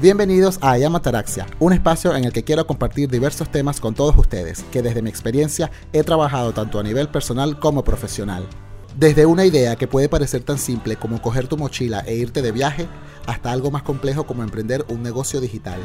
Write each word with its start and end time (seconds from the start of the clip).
Bienvenidos 0.00 0.58
a 0.62 0.70
Ayamataraxia, 0.70 1.46
un 1.58 1.74
espacio 1.74 2.16
en 2.16 2.24
el 2.24 2.32
que 2.32 2.42
quiero 2.42 2.66
compartir 2.66 3.10
diversos 3.10 3.50
temas 3.50 3.80
con 3.80 3.94
todos 3.94 4.16
ustedes, 4.16 4.64
que 4.72 4.80
desde 4.80 5.02
mi 5.02 5.10
experiencia 5.10 5.70
he 5.92 6.02
trabajado 6.02 6.54
tanto 6.54 6.78
a 6.78 6.82
nivel 6.82 7.10
personal 7.10 7.58
como 7.58 7.84
profesional. 7.84 8.48
Desde 8.96 9.26
una 9.26 9.44
idea 9.44 9.76
que 9.76 9.86
puede 9.86 10.08
parecer 10.08 10.42
tan 10.42 10.56
simple 10.56 10.96
como 10.96 11.20
coger 11.20 11.48
tu 11.48 11.58
mochila 11.58 12.00
e 12.06 12.14
irte 12.14 12.40
de 12.40 12.50
viaje, 12.50 12.88
hasta 13.26 13.52
algo 13.52 13.70
más 13.70 13.82
complejo 13.82 14.24
como 14.24 14.42
emprender 14.42 14.86
un 14.88 15.02
negocio 15.02 15.38
digital. 15.38 15.80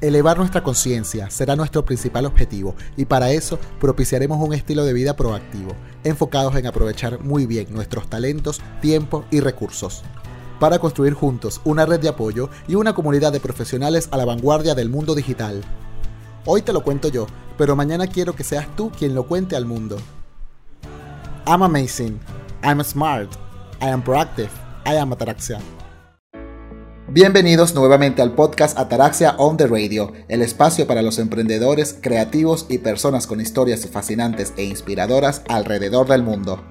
Elevar 0.00 0.38
nuestra 0.38 0.62
conciencia 0.62 1.30
será 1.30 1.56
nuestro 1.56 1.84
principal 1.84 2.26
objetivo 2.26 2.76
y 2.96 3.06
para 3.06 3.32
eso 3.32 3.58
propiciaremos 3.80 4.38
un 4.38 4.54
estilo 4.54 4.84
de 4.84 4.92
vida 4.92 5.16
proactivo, 5.16 5.74
enfocados 6.04 6.54
en 6.54 6.68
aprovechar 6.68 7.18
muy 7.18 7.46
bien 7.46 7.66
nuestros 7.72 8.08
talentos, 8.08 8.60
tiempo 8.80 9.24
y 9.32 9.40
recursos, 9.40 10.04
para 10.58 10.78
construir 10.78 11.14
juntos 11.14 11.60
una 11.64 11.86
red 11.86 12.00
de 12.00 12.08
apoyo 12.08 12.50
y 12.68 12.74
una 12.74 12.94
comunidad 12.94 13.32
de 13.32 13.40
profesionales 13.40 14.08
a 14.10 14.16
la 14.16 14.24
vanguardia 14.24 14.74
del 14.74 14.88
mundo 14.88 15.14
digital. 15.14 15.62
Hoy 16.46 16.62
te 16.62 16.72
lo 16.72 16.82
cuento 16.82 17.08
yo, 17.08 17.26
pero 17.56 17.76
mañana 17.76 18.06
quiero 18.06 18.34
que 18.34 18.44
seas 18.44 18.66
tú 18.76 18.90
quien 18.90 19.14
lo 19.14 19.26
cuente 19.26 19.56
al 19.56 19.66
mundo. 19.66 19.96
I'm 21.46 21.62
amazing, 21.62 22.20
I'm 22.62 22.82
smart, 22.82 23.30
I 23.80 23.88
am 23.88 24.02
proactive, 24.02 24.50
I 24.86 24.96
am 24.96 25.12
ataraxia. 25.12 25.60
Bienvenidos 27.06 27.74
nuevamente 27.74 28.22
al 28.22 28.32
podcast 28.32 28.78
Ataraxia 28.78 29.36
on 29.36 29.56
the 29.56 29.66
Radio, 29.66 30.12
el 30.28 30.42
espacio 30.42 30.86
para 30.86 31.02
los 31.02 31.18
emprendedores, 31.18 31.96
creativos 32.00 32.66
y 32.68 32.78
personas 32.78 33.26
con 33.26 33.40
historias 33.40 33.86
fascinantes 33.86 34.54
e 34.56 34.64
inspiradoras 34.64 35.42
alrededor 35.48 36.08
del 36.08 36.22
mundo. 36.22 36.64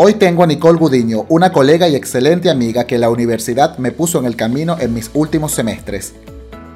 Hoy 0.00 0.14
tengo 0.14 0.44
a 0.44 0.46
Nicole 0.46 0.78
Gudiño, 0.78 1.26
una 1.28 1.50
colega 1.50 1.88
y 1.88 1.96
excelente 1.96 2.50
amiga 2.50 2.86
que 2.86 2.98
la 2.98 3.10
universidad 3.10 3.78
me 3.78 3.90
puso 3.90 4.20
en 4.20 4.26
el 4.26 4.36
camino 4.36 4.76
en 4.78 4.94
mis 4.94 5.10
últimos 5.12 5.50
semestres. 5.50 6.14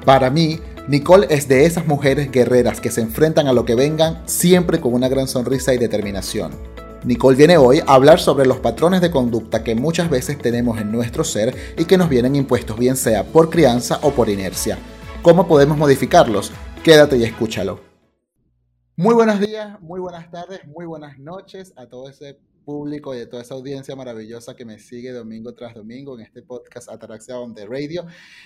Para 0.03 0.29
mí, 0.29 0.59
Nicole 0.89 1.27
es 1.29 1.47
de 1.47 1.65
esas 1.65 1.87
mujeres 1.87 2.29
guerreras 2.29 2.81
que 2.81 2.91
se 2.91 2.99
enfrentan 2.99 3.47
a 3.47 3.53
lo 3.53 3.63
que 3.63 3.75
vengan 3.75 4.21
siempre 4.25 4.81
con 4.81 4.93
una 4.93 5.07
gran 5.07 5.29
sonrisa 5.29 5.73
y 5.73 5.77
determinación. 5.77 6.51
Nicole 7.05 7.37
viene 7.37 7.55
hoy 7.55 7.79
a 7.87 7.93
hablar 7.93 8.19
sobre 8.19 8.45
los 8.45 8.57
patrones 8.57 8.99
de 8.99 9.09
conducta 9.09 9.63
que 9.63 9.73
muchas 9.73 10.09
veces 10.09 10.37
tenemos 10.37 10.81
en 10.81 10.91
nuestro 10.91 11.23
ser 11.23 11.55
y 11.77 11.85
que 11.85 11.97
nos 11.97 12.09
vienen 12.09 12.35
impuestos 12.35 12.77
bien 12.77 12.97
sea 12.97 13.23
por 13.23 13.49
crianza 13.49 13.99
o 14.01 14.11
por 14.11 14.27
inercia. 14.27 14.77
¿Cómo 15.21 15.47
podemos 15.47 15.77
modificarlos? 15.77 16.51
Quédate 16.83 17.15
y 17.15 17.23
escúchalo. 17.23 17.79
Muy 18.97 19.15
buenos 19.15 19.39
días, 19.39 19.81
muy 19.81 20.01
buenas 20.01 20.29
tardes, 20.29 20.67
muy 20.67 20.85
buenas 20.85 21.17
noches 21.19 21.71
a 21.77 21.87
todo 21.87 22.09
ese 22.09 22.37
público 22.63 23.13
y 23.13 23.19
de 23.19 23.27
toda 23.27 23.41
esa 23.41 23.53
audiencia 23.53 23.95
maravillosa 23.95 24.55
que 24.55 24.65
me 24.65 24.79
sigue 24.79 25.11
domingo 25.11 25.53
tras 25.53 25.75
domingo 25.75 26.17
en 26.17 26.25
este 26.25 26.41
podcast 26.41 26.89
Ataraxia 26.89 27.39
on 27.39 27.53
the 27.53 27.65
Radio. 27.65 28.05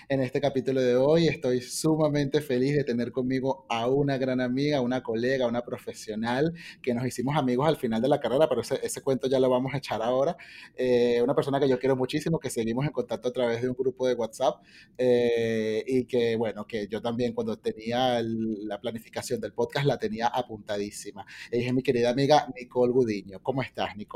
En 0.10 0.22
este 0.22 0.42
capítulo 0.42 0.82
de 0.82 0.96
hoy 0.96 1.28
estoy 1.28 1.62
sumamente 1.62 2.42
feliz 2.42 2.76
de 2.76 2.84
tener 2.84 3.12
conmigo 3.12 3.66
a 3.70 3.88
una 3.88 4.18
gran 4.18 4.42
amiga, 4.42 4.82
una 4.82 5.04
colega, 5.04 5.48
una 5.48 5.62
profesional 5.62 6.54
que 6.82 6.94
nos 6.94 7.06
hicimos 7.06 7.38
amigos 7.38 7.68
al 7.68 7.78
final 7.78 8.02
de 8.02 8.10
la 8.10 8.20
carrera, 8.20 8.50
pero 8.50 8.62
ese, 8.62 8.80
ese 8.84 9.02
cuento 9.02 9.28
ya 9.28 9.40
lo 9.40 9.50
vamos 9.50 9.74
a 9.74 9.78
echar 9.78 10.02
ahora. 10.02 10.36
Eh, 10.76 11.22
una 11.22 11.36
persona 11.36 11.60
que 11.60 11.70
yo 11.70 11.80
quiero 11.80 11.96
muchísimo, 11.96 12.40
que 12.40 12.50
seguimos 12.50 12.86
en 12.86 12.92
contacto 12.92 13.30
a 13.30 13.32
través 13.34 13.62
de 13.62 13.70
un 13.70 13.76
grupo 13.76 14.08
de 14.08 14.16
WhatsApp 14.16 14.64
eh, 14.98 15.84
y 15.86 16.06
que, 16.06 16.36
bueno, 16.36 16.66
que 16.66 16.88
yo 16.88 17.02
también 17.02 17.34
cuando 17.34 17.58
tenía 17.58 18.22
la 18.24 18.80
planificación 18.82 19.40
del 19.40 19.54
podcast 19.54 19.86
la 19.86 19.98
tenía 19.98 20.28
apuntadísima. 20.28 21.26
Ella 21.52 21.68
es 21.68 21.74
mi 21.74 21.84
querida 21.84 22.10
amiga 22.10 22.48
Nicole 22.56 22.92
Gudiño. 22.92 23.40
¿Cómo 23.44 23.62
estás, 23.62 23.96
Nicole? 23.96 24.07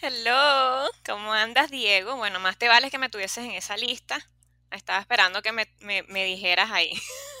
Hello, 0.00 0.88
¿cómo 1.04 1.32
andas, 1.32 1.70
Diego? 1.70 2.16
Bueno, 2.16 2.38
más 2.40 2.58
te 2.58 2.68
vale 2.68 2.90
que 2.90 2.98
me 2.98 3.08
tuvieses 3.08 3.44
en 3.44 3.52
esa 3.52 3.76
lista. 3.76 4.18
Estaba 4.70 5.00
esperando 5.00 5.42
que 5.42 5.52
me, 5.52 5.66
me, 5.80 6.02
me 6.04 6.24
dijeras 6.24 6.70
ahí. 6.70 6.90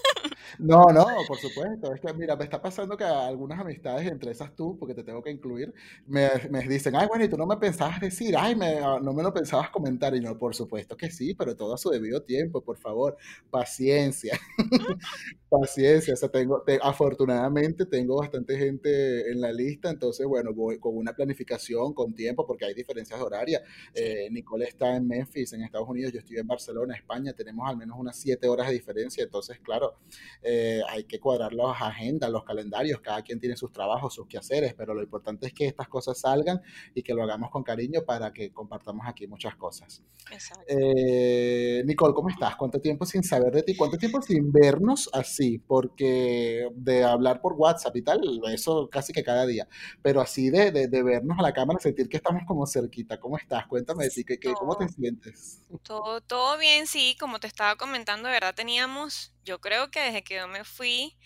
No, 0.58 0.86
no, 0.92 1.04
por 1.26 1.38
supuesto. 1.38 1.92
Es 1.94 2.00
que, 2.00 2.12
mira, 2.14 2.36
me 2.36 2.44
está 2.44 2.60
pasando 2.60 2.96
que 2.96 3.04
algunas 3.04 3.58
amistades, 3.60 4.06
entre 4.10 4.30
esas 4.32 4.54
tú, 4.54 4.76
porque 4.78 4.94
te 4.94 5.02
tengo 5.04 5.22
que 5.22 5.30
incluir, 5.30 5.72
me, 6.06 6.28
me 6.50 6.62
dicen, 6.62 6.94
ay, 6.96 7.06
bueno, 7.08 7.24
y 7.24 7.28
tú 7.28 7.36
no 7.36 7.46
me 7.46 7.56
pensabas 7.56 8.00
decir, 8.00 8.34
ay, 8.38 8.54
me, 8.56 8.78
ah, 8.78 8.98
no 9.02 9.12
me 9.12 9.22
lo 9.22 9.32
pensabas 9.32 9.70
comentar. 9.70 10.14
Y 10.14 10.22
yo, 10.22 10.38
por 10.38 10.54
supuesto 10.54 10.96
que 10.96 11.10
sí, 11.10 11.34
pero 11.34 11.56
todo 11.56 11.74
a 11.74 11.78
su 11.78 11.90
debido 11.90 12.22
tiempo, 12.22 12.62
por 12.62 12.78
favor, 12.78 13.16
paciencia. 13.50 14.38
paciencia. 15.48 16.14
O 16.14 16.16
sea, 16.16 16.28
tengo, 16.28 16.62
te- 16.62 16.78
afortunadamente 16.82 17.86
tengo 17.86 18.16
bastante 18.18 18.58
gente 18.58 19.30
en 19.30 19.40
la 19.40 19.52
lista, 19.52 19.90
entonces, 19.90 20.26
bueno, 20.26 20.52
voy 20.54 20.78
con 20.78 20.96
una 20.96 21.12
planificación, 21.14 21.92
con 21.94 22.14
tiempo, 22.14 22.46
porque 22.46 22.64
hay 22.66 22.74
diferencias 22.74 23.20
horarias. 23.20 23.62
Eh, 23.94 24.28
Nicole 24.30 24.66
está 24.66 24.96
en 24.96 25.06
Memphis, 25.06 25.52
en 25.52 25.62
Estados 25.62 25.88
Unidos, 25.88 26.12
yo 26.12 26.18
estoy 26.20 26.38
en 26.38 26.46
Barcelona, 26.46 26.94
España, 26.96 27.32
tenemos 27.32 27.68
al 27.68 27.76
menos 27.76 27.96
unas 27.98 28.16
siete 28.16 28.48
horas 28.48 28.68
de 28.68 28.74
diferencia, 28.74 29.22
entonces, 29.24 29.58
claro 29.60 29.95
eh, 30.42 30.80
hay 30.88 31.04
que 31.04 31.18
cuadrar 31.20 31.52
las 31.52 31.80
agendas, 31.80 32.30
los 32.30 32.44
calendarios, 32.44 33.00
cada 33.00 33.22
quien 33.22 33.38
tiene 33.40 33.56
sus 33.56 33.72
trabajos, 33.72 34.14
sus 34.14 34.26
quehaceres, 34.26 34.74
pero 34.74 34.94
lo 34.94 35.02
importante 35.02 35.46
es 35.46 35.52
que 35.52 35.66
estas 35.66 35.88
cosas 35.88 36.18
salgan 36.20 36.60
y 36.94 37.02
que 37.02 37.14
lo 37.14 37.22
hagamos 37.22 37.50
con 37.50 37.62
cariño 37.62 38.02
para 38.04 38.32
que 38.32 38.52
compartamos 38.52 39.06
aquí 39.06 39.26
muchas 39.26 39.56
cosas. 39.56 40.02
exacto. 40.30 40.64
Eh, 40.68 41.82
Nicole, 41.86 42.12
¿cómo 42.14 42.28
estás? 42.28 42.56
¿Cuánto 42.56 42.80
tiempo 42.80 43.06
sin 43.06 43.22
saber 43.22 43.52
de 43.52 43.62
ti? 43.62 43.76
¿Cuánto 43.76 43.96
tiempo 43.98 44.20
sin 44.20 44.50
vernos 44.50 45.08
así? 45.12 45.58
Porque 45.58 46.68
de 46.74 47.04
hablar 47.04 47.40
por 47.40 47.52
WhatsApp 47.54 47.94
y 47.96 48.02
tal, 48.02 48.20
eso 48.52 48.88
casi 48.90 49.12
que 49.12 49.22
cada 49.22 49.46
día, 49.46 49.68
pero 50.02 50.20
así 50.20 50.50
de, 50.50 50.72
de, 50.72 50.88
de 50.88 51.02
vernos 51.02 51.38
a 51.38 51.42
la 51.42 51.52
cámara, 51.52 51.78
sentir 51.78 52.08
que 52.08 52.16
estamos 52.16 52.42
como 52.46 52.66
cerquita. 52.66 53.18
¿Cómo 53.20 53.36
estás? 53.38 53.66
Cuéntame 53.66 54.04
de 54.04 54.10
ti, 54.10 54.24
¿qué, 54.24 54.38
qué- 54.38 54.54
cómo 54.54 54.76
te 54.76 54.88
sientes? 54.88 55.62
todo, 55.82 56.20
todo 56.20 56.58
bien, 56.58 56.86
sí, 56.86 57.16
como 57.18 57.38
te 57.40 57.46
estaba 57.46 57.76
comentando, 57.76 58.28
de 58.28 58.34
verdad 58.34 58.54
teníamos, 58.54 59.32
yo 59.46 59.60
creo 59.60 59.90
que 59.92 60.00
desde 60.02 60.24
que 60.24 60.36
yo 60.36 60.48
me 60.48 60.64
fui, 60.64 61.16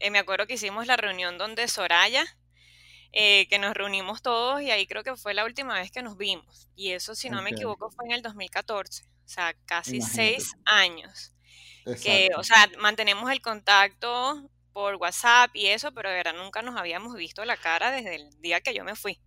eh, 0.00 0.10
me 0.10 0.18
acuerdo 0.20 0.46
que 0.48 0.54
hicimos 0.54 0.86
la 0.86 0.96
reunión 0.98 1.38
donde 1.38 1.68
Soraya, 1.68 2.24
eh, 3.12 3.46
que 3.48 3.58
nos 3.58 3.74
reunimos 3.74 4.22
todos 4.22 4.62
y 4.62 4.70
ahí 4.70 4.86
creo 4.86 5.02
que 5.04 5.16
fue 5.16 5.34
la 5.34 5.44
última 5.44 5.74
vez 5.74 5.90
que 5.90 6.02
nos 6.02 6.16
vimos. 6.16 6.68
Y 6.76 6.92
eso, 6.92 7.14
si 7.14 7.30
no 7.30 7.42
me 7.42 7.50
equivoco, 7.50 7.90
fue 7.90 8.06
en 8.06 8.12
el 8.12 8.22
2014, 8.22 9.04
o 9.24 9.28
sea, 9.28 9.54
casi 9.66 10.00
imagínate. 10.00 10.02
seis 10.02 10.56
años. 10.64 11.34
que, 12.00 12.30
o 12.38 12.44
sea, 12.44 12.68
mantenemos 12.80 13.30
el 13.32 13.42
contacto 13.42 14.50
por 14.72 14.96
WhatsApp 14.96 15.50
y 15.54 15.68
eso, 15.68 15.92
pero 15.94 16.10
de 16.10 16.16
verdad 16.16 16.34
nunca 16.34 16.62
nos 16.62 16.76
habíamos 16.76 17.14
visto 17.16 17.44
la 17.44 17.56
cara 17.58 17.90
desde 17.92 18.16
el 18.16 18.30
día 18.42 18.60
que 18.62 18.74
yo 18.74 18.84
me 18.84 18.96
fui. 18.96 19.20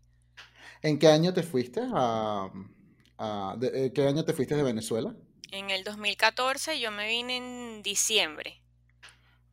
¿En 0.81 0.99
qué 0.99 1.07
año 1.07 1.33
te 1.33 1.43
fuiste 1.43 1.81
a, 1.93 2.49
a- 3.17 3.55
de- 3.59 3.85
eh, 3.85 3.93
qué 3.93 4.07
año 4.07 4.23
te 4.25 4.33
fuiste 4.33 4.55
de 4.55 4.63
Venezuela? 4.63 5.15
En 5.57 5.69
el 5.71 5.83
2014 5.83 6.79
yo 6.79 6.91
me 6.91 7.07
vine 7.07 7.37
en 7.37 7.81
diciembre, 7.83 8.61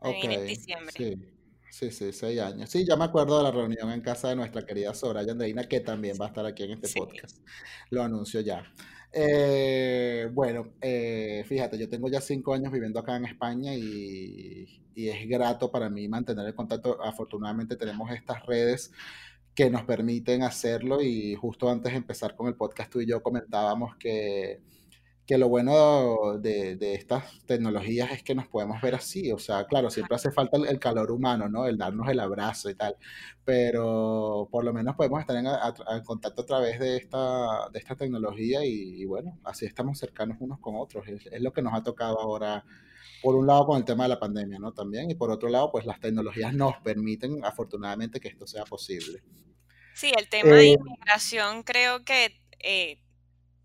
me 0.03 0.13
vine 0.13 0.35
en 0.35 0.45
diciembre. 0.47 0.95
sí, 0.97 1.17
sí, 1.71 1.91
sí, 1.91 2.13
seis 2.13 2.41
años. 2.41 2.71
Sí, 2.71 2.85
ya 2.87 2.97
me 2.97 3.05
acuerdo 3.05 3.39
de 3.39 3.45
la 3.45 3.51
reunión 3.51 3.91
en 3.93 4.01
casa 4.01 4.29
de 4.29 4.37
nuestra 4.37 4.65
querida 4.67 4.95
Soraya 4.95 5.33
Andreina, 5.33 5.65
que 5.65 5.81
también 5.81 6.17
va 6.21 6.27
a 6.27 6.29
estar 6.29 6.45
aquí 6.47 6.65
en 6.65 6.73
este 6.73 6.89
Sí, 6.89 6.99
podcast. 6.99 7.39
Lo 7.91 8.03
anuncio 8.03 8.41
ya. 8.41 8.65
Eh, 9.13 10.29
bueno, 10.33 10.75
eh, 10.81 11.45
fíjate, 11.47 11.79
yo 11.79 11.89
tengo 11.89 12.09
ya 12.09 12.21
cinco 12.21 12.55
años 12.55 12.73
viviendo 12.73 12.99
acá 13.01 13.17
en 13.17 13.27
España 13.27 13.75
y, 13.75 14.83
y 14.95 15.09
es 15.09 15.29
grato 15.29 15.71
para 15.71 15.89
mí 15.91 16.09
mantener 16.09 16.47
el 16.47 16.55
contacto. 16.55 17.03
Afortunadamente 17.03 17.77
tenemos 17.77 18.11
estas 18.11 18.45
redes 18.47 18.91
que 19.55 19.71
nos 19.71 19.85
permiten 19.85 20.43
hacerlo 20.43 21.03
y 21.03 21.35
justo 21.35 21.71
antes 21.71 21.93
de 21.93 21.99
empezar 21.99 22.35
con 22.37 22.49
el 22.49 22.57
podcast 22.57 22.91
tú 22.91 23.01
y 23.01 23.07
yo 23.07 23.23
comentábamos 23.23 23.97
que 23.97 24.63
que 25.27 25.39
lo 25.39 25.49
bueno 25.49 26.39
de, 26.39 26.77
de 26.77 26.95
estas 26.95 27.45
tecnologías 27.47 28.11
es 28.13 28.23
que 28.23 28.35
nos 28.35 28.49
podemos 28.49 28.81
ver 28.83 28.95
así, 28.97 29.31
o 29.33 29.39
sea, 29.39 29.65
claro, 29.67 29.91
siempre 29.91 30.17
hace 30.17 30.33
falta 30.33 30.57
el, 30.57 30.67
el 30.67 30.79
calor 30.81 31.11
humano, 31.13 31.49
¿no? 31.49 31.67
El 31.67 31.79
darnos 31.79 32.09
el 32.09 32.21
abrazo 32.21 32.71
y 32.71 32.75
tal, 32.75 32.97
pero 33.45 34.49
por 34.51 34.65
lo 34.65 34.73
menos 34.73 34.97
podemos 34.97 35.21
estar 35.21 35.37
en, 35.37 35.47
a- 35.47 35.67
a- 35.87 35.97
en 35.97 36.05
contacto 36.05 36.43
a 36.43 36.47
través 36.47 36.79
de 36.81 36.97
esta, 36.97 37.69
de 37.73 37.79
esta 37.79 37.97
tecnología 37.97 38.65
y, 38.65 39.03
y 39.03 39.05
bueno, 39.05 39.39
así 39.45 39.65
estamos 39.67 39.99
cercanos 39.99 40.37
unos 40.41 40.59
con 40.61 40.75
otros, 40.77 41.07
es, 41.09 41.27
es 41.27 41.41
lo 41.43 41.53
que 41.53 41.63
nos 41.63 41.75
ha 41.75 41.83
tocado 41.83 42.21
ahora, 42.21 42.65
por 43.23 43.37
un 43.37 43.47
lado 43.47 43.67
con 43.67 43.79
el 43.79 43.85
tema 43.85 44.05
de 44.05 44.11
la 44.11 44.21
pandemia, 44.21 44.59
¿no? 44.59 44.73
También, 44.73 45.11
y 45.11 45.15
por 45.15 45.31
otro 45.31 45.49
lado, 45.49 45.71
pues 45.73 45.87
las 45.87 46.01
tecnologías 46.01 46.55
nos 46.55 46.77
permiten, 46.83 47.45
afortunadamente, 47.45 48.21
que 48.21 48.29
esto 48.29 48.47
sea 48.47 48.65
posible. 48.65 49.23
Sí, 49.93 50.13
el 50.17 50.29
tema 50.29 50.59
de 50.59 50.67
Eh, 50.67 50.77
inmigración 50.77 51.63
creo 51.63 52.05
que 52.05 52.41
eh, 52.61 53.02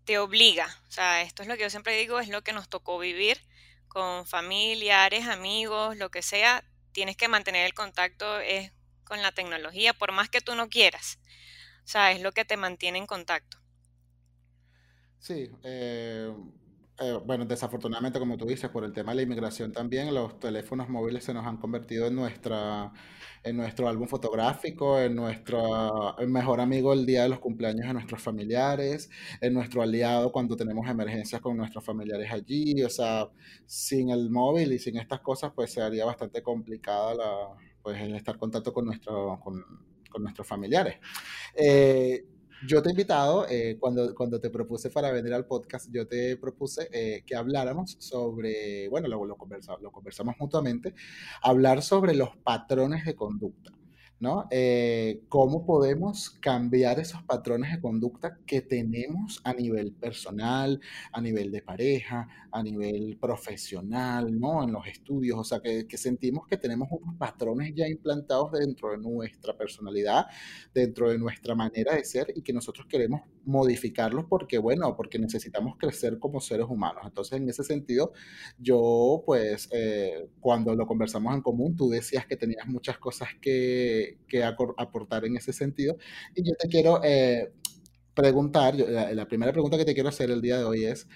te 0.08 0.18
obliga, 0.18 0.66
o 0.88 0.90
sea, 0.90 1.20
esto 1.20 1.42
es 1.42 1.48
lo 1.48 1.56
que 1.58 1.64
yo 1.64 1.68
siempre 1.68 1.94
digo, 1.98 2.18
es 2.18 2.30
lo 2.30 2.40
que 2.40 2.54
nos 2.54 2.70
tocó 2.70 2.98
vivir 2.98 3.42
con 3.88 4.26
familiares, 4.26 5.26
amigos, 5.26 5.98
lo 5.98 6.10
que 6.10 6.22
sea, 6.22 6.64
tienes 6.92 7.14
que 7.14 7.28
mantener 7.28 7.66
el 7.66 7.74
contacto 7.74 8.38
es 8.40 8.72
con 9.04 9.20
la 9.20 9.32
tecnología, 9.32 9.92
por 9.92 10.12
más 10.12 10.30
que 10.30 10.40
tú 10.40 10.54
no 10.54 10.70
quieras, 10.70 11.18
o 11.84 11.88
sea, 11.88 12.10
es 12.12 12.22
lo 12.22 12.32
que 12.32 12.46
te 12.46 12.56
mantiene 12.56 12.96
en 12.96 13.06
contacto. 13.06 13.58
Sí, 15.18 15.50
eh, 15.62 16.32
eh, 17.00 17.18
bueno, 17.24 17.44
desafortunadamente, 17.44 18.18
como 18.18 18.36
tú 18.36 18.44
dices, 18.46 18.70
por 18.70 18.84
el 18.84 18.92
tema 18.92 19.12
de 19.12 19.16
la 19.16 19.22
inmigración 19.22 19.72
también, 19.72 20.12
los 20.12 20.40
teléfonos 20.40 20.88
móviles 20.88 21.22
se 21.24 21.32
nos 21.32 21.46
han 21.46 21.56
convertido 21.56 22.06
en 22.08 22.16
nuestra, 22.16 22.92
en 23.44 23.56
nuestro 23.56 23.88
álbum 23.88 24.08
fotográfico, 24.08 24.98
en 24.98 25.14
nuestro 25.14 26.16
mejor 26.26 26.60
amigo 26.60 26.92
el 26.92 27.06
día 27.06 27.22
de 27.22 27.28
los 27.28 27.38
cumpleaños 27.38 27.86
de 27.86 27.92
nuestros 27.92 28.20
familiares, 28.20 29.10
en 29.40 29.54
nuestro 29.54 29.82
aliado 29.82 30.32
cuando 30.32 30.56
tenemos 30.56 30.88
emergencias 30.88 31.40
con 31.40 31.56
nuestros 31.56 31.84
familiares 31.84 32.32
allí. 32.32 32.82
O 32.82 32.90
sea, 32.90 33.28
sin 33.64 34.10
el 34.10 34.28
móvil 34.30 34.72
y 34.72 34.78
sin 34.80 34.96
estas 34.98 35.20
cosas, 35.20 35.52
pues 35.54 35.72
sería 35.72 36.04
bastante 36.04 36.42
complicada 36.42 37.14
la, 37.14 37.48
pues, 37.82 38.00
el 38.00 38.16
estar 38.16 38.34
en 38.34 38.40
contacto 38.40 38.72
con, 38.72 38.86
nuestro, 38.86 39.38
con, 39.40 39.64
con 40.10 40.22
nuestros 40.22 40.46
familiares. 40.48 40.96
Eh, 41.54 42.24
yo 42.66 42.82
te 42.82 42.88
he 42.88 42.92
invitado, 42.92 43.46
eh, 43.48 43.76
cuando, 43.78 44.14
cuando 44.14 44.40
te 44.40 44.50
propuse 44.50 44.90
para 44.90 45.10
venir 45.12 45.32
al 45.34 45.46
podcast, 45.46 45.88
yo 45.90 46.06
te 46.06 46.36
propuse 46.36 46.88
eh, 46.92 47.22
que 47.26 47.36
habláramos 47.36 47.96
sobre, 47.98 48.88
bueno, 48.88 49.08
lo, 49.08 49.24
lo, 49.24 49.36
conversamos, 49.36 49.82
lo 49.82 49.90
conversamos 49.90 50.34
mutuamente, 50.38 50.94
hablar 51.42 51.82
sobre 51.82 52.14
los 52.14 52.36
patrones 52.38 53.04
de 53.04 53.14
conducta. 53.14 53.77
¿No? 54.20 54.48
Eh, 54.50 55.22
¿Cómo 55.28 55.64
podemos 55.64 56.30
cambiar 56.40 56.98
esos 56.98 57.22
patrones 57.22 57.72
de 57.72 57.80
conducta 57.80 58.38
que 58.46 58.60
tenemos 58.60 59.40
a 59.44 59.54
nivel 59.54 59.92
personal, 59.92 60.80
a 61.12 61.20
nivel 61.20 61.52
de 61.52 61.62
pareja, 61.62 62.28
a 62.50 62.62
nivel 62.62 63.16
profesional, 63.20 64.38
¿no? 64.38 64.64
En 64.64 64.72
los 64.72 64.86
estudios, 64.86 65.38
o 65.38 65.44
sea, 65.44 65.60
que, 65.60 65.86
sentimos 65.96 66.46
que 66.46 66.56
tenemos 66.56 66.88
unos 66.90 67.16
patrones 67.16 67.72
ya 67.74 67.88
implantados 67.88 68.52
dentro 68.52 68.90
de 68.90 68.98
nuestra 68.98 69.56
personalidad, 69.56 70.26
dentro 70.74 71.10
de 71.10 71.18
nuestra 71.18 71.54
manera 71.54 71.94
de 71.94 72.04
ser 72.04 72.32
y 72.34 72.42
que 72.42 72.52
nosotros 72.52 72.86
queremos 72.88 73.22
modificarlos 73.44 74.26
porque, 74.28 74.58
bueno, 74.58 74.96
porque 74.96 75.18
necesitamos 75.18 75.76
crecer 75.78 76.18
como 76.18 76.40
seres 76.40 76.66
humanos. 76.68 77.02
Entonces, 77.04 77.40
en 77.40 77.48
ese 77.48 77.64
sentido, 77.64 78.12
yo, 78.58 79.22
pues, 79.26 79.68
eh, 79.72 80.28
cuando 80.40 80.74
lo 80.74 80.86
conversamos 80.86 81.34
en 81.34 81.42
común, 81.42 81.76
tú 81.76 81.88
decías 81.88 82.26
que 82.26 82.36
tenías 82.36 82.66
muchas 82.66 82.98
cosas 82.98 83.28
que 83.40 84.07
que, 84.28 84.44
aportar 84.44 85.24
en 85.24 85.36
ese 85.36 85.52
sentido. 85.52 85.96
Y 86.34 86.42
yo 86.42 86.54
te 86.58 86.68
quiero 86.68 87.00
eh, 87.04 87.52
preguntar, 88.14 88.74
la, 88.76 89.26
primera 89.26 89.52
pregunta 89.52 89.76
que 89.76 89.84
te 89.84 89.94
quiero 89.94 90.08
hacer 90.08 90.30
el 90.30 90.40
día 90.40 90.58
de 90.58 90.64
hoy 90.64 90.84
es, 90.84 91.08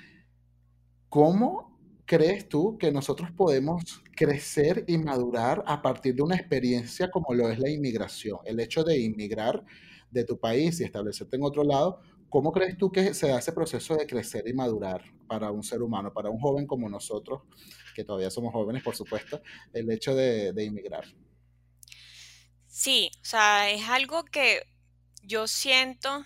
¿cómo 1.09 1.79
crees 2.05 2.49
tú 2.49 2.77
que 2.79 2.93
nosotros 2.93 3.31
podemos 3.31 4.03
crecer 4.15 4.85
y 4.87 4.99
madurar 4.99 5.63
a 5.67 5.83
partir 5.83 6.15
de 6.15 6.23
una 6.23 6.37
experiencia 6.37 7.11
como 7.11 7.35
lo 7.35 7.49
es 7.49 7.59
la 7.59 7.71
inmigración? 7.71 8.39
El 8.45 8.61
hecho 8.61 8.85
de 8.85 9.01
inmigrar 9.01 9.65
de 10.11 10.25
tu 10.25 10.39
país 10.39 10.81
y 10.81 10.85
establecerte 10.85 11.37
en 11.37 11.45
otro 11.45 11.65
lado, 11.65 12.01
¿Cómo 12.33 12.51
crees 12.51 12.79
tú 12.79 12.91
que 12.91 13.13
se 13.13 13.29
da 13.29 13.41
ese 13.41 13.53
proceso 13.53 13.95
de 13.95 14.07
crecer 14.07 14.49
y 14.49 14.55
madurar 14.55 15.03
para 15.29 15.51
un 15.51 15.63
ser 15.63 15.83
humano, 15.83 16.15
para 16.15 16.31
un 16.31 16.41
joven 16.41 16.67
como 16.67 16.89
nosotros, 16.89 17.43
que 17.95 18.05
todavía 18.05 18.31
somos 18.31 18.55
jóvenes, 18.55 18.83
por 18.83 18.97
supuesto, 18.97 19.43
el 19.75 19.91
hecho 19.91 20.15
de, 20.15 20.55
de 20.55 20.65
inmigrar? 20.65 21.05
Sí, 22.75 23.11
o 23.21 23.25
sea, 23.25 23.69
es 23.71 23.87
algo 23.89 24.25
que 24.25 24.67
yo 25.23 25.47
siento 25.47 26.25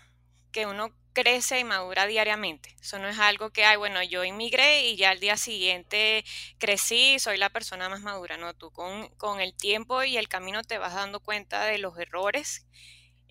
que 0.52 0.66
uno 0.66 0.90
crece 1.12 1.58
y 1.60 1.64
madura 1.64 2.06
diariamente. 2.06 2.76
Eso 2.81 2.98
no 3.00 3.08
es 3.08 3.19
algo 3.19 3.50
que, 3.50 3.64
ay, 3.64 3.76
bueno, 3.76 4.00
yo 4.04 4.22
inmigré 4.25 4.87
y 4.88 4.96
ya 4.96 5.10
al 5.10 5.19
día 5.20 5.37
siguiente 5.37 6.25
crecí 6.58 7.14
y 7.14 7.19
soy 7.19 7.37
la 7.38 7.50
persona 7.50 7.88
más 7.88 8.00
madura. 8.02 8.37
No, 8.37 8.54
tú 8.54 8.70
con, 8.72 9.08
con 9.16 9.40
el 9.40 9.54
tiempo 9.54 10.04
y 10.04 10.16
el 10.19 10.28
camino 10.28 10.62
te 10.62 10.78
vas 10.78 10.94
dando 10.94 11.19
cuenta 11.20 11.64
de 11.64 11.78
los 11.78 11.98
errores 11.98 12.64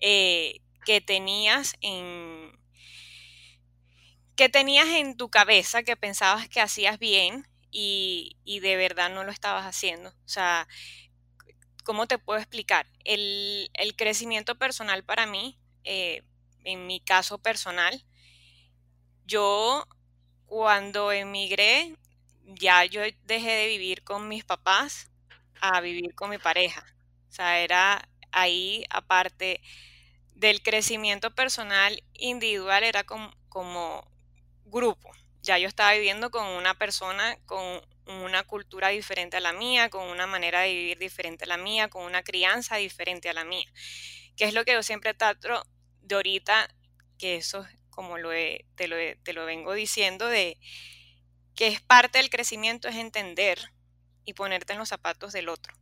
eh, 0.00 0.60
que 0.84 1.00
tenías 1.00 1.76
en 1.80 2.52
que 4.36 4.48
tenías 4.48 4.88
en 4.88 5.16
tu 5.16 5.30
cabeza, 5.30 5.82
que 5.82 5.96
pensabas 5.96 6.48
que 6.48 6.60
hacías 6.60 6.98
bien 6.98 7.46
y, 7.70 8.36
y 8.44 8.60
de 8.60 8.76
verdad 8.76 9.10
no 9.10 9.24
lo 9.24 9.32
estabas 9.32 9.64
haciendo. 9.64 10.10
O 10.10 10.28
sea, 10.28 10.68
¿cómo 11.86 12.08
te 12.08 12.18
puedo 12.18 12.40
explicar? 12.40 12.86
El, 13.04 13.70
crecimiento 13.96 14.58
personal 14.58 15.04
para 15.04 15.24
mí, 15.24 15.56
eh, 15.84 16.24
en 16.64 16.86
mi 16.86 17.00
caso 17.00 17.38
personal, 17.38 18.04
yo 19.24 19.86
cuando 20.46 21.12
emigré, 21.12 21.96
ya 22.44 22.84
yo 22.84 23.00
dejé 23.24 23.50
de 23.50 23.68
vivir 23.68 24.02
con 24.02 24.28
mis 24.28 24.44
papás 24.44 25.10
a 25.60 25.80
vivir 25.80 26.14
con 26.16 26.28
mi 26.28 26.38
pareja. 26.38 26.84
O 27.28 27.32
sea, 27.32 27.60
era 27.60 28.08
ahí, 28.32 28.84
aparte 28.90 29.60
del 30.34 30.62
crecimiento 30.62 31.34
personal 31.34 32.02
individual, 32.14 32.82
era 32.82 33.04
como, 33.04 33.30
como 33.48 34.10
grupo. 34.64 35.12
Ya 35.42 35.56
yo 35.58 35.68
estaba 35.68 35.92
viviendo 35.92 36.32
con 36.32 36.46
una 36.46 36.74
persona 36.74 37.38
con 37.46 37.80
una 38.06 38.44
cultura 38.44 38.88
diferente 38.88 39.36
a 39.36 39.40
la 39.40 39.52
mía, 39.52 39.90
con 39.90 40.08
una 40.08 40.26
manera 40.26 40.60
de 40.60 40.72
vivir 40.72 40.98
diferente 40.98 41.44
a 41.44 41.48
la 41.48 41.56
mía, 41.56 41.88
con 41.88 42.04
una 42.04 42.22
crianza 42.22 42.76
diferente 42.76 43.28
a 43.28 43.32
la 43.32 43.44
mía. 43.44 43.66
Que 44.36 44.44
es 44.44 44.54
lo 44.54 44.64
que 44.64 44.72
yo 44.72 44.82
siempre 44.82 45.14
trato 45.14 45.64
de 46.02 46.14
ahorita, 46.14 46.68
que 47.18 47.36
eso 47.36 47.66
como 47.90 48.18
lo 48.18 48.30
te, 48.30 48.88
lo 48.88 48.96
te 49.22 49.32
lo 49.32 49.46
vengo 49.46 49.72
diciendo, 49.72 50.28
de 50.28 50.58
que 51.54 51.68
es 51.68 51.80
parte 51.80 52.18
del 52.18 52.30
crecimiento, 52.30 52.88
es 52.88 52.96
entender 52.96 53.72
y 54.24 54.34
ponerte 54.34 54.74
en 54.74 54.78
los 54.78 54.90
zapatos 54.90 55.32
del 55.32 55.48
otro. 55.48 55.74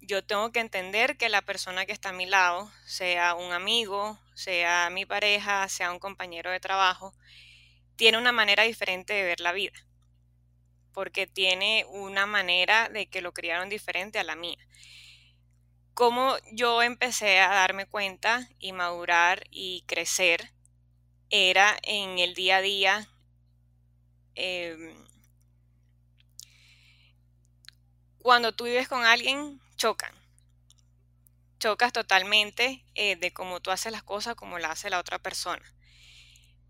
Yo 0.00 0.24
tengo 0.24 0.52
que 0.52 0.60
entender 0.60 1.16
que 1.16 1.28
la 1.28 1.42
persona 1.42 1.84
que 1.84 1.92
está 1.92 2.10
a 2.10 2.12
mi 2.12 2.26
lado, 2.26 2.70
sea 2.86 3.34
un 3.34 3.52
amigo, 3.52 4.18
sea 4.34 4.88
mi 4.90 5.04
pareja, 5.04 5.68
sea 5.68 5.90
un 5.90 5.98
compañero 5.98 6.52
de 6.52 6.60
trabajo, 6.60 7.12
tiene 7.96 8.16
una 8.16 8.30
manera 8.30 8.62
diferente 8.62 9.12
de 9.12 9.24
ver 9.24 9.40
la 9.40 9.52
vida 9.52 9.87
porque 10.98 11.28
tiene 11.28 11.84
una 11.90 12.26
manera 12.26 12.88
de 12.88 13.06
que 13.06 13.20
lo 13.20 13.32
criaron 13.32 13.68
diferente 13.68 14.18
a 14.18 14.24
la 14.24 14.34
mía. 14.34 14.58
Cómo 15.94 16.36
yo 16.50 16.82
empecé 16.82 17.38
a 17.38 17.54
darme 17.54 17.86
cuenta 17.86 18.48
y 18.58 18.72
madurar 18.72 19.44
y 19.52 19.84
crecer 19.86 20.50
era 21.30 21.78
en 21.84 22.18
el 22.18 22.34
día 22.34 22.56
a 22.56 22.62
día. 22.62 23.08
Em, 24.34 25.06
cuando 28.18 28.50
tú 28.50 28.64
vives 28.64 28.88
con 28.88 29.04
alguien, 29.04 29.60
chocan. 29.76 30.12
Chocas 31.60 31.92
totalmente 31.92 32.84
eh, 32.96 33.14
de 33.14 33.32
cómo 33.32 33.60
tú 33.60 33.70
haces 33.70 33.92
las 33.92 34.02
cosas, 34.02 34.34
como 34.34 34.58
la 34.58 34.72
hace 34.72 34.90
la 34.90 34.98
otra 34.98 35.20
persona. 35.20 35.72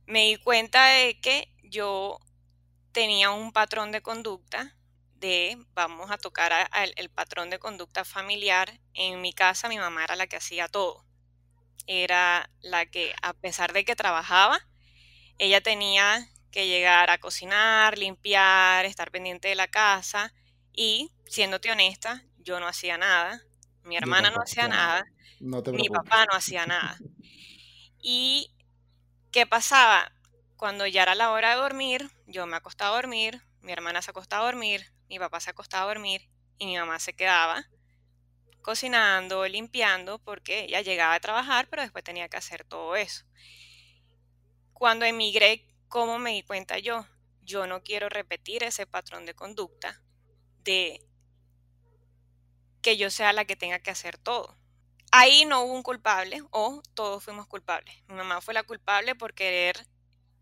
Me 0.04 0.26
di 0.26 0.36
cuenta 0.36 0.84
de 0.84 1.18
que 1.18 1.50
yo 1.62 2.20
tenía 2.98 3.30
un 3.30 3.52
patrón 3.52 3.92
de 3.92 4.02
conducta 4.02 4.74
de, 5.14 5.56
vamos 5.72 6.10
a 6.10 6.18
tocar 6.18 6.68
el 6.96 7.10
patrón 7.10 7.48
de 7.48 7.60
conducta 7.60 8.04
familiar. 8.04 8.80
En 8.92 9.20
mi 9.20 9.32
casa 9.32 9.68
mi 9.68 9.78
mamá 9.78 10.02
era 10.02 10.16
la 10.16 10.26
que 10.26 10.34
hacía 10.34 10.66
todo. 10.66 11.04
Era 11.86 12.50
la 12.60 12.86
que, 12.86 13.14
a 13.22 13.34
pesar 13.34 13.72
de 13.72 13.84
que 13.84 13.94
trabajaba, 13.94 14.58
ella 15.38 15.60
tenía 15.60 16.28
que 16.50 16.66
llegar 16.66 17.08
a 17.10 17.18
cocinar, 17.18 17.96
limpiar, 17.98 18.84
estar 18.84 19.12
pendiente 19.12 19.46
de 19.46 19.54
la 19.54 19.68
casa 19.68 20.34
y, 20.72 21.12
siéndote 21.24 21.70
honesta, 21.70 22.24
yo 22.38 22.58
no 22.58 22.66
hacía 22.66 22.98
nada, 22.98 23.40
mi 23.84 23.96
hermana 23.96 24.30
no 24.30 24.42
hacía 24.42 24.66
nada, 24.66 25.06
mi 25.38 25.88
papá 25.88 26.26
no 26.26 26.36
hacía 26.36 26.66
nada. 26.66 26.98
¿Y 28.00 28.50
qué 29.30 29.46
pasaba? 29.46 30.10
Cuando 30.56 30.84
ya 30.88 31.02
era 31.02 31.14
la 31.14 31.30
hora 31.30 31.50
de 31.50 31.60
dormir, 31.60 32.17
yo 32.28 32.46
me 32.46 32.56
acostaba 32.56 32.90
a 32.90 33.00
dormir, 33.00 33.42
mi 33.62 33.72
hermana 33.72 34.02
se 34.02 34.10
acostaba 34.10 34.42
a 34.42 34.46
dormir, 34.46 34.92
mi 35.08 35.18
papá 35.18 35.40
se 35.40 35.50
acostaba 35.50 35.84
a 35.84 35.94
dormir 35.94 36.28
y 36.58 36.66
mi 36.66 36.76
mamá 36.76 36.98
se 36.98 37.14
quedaba 37.14 37.66
cocinando, 38.60 39.46
limpiando, 39.46 40.18
porque 40.18 40.64
ella 40.64 40.82
llegaba 40.82 41.14
a 41.14 41.20
trabajar, 41.20 41.68
pero 41.70 41.82
después 41.82 42.04
tenía 42.04 42.28
que 42.28 42.36
hacer 42.36 42.64
todo 42.64 42.96
eso. 42.96 43.24
Cuando 44.74 45.06
emigré, 45.06 45.66
¿cómo 45.88 46.18
me 46.18 46.32
di 46.32 46.42
cuenta 46.42 46.78
yo? 46.78 47.06
Yo 47.40 47.66
no 47.66 47.82
quiero 47.82 48.10
repetir 48.10 48.62
ese 48.62 48.86
patrón 48.86 49.24
de 49.24 49.34
conducta 49.34 50.02
de 50.64 51.00
que 52.82 52.98
yo 52.98 53.10
sea 53.10 53.32
la 53.32 53.46
que 53.46 53.56
tenga 53.56 53.78
que 53.78 53.90
hacer 53.90 54.18
todo. 54.18 54.54
Ahí 55.12 55.46
no 55.46 55.62
hubo 55.62 55.72
un 55.72 55.82
culpable 55.82 56.42
o 56.50 56.82
todos 56.92 57.24
fuimos 57.24 57.46
culpables. 57.46 58.02
Mi 58.06 58.16
mamá 58.16 58.42
fue 58.42 58.52
la 58.52 58.64
culpable 58.64 59.14
por 59.14 59.32
querer 59.32 59.86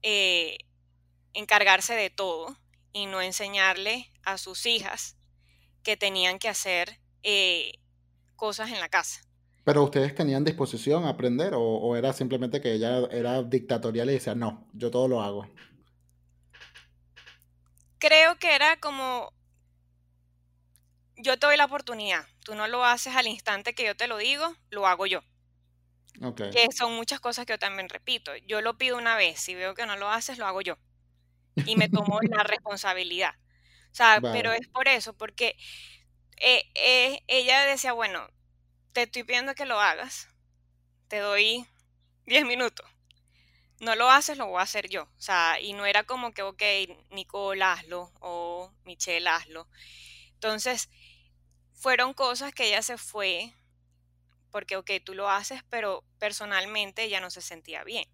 eh, 0.03 0.59
encargarse 1.37 1.95
de 1.95 2.11
todo 2.11 2.57
y 2.93 3.07
no 3.07 3.21
enseñarle 3.21 4.11
a 4.25 4.39
sus 4.39 4.67
hijas 4.67 5.17
que 5.83 5.97
tenían 5.97 6.39
que 6.39 6.49
hacer 6.49 6.99
eh, 7.23 7.73
cosas 8.37 8.71
en 8.71 8.81
la 8.81 8.89
casa. 8.89 9.21
¿Pero 9.65 9.83
ustedes 9.83 10.15
tenían 10.15 10.45
disposición 10.45 11.05
a 11.05 11.11
aprender 11.11 11.53
o, 11.55 11.97
era 11.97 12.13
simplemente 12.13 12.61
que 12.61 12.73
ella 12.73 13.01
era 13.11 13.43
dictatorial 13.43 14.09
y 14.09 14.15
decía, 14.15 14.35
no, 14.35 14.67
yo 14.73 14.91
todo 14.91 15.09
lo 15.09 15.21
hago? 15.21 15.47
Creo 17.99 18.39
que 18.39 18.55
era 18.55 18.79
como, 18.79 19.33
yo 21.17 21.39
te 21.39 21.47
doy 21.47 21.57
la 21.57 21.65
oportunidad, 21.65 22.25
tú 22.45 22.55
no 22.55 22.69
lo 22.69 22.85
haces 22.85 23.17
al 23.17 23.27
instante 23.27 23.75
que 23.75 23.85
yo 23.85 23.97
te 23.97 24.07
lo 24.07 24.19
digo, 24.19 24.55
lo 24.71 24.87
hago 24.87 25.07
yo. 25.07 25.23
Que 26.53 26.69
son 26.75 26.95
muchas 26.95 27.21
cosas 27.21 27.45
que 27.45 27.53
yo 27.53 27.59
también 27.59 27.91
repito. 27.91 28.35
Yo 28.47 28.63
lo 28.63 28.79
pido 28.79 28.97
una 28.97 29.17
vez, 29.17 29.39
si 29.39 29.55
veo 29.55 29.75
que 29.75 29.85
no 29.85 29.97
lo 29.97 30.09
haces, 30.09 30.39
lo 30.39 30.47
hago 30.47 30.63
yo. 30.63 30.79
Y 31.65 31.77
me 31.77 31.89
tomó 31.89 32.21
la 32.23 32.43
responsabilidad. 32.43 33.35
O 33.91 33.95
sea, 33.97 34.21
pero 34.21 34.53
es 34.53 34.69
por 34.69 34.89
eso, 34.89 35.15
porque 35.15 35.57
eh, 36.37 36.65
eh, 36.75 37.23
ella 37.29 37.63
decía, 37.63 37.93
bueno, 37.93 38.29
te 38.93 39.03
estoy 39.03 39.25
pidiendo 39.25 39.55
que 39.55 39.65
lo 39.65 39.81
hagas, 39.81 40.29
te 41.09 41.19
doy 41.19 41.67
10 42.27 42.45
minutos. 42.45 42.87
No 43.81 43.95
lo 43.95 44.11
haces, 44.11 44.39
lo 44.39 44.47
voy 44.47 44.61
a 44.61 44.63
hacer 44.63 44.89
yo. 44.89 45.05
O 45.05 45.21
sea, 45.21 45.61
y 45.61 45.73
no 45.73 45.87
era 45.87 46.05
como 46.05 46.33
que, 46.33 46.43
ok, 46.43 46.63
Nicole, 47.11 47.63
hazlo, 47.63 48.11
o 48.21 48.73
Michelle, 48.85 49.29
hazlo. 49.29 49.69
Entonces, 50.33 50.89
fueron 51.73 52.15
cosas 52.15 52.53
que 52.55 52.69
ella 52.69 52.83
se 52.83 52.99
fue, 52.99 53.53
porque, 54.51 54.77
ok, 54.77 54.91
tú 55.05 55.15
lo 55.15 55.29
haces, 55.29 55.63
pero 55.69 56.05
personalmente 56.19 57.03
ella 57.03 57.21
no 57.21 57.31
se 57.31 57.43
sentía 57.43 57.85
bien. 57.85 58.09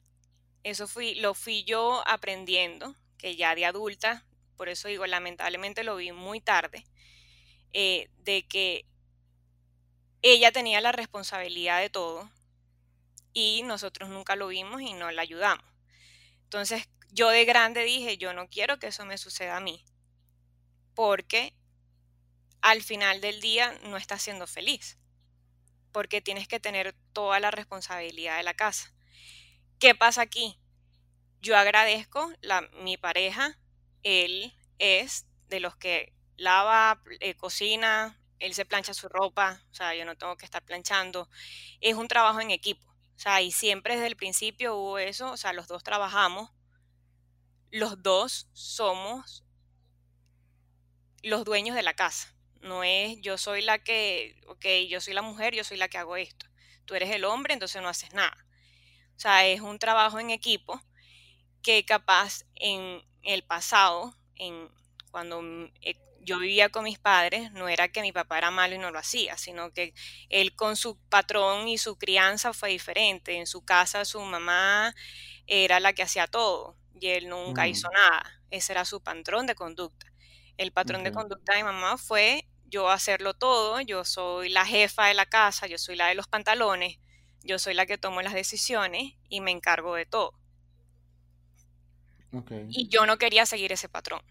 Eso 0.65 0.87
fui, 0.87 1.15
lo 1.17 1.35
fui 1.35 1.65
yo 1.65 2.03
aprendiendo, 2.07 2.97
que 3.23 3.37
ya 3.37 3.55
de 3.55 3.65
adulta, 3.65 4.27
por 4.57 4.69
eso 4.69 4.89
digo, 4.89 5.07
lamentablemente 5.07 5.85
lo 5.85 5.95
vi 5.95 6.11
muy 6.11 6.41
tarde, 6.41 6.85
eh, 7.73 8.11
de 8.19 8.43
que 8.49 8.85
ella 10.23 10.51
tenía 10.51 10.81
la 10.81 10.91
responsabilidad 10.91 11.81
de 11.81 11.89
todo 11.89 12.29
y 13.33 13.63
nosotros 13.63 14.11
nunca 14.11 14.35
lo 14.35 14.49
vimos 14.49 14.83
y 14.83 14.93
no 14.93 15.13
la 15.13 15.23
ayudamos. 15.23 15.65
Entonces 16.43 16.89
yo 17.13 17.29
de 17.29 17.45
grande 17.45 17.85
dije, 17.85 18.19
yo 18.19 18.33
no 18.35 18.49
quiero 18.49 18.81
que 18.81 18.89
eso 18.89 19.07
me 19.07 19.19
suceda 19.19 19.57
a 19.57 19.61
mí, 19.61 19.85
porque 20.95 21.55
al 22.61 22.83
final 22.83 23.21
del 23.21 23.41
día 23.41 23.79
no 23.85 23.97
estás 23.97 24.23
siendo 24.23 24.49
feliz, 24.49 24.99
porque 25.93 26.21
tienes 26.21 26.49
que 26.49 26.59
tener 26.59 26.97
toda 27.13 27.39
la 27.39 27.53
responsabilidad 27.53 28.37
de 28.37 28.43
la 28.43 28.55
casa. 28.55 28.93
¿Qué 29.79 29.95
pasa 29.95 30.23
aquí? 30.23 30.59
Yo 31.43 31.57
agradezco 31.57 32.33
mi 32.85 32.97
pareja, 32.97 33.59
él 34.05 34.55
es 34.79 35.27
de 35.49 35.59
los 35.59 35.75
que 35.77 36.13
lava, 36.37 37.03
eh, 37.19 37.35
cocina, 37.35 38.17
él 38.39 38.55
se 38.55 38.65
plancha 38.65 38.95
su 38.95 39.09
ropa, 39.09 39.61
o 39.73 39.75
sea, 39.75 39.93
yo 39.97 40.05
no 40.05 40.17
tengo 40.17 40.37
que 40.37 40.45
estar 40.45 40.65
planchando. 40.65 41.29
Es 41.81 41.97
un 41.97 42.07
trabajo 42.07 42.41
en 42.41 42.53
equipo, 42.53 42.89
o 42.89 43.19
sea, 43.19 43.43
y 43.43 43.51
siempre 43.51 43.95
desde 43.95 44.07
el 44.07 44.15
principio 44.15 44.77
hubo 44.77 44.99
eso, 44.99 45.33
o 45.33 45.37
sea, 45.37 45.53
los 45.53 45.67
dos 45.67 45.83
trabajamos, 45.83 46.53
los 47.73 48.01
dos 48.05 48.47
somos 48.53 49.43
los 51.25 51.45
dueños 51.45 51.75
de 51.75 51.83
la 51.83 51.95
casa. 51.95 52.33
No 52.61 52.85
es 52.85 53.21
yo 53.21 53.37
soy 53.37 53.63
la 53.63 53.81
que, 53.81 54.41
ok, 54.47 54.65
yo 54.89 55.01
soy 55.01 55.15
la 55.15 55.23
mujer, 55.23 55.57
yo 55.57 55.65
soy 55.65 55.77
la 55.77 55.89
que 55.89 55.99
hago 55.99 56.17
esto. 56.17 56.47
Tú 56.85 56.95
eres 56.95 57.11
el 57.11 57.25
hombre, 57.25 57.55
entonces 57.55 57.83
no 57.83 57.89
haces 57.89 58.13
nada. 58.15 58.47
O 59.17 59.19
sea, 59.19 59.45
es 59.47 59.61
un 59.61 59.81
trabajo 59.81 60.21
en 60.21 60.31
equipo 60.31 60.81
que 61.63 61.85
capaz 61.85 62.45
en 62.57 63.03
el 63.23 63.43
pasado, 63.45 64.15
en 64.37 64.69
cuando 65.11 65.43
eh, 65.81 65.97
yo 66.21 66.39
vivía 66.39 66.69
con 66.69 66.85
mis 66.85 66.99
padres, 66.99 67.53
no 67.53 67.69
era 67.69 67.89
que 67.89 68.03
mi 68.03 68.13
papá 68.13 68.39
era 68.39 68.51
malo 68.51 68.75
y 68.75 68.79
no 68.79 68.91
lo 68.91 68.99
hacía, 68.99 69.37
sino 69.37 69.73
que 69.73 69.95
él 70.29 70.55
con 70.55 70.77
su 70.77 70.97
patrón 71.09 71.69
y 71.69 71.79
su 71.79 71.97
crianza 71.97 72.53
fue 72.53 72.71
diferente. 72.71 73.37
En 73.37 73.47
su 73.47 73.65
casa 73.65 74.05
su 74.05 74.21
mamá 74.21 74.95
era 75.47 75.81
la 75.81 75.93
que 75.93 76.03
hacía 76.03 76.27
todo 76.27 76.77
y 77.01 77.09
él 77.09 77.29
nunca 77.29 77.67
hizo 77.67 77.89
mm. 77.89 77.95
nada. 77.95 78.41
Ese 78.51 78.73
era 78.73 78.85
su 78.85 79.03
patrón 79.03 79.47
de 79.47 79.55
conducta. 79.55 80.07
El 80.57 80.73
patrón 80.73 81.03
de 81.03 81.13
conducta 81.13 81.53
de 81.55 81.59
mi 81.59 81.65
mamá 81.65 81.99
fue 81.99 82.47
yo 82.67 82.89
hacerlo 82.89 83.35
todo, 83.35 83.81
yo 83.81 84.05
soy 84.05 84.49
la 84.49 84.65
jefa 84.65 85.07
de 85.07 85.15
la 85.15 85.27
casa, 85.27 85.67
yo 85.67 85.77
soy 85.79 85.97
la 85.97 86.09
de 86.09 86.15
los 86.15 86.29
pantalones, 86.29 86.99
yo 87.43 87.59
soy 87.59 87.75
la 87.75 87.87
que 87.87 87.99
tomo 87.99 88.23
las 88.23 88.33
decisiones 88.33 89.15
y 89.29 89.41
me 89.41 89.51
encargo 89.51 89.95
de 89.95 90.07
todo. 90.07 90.42
Y 92.69 92.89
yo 92.89 93.07
no 93.07 93.19
quería 93.19 93.47
seguir 93.47 93.73
ese 93.73 93.89
patrón. 93.89 94.23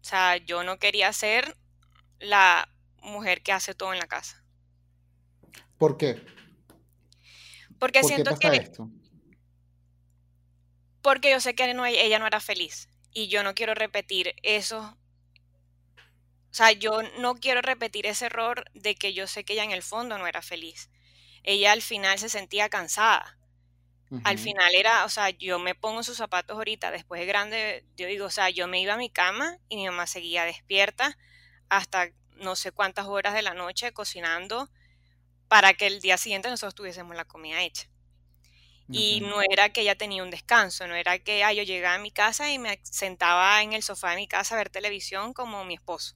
O 0.00 0.04
sea, 0.04 0.36
yo 0.36 0.64
no 0.64 0.78
quería 0.78 1.12
ser 1.12 1.56
la 2.18 2.68
mujer 3.02 3.42
que 3.42 3.52
hace 3.52 3.74
todo 3.74 3.92
en 3.92 3.98
la 3.98 4.06
casa. 4.06 4.44
¿Por 5.78 5.96
qué? 5.96 6.22
Porque 7.78 8.04
siento 8.04 8.36
que... 8.38 8.48
Esto? 8.48 8.90
Porque 11.00 11.30
yo 11.30 11.40
sé 11.40 11.54
que 11.54 11.64
ella 11.64 12.18
no 12.18 12.26
era 12.26 12.40
feliz 12.40 12.88
y 13.12 13.28
yo 13.28 13.42
no 13.42 13.54
quiero 13.54 13.74
repetir 13.74 14.34
eso. 14.42 14.96
O 16.50 16.54
sea, 16.54 16.70
yo 16.72 17.02
no 17.18 17.34
quiero 17.34 17.62
repetir 17.62 18.06
ese 18.06 18.26
error 18.26 18.64
de 18.74 18.94
que 18.94 19.14
yo 19.14 19.26
sé 19.26 19.44
que 19.44 19.54
ella 19.54 19.64
en 19.64 19.72
el 19.72 19.82
fondo 19.82 20.18
no 20.18 20.26
era 20.26 20.42
feliz. 20.42 20.90
Ella 21.42 21.72
al 21.72 21.82
final 21.82 22.18
se 22.18 22.28
sentía 22.28 22.68
cansada 22.68 23.36
al 24.24 24.38
final 24.38 24.74
era, 24.74 25.04
o 25.04 25.08
sea, 25.08 25.30
yo 25.30 25.58
me 25.58 25.74
pongo 25.74 26.02
sus 26.02 26.16
zapatos 26.16 26.56
ahorita, 26.56 26.90
después 26.90 27.20
de 27.20 27.26
grande, 27.26 27.86
yo 27.96 28.06
digo, 28.06 28.26
o 28.26 28.30
sea, 28.30 28.50
yo 28.50 28.68
me 28.68 28.80
iba 28.80 28.94
a 28.94 28.98
mi 28.98 29.10
cama 29.10 29.58
y 29.68 29.76
mi 29.76 29.86
mamá 29.86 30.06
seguía 30.06 30.44
despierta 30.44 31.16
hasta 31.68 32.10
no 32.36 32.56
sé 32.56 32.72
cuántas 32.72 33.06
horas 33.06 33.34
de 33.34 33.42
la 33.42 33.54
noche 33.54 33.92
cocinando 33.92 34.70
para 35.48 35.74
que 35.74 35.86
el 35.86 36.00
día 36.00 36.18
siguiente 36.18 36.50
nosotros 36.50 36.74
tuviésemos 36.74 37.16
la 37.16 37.24
comida 37.24 37.62
hecha. 37.62 37.88
Y 38.90 39.22
no 39.22 39.40
era 39.42 39.70
que 39.70 39.80
ella 39.82 39.96
tenía 39.96 40.22
un 40.22 40.30
descanso, 40.30 40.86
no 40.86 40.94
era 40.94 41.18
que 41.18 41.40
yo 41.56 41.62
llegaba 41.62 41.94
a 41.96 41.98
mi 41.98 42.10
casa 42.10 42.52
y 42.52 42.58
me 42.58 42.78
sentaba 42.84 43.62
en 43.62 43.72
el 43.72 43.82
sofá 43.82 44.10
de 44.10 44.16
mi 44.16 44.28
casa 44.28 44.54
a 44.54 44.58
ver 44.58 44.70
televisión 44.70 45.32
como 45.32 45.64
mi 45.64 45.74
esposo. 45.74 46.14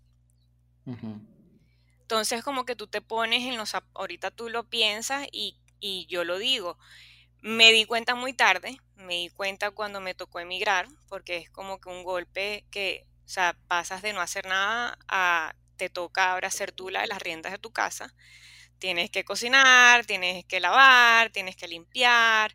Entonces 2.02 2.42
como 2.42 2.64
que 2.64 2.76
tú 2.76 2.86
te 2.86 3.00
pones 3.02 3.42
en 3.42 3.56
los, 3.56 3.72
ahorita 3.94 4.30
tú 4.30 4.48
lo 4.48 4.68
piensas 4.68 5.26
y, 5.32 5.58
y 5.80 6.06
yo 6.06 6.24
lo 6.24 6.38
digo, 6.38 6.78
me 7.46 7.70
di 7.70 7.84
cuenta 7.84 8.16
muy 8.16 8.32
tarde, 8.32 8.76
me 8.96 9.14
di 9.14 9.28
cuenta 9.28 9.70
cuando 9.70 10.00
me 10.00 10.14
tocó 10.14 10.40
emigrar, 10.40 10.88
porque 11.08 11.36
es 11.36 11.48
como 11.48 11.80
que 11.80 11.88
un 11.88 12.02
golpe 12.02 12.66
que, 12.72 13.06
o 13.24 13.28
sea, 13.28 13.56
pasas 13.68 14.02
de 14.02 14.12
no 14.12 14.20
hacer 14.20 14.46
nada 14.46 14.98
a 15.06 15.54
te 15.76 15.88
toca 15.88 16.32
ahora 16.32 16.50
ser 16.50 16.72
tú 16.72 16.88
la 16.90 17.02
de 17.02 17.06
las 17.06 17.22
riendas 17.22 17.52
de 17.52 17.58
tu 17.58 17.72
casa. 17.72 18.12
Tienes 18.80 19.10
que 19.10 19.24
cocinar, 19.24 20.04
tienes 20.06 20.44
que 20.46 20.58
lavar, 20.58 21.30
tienes 21.30 21.54
que 21.54 21.68
limpiar. 21.68 22.52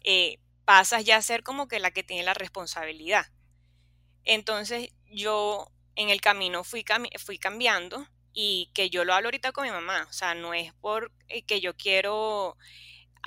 Eh, 0.00 0.38
pasas 0.64 1.04
ya 1.04 1.16
a 1.18 1.22
ser 1.22 1.42
como 1.42 1.68
que 1.68 1.78
la 1.78 1.90
que 1.90 2.02
tiene 2.02 2.22
la 2.22 2.34
responsabilidad. 2.34 3.26
Entonces 4.24 4.94
yo 5.10 5.70
en 5.94 6.08
el 6.08 6.22
camino 6.22 6.64
fui, 6.64 6.86
fui 7.18 7.38
cambiando 7.38 8.08
y 8.32 8.70
que 8.72 8.88
yo 8.88 9.04
lo 9.04 9.12
hablo 9.12 9.26
ahorita 9.26 9.52
con 9.52 9.64
mi 9.64 9.70
mamá. 9.70 10.06
O 10.08 10.12
sea, 10.14 10.34
no 10.34 10.54
es 10.54 10.72
por 10.74 11.12
eh, 11.28 11.42
que 11.42 11.60
yo 11.60 11.76
quiero 11.76 12.56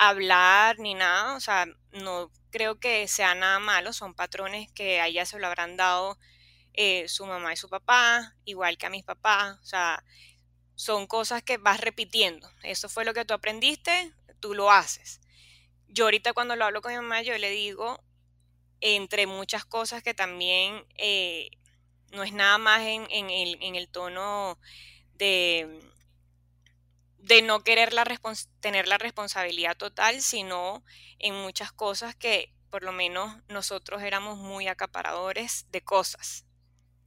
hablar 0.00 0.78
ni 0.78 0.94
nada, 0.94 1.36
o 1.36 1.40
sea, 1.40 1.66
no 1.92 2.30
creo 2.50 2.80
que 2.80 3.06
sea 3.06 3.34
nada 3.34 3.58
malo, 3.58 3.92
son 3.92 4.14
patrones 4.14 4.72
que 4.72 4.98
a 4.98 5.08
ella 5.08 5.26
se 5.26 5.38
lo 5.38 5.46
habrán 5.46 5.76
dado 5.76 6.18
eh, 6.72 7.06
su 7.06 7.26
mamá 7.26 7.52
y 7.52 7.58
su 7.58 7.68
papá, 7.68 8.34
igual 8.46 8.78
que 8.78 8.86
a 8.86 8.90
mis 8.90 9.04
papás, 9.04 9.58
o 9.60 9.66
sea, 9.66 10.02
son 10.74 11.06
cosas 11.06 11.42
que 11.42 11.58
vas 11.58 11.80
repitiendo. 11.80 12.50
Eso 12.62 12.88
fue 12.88 13.04
lo 13.04 13.12
que 13.12 13.26
tú 13.26 13.34
aprendiste, 13.34 14.14
tú 14.40 14.54
lo 14.54 14.70
haces. 14.70 15.20
Yo 15.86 16.04
ahorita 16.04 16.32
cuando 16.32 16.56
lo 16.56 16.64
hablo 16.64 16.80
con 16.80 16.92
mi 16.92 16.96
mamá, 16.96 17.20
yo 17.20 17.36
le 17.36 17.50
digo, 17.50 18.02
entre 18.80 19.26
muchas 19.26 19.66
cosas 19.66 20.02
que 20.02 20.14
también 20.14 20.86
eh, 20.96 21.50
no 22.12 22.22
es 22.22 22.32
nada 22.32 22.56
más 22.56 22.80
en, 22.80 23.06
en 23.10 23.74
el 23.76 23.88
tono 23.90 24.58
de 25.18 25.82
de 27.22 27.42
no 27.42 27.62
querer 27.62 27.92
la 27.92 28.04
tener 28.60 28.88
la 28.88 28.98
responsabilidad 28.98 29.76
total, 29.76 30.20
sino 30.22 30.84
en 31.18 31.34
muchas 31.34 31.72
cosas 31.72 32.14
que 32.14 32.52
por 32.70 32.82
lo 32.82 32.92
menos 32.92 33.36
nosotros 33.48 34.02
éramos 34.02 34.38
muy 34.38 34.68
acaparadores 34.68 35.66
de 35.70 35.82
cosas, 35.82 36.46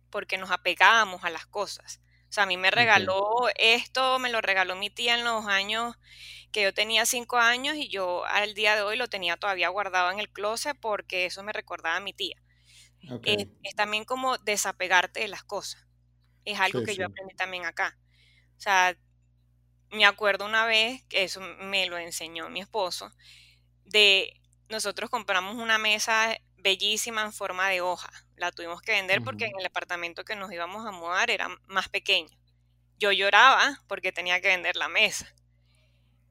porque 0.09 0.37
nos 0.37 0.51
apegábamos 0.51 1.23
a 1.23 1.29
las 1.29 1.45
cosas. 1.45 2.01
O 2.29 2.33
sea, 2.33 2.43
a 2.43 2.47
mí 2.47 2.57
me 2.57 2.71
regaló 2.71 3.47
esto, 3.57 4.17
me 4.19 4.29
lo 4.29 4.41
regaló 4.41 4.75
mi 4.75 4.89
tía 4.89 5.15
en 5.15 5.23
los 5.23 5.45
años 5.45 5.95
que 6.51 6.61
yo 6.61 6.73
tenía 6.73 7.05
cinco 7.05 7.37
años 7.37 7.75
y 7.75 7.89
yo 7.89 8.25
al 8.25 8.53
día 8.53 8.75
de 8.75 8.83
hoy 8.83 8.95
lo 8.95 9.07
tenía 9.07 9.37
todavía 9.37 9.69
guardado 9.69 10.11
en 10.11 10.19
el 10.19 10.29
closet 10.29 10.77
porque 10.79 11.25
eso 11.25 11.43
me 11.43 11.53
recordaba 11.53 11.97
a 11.97 11.99
mi 11.99 12.13
tía. 12.13 12.37
Es, 13.23 13.47
también 13.75 14.05
como 14.05 14.37
desapegarte 14.37 15.21
de 15.21 15.27
las 15.27 15.43
cosas. 15.43 15.85
Es 16.45 16.59
algo 16.59 16.83
que 16.83 16.95
yo 16.95 17.05
aprendí 17.05 17.35
también 17.35 17.65
acá. 17.65 17.97
O 18.57 18.61
sea, 18.61 18.97
me 19.93 20.05
acuerdo 20.05 20.45
una 20.45 20.65
vez, 20.65 21.03
que 21.05 21.23
eso 21.23 21.39
me 21.39 21.85
lo 21.85 21.97
enseñó 21.97 22.49
mi 22.49 22.59
esposo, 22.59 23.11
de 23.85 24.33
nosotros 24.69 25.09
compramos 25.09 25.55
una 25.55 25.77
mesa 25.77 26.35
bellísima 26.57 27.21
en 27.21 27.31
forma 27.31 27.69
de 27.69 27.81
hoja. 27.81 28.09
La 28.35 28.51
tuvimos 28.51 28.81
que 28.81 28.93
vender 28.93 29.21
porque 29.23 29.45
en 29.45 29.59
el 29.59 29.65
apartamento 29.65 30.25
que 30.25 30.35
nos 30.35 30.51
íbamos 30.51 30.85
a 30.87 30.91
mudar 30.91 31.29
era 31.29 31.49
más 31.67 31.89
pequeño. 31.89 32.35
Yo 32.99 33.11
lloraba 33.11 33.79
porque 33.87 34.11
tenía 34.11 34.41
que 34.41 34.47
vender 34.47 34.75
la 34.75 34.89
mesa. 34.89 35.31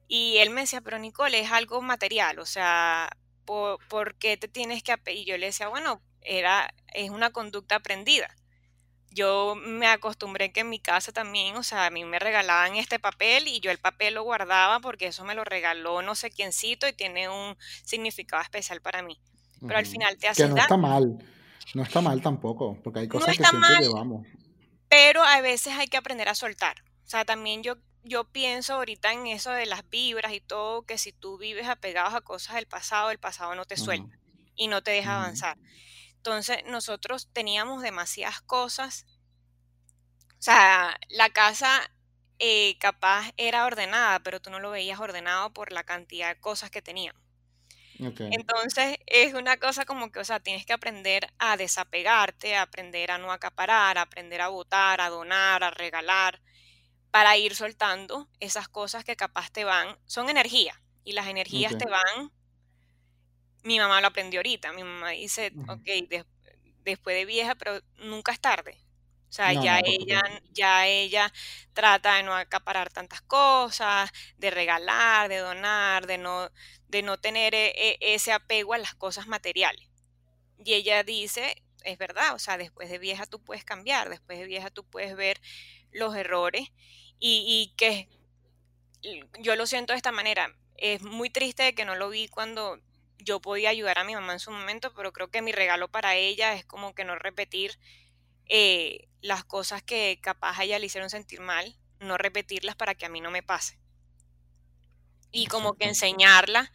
Y 0.07 0.37
él 0.37 0.49
me 0.49 0.61
decía, 0.61 0.81
pero 0.81 0.99
Nicole, 0.99 1.39
es 1.39 1.51
algo 1.51 1.81
material, 1.81 2.39
o 2.39 2.45
sea, 2.45 3.15
¿por, 3.45 3.79
¿por 3.87 4.15
qué 4.15 4.37
te 4.37 4.47
tienes 4.47 4.83
que...? 4.83 4.95
Y 5.13 5.25
yo 5.25 5.37
le 5.37 5.47
decía, 5.47 5.69
bueno, 5.69 6.01
era, 6.21 6.73
es 6.93 7.09
una 7.09 7.31
conducta 7.31 7.75
aprendida 7.75 8.35
yo 9.13 9.55
me 9.55 9.87
acostumbré 9.87 10.51
que 10.51 10.61
en 10.61 10.69
mi 10.69 10.79
casa 10.79 11.11
también, 11.11 11.55
o 11.55 11.63
sea, 11.63 11.85
a 11.85 11.89
mí 11.89 12.03
me 12.03 12.19
regalaban 12.19 12.75
este 12.75 12.99
papel 12.99 13.47
y 13.47 13.59
yo 13.59 13.71
el 13.71 13.77
papel 13.77 14.15
lo 14.15 14.23
guardaba 14.23 14.79
porque 14.79 15.07
eso 15.07 15.23
me 15.23 15.35
lo 15.35 15.43
regaló 15.43 16.01
no 16.01 16.15
sé 16.15 16.31
quiéncito 16.31 16.87
y 16.87 16.93
tiene 16.93 17.29
un 17.29 17.55
significado 17.83 18.41
especial 18.41 18.81
para 18.81 19.01
mí. 19.01 19.19
Pero 19.61 19.77
al 19.77 19.85
final 19.85 20.17
te 20.17 20.27
hace 20.27 20.43
Que 20.43 20.49
no 20.49 20.57
está 20.57 20.77
mal. 20.77 21.17
No 21.73 21.83
está 21.83 22.01
mal 22.01 22.21
tampoco, 22.21 22.77
porque 22.83 22.99
hay 22.99 23.07
cosas 23.07 23.37
que 23.37 23.43
siempre 23.43 23.79
llevamos. 23.79 24.27
Pero 24.89 25.23
a 25.23 25.41
veces 25.41 25.73
hay 25.73 25.87
que 25.87 25.97
aprender 25.97 26.27
a 26.27 26.35
soltar. 26.35 26.83
O 27.05 27.09
sea, 27.09 27.25
también 27.25 27.63
yo, 27.63 27.77
yo 28.03 28.25
pienso 28.25 28.73
ahorita 28.73 29.13
en 29.13 29.27
eso 29.27 29.51
de 29.51 29.65
las 29.65 29.89
vibras 29.89 30.33
y 30.33 30.41
todo, 30.41 30.83
que 30.83 30.97
si 30.97 31.13
tú 31.13 31.37
vives 31.37 31.67
apegados 31.67 32.13
a 32.13 32.21
cosas 32.21 32.55
del 32.55 32.67
pasado, 32.67 33.11
el 33.11 33.19
pasado 33.19 33.55
no 33.55 33.65
te 33.65 33.77
suelta 33.77 34.19
y 34.55 34.67
no 34.67 34.83
te 34.83 34.91
deja 34.91 35.15
avanzar. 35.15 35.57
Entonces, 36.25 36.63
nosotros 36.67 37.27
teníamos 37.33 37.81
demasiadas 37.81 38.41
cosas. 38.41 39.05
O 40.39 40.41
sea, 40.41 40.97
la 41.09 41.29
casa 41.31 41.91
eh, 42.39 42.77
capaz 42.79 43.31
era 43.35 43.65
ordenada, 43.65 44.21
pero 44.21 44.41
tú 44.41 44.49
no 44.49 44.61
lo 44.61 44.71
veías 44.71 45.01
ordenado 45.01 45.51
por 45.51 45.73
la 45.73 45.83
cantidad 45.83 46.29
de 46.33 46.39
cosas 46.39 46.71
que 46.71 46.81
teníamos. 46.81 47.21
Entonces 47.99 48.97
es 49.05 49.33
una 49.33 49.57
cosa 49.57 49.85
como 49.85 50.11
que, 50.13 50.19
o 50.19 50.23
sea, 50.23 50.39
tienes 50.39 50.65
que 50.65 50.71
aprender 50.71 51.27
a 51.39 51.57
desapegarte, 51.57 52.55
a 52.55 52.61
aprender 52.61 53.11
a 53.11 53.17
no 53.17 53.31
acaparar, 53.31 53.97
a 53.97 54.03
aprender 54.03 54.39
a 54.39 54.47
votar, 54.47 55.01
a 55.01 55.09
donar, 55.09 55.63
a 55.63 55.71
regalar, 55.71 56.41
para 57.11 57.35
ir 57.37 57.53
soltando 57.53 58.29
esas 58.39 58.69
cosas 58.69 59.03
que 59.03 59.17
capaz 59.17 59.51
te 59.51 59.65
van, 59.65 59.97
son 60.05 60.29
energía, 60.29 60.81
y 61.03 61.13
las 61.13 61.27
energías 61.27 61.77
te 61.77 61.85
van, 61.85 62.31
mi 63.63 63.79
mamá 63.79 64.01
lo 64.01 64.07
aprendió 64.07 64.39
ahorita, 64.39 64.73
mi 64.73 64.83
mamá 64.83 65.11
dice, 65.11 65.53
ok, 65.67 65.87
después 66.83 67.15
de 67.15 67.25
vieja, 67.25 67.55
pero 67.55 67.81
nunca 67.97 68.31
es 68.31 68.39
tarde. 68.39 68.77
O 69.29 69.35
sea, 69.35 69.51
ya 69.51 69.79
ella, 69.83 70.21
ya 70.51 70.85
ella 70.85 71.33
trata 71.73 72.17
de 72.17 72.23
no 72.23 72.35
acaparar 72.35 72.91
tantas 72.91 73.21
cosas, 73.21 74.11
de 74.37 74.51
regalar, 74.51 75.27
de 75.27 75.37
donar, 75.37 76.05
de 76.05 76.19
no, 76.19 76.51
de 76.87 77.01
no 77.01 77.17
tener 77.17 77.55
e, 77.55 77.69
e, 77.75 77.97
ese 77.99 78.31
apego 78.31 78.75
a 78.75 78.77
las 78.77 78.93
cosas 78.93 79.25
materiales. 79.25 79.89
Y 80.63 80.75
ella 80.75 81.03
dice, 81.03 81.63
es 81.83 81.97
verdad, 81.97 82.35
o 82.35 82.39
sea, 82.39 82.59
después 82.59 82.91
de 82.91 82.99
vieja 82.99 83.25
tú 83.25 83.43
puedes 83.43 83.63
cambiar, 83.63 84.09
después 84.09 84.37
de 84.37 84.45
vieja 84.45 84.69
tú 84.69 84.83
puedes 84.83 85.15
ver 85.15 85.41
los 85.91 86.15
errores 86.15 86.71
y, 87.17 87.43
y 87.47 87.73
que 87.75 88.07
yo 89.39 89.55
lo 89.55 89.65
siento 89.65 89.93
de 89.93 89.97
esta 89.97 90.11
manera. 90.11 90.55
Es 90.77 91.01
muy 91.01 91.31
triste 91.31 91.73
que 91.73 91.85
no 91.85 91.95
lo 91.95 92.09
vi 92.09 92.27
cuando 92.27 92.79
yo 93.23 93.41
podía 93.41 93.69
ayudar 93.69 93.99
a 93.99 94.03
mi 94.03 94.13
mamá 94.13 94.33
en 94.33 94.39
su 94.39 94.51
momento, 94.51 94.93
pero 94.93 95.13
creo 95.13 95.29
que 95.29 95.41
mi 95.41 95.51
regalo 95.51 95.89
para 95.89 96.15
ella 96.15 96.53
es 96.53 96.65
como 96.65 96.93
que 96.93 97.05
no 97.05 97.15
repetir 97.15 97.79
eh, 98.47 99.07
las 99.21 99.43
cosas 99.43 99.81
que 99.81 100.19
capaz 100.21 100.59
a 100.59 100.63
ella 100.63 100.79
le 100.79 100.87
hicieron 100.87 101.09
sentir 101.09 101.39
mal, 101.39 101.77
no 101.99 102.17
repetirlas 102.17 102.75
para 102.75 102.95
que 102.95 103.05
a 103.05 103.09
mí 103.09 103.21
no 103.21 103.31
me 103.31 103.43
pase. 103.43 103.79
Y 105.31 105.47
como 105.47 105.75
que 105.75 105.85
enseñarla 105.85 106.71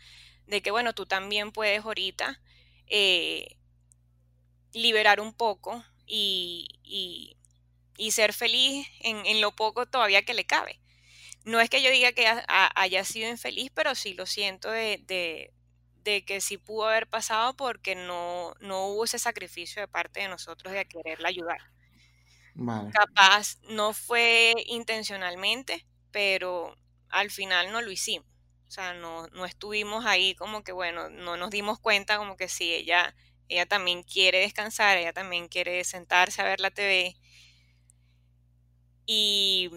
de 0.47 0.63
que, 0.63 0.71
bueno, 0.71 0.95
tú 0.95 1.07
también 1.07 1.53
puedes 1.53 1.85
ahorita 1.85 2.41
eh, 2.87 3.57
liberar 4.73 5.21
un 5.21 5.33
poco 5.35 5.85
y, 6.07 7.37
ser 8.11 8.33
feliz 8.33 8.87
en, 9.01 9.41
lo 9.41 9.55
poco 9.55 9.87
todavía 9.87 10.25
que 10.25 10.35
le 10.35 10.45
cabe. 10.45 10.81
No 11.45 11.61
es 11.61 11.71
que 11.71 11.83
yo 11.83 11.91
diga 11.91 12.13
que 12.13 12.27
haya 12.49 13.05
sido 13.05 13.29
infeliz, 13.29 13.71
pero 13.75 13.95
sí 13.95 14.15
lo 14.15 14.27
siento 14.27 14.71
de, 14.71 15.53
que 16.25 16.41
sí 16.41 16.59
pudo 16.59 16.87
haber 16.89 17.09
pasado 17.09 17.55
porque 17.57 17.95
no, 17.95 18.55
no 18.61 18.87
hubo 18.89 19.05
ese 19.05 19.19
sacrificio 19.19 19.81
de 19.83 19.89
parte 19.89 20.21
de 20.21 20.29
nosotros 20.29 20.73
de 20.75 20.87
quererla 20.87 21.29
ayudar. 21.29 21.59
Capaz 22.91 23.59
no 23.69 23.93
fue 23.93 24.55
intencionalmente, 24.67 25.87
pero 26.11 26.75
al 27.11 27.31
final 27.31 27.71
no 27.73 27.83
lo 27.83 27.91
hicimos. 27.91 28.27
O 28.67 28.71
sea, 28.71 28.93
no, 28.95 29.27
no 29.29 29.45
estuvimos 29.47 30.05
ahí 30.07 30.35
como 30.35 30.63
que, 30.63 30.73
bueno, 30.73 31.09
no 31.11 31.37
nos 31.37 31.51
dimos 31.51 31.79
cuenta 31.79 32.19
como 32.19 32.37
que 32.37 32.49
sí, 32.49 32.75
ella, 32.75 33.15
ella 33.49 33.67
también 33.67 34.03
quiere 34.03 34.41
descansar, 34.41 34.99
ella 34.99 35.13
también 35.13 35.49
quiere 35.49 35.85
sentarse 35.85 36.41
a 36.43 36.45
ver 36.45 36.61
la 36.61 36.71
TV. 36.71 37.17
Y, 39.07 39.71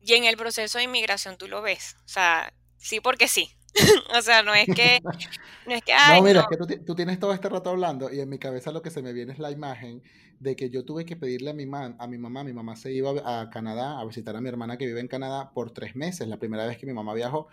y 0.00 0.14
en 0.14 0.24
el 0.24 0.36
proceso 0.36 0.78
de 0.78 0.84
inmigración 0.84 1.36
tú 1.36 1.48
lo 1.48 1.62
ves. 1.62 1.96
O 2.04 2.08
sea, 2.08 2.52
sí 2.78 3.00
porque 3.00 3.28
sí. 3.28 3.52
o 4.16 4.22
sea, 4.22 4.42
no 4.42 4.54
es 4.54 4.66
que, 4.66 5.00
no 5.02 5.74
es 5.74 5.82
que, 5.82 5.92
no, 5.92 6.22
mira, 6.22 6.40
es 6.40 6.46
que 6.46 6.56
tú, 6.56 6.84
tú, 6.84 6.94
tienes 6.94 7.18
todo 7.18 7.32
este 7.32 7.48
rato 7.48 7.70
hablando 7.70 8.12
y 8.12 8.20
en 8.20 8.28
mi 8.28 8.38
cabeza 8.38 8.72
lo 8.72 8.82
que 8.82 8.90
se 8.90 9.02
me 9.02 9.12
viene 9.12 9.32
es 9.32 9.38
la 9.38 9.50
imagen 9.50 10.02
de 10.40 10.56
que 10.56 10.70
yo 10.70 10.84
tuve 10.84 11.04
que 11.04 11.16
pedirle 11.16 11.50
a 11.50 11.54
mi, 11.54 11.64
a 11.72 12.06
mi 12.06 12.18
mamá, 12.18 12.44
mi 12.44 12.52
mamá 12.52 12.76
se 12.76 12.92
iba 12.92 13.10
a 13.24 13.50
Canadá 13.50 13.98
a 13.98 14.04
visitar 14.04 14.36
a 14.36 14.40
mi 14.40 14.48
hermana 14.48 14.76
que 14.76 14.86
vive 14.86 15.00
en 15.00 15.08
Canadá 15.08 15.50
por 15.52 15.72
tres 15.72 15.96
meses, 15.96 16.28
la 16.28 16.38
primera 16.38 16.66
vez 16.66 16.78
que 16.78 16.86
mi 16.86 16.92
mamá 16.92 17.14
viajó, 17.14 17.48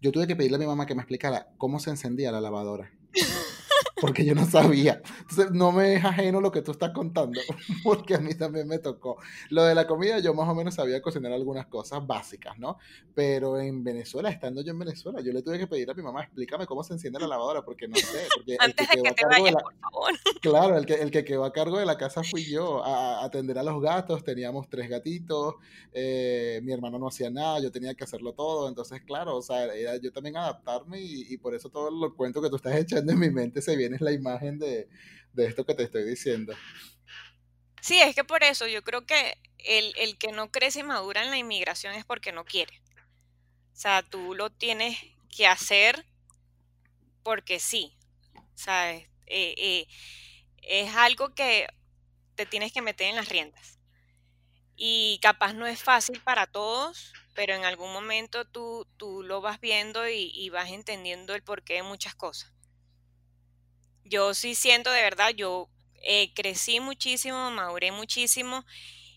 yo 0.00 0.12
tuve 0.12 0.26
que 0.26 0.36
pedirle 0.36 0.56
a 0.56 0.60
mi 0.60 0.66
mamá 0.66 0.86
que 0.86 0.94
me 0.94 1.02
explicara 1.02 1.48
cómo 1.58 1.78
se 1.78 1.90
encendía 1.90 2.32
la 2.32 2.40
lavadora 2.40 2.90
porque 4.04 4.22
yo 4.22 4.34
no 4.34 4.44
sabía. 4.44 5.00
Entonces, 5.20 5.50
no 5.52 5.72
me 5.72 5.94
es 5.94 6.04
ajeno 6.04 6.38
lo 6.38 6.52
que 6.52 6.60
tú 6.60 6.72
estás 6.72 6.90
contando, 6.90 7.40
porque 7.82 8.14
a 8.14 8.18
mí 8.18 8.34
también 8.34 8.68
me 8.68 8.78
tocó. 8.78 9.16
Lo 9.48 9.64
de 9.64 9.74
la 9.74 9.86
comida, 9.86 10.18
yo 10.18 10.34
más 10.34 10.46
o 10.46 10.54
menos 10.54 10.74
sabía 10.74 11.00
cocinar 11.00 11.32
algunas 11.32 11.68
cosas 11.68 12.06
básicas, 12.06 12.58
¿no? 12.58 12.76
Pero 13.14 13.58
en 13.58 13.82
Venezuela, 13.82 14.28
estando 14.28 14.60
yo 14.60 14.72
en 14.72 14.78
Venezuela, 14.78 15.22
yo 15.22 15.32
le 15.32 15.40
tuve 15.40 15.58
que 15.58 15.66
pedir 15.66 15.90
a 15.90 15.94
mi 15.94 16.02
mamá, 16.02 16.22
explícame 16.22 16.66
cómo 16.66 16.84
se 16.84 16.92
enciende 16.92 17.18
la 17.18 17.28
lavadora, 17.28 17.64
porque 17.64 17.88
no 17.88 17.96
sé. 17.96 18.28
Antes 18.58 18.88
de 18.90 19.02
que 19.02 19.12
te 19.12 19.24
vayas, 19.24 19.54
por 19.54 19.74
favor. 19.76 20.12
Claro, 20.42 20.76
el 20.76 20.84
que, 20.84 20.94
el 20.94 21.10
que 21.10 21.24
quedó 21.24 21.46
a 21.46 21.52
cargo 21.54 21.78
de 21.78 21.86
la 21.86 21.96
casa 21.96 22.22
fui 22.22 22.44
yo, 22.44 22.84
a, 22.84 23.24
atender 23.24 23.56
a 23.56 23.62
los 23.62 23.80
gatos, 23.80 24.22
teníamos 24.22 24.68
tres 24.68 24.90
gatitos, 24.90 25.54
eh, 25.94 26.60
mi 26.62 26.74
hermano 26.74 26.98
no 26.98 27.08
hacía 27.08 27.30
nada, 27.30 27.60
yo 27.60 27.72
tenía 27.72 27.94
que 27.94 28.04
hacerlo 28.04 28.34
todo, 28.34 28.68
entonces, 28.68 29.00
claro, 29.00 29.38
o 29.38 29.42
sea, 29.42 29.64
era 29.74 29.96
yo 29.96 30.12
también 30.12 30.36
adaptarme 30.36 31.00
y, 31.00 31.32
y 31.32 31.38
por 31.38 31.54
eso 31.54 31.70
todo 31.70 31.90
lo 31.90 32.14
cuento 32.14 32.42
que 32.42 32.50
tú 32.50 32.56
estás 32.56 32.76
echando 32.76 33.12
en 33.12 33.18
mi 33.18 33.30
mente 33.30 33.62
se 33.62 33.74
viene 33.74 33.93
la 34.00 34.12
imagen 34.12 34.58
de, 34.58 34.88
esto 35.36 35.64
que 35.64 35.74
te 35.74 35.84
estoy 35.84 36.04
diciendo. 36.04 36.54
Sí, 37.80 38.00
es 38.00 38.14
que 38.14 38.24
por 38.24 38.42
eso 38.42 38.66
yo 38.66 38.82
creo 38.82 39.06
que 39.06 39.36
el, 39.58 40.16
que 40.18 40.32
no 40.32 40.50
crece 40.50 40.80
y 40.80 40.82
madura 40.84 41.22
en 41.22 41.30
la 41.30 41.38
inmigración 41.38 41.94
es 41.94 42.04
porque 42.04 42.32
no 42.32 42.44
quiere. 42.44 42.80
O 43.72 43.76
sea, 43.76 44.02
tú 44.02 44.34
lo 44.34 44.50
tienes 44.50 44.98
que 45.28 45.46
hacer 45.46 46.04
porque 47.22 47.58
sí. 47.58 47.96
¿Sabes? 48.54 49.08
Eh, 49.26 49.54
eh, 49.56 49.86
es 50.62 50.94
algo 50.94 51.34
que 51.34 51.66
te 52.36 52.46
tienes 52.46 52.72
que 52.72 52.82
meter 52.82 53.08
en 53.08 53.16
las 53.16 53.28
riendas. 53.28 53.78
Y 54.76 55.18
capaz 55.22 55.52
no 55.52 55.66
es 55.66 55.82
fácil 55.82 56.20
para 56.20 56.46
todos, 56.46 57.12
pero 57.34 57.54
en 57.54 57.64
algún 57.64 57.92
momento 57.92 58.44
tú, 58.44 58.86
tú 58.96 59.22
lo 59.22 59.40
vas 59.40 59.60
viendo 59.60 60.08
y, 60.08 60.30
y 60.34 60.50
vas 60.50 60.70
entendiendo 60.70 61.34
el 61.34 61.42
porqué 61.42 61.74
de 61.74 61.82
muchas 61.82 62.14
cosas 62.14 62.54
yo 64.04 64.34
sí 64.34 64.54
siento 64.54 64.90
de 64.90 65.02
verdad, 65.02 65.30
yo 65.30 65.68
eh, 66.02 66.32
crecí 66.34 66.80
muchísimo, 66.80 67.50
maduré 67.50 67.92
muchísimo 67.92 68.64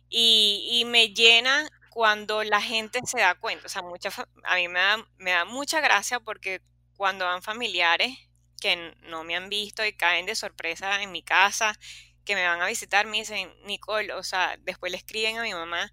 y, 0.09 0.83
me 0.87 1.09
llena 1.09 1.67
cuando 1.91 2.43
la 2.43 2.61
gente 2.61 2.99
se 3.05 3.19
da 3.19 3.35
cuenta. 3.35 3.65
O 3.65 3.69
sea, 3.69 3.81
mucha, 3.81 4.09
a 4.43 4.55
mí 4.55 4.67
me 4.67 4.79
da, 4.79 5.05
me 5.17 5.31
da 5.31 5.45
mucha 5.45 5.81
gracia 5.81 6.19
porque 6.19 6.61
cuando 6.95 7.25
van 7.25 7.41
familiares 7.43 8.17
que 8.61 8.93
no 9.03 9.23
me 9.23 9.35
han 9.35 9.49
visto 9.49 9.85
y 9.85 9.93
caen 9.93 10.25
de 10.25 10.35
sorpresa 10.35 11.01
en 11.03 11.11
mi 11.11 11.23
casa, 11.23 11.77
que 12.25 12.35
me 12.35 12.45
van 12.45 12.61
a 12.61 12.67
visitar, 12.67 13.05
me 13.05 13.17
dicen, 13.17 13.53
Nicole, 13.65 14.13
o 14.13 14.23
sea, 14.23 14.57
después 14.61 14.91
le 14.91 14.97
escriben 14.97 15.37
a 15.37 15.43
mi 15.43 15.53
mamá, 15.53 15.91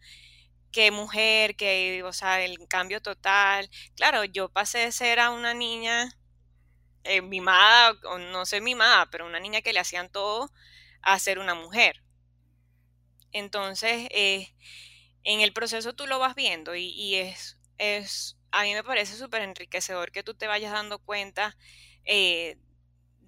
qué 0.72 0.90
mujer, 0.90 1.56
que, 1.56 2.02
o 2.04 2.12
sea, 2.12 2.42
el 2.44 2.66
cambio 2.68 3.00
total. 3.00 3.70
Claro, 3.96 4.24
yo 4.24 4.48
pasé 4.48 4.78
de 4.78 4.92
ser 4.92 5.20
a 5.20 5.30
una 5.30 5.54
niña 5.54 6.10
eh, 7.04 7.22
mimada, 7.22 7.98
o 8.04 8.18
no 8.18 8.46
sé 8.46 8.60
mimada, 8.60 9.06
pero 9.10 9.26
una 9.26 9.40
niña 9.40 9.62
que 9.62 9.72
le 9.72 9.80
hacían 9.80 10.10
todo 10.10 10.50
a 11.02 11.18
ser 11.18 11.38
una 11.38 11.54
mujer. 11.54 12.02
Entonces, 13.32 14.08
eh, 14.10 14.54
en 15.24 15.40
el 15.40 15.52
proceso 15.52 15.94
tú 15.94 16.06
lo 16.06 16.18
vas 16.18 16.34
viendo 16.34 16.74
y, 16.74 17.16
es, 17.16 17.58
es, 17.78 18.36
a 18.52 18.62
mí 18.62 18.72
me 18.74 18.84
parece 18.84 19.16
súper 19.16 19.42
enriquecedor 19.42 20.12
que 20.12 20.22
tú 20.22 20.34
te 20.34 20.46
vayas 20.46 20.72
dando 20.72 20.98
cuenta 20.98 21.56
eh, 22.04 22.58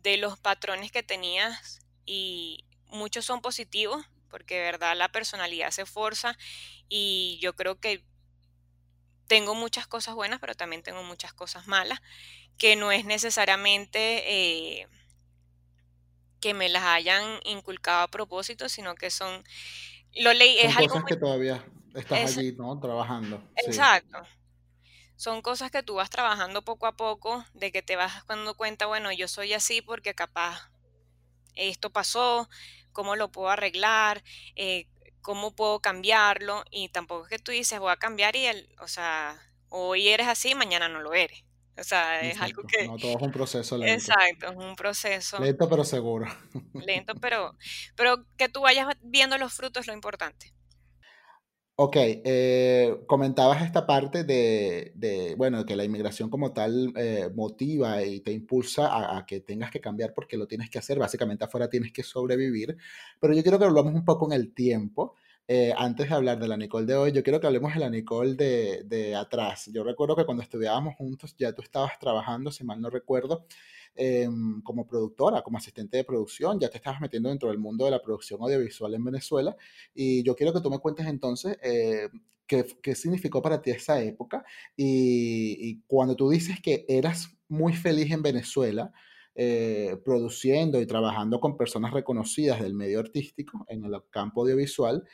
de 0.03 0.17
los 0.17 0.39
patrones 0.39 0.93
que 0.93 1.03
tenías 1.03 1.81
y 2.05 2.65
muchos 2.87 3.25
son 3.25 3.41
positivos 3.41 4.07
porque 4.31 4.57
de 4.57 4.63
verdad 4.63 4.97
la 4.97 5.11
personalidad 5.11 5.71
se 5.71 5.87
forza 5.87 6.37
y 6.89 7.39
yo 7.41 7.55
creo 7.55 7.81
que 7.81 8.05
tengo 9.27 9.55
muchas 9.55 9.87
cosas 9.87 10.15
buenas, 10.15 10.39
pero 10.41 10.55
también 10.55 10.83
tengo 10.83 11.03
muchas 11.03 11.33
cosas 11.33 11.67
malas 11.67 12.01
que 12.59 12.77
no 12.77 12.93
es 12.93 13.05
necesariamente 13.05 14.81
eh, 14.81 14.89
que 16.41 16.55
me 16.55 16.69
las 16.69 16.85
hayan 16.85 17.41
inculcado 17.45 18.03
a 18.03 18.09
propósito, 18.09 18.69
sino 18.69 18.95
que 18.95 19.11
son... 19.11 19.45
Lo 20.15 20.33
leí, 20.33 20.59
es 20.59 20.75
cosas 20.75 21.05
que 21.05 21.17
todavía 21.17 21.65
estás 21.95 22.37
allí, 22.37 22.53
¿no? 22.53 22.79
Trabajando. 22.81 23.43
Exacto. 23.57 24.19
Son 25.17 25.41
cosas 25.43 25.71
que 25.71 25.83
tú 25.83 25.95
vas 25.95 26.11
trabajando 26.11 26.63
poco 26.63 26.87
a 26.87 26.97
poco, 26.97 27.45
de 27.55 27.73
que 27.73 27.83
te 27.83 27.97
vas 27.97 28.27
dando 28.27 28.55
cuenta, 28.55 28.87
bueno, 28.87 29.13
yo 29.13 29.29
soy 29.29 29.55
así 29.55 29.81
porque 29.81 30.15
capaz 30.15 30.71
esto 31.55 31.91
pasó, 31.91 32.49
cómo 32.93 33.17
lo 33.17 33.33
puedo 33.33 33.49
arreglar, 33.49 34.23
eh, 34.57 34.87
cómo 35.23 35.57
puedo 35.57 35.81
cambiarlo, 35.81 36.65
y 36.71 36.91
tampoco 36.91 37.25
es 37.25 37.31
que 37.31 37.39
tú 37.39 37.51
dices, 37.51 37.81
voy 37.81 37.93
a 37.93 37.97
cambiar 37.97 38.37
y, 38.37 38.47
el, 38.47 38.69
o 38.79 38.89
sea, 38.89 39.41
hoy 39.71 40.09
eres 40.09 40.29
así, 40.29 40.55
mañana 40.55 40.89
no 40.89 41.01
lo 41.01 41.15
eres. 41.15 41.46
O 41.79 41.85
sea, 41.85 42.21
es 42.23 42.41
algo 42.41 42.63
que... 42.63 42.87
No, 42.87 42.97
todo 42.97 43.17
es 43.17 43.23
un 43.23 43.33
proceso 43.33 43.77
lento. 43.77 43.93
Exacto, 43.93 44.47
es 44.51 44.57
un 44.57 44.77
proceso. 44.77 45.39
Lento 45.39 45.69
pero 45.69 45.85
seguro. 45.85 46.27
Lento, 46.87 47.15
pero, 47.21 47.55
pero 47.97 48.25
que 48.37 48.49
tú 48.49 48.63
vayas 48.63 48.89
viendo 49.03 49.37
los 49.37 49.53
frutos 49.53 49.83
es 49.83 49.87
lo 49.87 49.93
importante. 49.93 50.55
Ok, 51.79 51.97
eh, 51.99 53.03
comentabas 53.07 53.63
esta 53.63 53.87
parte 53.87 54.25
de, 54.25 54.93
de, 54.95 55.35
bueno, 55.37 55.67
que 55.67 55.77
la 55.77 55.85
inmigración 55.85 56.31
como 56.31 56.55
tal 56.55 56.95
eh, 56.97 57.29
motiva 57.35 58.03
y 58.03 58.21
te 58.21 58.33
impulsa 58.33 58.87
a, 58.87 59.19
a, 59.19 59.27
que 59.27 59.41
tengas 59.41 59.71
que 59.71 59.83
cambiar 59.83 60.15
porque 60.15 60.39
lo 60.39 60.47
tienes 60.47 60.71
que 60.71 60.79
hacer. 60.79 60.99
Básicamente 60.99 61.45
afuera 61.45 61.69
tienes 61.69 61.93
que 61.93 62.03
sobrevivir. 62.03 62.79
Pero 63.21 63.35
yo 63.35 63.43
quiero 63.43 63.59
que 63.59 63.67
hablemos 63.67 63.93
un 63.93 64.07
poco 64.07 64.25
en 64.25 64.33
el 64.41 64.55
tiempo. 64.55 65.17
Eh, 65.49 65.73
antes 65.77 66.09
de 66.09 66.15
hablar 66.15 66.39
de 66.39 66.49
la 66.49 66.57
Nicole 66.57 66.87
de 66.87 66.97
hoy, 66.97 67.13
yo 67.13 67.23
quiero 67.23 67.41
que 67.41 67.47
hablemos 67.47 67.73
de 67.73 67.81
la 67.81 67.91
Nicole 67.91 68.35
de, 68.35 68.83
de 68.85 69.15
atrás. 69.15 69.71
Yo 69.73 69.85
recuerdo 69.85 70.17
que 70.17 70.25
cuando 70.25 70.43
estudiábamos 70.43 70.97
juntos 70.97 71.37
ya 71.39 71.53
tú 71.53 71.63
estabas 71.63 71.99
trabajando, 71.99 72.51
si 72.51 72.65
mal 72.65 72.81
no 72.81 72.91
recuerdo, 72.91 73.47
Em, 73.99 74.61
como 74.63 74.87
productora, 74.87 75.41
como 75.43 75.57
asistente 75.57 75.97
de 75.97 76.05
producción, 76.05 76.61
ya 76.61 76.69
te 76.69 76.77
estabas 76.77 77.01
metiendo 77.01 77.31
dentro 77.31 77.49
del 77.49 77.59
mundo 77.59 77.87
de 77.87 77.91
la 77.91 78.03
producción 78.03 78.43
audiovisual 78.43 78.93
en 78.93 79.03
Venezuela. 79.05 79.57
Y 79.95 80.23
yo 80.23 80.37
quiero 80.37 80.53
que 80.53 80.61
tú 80.61 80.71
me 80.71 80.79
cuentes 80.79 81.07
entonces 81.07 81.57
eh, 81.63 82.11
qué, 82.47 82.67
qué, 82.83 82.95
significó 82.95 83.41
para 83.41 83.63
ti 83.63 83.71
esa 83.71 84.03
época 84.03 84.45
y, 84.77 85.57
y, 85.71 85.83
cuando 85.87 86.15
tú 86.15 86.29
dices 86.29 86.61
que 86.61 86.85
eras 86.89 87.35
muy 87.49 87.73
feliz 87.73 88.11
en 88.13 88.23
Venezuela. 88.23 88.93
Eh, 89.39 89.99
produciendo 90.03 90.81
y 90.81 90.87
trabajando 90.87 91.41
con 91.41 91.59
personas 91.59 91.93
reconocidas 91.93 92.63
del 92.63 92.73
medio 92.73 93.01
artístico 93.01 93.67
en 93.69 93.85
el 93.85 93.93
campo 94.09 94.41
audiovisual, 94.41 95.05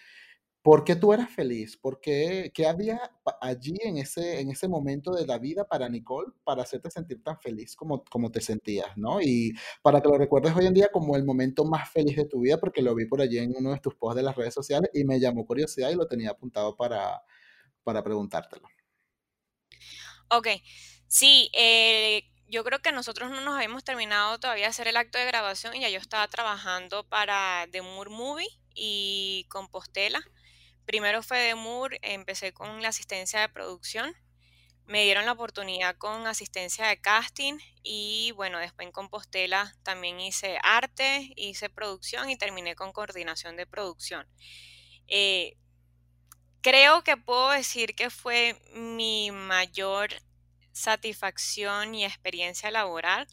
¿Por 0.62 0.84
qué 0.84 0.94
tú 0.94 1.12
eras 1.12 1.28
feliz? 1.28 1.76
¿Por 1.76 2.00
qué, 2.00 2.52
había 2.68 3.00
allí 3.40 3.74
en 3.82 3.98
ese, 3.98 4.40
en 4.40 4.48
ese 4.48 4.68
momento 4.68 5.10
de 5.10 5.26
la 5.26 5.38
vida 5.38 5.66
para 5.66 5.88
Nicole 5.88 6.32
para 6.44 6.62
hacerte 6.62 6.88
sentir 6.88 7.20
tan 7.20 7.36
feliz 7.40 7.74
como, 7.74 8.04
como 8.04 8.30
te 8.30 8.40
sentías, 8.40 8.96
¿no? 8.96 9.20
Y 9.20 9.52
para 9.82 10.00
que 10.00 10.08
lo 10.08 10.16
recuerdes 10.16 10.54
hoy 10.54 10.66
en 10.66 10.74
día 10.74 10.88
como 10.92 11.16
el 11.16 11.24
momento 11.24 11.64
más 11.64 11.90
feliz 11.90 12.16
de 12.16 12.26
tu 12.26 12.40
vida, 12.40 12.58
porque 12.58 12.80
lo 12.80 12.94
vi 12.94 13.06
por 13.06 13.20
allí 13.20 13.38
en 13.38 13.54
uno 13.56 13.72
de 13.72 13.80
tus 13.80 13.96
posts 13.96 14.16
de 14.16 14.22
las 14.22 14.36
redes 14.36 14.54
sociales 14.54 14.88
y 14.94 15.02
me 15.02 15.18
llamó 15.18 15.44
curiosidad 15.44 15.90
y 15.90 15.96
lo 15.96 16.06
tenía 16.06 16.30
apuntado 16.30 16.76
para, 16.76 17.22
para 17.82 18.04
preguntártelo. 18.04 18.68
Ok, 20.28 20.46
sí, 21.08 21.50
eh, 21.54 22.22
yo 22.46 22.62
creo 22.62 22.78
que 22.78 22.92
nosotros 22.92 23.30
no 23.30 23.40
nos 23.40 23.56
habíamos 23.56 23.82
terminado 23.82 24.38
todavía 24.38 24.66
de 24.66 24.70
hacer 24.70 24.86
el 24.86 24.96
acto 24.96 25.18
de 25.18 25.26
grabación 25.26 25.74
y 25.74 25.80
ya 25.80 25.88
yo 25.88 25.98
estaba 25.98 26.28
trabajando 26.28 27.02
para 27.08 27.66
The 27.72 27.82
Moore 27.82 28.10
Movie 28.10 28.48
y 28.76 29.44
Compostela 29.48 30.22
Primero 30.84 31.22
fue 31.22 31.38
de 31.38 31.54
Moore, 31.54 31.98
empecé 32.02 32.52
con 32.52 32.82
la 32.82 32.88
asistencia 32.88 33.40
de 33.40 33.48
producción. 33.48 34.14
Me 34.84 35.04
dieron 35.04 35.26
la 35.26 35.32
oportunidad 35.32 35.96
con 35.96 36.26
asistencia 36.26 36.88
de 36.88 37.00
casting 37.00 37.58
y 37.82 38.32
bueno, 38.32 38.58
después 38.58 38.86
en 38.86 38.92
Compostela 38.92 39.74
también 39.84 40.20
hice 40.20 40.58
arte, 40.62 41.32
hice 41.36 41.70
producción 41.70 42.28
y 42.30 42.36
terminé 42.36 42.74
con 42.74 42.92
coordinación 42.92 43.56
de 43.56 43.66
producción. 43.66 44.26
Eh, 45.06 45.56
creo 46.62 47.04
que 47.04 47.16
puedo 47.16 47.50
decir 47.50 47.94
que 47.94 48.10
fue 48.10 48.60
mi 48.74 49.30
mayor 49.30 50.10
satisfacción 50.72 51.94
y 51.94 52.04
experiencia 52.04 52.70
laboral. 52.70 53.26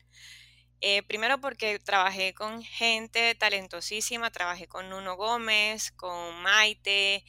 Eh, 0.82 1.04
primero 1.04 1.42
porque 1.42 1.80
trabajé 1.80 2.34
con 2.34 2.64
gente 2.64 3.36
talentosísima, 3.36 4.32
trabajé 4.32 4.68
con 4.68 4.90
Nuno 4.90 5.18
Gómez, 5.18 5.92
con 5.92 6.42
Maite, 6.42 7.26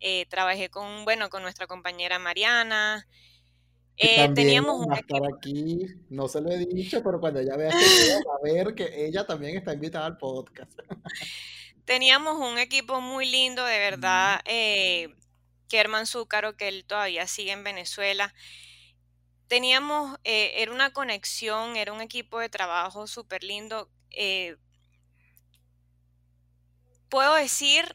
eh, 0.00 0.26
trabajé 0.26 0.68
con, 0.68 1.04
bueno, 1.04 1.28
con 1.28 1.42
nuestra 1.42 1.66
compañera 1.66 2.18
Mariana. 2.18 3.06
Eh, 3.96 4.28
teníamos 4.34 4.84
un 4.84 4.92
estar 4.92 5.22
aquí, 5.24 5.86
no 6.10 6.26
se 6.28 6.40
lo 6.40 6.50
he 6.50 6.58
dicho, 6.58 7.02
pero 7.02 7.20
cuando 7.20 7.40
ella 7.40 7.56
vea 7.56 7.68
este 7.68 8.14
va 8.28 8.34
a 8.34 8.42
ver 8.42 8.74
que 8.74 9.06
ella 9.06 9.24
también 9.24 9.56
está 9.56 9.72
invitada 9.72 10.06
al 10.06 10.18
podcast. 10.18 10.78
teníamos 11.84 12.38
un 12.38 12.58
equipo 12.58 13.00
muy 13.00 13.30
lindo, 13.30 13.64
de 13.64 13.78
verdad. 13.78 14.40
Eh, 14.46 15.14
Kerman 15.68 16.06
Zúcaro, 16.06 16.56
que 16.56 16.68
él 16.68 16.84
todavía 16.84 17.26
sigue 17.26 17.52
en 17.52 17.64
Venezuela 17.64 18.34
teníamos, 19.54 20.18
eh, 20.24 20.50
era 20.56 20.72
una 20.72 20.92
conexión, 20.92 21.76
era 21.76 21.92
un 21.92 22.00
equipo 22.00 22.40
de 22.40 22.48
trabajo 22.48 23.06
súper 23.06 23.44
lindo. 23.44 23.88
Eh, 24.10 24.56
puedo 27.08 27.34
decir 27.34 27.94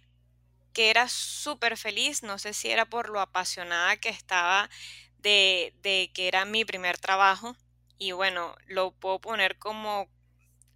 que 0.71 0.89
era 0.89 1.09
súper 1.09 1.75
feliz, 1.75 2.23
no 2.23 2.39
sé 2.39 2.53
si 2.53 2.69
era 2.69 2.85
por 2.85 3.09
lo 3.09 3.19
apasionada 3.19 3.97
que 3.97 4.07
estaba 4.07 4.69
de, 5.17 5.73
de 5.81 6.11
que 6.13 6.29
era 6.29 6.45
mi 6.45 6.63
primer 6.63 6.97
trabajo. 6.97 7.57
Y 7.97 8.13
bueno, 8.13 8.55
lo 8.67 8.91
puedo 8.91 9.19
poner 9.19 9.57
como 9.57 10.07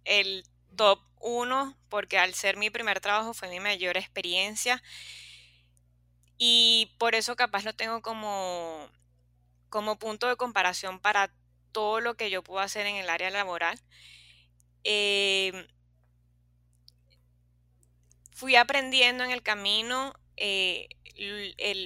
el 0.04 0.44
top 0.76 1.00
uno, 1.18 1.78
porque 1.88 2.18
al 2.18 2.34
ser 2.34 2.58
mi 2.58 2.68
primer 2.68 3.00
trabajo 3.00 3.32
fue 3.32 3.48
mi 3.48 3.58
mayor 3.58 3.96
experiencia. 3.96 4.82
Y 6.36 6.94
por 6.98 7.14
eso 7.14 7.36
capaz 7.36 7.64
lo 7.64 7.72
tengo 7.74 8.02
como 8.02 8.90
como 9.74 9.98
punto 9.98 10.28
de 10.28 10.36
comparación 10.36 11.00
para 11.00 11.32
todo 11.72 11.98
lo 11.98 12.16
que 12.16 12.30
yo 12.30 12.44
puedo 12.44 12.60
hacer 12.60 12.86
en 12.86 12.94
el 12.94 13.10
área 13.10 13.28
laboral. 13.30 13.76
Em, 14.84 15.66
fui 18.32 18.54
aprendiendo 18.54 19.24
en 19.24 19.32
el 19.32 19.42
camino 19.42 20.14
eh, 20.36 20.86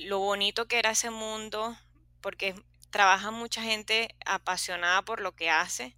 lo 0.04 0.18
bonito 0.18 0.68
que 0.68 0.78
era 0.78 0.90
ese 0.90 1.08
mundo, 1.08 1.78
porque 2.20 2.54
trabaja 2.90 3.30
mucha 3.30 3.62
gente 3.62 4.14
apasionada 4.26 5.00
por 5.00 5.22
lo 5.22 5.34
que 5.34 5.48
hace. 5.48 5.96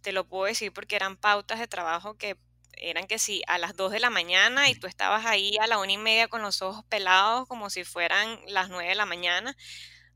Te 0.00 0.10
lo 0.10 0.26
puedo 0.26 0.46
decir 0.46 0.72
porque 0.72 0.96
eran 0.96 1.16
pautas 1.16 1.60
de 1.60 1.68
trabajo 1.68 2.18
que 2.18 2.36
eran 2.72 3.06
que 3.06 3.20
sí, 3.20 3.42
a 3.46 3.58
las 3.58 3.76
2 3.76 3.92
de 3.92 4.00
la 4.00 4.10
mañana 4.10 4.68
y 4.70 4.74
tú 4.74 4.88
estabas 4.88 5.24
ahí 5.24 5.56
a 5.60 5.68
la 5.68 5.78
una 5.78 5.92
y 5.92 5.98
media 5.98 6.26
con 6.26 6.42
los 6.42 6.62
ojos 6.62 6.84
pelados 6.86 7.46
como 7.46 7.70
si 7.70 7.84
fueran 7.84 8.40
las 8.48 8.70
9 8.70 8.88
de 8.88 8.96
la 8.96 9.06
mañana 9.06 9.56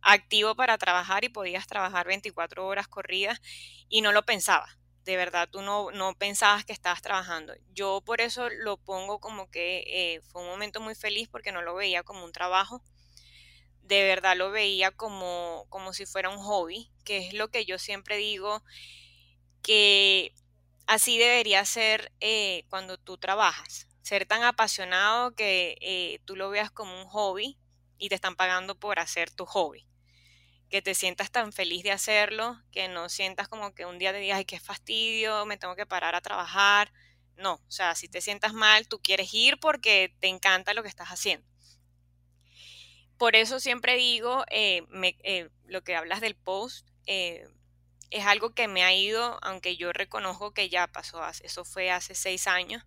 activo 0.02 0.54
para 0.54 0.78
trabajar 0.78 1.24
y 1.24 1.28
podías 1.28 1.66
trabajar 1.66 2.06
24 2.06 2.66
horas 2.66 2.88
corridas 2.88 3.40
y 3.88 4.02
no 4.02 4.12
lo 4.12 4.24
pensabas. 4.24 4.78
De 5.04 5.16
verdad, 5.16 5.48
tú 5.50 5.62
no, 5.62 5.90
no 5.90 6.14
pensabas 6.14 6.64
que 6.64 6.72
estabas 6.72 7.02
trabajando. 7.02 7.54
Yo 7.72 8.02
por 8.04 8.20
eso 8.20 8.48
lo 8.50 8.76
pongo 8.76 9.18
como 9.18 9.50
que 9.50 9.84
eh, 9.86 10.20
fue 10.30 10.42
un 10.42 10.48
momento 10.48 10.80
muy 10.80 10.94
feliz 10.94 11.28
porque 11.28 11.52
no 11.52 11.62
lo 11.62 11.74
veía 11.74 12.02
como 12.02 12.24
un 12.24 12.32
trabajo. 12.32 12.82
De 13.82 14.04
verdad 14.04 14.36
lo 14.36 14.50
veía 14.50 14.90
como, 14.92 15.66
como 15.68 15.92
si 15.92 16.06
fuera 16.06 16.28
un 16.28 16.38
hobby, 16.38 16.90
que 17.04 17.26
es 17.26 17.34
lo 17.34 17.48
que 17.48 17.64
yo 17.64 17.78
siempre 17.78 18.18
digo, 18.18 18.62
que 19.62 20.34
así 20.86 21.18
debería 21.18 21.64
ser 21.64 22.12
eh, 22.20 22.64
cuando 22.68 22.98
tú 22.98 23.18
trabajas. 23.18 23.88
Ser 24.02 24.26
tan 24.26 24.42
apasionado 24.44 25.34
que 25.34 25.76
eh, 25.80 26.20
tú 26.24 26.36
lo 26.36 26.50
veas 26.50 26.70
como 26.70 27.00
un 27.00 27.06
hobby 27.08 27.58
y 27.98 28.10
te 28.10 28.14
están 28.14 28.36
pagando 28.36 28.78
por 28.78 28.98
hacer 28.98 29.30
tu 29.30 29.46
hobby 29.46 29.89
que 30.70 30.82
te 30.82 30.94
sientas 30.94 31.30
tan 31.32 31.52
feliz 31.52 31.82
de 31.82 31.90
hacerlo, 31.90 32.56
que 32.70 32.88
no 32.88 33.08
sientas 33.08 33.48
como 33.48 33.74
que 33.74 33.86
un 33.86 33.98
día 33.98 34.12
te 34.12 34.18
digas, 34.20 34.38
ay, 34.38 34.44
qué 34.44 34.60
fastidio, 34.60 35.44
me 35.44 35.56
tengo 35.56 35.74
que 35.74 35.84
parar 35.84 36.14
a 36.14 36.20
trabajar. 36.20 36.92
No, 37.36 37.54
o 37.54 37.70
sea, 37.70 37.94
si 37.96 38.08
te 38.08 38.20
sientas 38.20 38.52
mal, 38.52 38.86
tú 38.86 39.00
quieres 39.00 39.34
ir 39.34 39.58
porque 39.58 40.14
te 40.20 40.28
encanta 40.28 40.72
lo 40.72 40.82
que 40.82 40.88
estás 40.88 41.08
haciendo. 41.08 41.46
Por 43.18 43.34
eso 43.36 43.60
siempre 43.60 43.96
digo, 43.96 44.44
eh, 44.50 44.82
eh, 45.24 45.50
lo 45.66 45.82
que 45.82 45.96
hablas 45.96 46.20
del 46.20 46.36
post, 46.36 46.88
eh, 47.06 47.48
es 48.10 48.24
algo 48.24 48.54
que 48.54 48.68
me 48.68 48.84
ha 48.84 48.94
ido, 48.94 49.38
aunque 49.42 49.76
yo 49.76 49.92
reconozco 49.92 50.54
que 50.54 50.68
ya 50.68 50.86
pasó, 50.86 51.20
eso 51.42 51.64
fue 51.64 51.90
hace 51.90 52.14
seis 52.14 52.46
años. 52.46 52.82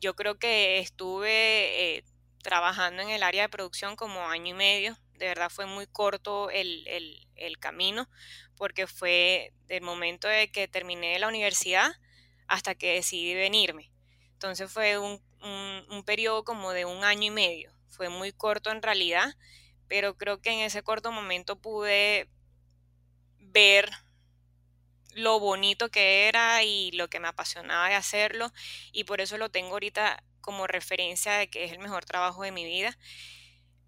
yo 0.00 0.14
creo 0.14 0.38
que 0.38 0.78
estuve 0.78 2.04
trabajando 2.42 3.02
en 3.02 3.10
el 3.10 3.22
área 3.22 3.42
de 3.42 3.48
producción 3.48 3.96
como 3.96 4.20
año 4.28 4.50
y 4.50 4.54
medio, 4.54 4.98
de 5.18 5.26
verdad 5.26 5.50
fue 5.50 5.66
muy 5.66 5.86
corto 5.86 6.50
el, 6.50 6.76
camino, 7.60 8.08
porque 8.56 8.86
fue 8.86 9.52
del 9.66 9.82
momento 9.82 10.28
de 10.28 10.50
que 10.50 10.68
terminé 10.68 11.18
la 11.18 11.28
universidad 11.28 11.90
hasta 12.48 12.74
que 12.74 12.94
decidí 12.94 13.34
venirme. 13.34 13.90
Entonces 14.32 14.70
fue 14.70 14.98
un, 14.98 15.20
un, 15.90 16.04
periodo 16.04 16.44
como 16.44 16.72
de 16.72 16.84
un 16.84 17.04
año 17.04 17.24
y 17.24 17.30
medio. 17.30 17.72
Fue 17.88 18.08
muy 18.08 18.32
corto 18.32 18.70
en 18.70 18.82
realidad, 18.82 19.34
pero 19.88 20.16
creo 20.16 20.40
que 20.40 20.50
en 20.50 20.60
ese 20.60 20.82
corto 20.82 21.10
momento 21.12 21.56
pude 21.56 22.28
ver 23.38 23.90
lo 25.16 25.40
bonito 25.40 25.90
que 25.90 26.28
era 26.28 26.62
y 26.62 26.90
lo 26.92 27.08
que 27.08 27.20
me 27.20 27.28
apasionaba 27.28 27.88
de 27.88 27.94
hacerlo 27.94 28.52
y 28.92 29.04
por 29.04 29.22
eso 29.22 29.38
lo 29.38 29.50
tengo 29.50 29.72
ahorita 29.72 30.22
como 30.42 30.66
referencia 30.66 31.32
de 31.32 31.48
que 31.48 31.64
es 31.64 31.72
el 31.72 31.78
mejor 31.78 32.04
trabajo 32.04 32.42
de 32.42 32.52
mi 32.52 32.64
vida. 32.64 32.96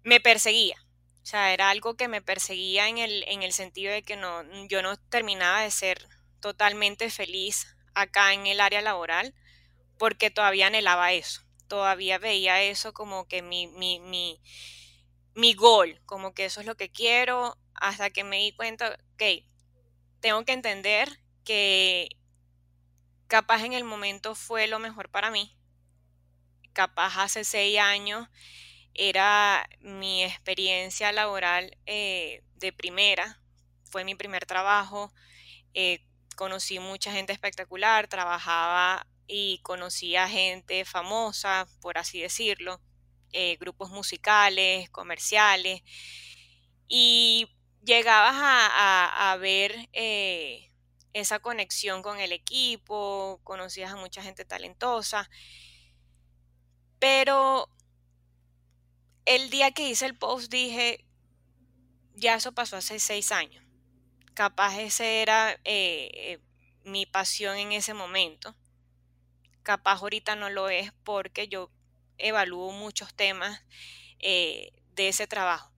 Me 0.03 0.19
perseguía, 0.19 0.83
o 1.29 1.31
sea, 1.31 1.53
era 1.53 1.69
algo 1.69 1.93
que 1.93 2.07
me 2.07 2.23
perseguía 2.23 2.87
en 2.87 2.97
el, 2.97 3.23
en 3.27 3.43
el 3.43 3.53
sentido 3.53 3.93
de 3.93 4.01
que 4.01 4.15
no, 4.15 4.41
yo 4.67 4.81
no 4.81 4.97
terminaba 4.97 5.61
de 5.61 5.69
ser 5.69 6.09
totalmente 6.39 7.11
feliz 7.11 7.67
acá 7.93 8.33
en 8.33 8.47
el 8.47 8.59
área 8.59 8.81
laboral 8.81 9.35
porque 9.99 10.31
todavía 10.31 10.65
anhelaba 10.65 11.13
eso, 11.13 11.43
todavía 11.67 12.17
veía 12.17 12.63
eso 12.63 12.95
como 12.95 13.27
que 13.27 13.43
mi, 13.43 13.67
mi, 13.67 13.99
mi, 13.99 14.41
mi 15.35 15.53
gol, 15.53 16.01
como 16.07 16.33
que 16.33 16.45
eso 16.45 16.61
es 16.61 16.65
lo 16.65 16.75
que 16.75 16.89
quiero, 16.89 17.59
hasta 17.75 18.09
que 18.09 18.23
me 18.23 18.37
di 18.37 18.51
cuenta, 18.53 18.97
ok, 19.13 19.45
tengo 20.21 20.43
que 20.45 20.53
entender 20.53 21.19
que 21.45 22.09
capaz 23.27 23.65
en 23.65 23.73
el 23.73 23.83
momento 23.83 24.33
fue 24.33 24.65
lo 24.65 24.79
mejor 24.79 25.09
para 25.09 25.29
mí. 25.29 25.55
Capaz 26.73 27.17
hace 27.17 27.43
seis 27.43 27.77
años 27.77 28.27
era 28.93 29.69
mi 29.81 30.23
experiencia 30.23 31.11
laboral 31.11 31.77
eh, 31.85 32.43
de 32.55 32.73
primera, 32.73 33.39
fue 33.85 34.03
mi 34.03 34.15
primer 34.15 34.45
trabajo, 34.45 35.11
eh, 35.73 36.05
conocí 36.35 36.79
mucha 36.79 37.11
gente 37.11 37.33
espectacular, 37.33 38.07
trabajaba 38.07 39.05
y 39.27 39.59
conocía 39.59 40.27
gente 40.27 40.85
famosa, 40.85 41.67
por 41.81 41.97
así 41.97 42.21
decirlo, 42.21 42.81
eh, 43.31 43.57
grupos 43.59 43.91
musicales, 43.91 44.89
comerciales, 44.89 45.83
y 46.87 47.47
llegabas 47.83 48.35
a, 48.35 49.37
ver 49.39 49.89
eh, 49.93 50.71
esa 51.13 51.39
conexión 51.39 52.01
con 52.01 52.19
el 52.19 52.31
equipo, 52.31 53.39
conocías 53.43 53.91
a 53.91 53.97
mucha 53.97 54.23
gente 54.23 54.45
talentosa, 54.45 55.29
pero 56.97 57.69
el 59.25 59.49
día 59.49 59.71
que 59.71 59.89
hice 59.89 60.05
el 60.05 60.15
post 60.15 60.51
dije, 60.51 61.05
ya 62.15 62.35
eso 62.35 62.51
pasó 62.53 62.77
hace 62.77 62.99
seis 62.99 63.31
años, 63.31 63.63
capaz 64.33 64.79
ese 64.79 65.21
era 65.21 65.59
eh, 65.63 66.39
mi 66.83 67.05
pasión 67.05 67.57
en 67.57 67.71
ese 67.71 67.93
momento, 67.93 68.55
capaz 69.63 70.01
ahorita 70.01 70.35
no 70.35 70.49
lo 70.49 70.69
es 70.69 70.91
porque 71.03 71.47
yo 71.47 71.71
evalúo 72.17 72.71
muchos 72.71 73.13
temas 73.13 73.61
eh, 74.19 74.73
de 74.95 75.07
ese 75.09 75.27
trabajo. 75.27 75.71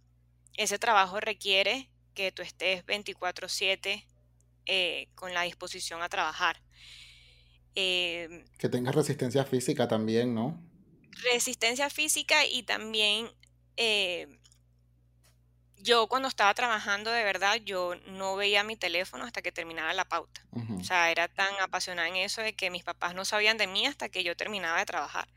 Ese 0.58 0.80
trabajo 0.80 1.20
requiere 1.20 1.90
que 2.14 2.32
tú 2.32 2.42
estés 2.42 2.86
24/7 2.86 4.06
eh, 4.66 5.08
con 5.16 5.34
la 5.34 5.44
disposición 5.44 6.02
a 6.02 6.10
trabajar. 6.10 6.62
Que 7.74 8.70
tengas 8.70 8.94
resistencia 8.96 9.46
física 9.46 9.88
también, 9.88 10.36
¿no? 10.36 10.71
Resistencia 11.12 11.90
física 11.90 12.46
y 12.46 12.64
también 12.64 13.30
eh, 13.78 14.28
yo 15.82 16.08
cuando 16.08 16.28
estaba 16.28 16.54
trabajando 16.54 17.12
de 17.12 17.24
verdad, 17.24 17.56
yo 17.64 17.96
no 18.08 18.36
veía 18.36 18.64
mi 18.64 18.76
teléfono 18.76 19.26
hasta 19.26 19.42
que 19.42 19.52
terminaba 19.52 19.94
la 19.94 20.06
pauta. 20.06 20.46
O 20.80 20.84
sea, 20.84 21.12
era 21.12 21.28
tan 21.28 21.54
apasionada 21.62 22.08
en 22.08 22.16
eso 22.16 22.42
de 22.42 22.54
que 22.54 22.70
mis 22.70 22.84
papás 22.84 23.14
no 23.14 23.26
sabían 23.26 23.58
de 23.58 23.68
mí 23.68 23.86
hasta 23.86 24.10
que 24.10 24.24
yo 24.24 24.36
terminaba 24.36 24.80
de 24.80 24.86
trabajar. 24.86 25.28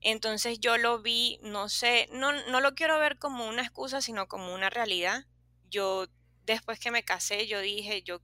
Entonces 0.00 0.58
yo 0.60 0.76
lo 0.76 1.00
vi, 1.00 1.38
no 1.42 1.68
sé, 1.68 2.08
no, 2.12 2.32
no 2.32 2.60
lo 2.60 2.74
quiero 2.74 2.98
ver 2.98 3.18
como 3.18 3.46
una 3.46 3.62
excusa, 3.62 4.00
sino 4.00 4.28
como 4.28 4.54
una 4.54 4.70
realidad. 4.70 5.24
Yo, 5.68 6.06
después 6.46 6.78
que 6.78 6.90
me 6.90 7.04
casé, 7.04 7.46
yo 7.46 7.60
dije, 7.60 8.02
yo, 8.02 8.20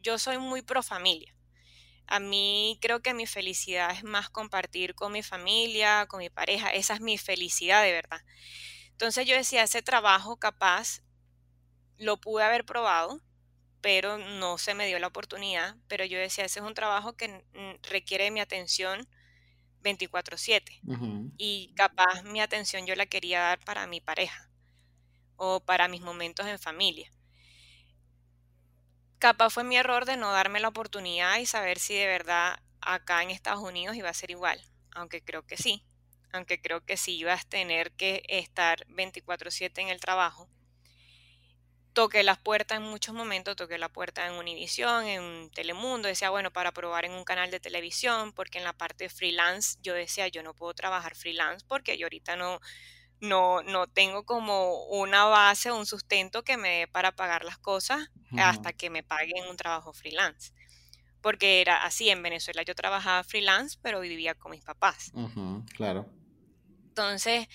yo 0.00 0.18
soy 0.18 0.38
muy 0.38 0.62
pro 0.62 0.82
familia. 0.82 1.34
A 2.10 2.18
mí 2.20 2.76
creo 2.82 3.02
que 3.02 3.14
mi 3.14 3.26
felicidad 3.26 3.92
es 3.92 4.04
más 4.04 4.30
compartir 4.30 4.96
con 4.96 5.12
mi 5.12 5.22
familia, 5.22 6.06
con 6.08 6.18
mi 6.18 6.28
pareja. 6.28 6.70
Esa 6.70 6.94
es 6.94 7.00
mi 7.00 7.16
felicidad 7.18 7.84
de 7.84 7.92
verdad. 7.92 8.20
Entonces 8.90 9.26
yo 9.26 9.36
decía, 9.36 9.62
ese 9.62 9.80
trabajo 9.80 10.36
capaz 10.36 11.02
lo 11.98 12.20
pude 12.20 12.42
haber 12.44 12.66
probado, 12.66 13.20
pero 13.80 14.18
no 14.18 14.58
se 14.58 14.74
me 14.74 14.86
dio 14.88 14.98
la 14.98 15.06
oportunidad. 15.06 15.76
Pero 15.88 16.04
yo 16.04 16.18
decía, 16.18 16.44
ese 16.44 16.60
es 16.60 16.66
un 16.66 16.74
trabajo 16.74 17.16
que 17.16 17.44
requiere 17.84 18.30
mi 18.32 18.40
atención 18.40 19.08
24/7. 19.82 20.82
Y 21.38 21.72
capaz 21.76 22.24
mi 22.24 22.40
atención 22.40 22.86
yo 22.86 22.96
la 22.96 23.06
quería 23.06 23.40
dar 23.40 23.60
para 23.60 23.86
mi 23.86 24.00
pareja 24.00 24.50
o 25.36 25.60
para 25.60 25.88
mis 25.88 26.02
momentos 26.02 26.46
en 26.46 26.58
familia. 26.58 27.12
Capaz 29.20 29.50
fue 29.50 29.64
mi 29.64 29.76
error 29.76 30.06
de 30.06 30.16
no 30.16 30.32
darme 30.32 30.60
la 30.60 30.68
oportunidad 30.68 31.36
y 31.40 31.44
saber 31.44 31.78
si 31.78 31.94
de 31.94 32.06
verdad 32.06 32.58
acá 32.80 33.22
en 33.22 33.28
Estados 33.28 33.62
Unidos 33.62 33.94
iba 33.94 34.08
a 34.08 34.14
ser 34.14 34.30
igual, 34.30 34.58
aunque 34.92 35.22
creo 35.22 35.46
que 35.46 35.58
sí, 35.58 35.84
aunque 36.32 36.62
creo 36.62 36.86
que 36.86 36.96
sí 36.96 37.18
ibas 37.18 37.44
a 37.44 37.48
tener 37.50 37.92
que 37.92 38.22
estar 38.28 38.86
24/7 38.88 39.82
en 39.82 39.88
el 39.90 40.00
trabajo. 40.00 40.48
Toqué 41.92 42.22
las 42.22 42.38
puertas 42.38 42.78
en 42.78 42.84
muchos 42.84 43.14
momentos, 43.14 43.56
toqué 43.56 43.76
la 43.76 43.90
puerta 43.90 44.26
en 44.26 44.32
Univision, 44.32 45.04
en 45.04 45.50
Telemundo, 45.50 46.08
decía, 46.08 46.30
bueno, 46.30 46.50
para 46.50 46.72
probar 46.72 47.04
en 47.04 47.12
un 47.12 47.24
canal 47.24 47.50
de 47.50 47.60
televisión, 47.60 48.32
porque 48.32 48.56
en 48.56 48.64
la 48.64 48.72
parte 48.72 49.04
de 49.04 49.10
freelance 49.10 49.76
yo 49.82 49.92
decía, 49.92 50.28
yo 50.28 50.42
no 50.42 50.54
puedo 50.54 50.72
trabajar 50.72 51.14
freelance 51.14 51.66
porque 51.68 51.98
yo 51.98 52.06
ahorita 52.06 52.36
no, 52.36 52.58
no, 53.20 53.62
no 53.62 53.86
tengo 53.86 54.24
como 54.24 54.84
una 54.86 55.24
base, 55.24 55.70
un 55.70 55.86
sustento 55.86 56.42
que 56.42 56.56
me 56.56 56.80
dé 56.80 56.88
para 56.88 57.12
pagar 57.12 57.44
las 57.44 57.58
cosas 57.58 58.10
hasta 58.38 58.72
que 58.72 58.90
me 58.90 59.02
paguen 59.02 59.48
un 59.48 59.56
trabajo 59.56 59.92
freelance. 59.92 60.52
Porque 61.20 61.60
era 61.60 61.84
así, 61.84 62.08
en 62.08 62.22
Venezuela 62.22 62.62
yo 62.62 62.74
trabajaba 62.74 63.24
freelance, 63.24 63.78
pero 63.82 64.00
vivía 64.00 64.34
con 64.34 64.52
mis 64.52 64.64
papás. 64.64 65.12
claro. 65.74 66.06
Entonces, 66.88 67.48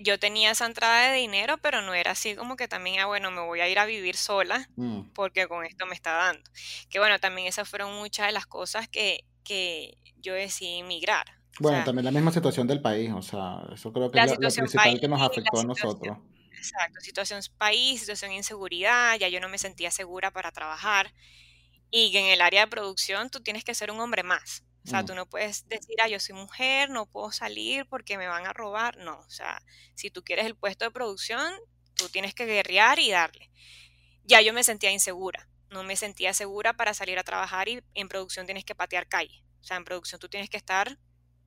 yo 0.00 0.18
tenía 0.18 0.50
esa 0.50 0.66
entrada 0.66 1.10
de 1.10 1.18
dinero, 1.18 1.58
pero 1.58 1.82
no 1.82 1.94
era 1.94 2.12
así 2.12 2.34
como 2.34 2.56
que 2.56 2.68
también, 2.68 3.00
ah, 3.00 3.06
bueno, 3.06 3.30
me 3.30 3.40
voy 3.40 3.60
a 3.60 3.68
ir 3.68 3.78
a 3.78 3.86
vivir 3.86 4.16
sola 4.16 4.68
mm. 4.76 5.10
porque 5.14 5.46
con 5.46 5.64
esto 5.64 5.86
me 5.86 5.94
está 5.94 6.12
dando. 6.12 6.50
Que 6.88 6.98
bueno, 6.98 7.18
también 7.20 7.46
esas 7.46 7.68
fueron 7.68 7.94
muchas 7.94 8.26
de 8.26 8.32
las 8.32 8.46
cosas 8.46 8.88
que, 8.88 9.24
que 9.44 9.98
yo 10.16 10.34
decidí 10.34 10.78
emigrar. 10.78 11.37
Bueno, 11.60 11.84
también 11.84 12.04
la 12.04 12.10
misma 12.10 12.30
situación 12.30 12.66
del 12.66 12.80
país, 12.80 13.10
o 13.12 13.22
sea, 13.22 13.62
eso 13.72 13.92
creo 13.92 14.10
que 14.10 14.18
es 14.18 14.30
lo 14.30 14.50
principal 14.50 15.00
que 15.00 15.08
nos 15.08 15.20
afectó 15.20 15.60
a 15.60 15.64
nosotros. 15.64 16.18
Exacto, 16.56 17.00
situación 17.00 17.40
país, 17.56 18.00
situación 18.00 18.32
inseguridad, 18.32 19.16
ya 19.18 19.28
yo 19.28 19.40
no 19.40 19.48
me 19.48 19.58
sentía 19.58 19.90
segura 19.90 20.32
para 20.32 20.50
trabajar 20.50 21.12
y 21.90 22.16
en 22.16 22.26
el 22.26 22.40
área 22.40 22.62
de 22.62 22.66
producción 22.66 23.30
tú 23.30 23.40
tienes 23.40 23.64
que 23.64 23.74
ser 23.74 23.90
un 23.90 24.00
hombre 24.00 24.22
más. 24.22 24.64
O 24.84 24.90
sea, 24.90 25.02
mm. 25.02 25.06
tú 25.06 25.14
no 25.14 25.26
puedes 25.26 25.68
decir, 25.68 25.96
ah, 26.02 26.08
yo 26.08 26.18
soy 26.20 26.34
mujer, 26.34 26.90
no 26.90 27.06
puedo 27.06 27.30
salir 27.32 27.86
porque 27.86 28.16
me 28.16 28.26
van 28.26 28.46
a 28.46 28.52
robar. 28.52 28.96
No, 28.98 29.18
o 29.18 29.30
sea, 29.30 29.62
si 29.94 30.10
tú 30.10 30.22
quieres 30.22 30.46
el 30.46 30.56
puesto 30.56 30.84
de 30.84 30.90
producción, 30.90 31.52
tú 31.94 32.08
tienes 32.08 32.34
que 32.34 32.46
guerrear 32.46 32.98
y 32.98 33.10
darle. 33.10 33.50
Ya 34.24 34.40
yo 34.40 34.52
me 34.52 34.64
sentía 34.64 34.90
insegura, 34.90 35.48
no 35.70 35.82
me 35.82 35.96
sentía 35.96 36.32
segura 36.32 36.74
para 36.74 36.94
salir 36.94 37.18
a 37.18 37.24
trabajar 37.24 37.68
y 37.68 37.82
en 37.94 38.08
producción 38.08 38.46
tienes 38.46 38.64
que 38.64 38.74
patear 38.74 39.08
calle. 39.08 39.42
O 39.60 39.64
sea, 39.64 39.76
en 39.76 39.84
producción 39.84 40.20
tú 40.20 40.28
tienes 40.28 40.48
que 40.48 40.56
estar 40.56 40.98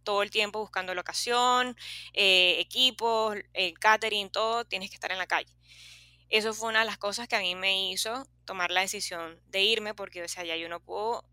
todo 0.03 0.23
el 0.23 0.31
tiempo 0.31 0.59
buscando 0.59 0.93
locación, 0.95 1.77
eh, 2.13 2.57
equipos, 2.59 3.37
catering, 3.79 4.29
todo, 4.29 4.65
tienes 4.65 4.89
que 4.89 4.95
estar 4.95 5.11
en 5.11 5.17
la 5.17 5.27
calle. 5.27 5.53
Eso 6.29 6.53
fue 6.53 6.69
una 6.69 6.79
de 6.79 6.85
las 6.85 6.97
cosas 6.97 7.27
que 7.27 7.35
a 7.35 7.41
mí 7.41 7.55
me 7.55 7.91
hizo 7.91 8.25
tomar 8.45 8.71
la 8.71 8.81
decisión 8.81 9.39
de 9.47 9.63
irme 9.63 9.93
porque, 9.93 10.23
o 10.23 10.27
sea, 10.27 10.43
ya 10.45 10.55
yo 10.55 10.69
no 10.69 10.79
puedo 10.79 11.25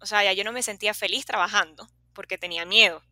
o 0.00 0.06
sea, 0.06 0.22
ya 0.24 0.32
yo 0.32 0.44
no 0.44 0.52
me 0.52 0.62
sentía 0.62 0.94
feliz 0.94 1.24
trabajando 1.24 1.88
porque 2.12 2.38
tenía 2.38 2.64
miedo. 2.64 3.02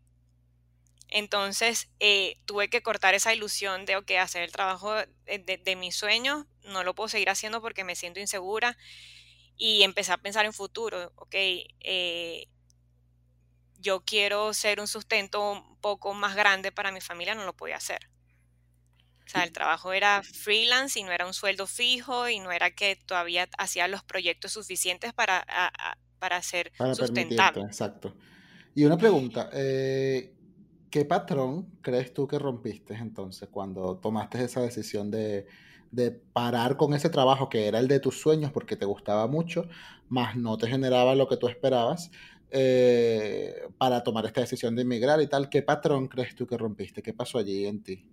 Entonces 1.08 1.88
eh, 2.00 2.38
tuve 2.44 2.68
que 2.68 2.82
cortar 2.82 3.14
esa 3.14 3.32
ilusión 3.32 3.84
de, 3.84 4.02
que 4.04 4.18
hacer 4.18 4.42
el 4.42 4.52
trabajo 4.52 4.94
de, 4.94 5.60
de, 5.62 5.76
mis 5.76 5.96
sueños, 5.96 6.46
no 6.64 6.82
lo 6.82 6.94
puedo 6.94 7.08
seguir 7.08 7.30
haciendo 7.30 7.60
porque 7.60 7.84
me 7.84 7.94
siento 7.94 8.20
insegura 8.20 8.76
y 9.56 9.82
empecé 9.82 10.12
a 10.12 10.18
pensar 10.18 10.44
en 10.44 10.52
futuro, 10.52 11.12
ok, 11.16 11.34
eh, 11.34 12.48
yo 13.84 14.04
quiero 14.04 14.52
ser 14.54 14.80
un 14.80 14.88
sustento 14.88 15.52
un 15.52 15.76
poco 15.80 16.14
más 16.14 16.34
grande 16.34 16.72
para 16.72 16.90
mi 16.90 17.00
familia, 17.00 17.34
no 17.34 17.44
lo 17.44 17.54
podía 17.54 17.76
hacer. 17.76 18.08
O 19.24 19.28
sea, 19.28 19.44
el 19.44 19.52
trabajo 19.52 19.92
era 19.92 20.22
freelance 20.22 20.98
y 20.98 21.02
no 21.02 21.12
era 21.12 21.26
un 21.26 21.34
sueldo 21.34 21.66
fijo 21.66 22.28
y 22.28 22.40
no 22.40 22.50
era 22.50 22.70
que 22.72 22.96
todavía 22.96 23.48
hacía 23.56 23.88
los 23.88 24.02
proyectos 24.02 24.52
suficientes 24.52 25.12
para 25.12 25.46
para 26.24 26.40
ser 26.40 26.72
sustentable. 26.94 27.64
Exacto. 27.64 28.14
Y 28.74 28.86
una 28.86 28.96
pregunta, 28.96 29.50
eh, 29.52 30.34
¿qué 30.90 31.04
patrón 31.04 31.78
crees 31.82 32.14
tú 32.14 32.26
que 32.26 32.38
rompiste 32.38 32.94
entonces 32.94 33.50
cuando 33.50 33.98
tomaste 33.98 34.42
esa 34.42 34.62
decisión 34.62 35.10
de, 35.10 35.46
parar 36.32 36.78
con 36.78 36.94
ese 36.94 37.10
trabajo 37.10 37.50
que 37.50 37.68
era 37.68 37.78
el 37.78 37.88
de 37.88 38.00
tus 38.00 38.18
sueños 38.18 38.50
porque 38.52 38.74
te 38.74 38.86
gustaba 38.86 39.26
mucho, 39.26 39.68
más 40.08 40.34
no 40.34 40.56
te 40.56 40.66
generaba 40.66 41.14
lo 41.14 41.28
que 41.28 41.36
tú 41.36 41.46
esperabas? 41.46 42.10
Eh, 42.56 43.66
para 43.78 44.04
tomar 44.04 44.24
esta 44.26 44.40
decisión 44.40 44.76
de 44.76 44.82
emigrar 44.82 45.20
y 45.20 45.26
tal, 45.26 45.50
¿qué 45.50 45.62
patrón 45.62 46.06
crees 46.06 46.36
tú 46.36 46.46
que 46.46 46.56
rompiste? 46.56 47.02
¿Qué 47.02 47.12
pasó 47.12 47.38
allí 47.38 47.66
en 47.66 47.82
ti? 47.82 48.08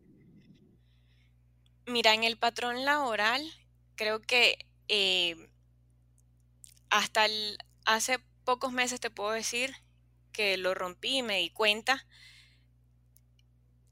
Mira, 1.86 2.15
en 2.15 2.23
el 2.23 2.39
patrón 2.39 2.84
laboral, 2.84 3.43
creo 3.95 4.19
que 4.19 4.58
eh, 4.88 5.36
hasta 6.89 7.27
hace 7.86 8.17
pocos 8.43 8.71
meses 8.71 8.99
te 8.99 9.12
puedo 9.12 9.30
decir 9.30 9.75
que 10.32 10.58
lo 10.58 10.73
rompí 10.73 11.17
y 11.17 11.21
me 11.21 11.38
di 11.38 11.51
cuenta. 11.51 12.08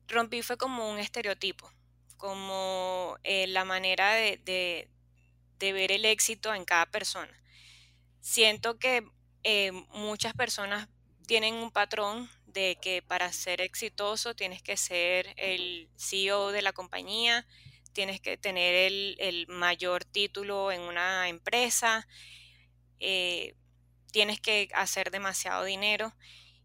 Rompí 0.07 0.41
fue 0.41 0.57
como 0.57 0.89
un 0.89 0.97
estereotipo, 0.97 1.71
como 2.17 3.17
eh, 3.23 3.45
la 3.45 3.65
manera 3.65 4.15
de, 4.15 4.89
ver 5.59 5.91
el 5.91 6.05
éxito 6.05 6.55
en 6.55 6.65
cada 6.65 6.87
persona. 6.87 7.39
Siento 8.19 8.79
que 8.79 9.05
eh, 9.43 9.71
muchas 9.93 10.33
personas 10.33 10.87
tienen 11.27 11.55
un 11.55 11.71
patrón 11.71 12.29
de 12.47 12.77
que 12.81 13.01
para 13.01 13.31
ser 13.31 13.61
exitoso 13.61 14.35
tienes 14.35 14.61
que 14.61 14.77
ser 14.77 15.33
el 15.37 15.89
CEO 15.95 16.51
de 16.51 16.61
la 16.61 16.73
compañía, 16.73 17.45
tienes 17.93 18.21
que 18.21 18.37
tener 18.37 18.73
el, 19.17 19.45
mayor 19.47 20.05
título 20.05 20.71
en 20.71 20.81
una 20.81 21.29
empresa, 21.29 22.07
eh, 22.99 23.55
tienes 24.11 24.39
que 24.41 24.69
hacer 24.73 25.11
demasiado 25.11 25.63
dinero. 25.63 26.13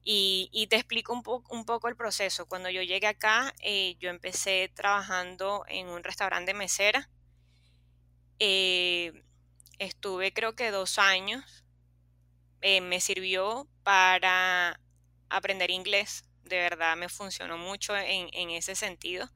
Y, 0.07 0.67
te 0.69 0.77
explico 0.77 1.15
un, 1.15 1.23
un, 1.49 1.65
poco 1.65 1.89
el 1.89 1.97
proceso. 1.97 2.47
Cuando 2.47 2.69
yo 2.69 2.83
llegué 2.83 3.07
acá, 3.07 3.55
eh, 3.61 3.97
yo 4.01 4.11
empecé 4.11 4.71
trabajando 4.75 5.65
en 5.67 5.89
un 5.89 6.05
restaurante 6.05 6.53
de 6.53 6.59
mesera. 6.59 7.09
Eh, 8.39 9.25
estuve 9.79 10.33
creo 10.35 10.55
que 10.55 10.71
dos 10.71 10.99
años. 10.99 11.64
Me 12.81 13.01
sirvió 13.01 13.69
para 13.83 14.81
aprender 15.29 15.71
inglés. 15.71 16.25
De 16.43 16.57
verdad 16.57 16.97
me 16.97 17.09
funcionó 17.09 17.59
mucho 17.59 17.97
en, 17.97 18.29
en 18.33 18.51
ese 18.51 18.75
sentido 18.75 19.31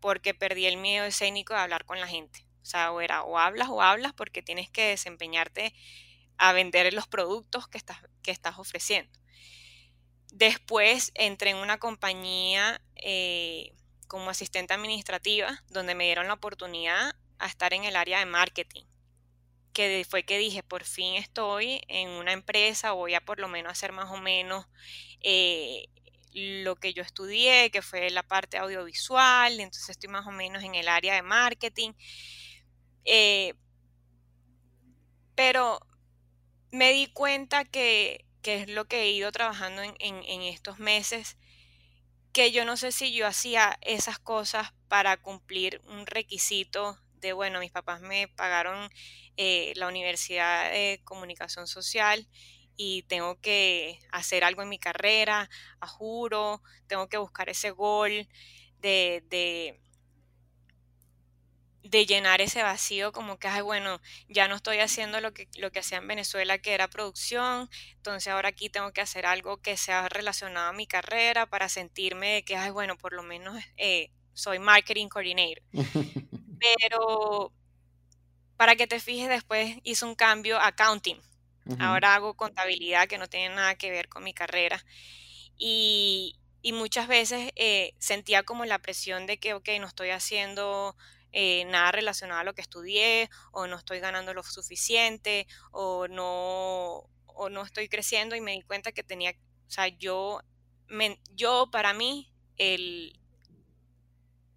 porque 0.00 0.34
perdí 0.34 0.66
el 0.66 0.76
miedo 0.76 1.04
escénico 1.04 1.54
de 1.54 1.60
hablar 1.60 1.84
con 1.84 2.00
la 2.00 2.06
gente. 2.06 2.46
O 2.62 2.64
sea, 2.64 2.92
o 2.92 3.00
era 3.00 3.22
o 3.22 3.38
hablas 3.38 3.68
o 3.68 3.82
hablas 3.82 4.12
porque 4.12 4.42
tienes 4.42 4.70
que 4.70 4.88
desempeñarte 4.88 5.74
a 6.38 6.52
vender 6.52 6.92
los 6.94 7.06
productos 7.06 7.68
que 7.68 7.78
estás, 7.78 7.98
que 8.22 8.30
estás 8.30 8.58
ofreciendo. 8.58 9.18
Después 10.32 11.12
entré 11.14 11.50
en 11.50 11.56
una 11.56 11.78
compañía 11.78 12.80
eh, 12.96 13.74
como 14.08 14.30
asistente 14.30 14.74
administrativa 14.74 15.62
donde 15.68 15.94
me 15.94 16.04
dieron 16.04 16.28
la 16.28 16.34
oportunidad 16.34 17.14
a 17.38 17.46
estar 17.46 17.74
en 17.74 17.84
el 17.84 17.96
área 17.96 18.20
de 18.20 18.26
marketing. 18.26 18.84
Que 19.80 20.04
fue 20.06 20.24
que 20.24 20.36
dije, 20.36 20.62
por 20.62 20.84
fin 20.84 21.14
estoy 21.14 21.80
en 21.88 22.10
una 22.10 22.32
empresa, 22.32 22.92
voy 22.92 23.14
a 23.14 23.24
por 23.24 23.40
lo 23.40 23.48
menos 23.48 23.72
hacer 23.72 23.92
más 23.92 24.10
o 24.10 24.18
menos 24.18 24.66
eh, 25.22 25.86
lo 26.34 26.76
que 26.76 26.92
yo 26.92 27.02
estudié, 27.02 27.70
que 27.70 27.80
fue 27.80 28.10
la 28.10 28.22
parte 28.22 28.58
audiovisual, 28.58 29.58
entonces 29.58 29.88
estoy 29.88 30.10
más 30.10 30.26
o 30.26 30.32
menos 30.32 30.64
en 30.64 30.74
el 30.74 30.86
área 30.86 31.14
de 31.14 31.22
marketing. 31.22 31.92
Eh, 33.06 33.54
pero 35.34 35.80
me 36.70 36.92
di 36.92 37.06
cuenta 37.06 37.64
que, 37.64 38.26
es 38.42 38.68
lo 38.68 38.86
que 38.86 39.04
he 39.04 39.12
ido 39.12 39.32
trabajando 39.32 39.80
en, 39.82 40.42
estos 40.42 40.78
meses, 40.78 41.38
que 42.34 42.52
yo 42.52 42.66
no 42.66 42.76
sé 42.76 42.92
si 42.92 43.14
yo 43.14 43.26
hacía 43.26 43.78
esas 43.80 44.18
cosas 44.18 44.74
para 44.88 45.16
cumplir 45.16 45.80
un 45.86 46.04
requisito 46.04 47.00
de, 47.14 47.32
bueno, 47.32 47.60
mis 47.60 47.72
papás 47.72 48.02
me 48.02 48.28
pagaron 48.28 48.90
eh, 49.42 49.72
la 49.76 49.88
Universidad 49.88 50.70
de 50.70 51.00
Comunicación 51.02 51.66
Social 51.66 52.28
y 52.76 53.04
tengo 53.04 53.40
que 53.40 53.98
hacer 54.12 54.44
algo 54.44 54.60
en 54.60 54.68
mi 54.68 54.78
carrera, 54.78 55.48
a 55.80 55.86
juro, 55.86 56.62
tengo 56.88 57.08
que 57.08 57.16
buscar 57.16 57.48
ese 57.48 57.70
gol 57.70 58.28
de, 58.80 59.24
de, 59.30 59.80
llenar 62.06 62.42
ese 62.42 62.62
vacío 62.62 63.12
como 63.12 63.38
que, 63.38 63.48
ay, 63.48 63.62
bueno, 63.62 64.02
ya 64.28 64.46
no 64.46 64.56
estoy 64.56 64.80
haciendo 64.80 65.22
lo 65.22 65.32
que, 65.32 65.48
lo 65.56 65.72
que 65.72 65.78
hacía 65.78 65.96
en 65.96 66.08
Venezuela, 66.08 66.58
que 66.58 66.74
era 66.74 66.88
producción, 66.88 67.70
entonces 67.96 68.30
ahora 68.30 68.50
aquí 68.50 68.68
tengo 68.68 68.92
que 68.92 69.00
hacer 69.00 69.24
algo 69.24 69.56
que 69.62 69.78
sea 69.78 70.06
relacionado 70.10 70.68
a 70.68 70.74
mi 70.74 70.86
carrera 70.86 71.46
para 71.46 71.70
sentirme 71.70 72.44
que, 72.44 72.56
ay, 72.56 72.72
bueno, 72.72 72.98
por 72.98 73.14
lo 73.14 73.22
menos 73.22 73.56
eh, 73.78 74.10
soy 74.34 74.58
marketing 74.58 75.08
coordinator. 75.08 75.62
Pero 76.60 77.54
para 78.60 78.76
que 78.76 78.86
te 78.86 79.00
fijes, 79.00 79.30
después 79.30 79.78
hice 79.84 80.04
un 80.04 80.14
cambio 80.14 80.58
a 80.58 80.66
accounting 80.66 81.18
Ahora 81.78 82.14
hago 82.14 82.34
contabilidad 82.34 83.08
que 83.08 83.16
no 83.16 83.26
tiene 83.26 83.54
nada 83.54 83.74
que 83.74 83.90
ver 83.90 84.10
con 84.10 84.22
mi 84.22 84.34
carrera. 84.34 84.84
Y, 85.56 86.36
muchas 86.74 87.08
veces 87.08 87.52
eh, 87.56 87.94
sentía 87.98 88.42
como 88.42 88.66
la 88.66 88.78
presión 88.78 89.24
de 89.24 89.38
que, 89.38 89.54
ok, 89.54 89.66
no 89.80 89.86
estoy 89.86 90.10
haciendo 90.10 90.94
eh, 91.32 91.64
nada 91.68 91.90
relacionado 91.90 92.40
a 92.40 92.44
lo 92.44 92.54
que 92.54 92.60
estudié, 92.60 93.30
o 93.50 93.66
no 93.66 93.78
estoy 93.78 93.98
ganando 93.98 94.34
lo 94.34 94.42
suficiente, 94.42 95.46
o 95.70 96.06
no, 96.06 97.08
o 97.28 97.48
no 97.48 97.62
estoy 97.62 97.88
creciendo 97.88 98.36
y 98.36 98.42
me 98.42 98.52
di 98.52 98.60
cuenta 98.60 98.92
que 98.92 99.02
tenía, 99.02 99.30
o 99.30 99.70
sea, 99.70 99.88
yo, 99.88 100.42
yo 101.30 101.70
para 101.72 101.94
mí, 101.94 102.30
el, 102.58 103.18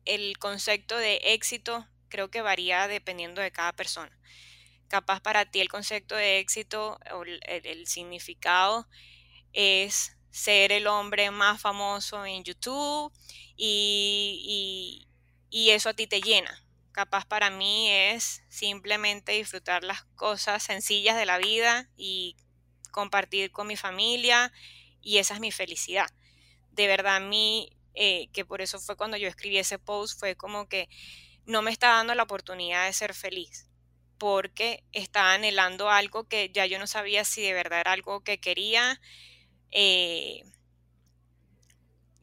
el 0.03 0.37
concepto 0.39 0.97
de 0.97 1.21
éxito 1.23 1.87
creo 2.13 2.29
que 2.29 2.41
varía 2.41 2.87
dependiendo 2.87 3.41
de 3.41 3.51
cada 3.51 3.73
persona 3.73 4.15
capaz 4.93 5.21
para 5.21 5.45
ti 5.49 5.59
el 5.59 5.69
concepto 5.69 6.13
de 6.13 6.37
éxito 6.37 6.99
o 7.15 7.23
el, 7.23 7.87
significado 7.87 8.87
es 9.51 10.15
ser 10.29 10.71
el 10.71 10.85
hombre 10.85 11.31
más 11.31 11.59
famoso 11.59 12.23
en 12.27 12.43
YouTube 12.43 13.11
y, 13.57 15.07
eso 15.51 15.89
a 15.89 15.95
ti 15.95 16.05
te 16.05 16.21
llena. 16.21 16.63
Capaz 16.91 17.25
para 17.25 17.49
mí 17.49 17.89
es 17.89 18.43
simplemente 18.49 19.31
disfrutar 19.31 19.83
las 19.83 20.03
cosas 20.15 20.61
sencillas 20.61 21.17
de 21.17 21.25
la 21.25 21.39
vida 21.39 21.89
y 21.97 22.35
compartir 22.91 23.51
con 23.51 23.65
mi 23.65 23.75
familia 23.75 24.51
y 25.01 25.17
esa 25.17 25.33
es 25.33 25.39
mi 25.39 25.51
felicidad. 25.51 26.09
De 26.69 26.85
verdad 26.85 27.15
a 27.15 27.19
mí, 27.19 27.71
eh, 27.95 28.27
que 28.31 28.45
por 28.45 28.61
eso 28.61 28.79
fue 28.79 28.95
cuando 28.95 29.17
yo 29.17 29.27
escribí 29.27 29.57
ese 29.57 29.79
post, 29.79 30.19
fue 30.19 30.35
como 30.35 30.67
que 30.67 30.87
no 31.45 31.61
me 31.61 31.71
está 31.71 31.89
dando 31.89 32.15
la 32.15 32.23
oportunidad 32.23 32.85
de 32.85 32.93
ser 32.93 33.13
feliz 33.13 33.67
porque 34.17 34.83
estaba 34.93 35.33
anhelando 35.33 35.89
algo 35.89 36.27
que 36.29 36.49
ya 36.49 36.65
yo 36.65 36.79
no 36.79 36.87
sabía 36.87 37.25
si 37.25 37.41
de 37.41 37.53
verdad 37.53 37.81
era 37.81 37.91
algo 37.91 38.23
que 38.23 38.39
quería. 38.39 39.01
Eh, 39.71 40.43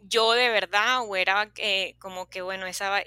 yo 0.03 0.33
de 0.33 0.49
verdad 0.49 1.03
o 1.03 1.15
era 1.17 1.53
como 1.99 2.31
que 2.31 2.43
bueno, 2.43 2.67
esa, 2.67 3.03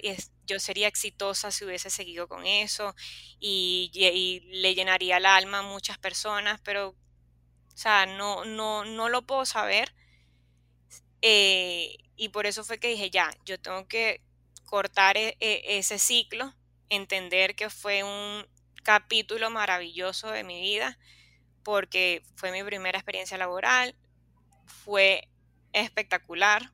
yo 0.46 0.60
sería 0.60 0.88
exitosa 0.88 1.50
si 1.50 1.64
hubiese 1.64 1.90
seguido 1.90 2.28
con 2.28 2.46
eso 2.46 2.94
y, 3.40 3.90
le 4.52 4.74
llenaría 4.74 5.16
el 5.16 5.26
alma 5.26 5.58
a 5.58 5.62
muchas 5.62 5.98
personas, 5.98 6.60
pero, 6.62 6.90
o 6.90 7.76
sea, 7.76 8.06
no, 8.06 8.44
no, 8.44 8.84
no 8.84 9.08
lo 9.08 9.22
puedo 9.26 9.44
saber. 9.44 9.92
Eh, 11.20 11.96
y 12.16 12.28
por 12.28 12.46
eso 12.46 12.64
fue 12.64 12.78
que 12.78 12.88
dije, 12.88 13.10
ya, 13.10 13.30
yo 13.44 13.58
tengo 13.58 13.88
que 13.88 14.20
cortar 14.74 15.16
e, 15.16 15.36
e, 15.38 15.78
ese 15.78 16.00
ciclo, 16.00 16.52
entender 16.88 17.54
que 17.54 17.70
fue 17.70 18.02
un, 18.02 18.44
capítulo 18.82 19.48
maravilloso 19.48 20.32
de 20.32 20.42
mi 20.42 20.60
vida 20.60 20.98
porque 21.62 22.24
fue 22.34 22.50
mi 22.50 22.64
primera 22.64 22.98
experiencia 22.98 23.38
laboral, 23.38 23.94
fue 24.66 25.28
espectacular, 25.72 26.72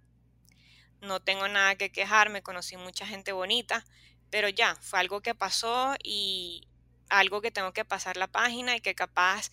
no 1.02 1.20
tengo 1.20 1.46
nada 1.46 1.76
que 1.76 1.92
quejarme, 1.92 2.42
conocí 2.42 2.78
mucha 2.78 3.06
gente 3.06 3.32
bonita, 3.32 3.84
pero 4.30 4.48
ya, 4.48 4.76
fue 4.76 4.98
algo 4.98 5.20
que 5.20 5.34
pasó 5.34 5.94
y 6.02 6.66
algo 7.10 7.42
que 7.42 7.50
tengo 7.50 7.74
que 7.74 7.84
pasar 7.84 8.16
la 8.16 8.28
página 8.28 8.76
y 8.76 8.80
que 8.80 8.94
capaz 8.94 9.50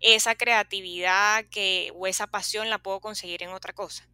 esa 0.00 0.36
creatividad 0.36 1.44
que, 1.50 1.92
o 1.94 2.06
esa 2.06 2.28
pasión 2.28 2.70
la 2.70 2.78
puedo 2.78 3.00
conseguir 3.00 3.42
en 3.42 3.50
otra 3.50 3.74
cosa. 3.74 4.08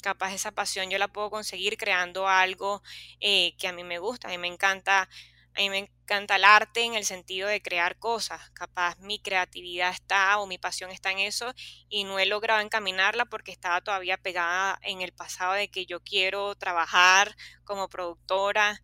Capaz 0.00 0.32
esa 0.32 0.52
pasión 0.52 0.90
yo 0.90 0.98
la 0.98 1.08
puedo 1.08 1.30
conseguir 1.30 1.76
creando 1.76 2.28
algo 2.28 2.82
eh, 3.20 3.54
que 3.58 3.68
a 3.68 3.72
mí 3.72 3.84
me 3.84 3.98
gusta, 3.98 4.28
a 4.28 4.30
mí 4.30 4.38
me 4.38 4.48
encanta 4.48 5.08
a 5.56 5.60
mí 5.60 5.68
me 5.68 5.78
encanta 5.78 6.36
el 6.36 6.44
arte 6.44 6.84
en 6.84 6.94
el 6.94 7.04
sentido 7.04 7.48
de 7.48 7.60
crear 7.60 7.98
cosas. 7.98 8.50
Capaz 8.50 8.98
mi 9.00 9.18
creatividad 9.18 9.90
está 9.90 10.38
o 10.38 10.46
mi 10.46 10.58
pasión 10.58 10.90
está 10.90 11.10
en 11.10 11.18
eso 11.18 11.52
y 11.88 12.04
no 12.04 12.18
he 12.18 12.26
logrado 12.26 12.60
encaminarla 12.60 13.24
porque 13.24 13.50
estaba 13.50 13.80
todavía 13.80 14.16
pegada 14.16 14.78
en 14.82 15.00
el 15.00 15.12
pasado 15.12 15.54
de 15.54 15.68
que 15.68 15.86
yo 15.86 16.00
quiero 16.00 16.54
trabajar 16.54 17.34
como 17.64 17.88
productora. 17.88 18.82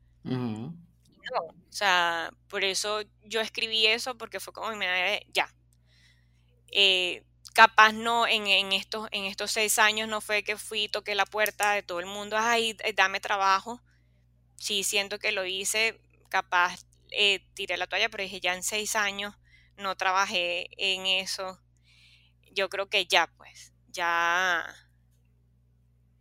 No, 1.33 1.41
o 1.41 1.73
sea, 1.73 2.31
por 2.49 2.65
eso 2.65 3.03
yo 3.23 3.41
escribí 3.41 3.87
eso 3.87 4.19
porque 4.19 4.41
fue 4.41 4.53
como 4.53 4.75
mi 4.75 4.87
de 4.87 5.27
ya. 5.33 5.49
Eh, 6.73 7.25
capaz 7.57 7.92
no 7.95 8.27
en, 8.29 8.47
en, 8.49 8.73
estos, 8.75 9.09
en 9.12 9.25
estos 9.25 9.51
seis 9.53 9.79
años 9.81 10.09
no 10.11 10.21
fue 10.21 10.45
que 10.45 10.59
fui, 10.59 10.88
toqué 10.88 11.14
la 11.14 11.25
puerta 11.27 11.73
de 11.73 11.83
todo 11.83 12.01
el 12.01 12.07
mundo, 12.07 12.37
ay, 12.38 12.77
dame 12.95 13.19
trabajo. 13.21 13.81
Sí, 14.57 14.85
siento 14.85 15.19
que 15.19 15.33
lo 15.33 15.47
hice 15.47 16.01
capaz 16.31 16.81
eh, 17.12 17.40
tiré 17.55 17.77
la 17.79 17.87
toalla, 17.88 18.09
pero 18.11 18.23
dije, 18.25 18.40
ya 18.40 18.55
en 18.55 18.62
seis 18.62 18.97
años 18.97 19.35
no 19.79 19.97
trabajé 19.97 20.69
en 20.79 21.07
eso. 21.07 21.61
Yo 22.53 22.69
creo 22.71 22.88
que 22.90 23.07
ya, 23.07 23.29
pues, 23.38 23.73
ya, 23.88 24.66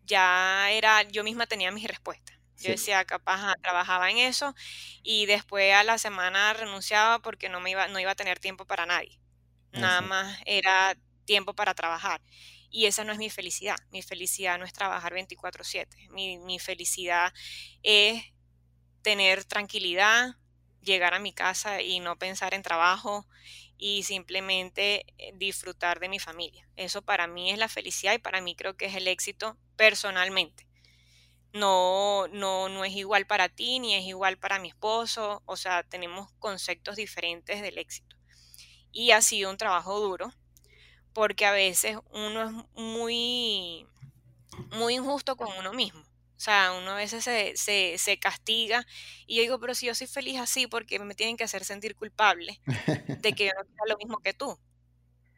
ya 0.05 0.71
era, 0.71 1.03
yo 1.03 1.23
misma 1.23 1.47
tenía 1.47 1.71
mis 1.71 1.87
respuestas. 1.87 2.35
Yo 2.57 2.71
decía, 2.71 3.03
capaz, 3.05 3.53
trabajaba 3.61 4.09
en 4.09 4.17
eso 4.17 4.55
y 5.03 5.25
después 5.25 5.73
a 5.73 5.83
la 5.83 5.97
semana 5.97 6.53
renunciaba 6.53 7.19
porque 7.19 7.49
no 7.49 7.59
me 7.59 7.71
iba, 7.71 7.87
no 7.89 7.99
iba 7.99 8.11
a 8.11 8.15
tener 8.15 8.39
tiempo 8.39 8.65
para 8.65 8.85
nadie. 8.85 9.19
Nada 9.73 10.01
más 10.01 10.39
era 10.45 10.95
tiempo 11.25 11.53
para 11.53 11.73
trabajar. 11.73 12.21
Y 12.69 12.85
esa 12.85 13.03
no 13.03 13.11
es 13.11 13.17
mi 13.17 13.29
felicidad. 13.29 13.77
Mi 13.91 14.01
felicidad 14.01 14.57
no 14.57 14.65
es 14.65 14.73
trabajar 14.73 15.13
24/7. 15.13 16.09
Mi, 16.09 16.37
mi 16.39 16.59
felicidad 16.59 17.33
es 17.83 18.23
tener 19.01 19.43
tranquilidad, 19.45 20.35
llegar 20.81 21.13
a 21.13 21.19
mi 21.19 21.33
casa 21.33 21.81
y 21.81 21.99
no 21.99 22.17
pensar 22.17 22.53
en 22.53 22.63
trabajo 22.63 23.27
y 23.77 24.03
simplemente 24.03 25.05
eh, 25.17 25.33
disfrutar 25.35 25.99
de 25.99 26.09
mi 26.09 26.19
familia. 26.19 26.67
Eso 26.75 27.01
para 27.01 27.27
mí 27.27 27.51
es 27.51 27.57
la 27.57 27.67
felicidad 27.67 28.13
y 28.13 28.19
para 28.19 28.41
mí 28.41 28.55
creo 28.55 28.77
que 28.77 28.85
es 28.85 28.95
el 28.95 29.07
éxito 29.07 29.57
personalmente. 29.75 30.67
No, 31.53 32.27
no, 32.29 32.69
no 32.69 32.83
es 32.83 32.93
igual 32.93 33.25
para 33.25 33.49
ti 33.49 33.79
ni 33.79 33.95
es 33.95 34.03
igual 34.03 34.37
para 34.37 34.59
mi 34.59 34.69
esposo, 34.69 35.41
o 35.45 35.55
sea, 35.55 35.83
tenemos 35.83 36.31
conceptos 36.39 36.97
diferentes 36.97 37.61
del 37.61 37.77
éxito. 37.77 38.15
Y 38.91 39.11
ha 39.11 39.21
sido 39.21 39.49
un 39.49 39.57
trabajo 39.57 39.99
duro, 39.99 40.33
porque 41.15 41.45
a 41.45 41.53
veces 41.53 41.97
uno 42.11 42.43
es 42.43 42.51
muy, 42.75 43.87
muy 44.77 44.95
injusto 44.95 45.37
con 45.37 45.47
uno 45.57 45.71
mismo. 45.71 46.01
O 46.01 46.39
sea, 46.39 46.73
uno 46.73 46.91
a 46.91 46.95
veces 46.95 47.23
se, 47.23 47.55
se, 47.97 48.19
castiga 48.19 48.85
y 49.25 49.37
yo 49.37 49.41
digo, 49.41 49.59
pero 49.59 49.73
si 49.73 49.85
yo 49.85 49.95
soy 49.95 50.07
feliz 50.07 50.37
así, 50.41 50.67
porque 50.67 50.99
me 50.99 51.15
tienen 51.15 51.37
que 51.37 51.45
hacer 51.45 51.63
sentir 51.63 51.95
culpable 51.95 52.59
de 53.21 53.33
que 53.33 53.45
yo 53.45 53.51
no 53.57 53.63
quiero 53.63 53.85
lo 53.87 53.97
mismo 53.97 54.17
que 54.19 54.33
tú? 54.33 54.59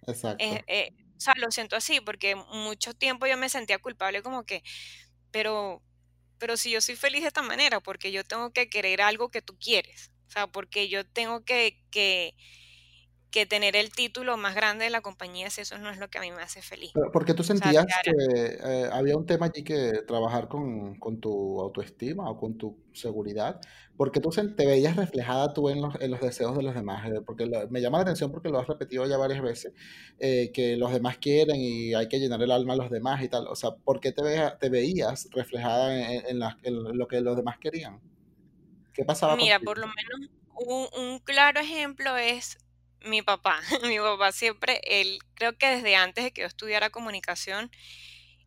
Exacto. 0.07 0.43
Eh, 0.43 0.95
o 1.15 1.19
sea, 1.19 1.35
lo 1.37 1.51
siento 1.51 1.75
así, 1.75 2.01
porque 2.01 2.35
mucho 2.35 2.95
tiempo 2.95 3.27
yo 3.27 3.37
me 3.37 3.47
sentía 3.47 3.77
culpable 3.77 4.23
como 4.23 4.43
que, 4.43 4.63
pero, 5.29 5.83
pero 6.39 6.57
si 6.57 6.71
yo 6.71 6.81
soy 6.81 6.95
feliz 6.95 7.21
de 7.21 7.27
esta 7.27 7.43
manera, 7.43 7.81
porque 7.81 8.11
yo 8.11 8.23
tengo 8.23 8.51
que 8.51 8.67
querer 8.67 9.01
algo 9.01 9.29
que 9.29 9.43
tú 9.43 9.55
quieres. 9.59 10.11
O 10.27 10.31
sea, 10.31 10.47
porque 10.47 10.89
yo 10.89 11.05
tengo 11.05 11.45
que, 11.45 11.85
que 11.91 12.35
que 13.29 13.45
tener 13.45 13.75
el 13.75 13.91
título 13.91 14.37
más 14.37 14.55
grande 14.55 14.85
de 14.85 14.89
la 14.89 15.01
compañía 15.01 15.49
si 15.49 15.61
eso 15.61 15.77
no 15.77 15.89
es 15.89 15.97
lo 15.97 16.09
que 16.09 16.17
a 16.17 16.21
mí 16.21 16.31
me 16.31 16.41
hace 16.41 16.61
feliz. 16.61 16.93
porque 17.11 17.33
tú 17.33 17.43
sentías 17.43 17.85
que 18.03 18.11
eh, 18.11 18.89
había 18.91 19.17
un 19.17 19.25
tema 19.25 19.47
allí 19.47 19.63
que 19.63 20.03
trabajar 20.07 20.47
con, 20.47 20.95
con, 20.95 21.19
tu 21.19 21.59
autoestima 21.59 22.29
o 22.29 22.37
con 22.37 22.57
tu 22.57 22.77
seguridad, 22.93 23.59
porque 23.97 24.19
tú 24.19 24.29
te 24.29 24.65
veías 24.65 24.95
reflejada 24.95 25.53
tú 25.53 25.69
en 25.69 25.81
los, 25.81 25.95
en 25.99 26.11
los 26.11 26.21
deseos 26.21 26.55
de 26.55 26.63
los 26.63 26.73
demás, 26.73 27.05
eh, 27.09 27.21
porque 27.25 27.45
me 27.69 27.81
llama 27.81 27.97
la 27.97 28.03
atención 28.03 28.31
porque 28.31 28.49
lo 28.49 28.59
has 28.59 28.67
repetido 28.67 29.05
ya 29.05 29.17
varias 29.17 29.41
veces, 29.41 29.73
eh, 30.19 30.51
que 30.53 30.77
los 30.77 30.91
demás 30.93 31.17
quieren 31.17 31.57
y 31.57 31.93
hay 31.93 32.07
que 32.07 32.19
llenar 32.19 32.41
el 32.41 32.51
alma 32.51 32.73
a 32.73 32.77
los 32.77 32.89
demás 32.89 33.21
y 33.23 33.27
tal, 33.27 33.47
o 33.47 33.55
sea, 33.55 33.71
¿por 33.71 33.99
qué 33.99 34.13
te, 34.13 34.23
te 34.59 34.69
veías 34.69 35.27
reflejada 35.31 35.93
en, 36.11 36.41
en, 36.63 36.97
lo 36.97 37.07
que 37.07 37.21
los 37.21 37.35
demás 37.35 37.57
querían? 37.59 37.99
¿Qué 38.93 39.03
pasaba? 39.03 39.35
Mira, 39.35 39.59
por 39.59 39.77
lo 39.77 39.87
menos 39.87 40.31
un, 40.55 40.87
un 40.99 41.19
claro 41.19 41.59
ejemplo 41.59 42.17
es 42.17 42.57
mi 43.01 43.21
papá. 43.21 43.61
mi 43.83 43.97
papá 43.99 44.31
siempre, 44.31 44.81
él, 44.83 45.19
creo 45.35 45.57
que 45.57 45.67
desde 45.67 45.95
antes 45.95 46.23
de 46.23 46.31
que 46.31 46.41
yo 46.41 46.47
estudiara 46.47 46.89
comunicación, 46.89 47.71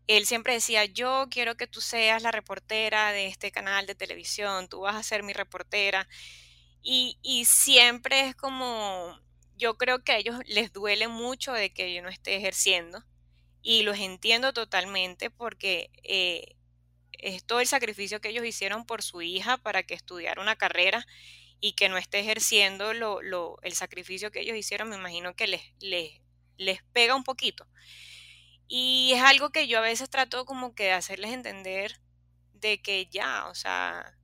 él 0.06 0.26
siempre 0.26 0.54
decía, 0.54 0.84
yo 0.86 1.28
quiero 1.30 1.56
que 1.56 1.66
tú 1.66 1.80
seas 1.80 2.22
la 2.22 2.32
reportera 2.32 3.12
de 3.12 3.26
este 3.26 3.52
canal 3.52 3.86
de 3.86 3.94
televisión, 3.94 4.68
tú 4.68 4.80
vas 4.80 4.96
a 4.96 5.02
ser 5.02 5.22
mi 5.22 5.32
reportera. 5.32 6.08
Y, 6.82 7.18
y 7.22 7.44
siempre 7.44 8.28
es 8.28 8.34
como, 8.34 9.18
yo 9.56 9.76
creo 9.76 10.02
que 10.02 10.12
a 10.12 10.18
ellos 10.18 10.40
les 10.46 10.72
duele 10.72 11.08
mucho 11.08 11.52
de 11.52 11.72
que 11.72 11.94
yo 11.94 12.02
no 12.02 12.08
esté 12.08 12.36
ejerciendo. 12.36 13.04
Y 13.62 13.82
los 13.82 13.98
entiendo 13.98 14.52
totalmente 14.52 15.30
porque 15.30 15.90
eh, 16.02 16.56
es 17.12 17.44
todo 17.44 17.60
el 17.60 17.66
sacrificio 17.66 18.20
que 18.20 18.30
ellos 18.30 18.44
hicieron 18.44 18.86
por 18.86 19.02
su 19.02 19.22
hija 19.22 19.58
para 19.58 19.82
que 19.82 19.94
estudiara 19.94 20.40
una 20.40 20.56
carrera 20.56 21.06
y 21.60 21.72
que 21.72 21.88
no 21.88 21.98
esté 21.98 22.20
ejerciendo 22.20 22.94
lo, 22.94 23.22
lo, 23.22 23.58
el 23.62 23.74
sacrificio 23.74 24.30
que 24.30 24.40
ellos 24.40 24.56
hicieron, 24.56 24.88
me 24.88 24.96
imagino 24.96 25.34
que 25.34 25.46
les, 25.46 25.62
les, 25.80 26.20
les 26.56 26.82
pega 26.92 27.14
un 27.14 27.24
poquito. 27.24 27.66
Y 28.66 29.12
es 29.14 29.22
algo 29.22 29.50
que 29.50 29.66
yo 29.66 29.78
a 29.78 29.82
veces 29.82 30.08
trato 30.10 30.44
como 30.44 30.74
que 30.74 30.84
de 30.84 30.92
hacerles 30.92 31.32
entender 31.32 32.00
de 32.54 32.80
que 32.80 33.06
ya, 33.06 33.46
o 33.48 33.54
sea, 33.54 34.16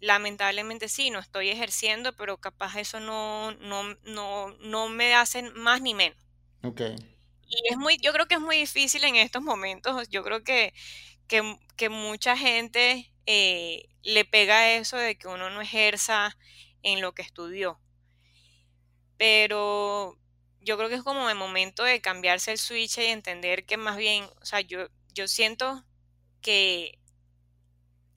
lamentablemente 0.00 0.88
sí, 0.88 1.10
no 1.10 1.18
estoy 1.18 1.48
ejerciendo, 1.48 2.14
pero 2.14 2.38
capaz 2.38 2.76
eso 2.76 3.00
no, 3.00 3.52
no, 3.52 3.94
no, 4.04 4.50
no 4.60 4.88
me 4.88 5.14
hacen 5.14 5.52
más 5.54 5.80
ni 5.80 5.94
menos. 5.94 6.18
Okay. 6.62 6.96
Y 7.46 7.72
es 7.72 7.76
muy, 7.76 7.96
yo 7.98 8.12
creo 8.12 8.26
que 8.26 8.34
es 8.34 8.40
muy 8.40 8.56
difícil 8.56 9.04
en 9.04 9.16
estos 9.16 9.42
momentos. 9.42 10.08
Yo 10.08 10.22
creo 10.22 10.44
que, 10.44 10.72
que, 11.26 11.58
que 11.76 11.88
mucha 11.88 12.36
gente 12.36 13.10
eh, 13.32 13.88
le 14.02 14.24
pega 14.24 14.72
eso 14.74 14.96
de 14.96 15.16
que 15.16 15.28
uno 15.28 15.50
no 15.50 15.60
ejerza 15.60 16.36
en 16.82 17.00
lo 17.00 17.14
que 17.14 17.22
estudió. 17.22 17.80
Pero 19.18 20.18
yo 20.60 20.76
creo 20.76 20.88
que 20.88 20.96
es 20.96 21.04
como 21.04 21.30
el 21.30 21.36
momento 21.36 21.84
de 21.84 22.00
cambiarse 22.00 22.50
el 22.50 22.58
switch 22.58 22.98
y 22.98 23.04
entender 23.04 23.66
que 23.66 23.76
más 23.76 23.96
bien, 23.96 24.28
o 24.40 24.44
sea, 24.44 24.62
yo, 24.62 24.88
yo 25.14 25.28
siento 25.28 25.84
que 26.42 26.98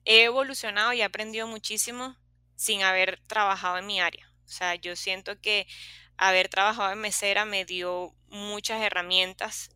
he 0.04 0.24
evolucionado 0.24 0.92
y 0.92 1.00
he 1.00 1.04
aprendido 1.04 1.46
muchísimo 1.46 2.16
sin 2.56 2.82
haber 2.82 3.20
trabajado 3.28 3.78
en 3.78 3.86
mi 3.86 4.00
área. 4.00 4.28
O 4.46 4.48
sea, 4.48 4.74
yo 4.74 4.96
siento 4.96 5.40
que 5.40 5.68
haber 6.16 6.48
trabajado 6.48 6.90
en 6.90 6.98
mesera 6.98 7.44
me 7.44 7.64
dio 7.64 8.16
muchas 8.26 8.82
herramientas 8.82 9.70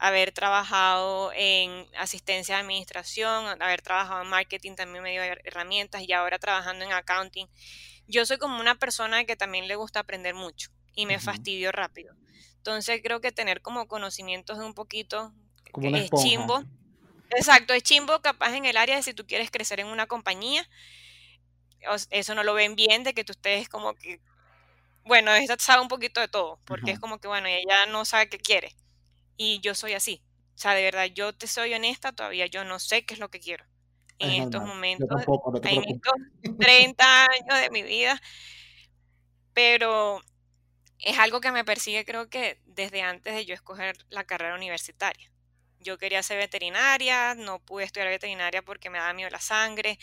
haber 0.00 0.32
trabajado 0.32 1.30
en 1.34 1.86
asistencia 1.98 2.54
de 2.56 2.62
administración, 2.62 3.62
haber 3.62 3.82
trabajado 3.82 4.22
en 4.22 4.28
marketing 4.28 4.74
también 4.74 5.04
me 5.04 5.12
dio 5.12 5.22
herramientas 5.22 6.02
y 6.08 6.12
ahora 6.14 6.38
trabajando 6.38 6.86
en 6.86 6.92
accounting. 6.92 7.46
Yo 8.08 8.24
soy 8.24 8.38
como 8.38 8.58
una 8.58 8.76
persona 8.76 9.24
que 9.24 9.36
también 9.36 9.68
le 9.68 9.76
gusta 9.76 10.00
aprender 10.00 10.34
mucho 10.34 10.70
y 10.94 11.04
me 11.04 11.18
fastidio 11.18 11.70
rápido. 11.70 12.14
Entonces 12.56 13.00
creo 13.04 13.20
que 13.20 13.30
tener 13.30 13.60
como 13.60 13.88
conocimientos 13.88 14.58
de 14.58 14.64
un 14.64 14.72
poquito 14.72 15.34
es 15.82 16.10
chimbo. 16.10 16.64
Exacto, 17.36 17.74
es 17.74 17.82
chimbo 17.82 18.22
capaz 18.22 18.56
en 18.56 18.64
el 18.64 18.78
área 18.78 18.96
de 18.96 19.02
si 19.02 19.12
tú 19.12 19.26
quieres 19.26 19.50
crecer 19.50 19.80
en 19.80 19.86
una 19.86 20.06
compañía. 20.06 20.66
Eso 22.08 22.34
no 22.34 22.42
lo 22.42 22.54
ven 22.54 22.74
bien 22.74 23.04
de 23.04 23.12
que 23.12 23.22
tú 23.22 23.32
estés 23.32 23.68
como 23.68 23.94
que, 23.94 24.18
bueno, 25.04 25.30
esta 25.34 25.58
sabe 25.58 25.82
un 25.82 25.88
poquito 25.88 26.22
de 26.22 26.28
todo, 26.28 26.58
porque 26.64 26.90
es 26.90 26.98
como 26.98 27.18
que, 27.18 27.28
bueno, 27.28 27.48
ella 27.48 27.84
no 27.84 28.06
sabe 28.06 28.30
qué 28.30 28.38
quiere 28.38 28.74
y 29.42 29.58
yo 29.60 29.74
soy 29.74 29.94
así. 29.94 30.20
O 30.54 30.58
sea, 30.58 30.74
de 30.74 30.82
verdad, 30.82 31.06
yo 31.06 31.32
te 31.32 31.46
soy 31.46 31.72
honesta, 31.72 32.12
todavía 32.12 32.44
yo 32.44 32.62
no 32.62 32.78
sé 32.78 33.06
qué 33.06 33.14
es 33.14 33.20
lo 33.20 33.30
que 33.30 33.40
quiero. 33.40 33.64
En 34.18 34.42
estos 34.42 34.62
momentos, 34.62 35.08
en 35.62 35.82
estos 35.82 36.12
30 36.58 37.24
años 37.24 37.60
de 37.62 37.70
mi 37.70 37.82
vida. 37.82 38.20
Pero 39.54 40.20
es 40.98 41.18
algo 41.18 41.40
que 41.40 41.52
me 41.52 41.64
persigue 41.64 42.04
creo 42.04 42.28
que 42.28 42.60
desde 42.66 43.00
antes 43.00 43.34
de 43.34 43.46
yo 43.46 43.54
escoger 43.54 43.96
la 44.10 44.24
carrera 44.24 44.54
universitaria. 44.54 45.32
Yo 45.80 45.98
quería 45.98 46.22
ser 46.22 46.38
veterinaria, 46.38 47.34
no 47.34 47.58
pude 47.58 47.84
estudiar 47.84 48.08
veterinaria 48.08 48.62
porque 48.62 48.90
me 48.90 48.98
daba 48.98 49.12
miedo 49.14 49.30
la 49.30 49.40
sangre. 49.40 49.98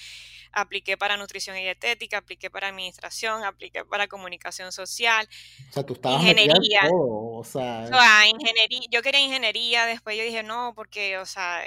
Apliqué 0.51 0.97
para 0.97 1.17
nutrición 1.17 1.55
y 1.57 1.61
dietética, 1.61 2.17
apliqué 2.17 2.49
para 2.49 2.69
administración, 2.69 3.43
apliqué 3.43 3.86
para 3.86 4.07
comunicación 4.07 4.71
social. 4.71 5.30
O 5.69 5.73
sea, 5.73 5.84
tú 5.84 5.93
estabas 5.93 6.21
ingeniería. 6.21 6.82
o 6.91 7.43
sea, 7.43 8.28
ingeniería. 8.28 8.82
Yo 8.89 9.01
quería 9.01 9.21
ingeniería, 9.21 9.86
después 9.86 10.17
yo 10.17 10.23
dije 10.23 10.43
no, 10.43 10.73
porque, 10.75 11.17
o 11.19 11.25
sea, 11.25 11.63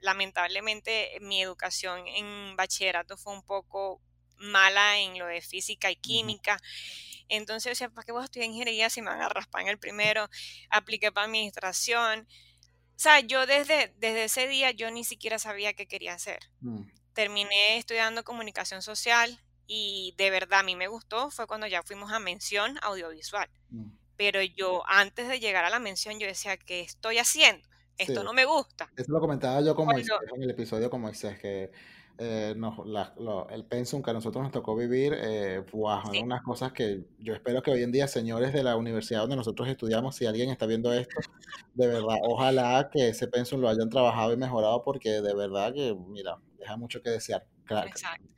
lamentablemente 0.00 1.18
mi 1.20 1.42
educación 1.42 2.06
en 2.06 2.56
bachillerato 2.56 3.16
fue 3.16 3.34
un 3.34 3.42
poco 3.42 4.00
mala 4.40 4.98
en 4.98 5.18
lo 5.18 5.26
de 5.26 5.40
física 5.42 5.90
y 5.90 5.96
química. 5.96 6.58
Entonces, 7.28 7.72
o 7.72 7.74
sea, 7.74 7.88
¿para 7.90 8.04
qué 8.04 8.12
voy 8.12 8.22
a 8.22 8.24
estudiar 8.24 8.48
ingeniería 8.48 8.90
si 8.90 9.02
me 9.02 9.10
van 9.10 9.22
a 9.22 9.28
raspar 9.28 9.62
en 9.62 9.68
el 9.68 9.78
primero? 9.78 10.28
Apliqué 10.68 11.12
para 11.12 11.26
administración 11.26 12.20
o 12.20 12.49
sea, 13.00 13.20
yo 13.20 13.46
desde, 13.46 13.94
desde 13.98 14.24
ese 14.24 14.46
día 14.46 14.70
yo 14.72 14.90
ni 14.90 15.04
siquiera 15.04 15.38
sabía 15.38 15.72
qué 15.72 15.86
quería 15.86 16.14
hacer. 16.14 16.40
Mm. 16.60 16.82
Terminé 17.14 17.78
estudiando 17.78 18.24
comunicación 18.24 18.82
social 18.82 19.40
y 19.66 20.14
de 20.18 20.30
verdad 20.30 20.60
a 20.60 20.62
mí 20.62 20.76
me 20.76 20.88
gustó 20.88 21.30
fue 21.30 21.46
cuando 21.46 21.66
ya 21.66 21.82
fuimos 21.82 22.12
a 22.12 22.18
mención 22.18 22.78
audiovisual. 22.82 23.48
Mm. 23.70 23.90
Pero 24.16 24.42
yo 24.42 24.82
antes 24.86 25.28
de 25.28 25.40
llegar 25.40 25.64
a 25.64 25.70
la 25.70 25.78
mención 25.78 26.18
yo 26.18 26.26
decía, 26.26 26.56
¿qué 26.56 26.80
estoy 26.80 27.18
haciendo? 27.18 27.66
Esto 27.96 28.24
no 28.24 28.32
me 28.32 28.44
gusta. 28.44 28.90
Eso 28.96 29.12
lo 29.12 29.20
comentaba 29.20 29.60
yo 29.60 29.74
como 29.74 29.92
en 29.92 30.42
el 30.42 30.50
episodio 30.50 30.88
como 30.88 31.06
Moisés, 31.06 31.38
que 31.38 31.70
eh, 32.20 32.54
el 33.50 33.64
pensum 33.64 34.02
que 34.02 34.10
a 34.10 34.12
nosotros 34.12 34.42
nos 34.42 34.52
tocó 34.52 34.76
vivir, 34.76 35.16
eh, 35.16 35.64
unas 35.72 36.42
cosas 36.42 36.72
que 36.72 37.04
yo 37.18 37.34
espero 37.34 37.62
que 37.62 37.70
hoy 37.70 37.82
en 37.82 37.92
día, 37.92 38.06
señores 38.06 38.52
de 38.52 38.62
la 38.62 38.76
universidad 38.76 39.20
donde 39.22 39.36
nosotros 39.36 39.66
estudiamos, 39.68 40.16
si 40.16 40.26
alguien 40.26 40.50
está 40.50 40.66
viendo 40.66 40.92
esto, 40.92 41.18
de 41.74 41.86
verdad, 41.86 42.18
ojalá 42.22 42.90
que 42.92 43.08
ese 43.08 43.26
pensum 43.26 43.60
lo 43.60 43.70
hayan 43.70 43.88
trabajado 43.88 44.34
y 44.34 44.36
mejorado 44.36 44.84
porque 44.84 45.22
de 45.22 45.34
verdad 45.34 45.72
que, 45.72 45.96
mira, 46.08 46.36
deja 46.58 46.76
mucho 46.76 47.02
que 47.02 47.08
desear. 47.08 47.46
Claro, 47.64 47.90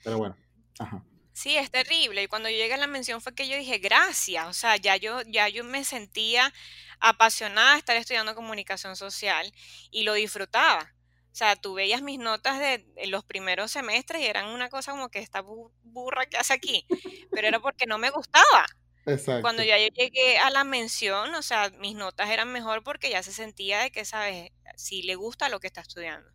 pero 0.05 0.18
bueno. 0.18 0.37
Ajá. 0.78 1.05
Sí, 1.33 1.57
es 1.57 1.70
terrible. 1.70 2.22
Y 2.22 2.26
cuando 2.26 2.51
yo 2.51 2.57
llegué 2.57 2.74
a 2.74 2.78
la 2.78 2.87
mención 2.87 3.20
fue 3.20 3.35
que 3.35 3.49
yo 3.49 3.57
dije, 3.57 3.78
gracias. 3.78 4.47
O 4.47 4.53
sea, 4.53 4.76
ya 4.76 4.97
yo, 4.97 5.22
ya 5.22 5.49
yo 5.49 5.64
me 5.64 5.83
sentía 5.85 6.53
apasionada 7.01 7.72
de 7.72 7.78
estar 7.78 7.97
estudiando 7.97 8.35
comunicación 8.35 8.97
social 8.97 9.53
y 9.91 10.05
lo 10.05 10.12
disfrutaba. 10.12 10.93
O 11.33 11.35
sea, 11.35 11.57
tú 11.57 11.74
veías 11.74 12.03
mis 12.03 12.18
notas 12.18 12.59
de, 12.59 12.85
los 13.07 13.24
primeros 13.24 13.70
semestres 13.70 14.20
y 14.20 14.26
eran 14.26 14.49
una 14.49 14.68
cosa 14.68 14.93
como 14.93 15.09
que 15.09 15.18
esta 15.18 15.41
burra 15.41 16.26
que 16.26 16.37
hace 16.37 16.53
aquí, 16.53 16.87
pero 17.30 17.49
era 17.49 17.59
porque 17.59 17.87
no 17.87 17.97
me 17.97 18.11
gustaba. 18.11 18.66
Exacto. 19.07 19.41
Cuando 19.41 19.64
ya 19.64 19.78
yo 19.78 19.89
llegué 19.89 20.39
a 20.39 20.51
la 20.51 20.62
mención, 20.62 21.35
o 21.35 21.43
sea, 21.43 21.70
mis 21.78 21.97
notas 21.97 22.28
eran 22.28 22.53
mejor 22.53 22.85
porque 22.85 23.11
ya 23.11 23.22
se 23.22 23.33
sentía 23.33 23.80
de 23.80 23.91
que, 23.91 24.05
sabes, 24.05 24.51
si 24.76 25.03
le 25.03 25.14
gusta 25.14 25.49
lo 25.49 25.59
que 25.59 25.66
está 25.68 25.80
estudiando. 25.80 26.30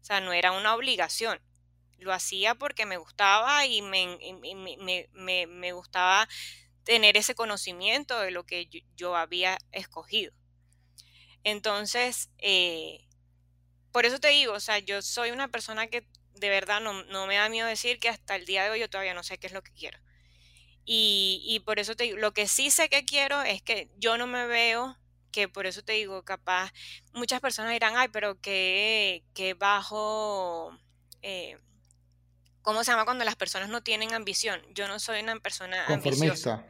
O 0.00 0.04
sea, 0.04 0.20
no 0.20 0.32
era 0.32 0.52
una 0.52 0.74
obligación. 0.74 1.40
Lo 1.98 2.12
hacía 2.12 2.54
porque 2.54 2.86
me 2.86 2.96
gustaba 2.96 3.66
y 3.66 3.82
me, 3.82 4.18
me, 4.40 5.08
me, 5.12 5.46
me 5.46 5.72
gustaba 5.72 6.26
tener 6.84 7.16
ese 7.16 7.34
conocimiento 7.34 8.20
de 8.20 8.30
lo 8.30 8.44
que 8.44 8.68
yo, 8.96 9.16
había 9.16 9.58
escogido. 9.72 10.32
Entonces, 11.42 12.30
eh, 12.38 13.06
por 13.94 14.06
eso 14.06 14.18
te 14.18 14.26
digo, 14.26 14.54
o 14.54 14.58
sea, 14.58 14.80
yo 14.80 15.02
soy 15.02 15.30
una 15.30 15.46
persona 15.46 15.86
que 15.86 16.04
de 16.34 16.48
verdad 16.48 16.80
no, 16.80 17.26
me 17.28 17.36
da 17.36 17.48
miedo 17.48 17.68
decir 17.68 18.00
que 18.00 18.08
hasta 18.08 18.34
el 18.34 18.44
día 18.44 18.64
de 18.64 18.70
hoy 18.70 18.80
yo 18.80 18.90
todavía 18.90 19.14
no 19.14 19.22
sé 19.22 19.38
qué 19.38 19.46
es 19.46 19.52
lo 19.52 19.62
que 19.62 19.70
quiero. 19.70 20.00
Y, 20.84 21.44
y 21.46 21.60
por 21.60 21.78
eso 21.78 21.94
te 21.94 22.02
digo, 22.02 22.18
lo 22.18 22.34
que 22.34 22.48
sí 22.48 22.72
sé 22.72 22.88
que 22.88 23.04
quiero 23.04 23.42
es 23.42 23.62
que 23.62 23.92
yo 23.96 24.18
no 24.18 24.26
me 24.26 24.48
veo 24.48 24.98
que 25.30 25.48
por 25.48 25.66
eso 25.66 25.84
te 25.84 25.92
digo, 25.92 26.24
capaz, 26.24 26.72
muchas 27.12 27.40
personas 27.40 27.70
dirán, 27.70 27.94
ay, 27.96 28.08
pero 28.12 28.40
qué 28.40 29.22
bajo, 29.60 30.76
eh, 31.22 31.56
¿cómo 32.62 32.82
se 32.82 32.90
llama 32.90 33.04
cuando 33.04 33.24
las 33.24 33.36
personas 33.36 33.68
no 33.68 33.84
tienen 33.84 34.12
ambición? 34.12 34.60
Yo 34.74 34.88
no 34.88 34.98
soy 34.98 35.20
una 35.20 35.38
persona 35.38 35.86
ambiciosa. 35.86 36.66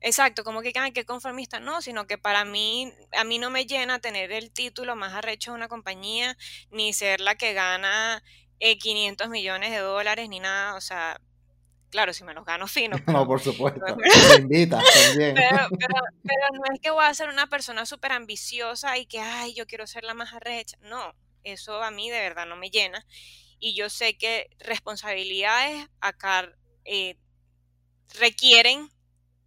Exacto, 0.00 0.44
como 0.44 0.62
que, 0.62 0.72
ay, 0.76 0.92
qué 0.92 1.04
conformista, 1.04 1.60
no, 1.60 1.82
sino 1.82 2.06
que 2.06 2.18
para 2.18 2.44
mí, 2.44 2.92
a 3.16 3.24
mí 3.24 3.38
no 3.38 3.50
me 3.50 3.66
llena 3.66 3.98
tener 3.98 4.32
el 4.32 4.50
título 4.50 4.96
más 4.96 5.14
arrecho 5.14 5.52
de 5.52 5.56
una 5.56 5.68
compañía, 5.68 6.36
ni 6.70 6.92
ser 6.92 7.20
la 7.20 7.34
que 7.36 7.52
gana 7.52 8.22
500 8.58 9.26
eh, 9.26 9.30
millones 9.30 9.70
de 9.70 9.78
dólares, 9.78 10.28
ni 10.28 10.40
nada, 10.40 10.74
o 10.74 10.80
sea, 10.80 11.20
Claro, 11.94 12.12
si 12.12 12.24
me 12.24 12.34
los 12.34 12.44
gano 12.44 12.66
fino. 12.66 12.96
no, 13.06 13.24
por 13.24 13.40
supuesto. 13.40 13.80
Me 13.96 14.04
invitas 14.42 14.82
también. 14.92 15.32
Pero, 15.36 15.68
no 16.52 16.74
es 16.74 16.80
que 16.80 16.90
voy 16.90 17.04
a 17.04 17.14
ser 17.14 17.28
una 17.28 17.46
persona 17.46 17.86
súper 17.86 18.10
ambiciosa 18.10 18.98
y 18.98 19.06
que, 19.06 19.20
ay, 19.20 19.54
yo 19.54 19.64
quiero 19.64 19.86
ser 19.86 20.02
la 20.02 20.12
más 20.12 20.34
arrecha. 20.34 20.76
No, 20.80 21.14
eso 21.44 21.84
a 21.84 21.92
mí 21.92 22.10
de 22.10 22.18
verdad 22.18 22.46
no 22.46 22.56
me 22.56 22.70
llena. 22.70 23.06
Y 23.60 23.76
yo 23.76 23.90
sé 23.90 24.18
que 24.18 24.50
responsabilidades 24.58 25.86
acá 26.00 26.50
eh, 26.84 27.16
requieren 28.18 28.90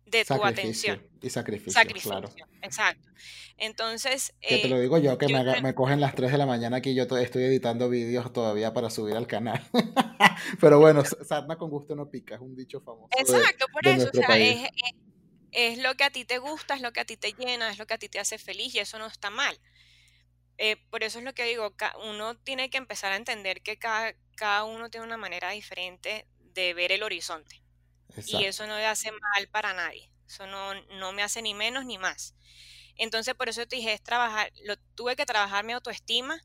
de 0.10 0.26
tu 0.26 0.44
atención. 0.44 1.02
Y 1.22 1.30
sacrificio, 1.30 1.74
sacrificio 1.74 2.12
claro. 2.12 2.30
Exacto. 2.62 3.10
Entonces... 3.58 4.34
Que 4.40 4.60
te 4.60 4.68
lo 4.70 4.78
eh, 4.78 4.82
digo 4.82 4.98
yo, 5.00 5.18
que 5.18 5.28
me, 5.28 5.74
cogen 5.74 6.00
las 6.00 6.16
3 6.16 6.32
de 6.32 6.38
la 6.38 6.46
mañana 6.46 6.78
aquí, 6.78 6.94
yo 6.94 7.04
estoy 7.04 7.44
editando 7.44 7.90
vídeos 7.90 8.32
todavía 8.32 8.74
para 8.74 8.90
subir 8.90 9.16
al 9.16 9.28
canal. 9.28 9.62
Pero 10.62 10.80
bueno, 10.80 11.04
sarna 11.04 11.58
con 11.58 11.70
gusto 11.70 11.96
no 11.96 12.10
pica, 12.10 12.36
es 12.36 12.42
un 12.42 12.56
dicho 12.56 12.82
famoso. 12.82 13.10
Exacto, 13.18 13.66
por 13.72 13.88
eso, 13.88 14.10
o 14.14 14.16
sea, 14.16 14.38
es, 14.38 14.70
es, 15.52 15.78
lo 15.80 15.96
que 15.96 16.04
a 16.04 16.12
ti 16.12 16.24
te 16.24 16.38
gusta, 16.38 16.76
es 16.76 16.82
lo 16.82 16.94
que 16.94 17.00
a 17.00 17.06
ti 17.06 17.18
te 17.18 17.34
llena, 17.34 17.72
es 17.72 17.80
lo 17.80 17.88
que 17.88 17.96
a 17.96 17.98
ti 17.98 18.10
te 18.10 18.20
hace 18.20 18.38
feliz 18.38 18.76
y 18.76 18.80
eso 18.80 19.00
no 19.00 19.08
está 19.08 19.30
mal. 19.30 19.60
Eh, 20.60 20.78
por 20.90 21.04
eso 21.04 21.20
es 21.20 21.26
lo 21.26 21.34
que 21.34 21.44
digo, 21.44 21.74
uno 22.10 22.36
tiene 22.36 22.70
que 22.70 22.78
empezar 22.78 23.12
a 23.12 23.16
entender 23.16 23.62
que 23.62 23.78
cada, 23.78 24.14
cada 24.36 24.64
uno 24.64 24.90
tiene 24.90 25.06
una 25.06 25.18
manera 25.18 25.52
diferente 25.52 26.28
de 26.54 26.74
ver 26.74 26.92
el 26.92 27.04
horizonte. 27.04 27.62
Y 28.26 28.46
eso 28.46 28.66
no 28.68 28.78
le 28.78 28.86
hace 28.86 29.12
mal 29.12 29.48
para 29.50 29.74
nadie. 29.74 30.12
Eso 30.28 30.48
no, 30.48 30.74
no 31.00 31.14
me 31.14 31.24
hace 31.24 31.42
ni 31.42 31.54
menos 31.54 31.86
ni 31.86 31.98
más. 31.98 32.36
Entonces, 32.98 33.36
por 33.36 33.50
eso 33.50 33.66
te 33.68 33.76
dije, 33.76 33.94
es 33.94 34.02
trabajar, 34.02 34.52
lo, 34.66 34.76
tuve 34.96 35.16
que 35.16 35.26
trabajar 35.26 35.64
mi 35.64 35.74
autoestima 35.74 36.42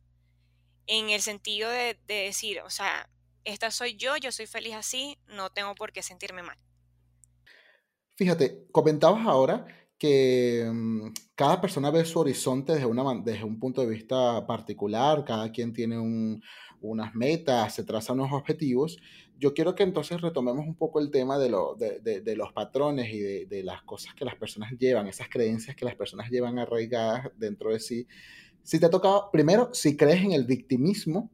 en 0.87 1.11
el 1.11 1.23
sentido 1.23 1.71
de, 1.71 1.99
decir, 2.07 2.61
o 2.61 2.71
sea, 2.71 3.09
esta 3.45 3.71
soy 3.71 3.97
yo, 3.97 4.17
yo 4.17 4.31
soy 4.31 4.47
feliz 4.47 4.75
así, 4.75 5.19
no 5.27 5.51
tengo 5.51 5.75
por 5.75 5.93
qué 5.93 6.03
sentirme 6.03 6.43
mal. 6.43 6.59
Fíjate, 8.17 8.67
comentabas 8.71 9.27
ahora 9.27 9.67
que 9.99 10.69
mm, 10.71 11.09
cada 11.35 11.61
persona 11.61 11.91
ve 11.91 12.05
su 12.05 12.21
horizonte 12.21 12.75
desde, 12.75 12.87
una, 12.87 13.03
desde 13.23 13.45
un 13.45 13.59
punto 13.59 13.81
de 13.81 13.87
vista 13.89 14.47
particular, 14.47 15.25
cada 15.25 15.51
quien 15.51 15.73
tiene 15.73 15.99
unas 16.81 17.15
metas, 17.15 17.75
se 17.75 17.85
trazan 17.85 18.21
unos 18.21 18.33
objetivos 18.33 18.99
yo 19.43 19.55
quiero 19.55 19.75
que 19.75 19.83
entonces 19.83 20.21
retomemos 20.21 20.65
un 20.65 20.77
poco 20.77 21.01
el 21.01 21.11
tema 21.11 21.37
de, 21.37 21.49
lo, 21.49 21.75
de, 21.75 21.99
de, 21.99 22.37
los 22.37 22.53
patrones 22.53 23.13
y 23.13 23.19
de, 23.45 23.63
las 23.65 23.83
cosas 23.83 24.15
que 24.15 24.25
las 24.25 24.37
personas 24.37 24.71
llevan, 24.79 25.09
esas 25.09 25.29
creencias 25.29 25.75
que 25.75 25.85
las 25.85 25.97
personas 25.97 26.31
llevan 26.31 26.61
arraigadas 26.61 27.29
dentro 27.37 27.73
de 27.73 27.81
sí. 27.81 28.07
Si 28.63 28.79
te 28.79 28.87
ha 28.87 28.91
tocado, 28.91 29.31
primero, 29.33 29.71
si 29.73 29.97
crees 29.97 30.23
en 30.23 30.31
el 30.31 30.45
victimismo 30.45 31.29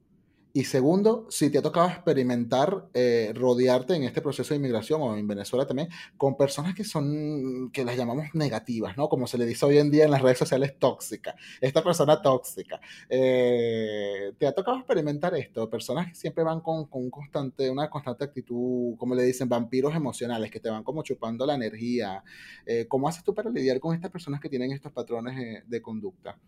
y 0.55 0.65
segundo, 0.65 1.27
si 1.29 1.51
te 1.51 1.59
ha 1.59 1.63
tocado 1.63 1.89
experimentar, 1.89 2.89
eh, 2.95 3.33
rodearte 3.35 3.95
en 3.95 4.05
este 4.05 4.23
proceso 4.23 4.55
de 4.55 4.57
inmigración 4.57 5.01
o 5.03 5.17
en 5.17 5.29
Venezuela 5.29 5.67
también, 5.67 5.89
con 6.17 6.37
personas 6.37 6.75
que 6.75 6.85
son, 6.85 7.71
que 7.71 7.85
las 7.85 7.97
llamamos 7.97 8.27
negativas, 8.33 8.97
¿no? 8.97 9.09
Como 9.09 9.27
se 9.27 9.37
le 9.37 9.45
dice 9.47 9.67
hoy 9.67 9.79
en 9.79 9.91
día 9.91 10.07
en 10.07 10.11
las 10.11 10.23
redes 10.23 10.39
sociales, 10.39 10.79
tóxica. 10.79 11.37
Esta 11.61 11.85
persona 11.85 12.23
tóxica. 12.23 12.81
Eh, 13.09 14.33
¿Te 14.39 14.47
ha 14.47 14.53
tocado 14.53 14.79
experimentar 14.79 15.35
esto? 15.35 15.69
Personas 15.69 16.09
que 16.09 16.15
siempre 16.15 16.43
van 16.45 16.61
con, 16.61 16.87
con 16.87 17.11
constante, 17.11 17.69
una 17.71 17.91
constante 17.91 18.25
actitud, 18.25 18.97
como 18.97 19.15
le 19.15 19.25
dicen, 19.25 19.49
vampiros 19.49 19.95
emocionales, 19.95 20.51
que 20.51 20.61
te 20.61 20.71
van 20.71 20.83
como 20.83 21.03
chupando 21.03 21.45
la 21.45 21.55
energía. 21.55 22.25
Eh, 22.65 22.87
¿Cómo 22.89 23.07
haces 23.09 23.23
tú 23.23 23.35
para 23.35 23.51
lidiar 23.51 23.81
con 23.81 23.95
estas 23.95 24.11
personas 24.11 24.41
que 24.41 24.49
tienen 24.49 24.73
estos 24.73 24.93
patrones 24.93 25.63
de 25.67 25.83
conducta? 25.83 26.39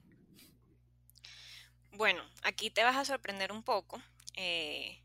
Bueno, 2.00 2.22
aquí 2.44 2.70
te 2.70 2.82
vas 2.82 2.96
a 2.96 3.04
sorprender 3.04 3.52
un 3.52 3.62
poco. 3.62 4.00
Eh, 4.34 4.98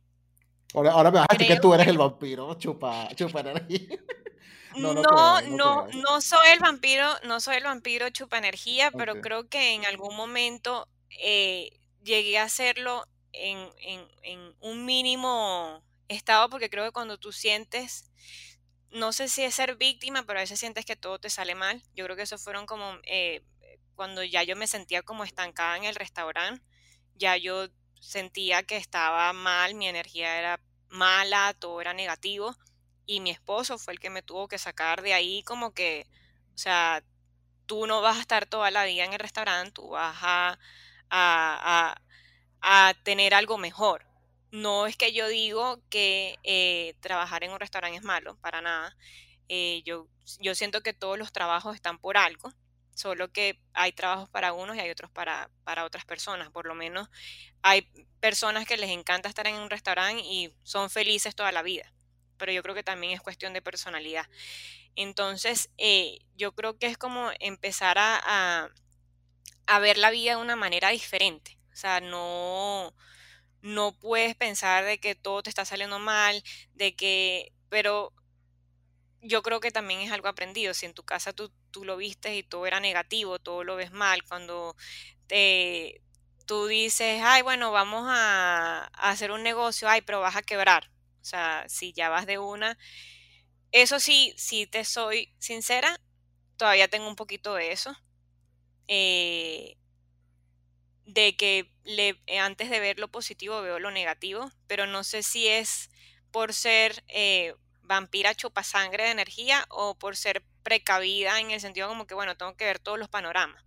ahora, 0.73 1.11
me 1.11 1.19
vas 1.19 1.27
a 1.29 1.33
decir 1.33 1.53
que 1.53 1.59
tú 1.59 1.73
eres 1.73 1.87
el 1.87 1.97
vampiro, 1.97 2.53
chupa, 2.53 3.09
chupa 3.15 3.41
energía. 3.41 3.79
No, 4.77 4.93
no, 4.93 5.41
no, 5.41 5.87
no, 5.87 6.21
soy 6.21 6.49
el 6.49 6.59
vampiro, 6.59 7.09
no 7.23 7.39
soy 7.39 7.55
el 7.57 7.63
vampiro 7.63 8.09
chupa 8.09 8.37
energía, 8.37 8.91
pero 8.91 9.21
creo 9.21 9.47
que 9.47 9.73
en 9.73 9.85
algún 9.85 10.17
momento 10.17 10.89
eh, 11.21 11.69
llegué 12.03 12.37
a 12.37 12.43
hacerlo 12.43 13.05
en, 13.31 13.57
un 14.59 14.85
mínimo 14.85 15.81
estado, 16.09 16.49
porque 16.49 16.69
creo 16.69 16.83
que 16.83 16.91
cuando 16.91 17.17
tú 17.17 17.31
sientes, 17.31 18.11
no 18.91 19.13
sé 19.13 19.29
si 19.29 19.43
es 19.43 19.55
ser 19.55 19.77
víctima, 19.77 20.23
pero 20.23 20.39
a 20.39 20.43
veces 20.43 20.59
sientes 20.59 20.85
que 20.85 20.97
todo 20.97 21.19
te 21.19 21.29
sale 21.29 21.55
mal. 21.55 21.81
Yo 21.93 22.03
creo 22.03 22.17
que 22.17 22.23
eso 22.23 22.37
fueron 22.37 22.65
como 22.65 22.97
eh, 23.03 23.43
cuando 23.95 24.23
ya 24.23 24.43
yo 24.43 24.57
me 24.57 24.67
sentía 24.67 25.03
como 25.03 25.23
estancada 25.23 25.77
en 25.77 25.85
el 25.85 25.95
restaurante 25.95 26.61
ya 27.15 27.37
yo 27.37 27.67
sentía 27.99 28.63
que 28.63 28.77
estaba 28.77 29.33
mal, 29.33 29.73
mi 29.75 29.87
energía 29.87 30.37
era 30.37 30.59
mala, 30.89 31.55
todo 31.59 31.81
era 31.81 31.93
negativo 31.93 32.55
y 33.05 33.19
mi 33.19 33.31
esposo 33.31 33.77
fue 33.77 33.93
el 33.93 33.99
que 33.99 34.09
me 34.09 34.21
tuvo 34.21 34.47
que 34.47 34.57
sacar 34.57 35.01
de 35.01 35.13
ahí 35.13 35.43
como 35.43 35.73
que, 35.73 36.07
o 36.53 36.57
sea, 36.57 37.03
tú 37.65 37.87
no 37.87 38.01
vas 38.01 38.17
a 38.17 38.21
estar 38.21 38.45
toda 38.45 38.71
la 38.71 38.85
vida 38.85 39.05
en 39.05 39.13
el 39.13 39.19
restaurante, 39.19 39.71
tú 39.73 39.89
vas 39.89 40.17
a, 40.21 40.59
a, 41.09 41.95
a, 42.61 42.93
tener 43.03 43.33
algo 43.33 43.57
mejor. 43.57 44.05
No 44.51 44.87
es 44.87 44.97
que 44.97 45.13
yo 45.13 45.27
digo 45.27 45.79
que 45.89 46.39
eh, 46.43 46.95
trabajar 47.01 47.43
en 47.43 47.51
un 47.51 47.59
restaurante 47.59 47.97
es 47.97 48.03
malo, 48.03 48.37
para 48.41 48.61
nada. 48.61 48.95
Eh, 49.49 49.83
yo, 49.85 50.07
yo 50.39 50.55
siento 50.55 50.81
que 50.81 50.93
todos 50.93 51.17
los 51.19 51.31
trabajos 51.31 51.75
están 51.75 51.99
por 51.99 52.17
algo 52.17 52.53
solo 52.95 53.31
que 53.31 53.59
hay 53.73 53.91
trabajos 53.91 54.29
para 54.29 54.53
unos 54.53 54.75
y 54.75 54.79
hay 54.79 54.89
otros 54.89 55.11
para, 55.11 55.51
para 55.63 55.85
otras 55.85 56.05
personas. 56.05 56.49
Por 56.49 56.65
lo 56.65 56.73
menos 56.73 57.09
hay 57.61 57.83
personas 58.19 58.65
que 58.65 58.77
les 58.77 58.89
encanta 58.89 59.29
estar 59.29 59.45
en 59.45 59.55
un 59.55 59.69
restaurante 59.69 60.23
y 60.23 60.55
son 60.63 60.89
felices 60.89 61.35
toda 61.35 61.51
la 61.51 61.61
vida, 61.61 61.91
pero 62.37 62.51
yo 62.51 62.63
creo 62.63 62.73
que 62.73 62.83
también 62.83 63.13
es 63.13 63.21
cuestión 63.21 63.53
de 63.53 63.61
personalidad. 63.61 64.25
Entonces, 64.95 65.69
eh, 65.77 66.19
yo 66.35 66.53
creo 66.53 66.79
que 66.79 66.87
es 66.87 66.97
como 66.97 67.29
empezar 67.39 67.97
a, 67.99 68.69
a, 69.67 69.79
ver 69.79 69.97
la 69.97 70.09
vida 70.09 70.31
de 70.31 70.41
una 70.41 70.55
manera 70.55 70.89
diferente. 70.89 71.57
O 71.73 71.75
sea, 71.75 71.99
no, 71.99 72.95
no 73.61 73.91
puedes 73.99 74.35
pensar 74.35 74.85
de 74.85 74.99
que 74.99 75.15
todo 75.15 75.43
te 75.43 75.49
está 75.49 75.65
saliendo 75.65 75.99
mal, 75.99 76.41
de 76.73 76.95
que, 76.95 77.51
pero 77.67 78.13
yo 79.21 79.41
creo 79.43 79.59
que 79.59 79.71
también 79.71 80.01
es 80.01 80.11
algo 80.11 80.27
aprendido. 80.27 80.73
Si 80.73 80.85
en 80.85 80.93
tu 80.93 81.03
casa 81.03 81.33
tú, 81.33 81.51
tú 81.71 81.85
lo 81.85 81.97
viste 81.97 82.35
y 82.35 82.43
todo 82.43 82.65
era 82.65 82.79
negativo, 82.79 83.39
todo 83.39 83.63
lo 83.63 83.75
ves 83.75 83.91
mal, 83.91 84.23
cuando 84.23 84.75
te, 85.27 86.01
tú 86.45 86.67
dices, 86.67 87.21
ay, 87.23 87.41
bueno, 87.41 87.71
vamos 87.71 88.05
a, 88.07 88.85
hacer 88.93 89.31
un 89.31 89.43
negocio, 89.43 89.89
ay, 89.89 90.01
pero 90.01 90.21
vas 90.21 90.35
a 90.35 90.43
quebrar. 90.43 90.89
O 91.21 91.25
sea, 91.25 91.65
si 91.67 91.93
ya 91.93 92.09
vas 92.09 92.25
de 92.25 92.37
una. 92.39 92.77
Eso 93.71 93.99
sí, 93.99 94.33
si 94.37 94.67
te 94.67 94.85
soy 94.85 95.33
sincera, 95.39 95.99
todavía 96.57 96.87
tengo 96.87 97.07
un 97.07 97.15
poquito 97.15 97.55
de 97.55 97.71
eso. 97.71 97.95
Eh, 98.87 99.77
de 101.05 101.35
que 101.35 101.71
le, 101.83 102.19
antes 102.39 102.69
de 102.69 102.79
ver 102.79 102.99
lo 102.99 103.09
positivo 103.09 103.61
veo 103.61 103.79
lo 103.79 103.91
negativo, 103.91 104.51
pero 104.67 104.87
no 104.87 105.03
sé 105.03 105.23
si 105.23 105.47
es 105.47 105.89
por 106.31 106.53
ser 106.53 107.03
eh, 107.07 107.55
vampira 107.85 108.35
chupa 108.35 108.63
sangre 108.63 109.05
de 109.05 109.11
energía 109.11 109.65
o 109.69 109.97
por 109.97 110.15
ser 110.17 110.43
precavida 110.63 111.39
en 111.39 111.51
el 111.51 111.61
sentido 111.61 111.87
como 111.87 112.07
que, 112.07 112.15
bueno, 112.15 112.35
tengo 112.37 112.55
que 112.55 112.65
ver 112.65 112.79
todos 112.79 112.99
los 112.99 113.09
panoramas. 113.09 113.63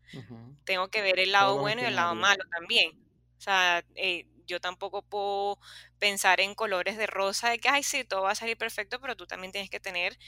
Tengo 0.65 0.89
que 0.89 1.03
ver 1.03 1.19
el 1.19 1.33
lado 1.33 1.59
bueno 1.59 1.83
y 1.83 1.87
el 1.87 1.97
lado 1.97 2.15
malo 2.15 2.45
también. 2.51 2.93
O 3.39 3.41
sea, 3.41 3.85
eh, 3.95 4.27
yo 4.47 4.61
tampoco 4.61 5.03
puedo 5.03 5.59
pensar 5.99 6.41
en 6.41 6.55
colores 6.55 6.97
de 6.99 7.07
rosa 7.07 7.51
de 7.51 7.59
que, 7.59 7.69
ay, 7.69 7.83
sí, 7.83 8.05
todo 8.05 8.23
va 8.23 8.33
a 8.33 8.35
salir 8.35 8.57
perfecto, 8.57 9.01
pero 9.01 9.17
tú 9.17 9.27
también 9.27 9.53
tienes 9.53 9.71
que 9.71 9.81
tener 9.81 10.19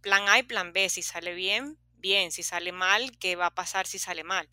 plan 0.00 0.28
A 0.28 0.38
y 0.38 0.42
plan 0.42 0.72
B. 0.72 0.88
Si 0.88 1.02
sale 1.02 1.34
bien, 1.34 1.78
bien. 1.96 2.32
Si 2.32 2.42
sale 2.42 2.72
mal, 2.72 3.16
¿qué 3.18 3.36
va 3.36 3.46
a 3.46 3.54
pasar 3.54 3.86
si 3.86 3.98
sale 3.98 4.24
mal? 4.24 4.48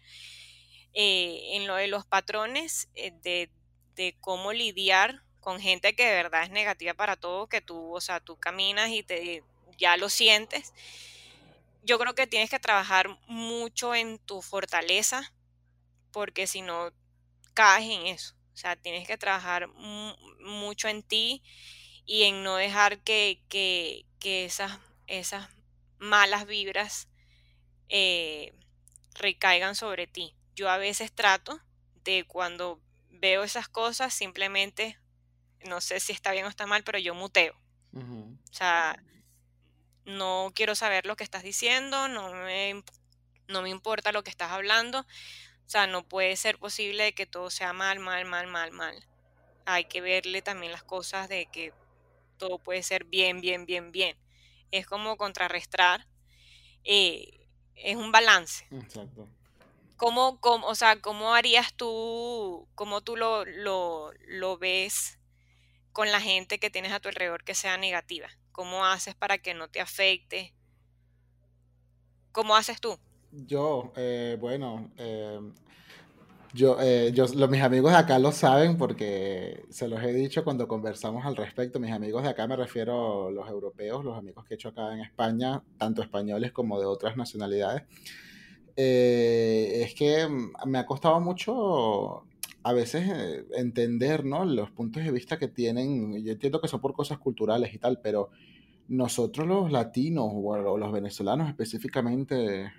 Eh, 0.94 1.56
en 1.56 1.68
lo 1.68 1.76
de 1.76 1.88
los 1.88 2.06
patrones 2.06 2.90
eh, 2.96 3.12
de, 3.22 3.52
de 3.96 4.18
cómo 4.22 4.54
lidiar 4.54 5.24
con 5.40 5.60
gente 5.60 5.96
que 5.96 6.06
de 6.06 6.16
verdad 6.16 6.44
es 6.44 6.50
negativa 6.50 6.94
para 6.94 7.16
todo, 7.16 7.48
que 7.48 7.62
tú, 7.62 7.96
o 7.96 8.02
sea, 8.02 8.20
tú 8.20 8.38
caminas 8.38 8.90
y 8.90 9.04
te 9.04 9.44
ya 9.78 9.98
lo 9.98 10.10
sientes. 10.10 10.74
yo 11.84 11.98
creo 11.98 12.14
que 12.14 12.28
tienes 12.28 12.50
que 12.50 12.60
trabajar 12.60 13.18
mucho 13.28 13.96
en 13.96 14.20
tu 14.20 14.42
fortaleza, 14.42 15.34
porque 16.12 16.46
si 16.46 16.62
no 16.62 16.92
caes 17.54 17.90
en 17.90 18.08
eso. 18.08 18.36
O 18.54 18.58
sea, 18.58 18.76
tienes 18.76 19.08
que 19.08 19.18
trabajar 19.18 19.70
mucho 19.70 20.90
en 20.90 21.02
ti 21.02 21.42
y 22.06 22.24
en 22.24 22.44
no 22.44 22.58
dejar 22.58 23.00
que, 23.00 23.42
esas, 24.22 24.80
esas 25.08 25.48
malas 25.98 26.46
vibras 26.46 27.08
eh, 27.88 28.54
recaigan 29.16 29.76
sobre 29.76 30.08
ti. 30.08 30.36
Yo 30.56 30.70
a 30.70 30.78
veces 30.78 31.12
trato 31.14 31.62
de 32.04 32.26
cuando 32.26 32.82
veo 33.10 33.44
esas 33.44 33.70
cosas, 33.70 34.14
simplemente, 34.14 35.00
no 35.66 35.82
sé 35.82 36.00
si 36.00 36.12
está 36.12 36.32
bien 36.32 36.46
o 36.46 36.50
está 36.50 36.66
mal, 36.66 36.84
pero 36.84 37.00
yo 37.00 37.14
muteo. 37.14 37.56
O 37.94 38.54
sea, 38.54 39.02
no 40.06 40.52
quiero 40.54 40.76
saber 40.76 41.06
lo 41.06 41.16
que 41.16 41.24
estás 41.24 41.44
diciendo, 41.44 42.08
no 42.08 42.32
me, 42.34 42.84
no 43.48 43.62
me 43.62 43.70
importa 43.70 44.12
lo 44.12 44.24
que 44.24 44.30
estás 44.30 44.52
hablando. 44.52 45.02
O 45.02 45.70
sea, 45.70 45.88
no 45.88 46.04
puede 46.04 46.36
ser 46.36 46.58
posible 46.58 47.14
que 47.14 47.26
todo 47.26 47.50
sea 47.50 47.74
mal, 47.74 48.00
mal, 48.00 48.26
mal, 48.26 48.48
mal, 48.48 48.72
mal. 48.72 49.06
Hay 49.66 49.86
que 49.86 50.02
verle 50.02 50.42
también 50.42 50.72
las 50.72 50.84
cosas 50.84 51.30
de 51.30 51.46
que 51.48 51.74
todo 52.38 52.58
puede 52.58 52.82
ser 52.82 53.04
bien, 53.04 53.40
bien, 53.42 53.66
bien, 53.66 53.92
bien. 53.92 54.18
Es 54.72 54.88
como 54.88 55.18
contrarrestar. 55.18 56.08
Eh, 56.84 57.46
es 57.76 57.96
un 57.96 58.12
balance. 58.12 58.66
Exacto. 58.72 59.28
¿Cómo, 59.96 60.40
o 60.42 60.76
sea, 60.76 61.02
¿Cómo 61.02 61.34
harías 61.34 61.74
tú, 61.74 62.68
cómo 62.74 63.02
tú 63.02 63.18
lo, 63.18 63.46
lo, 63.46 64.12
lo 64.28 64.58
ves 64.58 65.19
con 66.00 66.14
la 66.14 66.22
gente 66.22 66.60
que 66.60 66.70
tienes 66.70 66.94
a 66.94 67.02
tu 67.02 67.10
alrededor 67.10 67.44
que 67.44 67.54
sea 67.54 67.76
negativa? 67.76 68.30
¿Cómo 68.54 68.86
haces 68.86 69.16
para 69.16 69.38
que 69.38 69.54
no 69.54 69.68
te 69.68 69.82
afecte? 69.82 70.54
¿Cómo 72.32 72.56
haces 72.56 72.80
tú? 72.80 72.98
Yo, 73.34 73.92
eh, 73.98 74.38
bueno, 74.40 74.92
em, 74.96 75.54
yo, 76.54 76.78
eh, 76.80 77.12
yo 77.14 77.28
mis 77.50 77.62
amigos 77.62 77.92
de 77.92 77.98
acá 77.98 78.18
lo 78.18 78.32
saben 78.32 78.78
porque 78.78 79.66
se 79.72 79.90
los 79.90 80.02
he 80.02 80.14
dicho 80.14 80.46
cuando 80.46 80.70
conversamos 80.70 81.26
al 81.26 81.36
respecto. 81.36 81.82
Mis 81.82 81.92
amigos 81.92 82.24
de 82.24 82.30
acá 82.30 82.48
me 82.48 82.56
refiero 82.56 83.28
a 83.28 83.32
los 83.32 83.50
europeos, 83.50 84.06
los 84.06 84.18
amigos 84.18 84.46
que 84.46 84.54
he 84.54 84.56
hecho 84.56 84.70
acá 84.70 84.94
en 84.94 85.02
España, 85.02 85.62
tanto 85.78 86.02
españoles 86.02 86.54
como 86.54 86.80
de 86.80 86.86
otras 86.86 87.18
nacionalidades. 87.18 87.84
Eh, 88.78 89.82
es 89.84 89.94
que 89.96 90.26
mm, 90.26 90.54
me 90.66 90.80
ha 90.80 90.86
costado 90.86 91.20
mucho 91.20 92.24
a 92.64 92.74
veces 92.74 93.46
entender, 93.56 94.26
¿no? 94.26 94.46
Los 94.46 94.72
puntos 94.72 95.04
de 95.04 95.12
vista 95.12 95.38
que 95.40 95.48
tienen. 95.48 96.24
Yo 96.24 96.34
entiendo 96.34 96.62
que 96.62 96.68
son 96.68 96.82
por 96.82 96.94
cosas 96.94 97.18
culturales 97.20 97.74
y 97.74 97.78
tal, 97.78 98.00
pero 98.02 98.30
nosotros 98.88 99.48
los 99.48 99.72
latinos 99.72 100.30
o 100.34 100.78
los 100.78 100.92
venezolanos 100.92 101.48
específicamente 101.48 102.72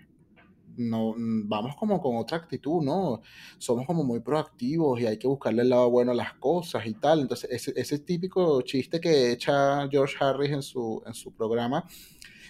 no, 0.76 1.14
vamos 1.16 1.76
como 1.76 2.00
con 2.00 2.16
otra 2.16 2.38
actitud, 2.38 2.82
¿no? 2.82 3.20
Somos 3.58 3.86
como 3.86 4.04
muy 4.04 4.20
proactivos 4.20 5.00
y 5.00 5.06
hay 5.06 5.18
que 5.18 5.26
buscarle 5.28 5.62
el 5.62 5.70
lado 5.70 5.90
bueno 5.90 6.12
a 6.12 6.14
las 6.14 6.34
cosas 6.34 6.86
y 6.86 6.94
tal. 6.94 7.20
Entonces, 7.20 7.50
ese, 7.50 7.72
ese 7.76 7.98
típico 7.98 8.62
chiste 8.62 9.00
que 9.00 9.32
echa 9.32 9.88
George 9.88 10.16
Harris 10.20 10.50
en 10.50 10.62
su, 10.62 11.02
en 11.06 11.14
su 11.14 11.32
programa, 11.32 11.84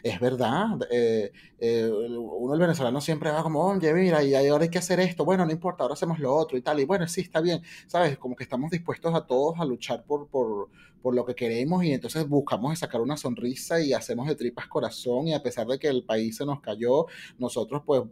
es 0.02 0.20
verdad. 0.20 0.78
Eh, 0.90 1.32
eh, 1.58 1.90
uno, 1.90 2.54
el 2.54 2.60
venezolano, 2.60 3.00
siempre 3.00 3.30
va 3.30 3.42
como, 3.42 3.64
oye, 3.64 3.92
mira, 3.94 4.22
y 4.22 4.34
ahora 4.34 4.64
hay 4.64 4.70
que 4.70 4.78
hacer 4.78 5.00
esto. 5.00 5.24
Bueno, 5.24 5.44
no 5.44 5.52
importa, 5.52 5.84
ahora 5.84 5.94
hacemos 5.94 6.18
lo 6.18 6.34
otro 6.34 6.56
y 6.58 6.62
tal. 6.62 6.80
Y 6.80 6.84
bueno, 6.84 7.06
sí, 7.08 7.20
está 7.22 7.40
bien. 7.40 7.62
¿Sabes? 7.86 8.18
Como 8.18 8.36
que 8.36 8.44
estamos 8.44 8.70
dispuestos 8.70 9.14
a 9.14 9.26
todos 9.26 9.58
a 9.58 9.64
luchar 9.64 10.04
por, 10.04 10.28
por, 10.28 10.70
por 11.02 11.14
lo 11.14 11.24
que 11.24 11.34
queremos 11.34 11.84
y 11.84 11.92
entonces 11.92 12.28
buscamos 12.28 12.78
sacar 12.78 13.00
una 13.00 13.16
sonrisa 13.16 13.80
y 13.80 13.92
hacemos 13.92 14.28
de 14.28 14.34
tripas 14.36 14.68
corazón 14.68 15.28
y 15.28 15.34
a 15.34 15.42
pesar 15.42 15.66
de 15.66 15.78
que 15.78 15.88
el 15.88 16.04
país 16.04 16.36
se 16.36 16.46
nos 16.46 16.60
cayó, 16.60 17.06
nosotros 17.38 17.82
pues 17.84 18.02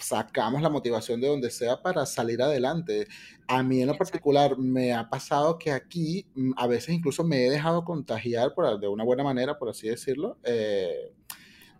sacamos 0.00 0.62
la 0.62 0.70
motivación 0.70 1.20
de 1.20 1.28
donde 1.28 1.50
sea 1.50 1.82
para 1.82 2.06
salir 2.06 2.42
adelante. 2.42 3.06
A 3.46 3.62
mí 3.62 3.80
en 3.80 3.88
lo 3.88 3.96
particular 3.96 4.56
me 4.58 4.92
ha 4.92 5.08
pasado 5.10 5.58
que 5.58 5.72
aquí 5.72 6.26
mm, 6.34 6.52
a 6.56 6.66
veces 6.66 6.94
incluso 6.94 7.24
me 7.24 7.46
he 7.46 7.50
dejado 7.50 7.84
contagiar 7.84 8.54
por, 8.54 8.78
de 8.78 8.88
una 8.88 9.04
buena 9.04 9.24
manera, 9.24 9.58
por 9.58 9.68
así 9.68 9.88
decirlo. 9.88 10.38
Eh, 10.44 10.89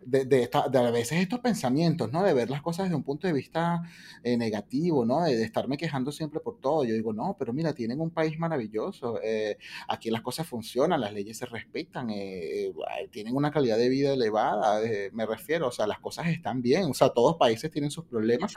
de, 0.05 0.25
de, 0.25 0.49
a 0.53 0.91
veces 0.91 1.19
estos 1.19 1.39
pensamientos, 1.39 2.11
¿no? 2.11 2.23
De 2.23 2.33
ver 2.33 2.49
las 2.49 2.61
cosas 2.61 2.85
desde 2.85 2.95
un 2.95 3.03
punto 3.03 3.27
de 3.27 3.33
vista 3.33 3.81
eh, 4.23 4.37
negativo, 4.37 5.05
¿no? 5.05 5.21
De, 5.23 5.41
estarme 5.43 5.77
quejando 5.77 6.11
siempre 6.11 6.39
por 6.39 6.59
todo. 6.59 6.83
Yo 6.83 6.93
digo, 6.93 7.13
no, 7.13 7.35
pero 7.37 7.53
mira, 7.53 7.73
tienen 7.73 8.01
un 8.01 8.09
país 8.09 8.37
maravilloso. 8.39 9.19
Eh, 9.23 9.57
aquí 9.87 10.09
las 10.09 10.21
cosas 10.21 10.47
funcionan, 10.47 11.01
las 11.01 11.13
leyes 11.13 11.37
se 11.37 11.45
respetan, 11.45 12.09
eh, 12.09 12.73
tienen 13.11 13.35
una 13.35 13.51
calidad 13.51 13.77
de 13.77 13.89
vida 13.89 14.13
elevada, 14.13 14.81
me 15.13 15.25
refiero, 15.25 15.67
o 15.67 15.71
sea, 15.71 15.87
las 15.87 15.99
cosas 15.99 16.27
están 16.27 16.61
bien. 16.61 16.85
O 16.85 16.93
sea, 16.93 17.09
todos 17.09 17.37
países 17.37 17.71
tienen 17.71 17.91
sus 17.91 18.05
problemas, 18.05 18.53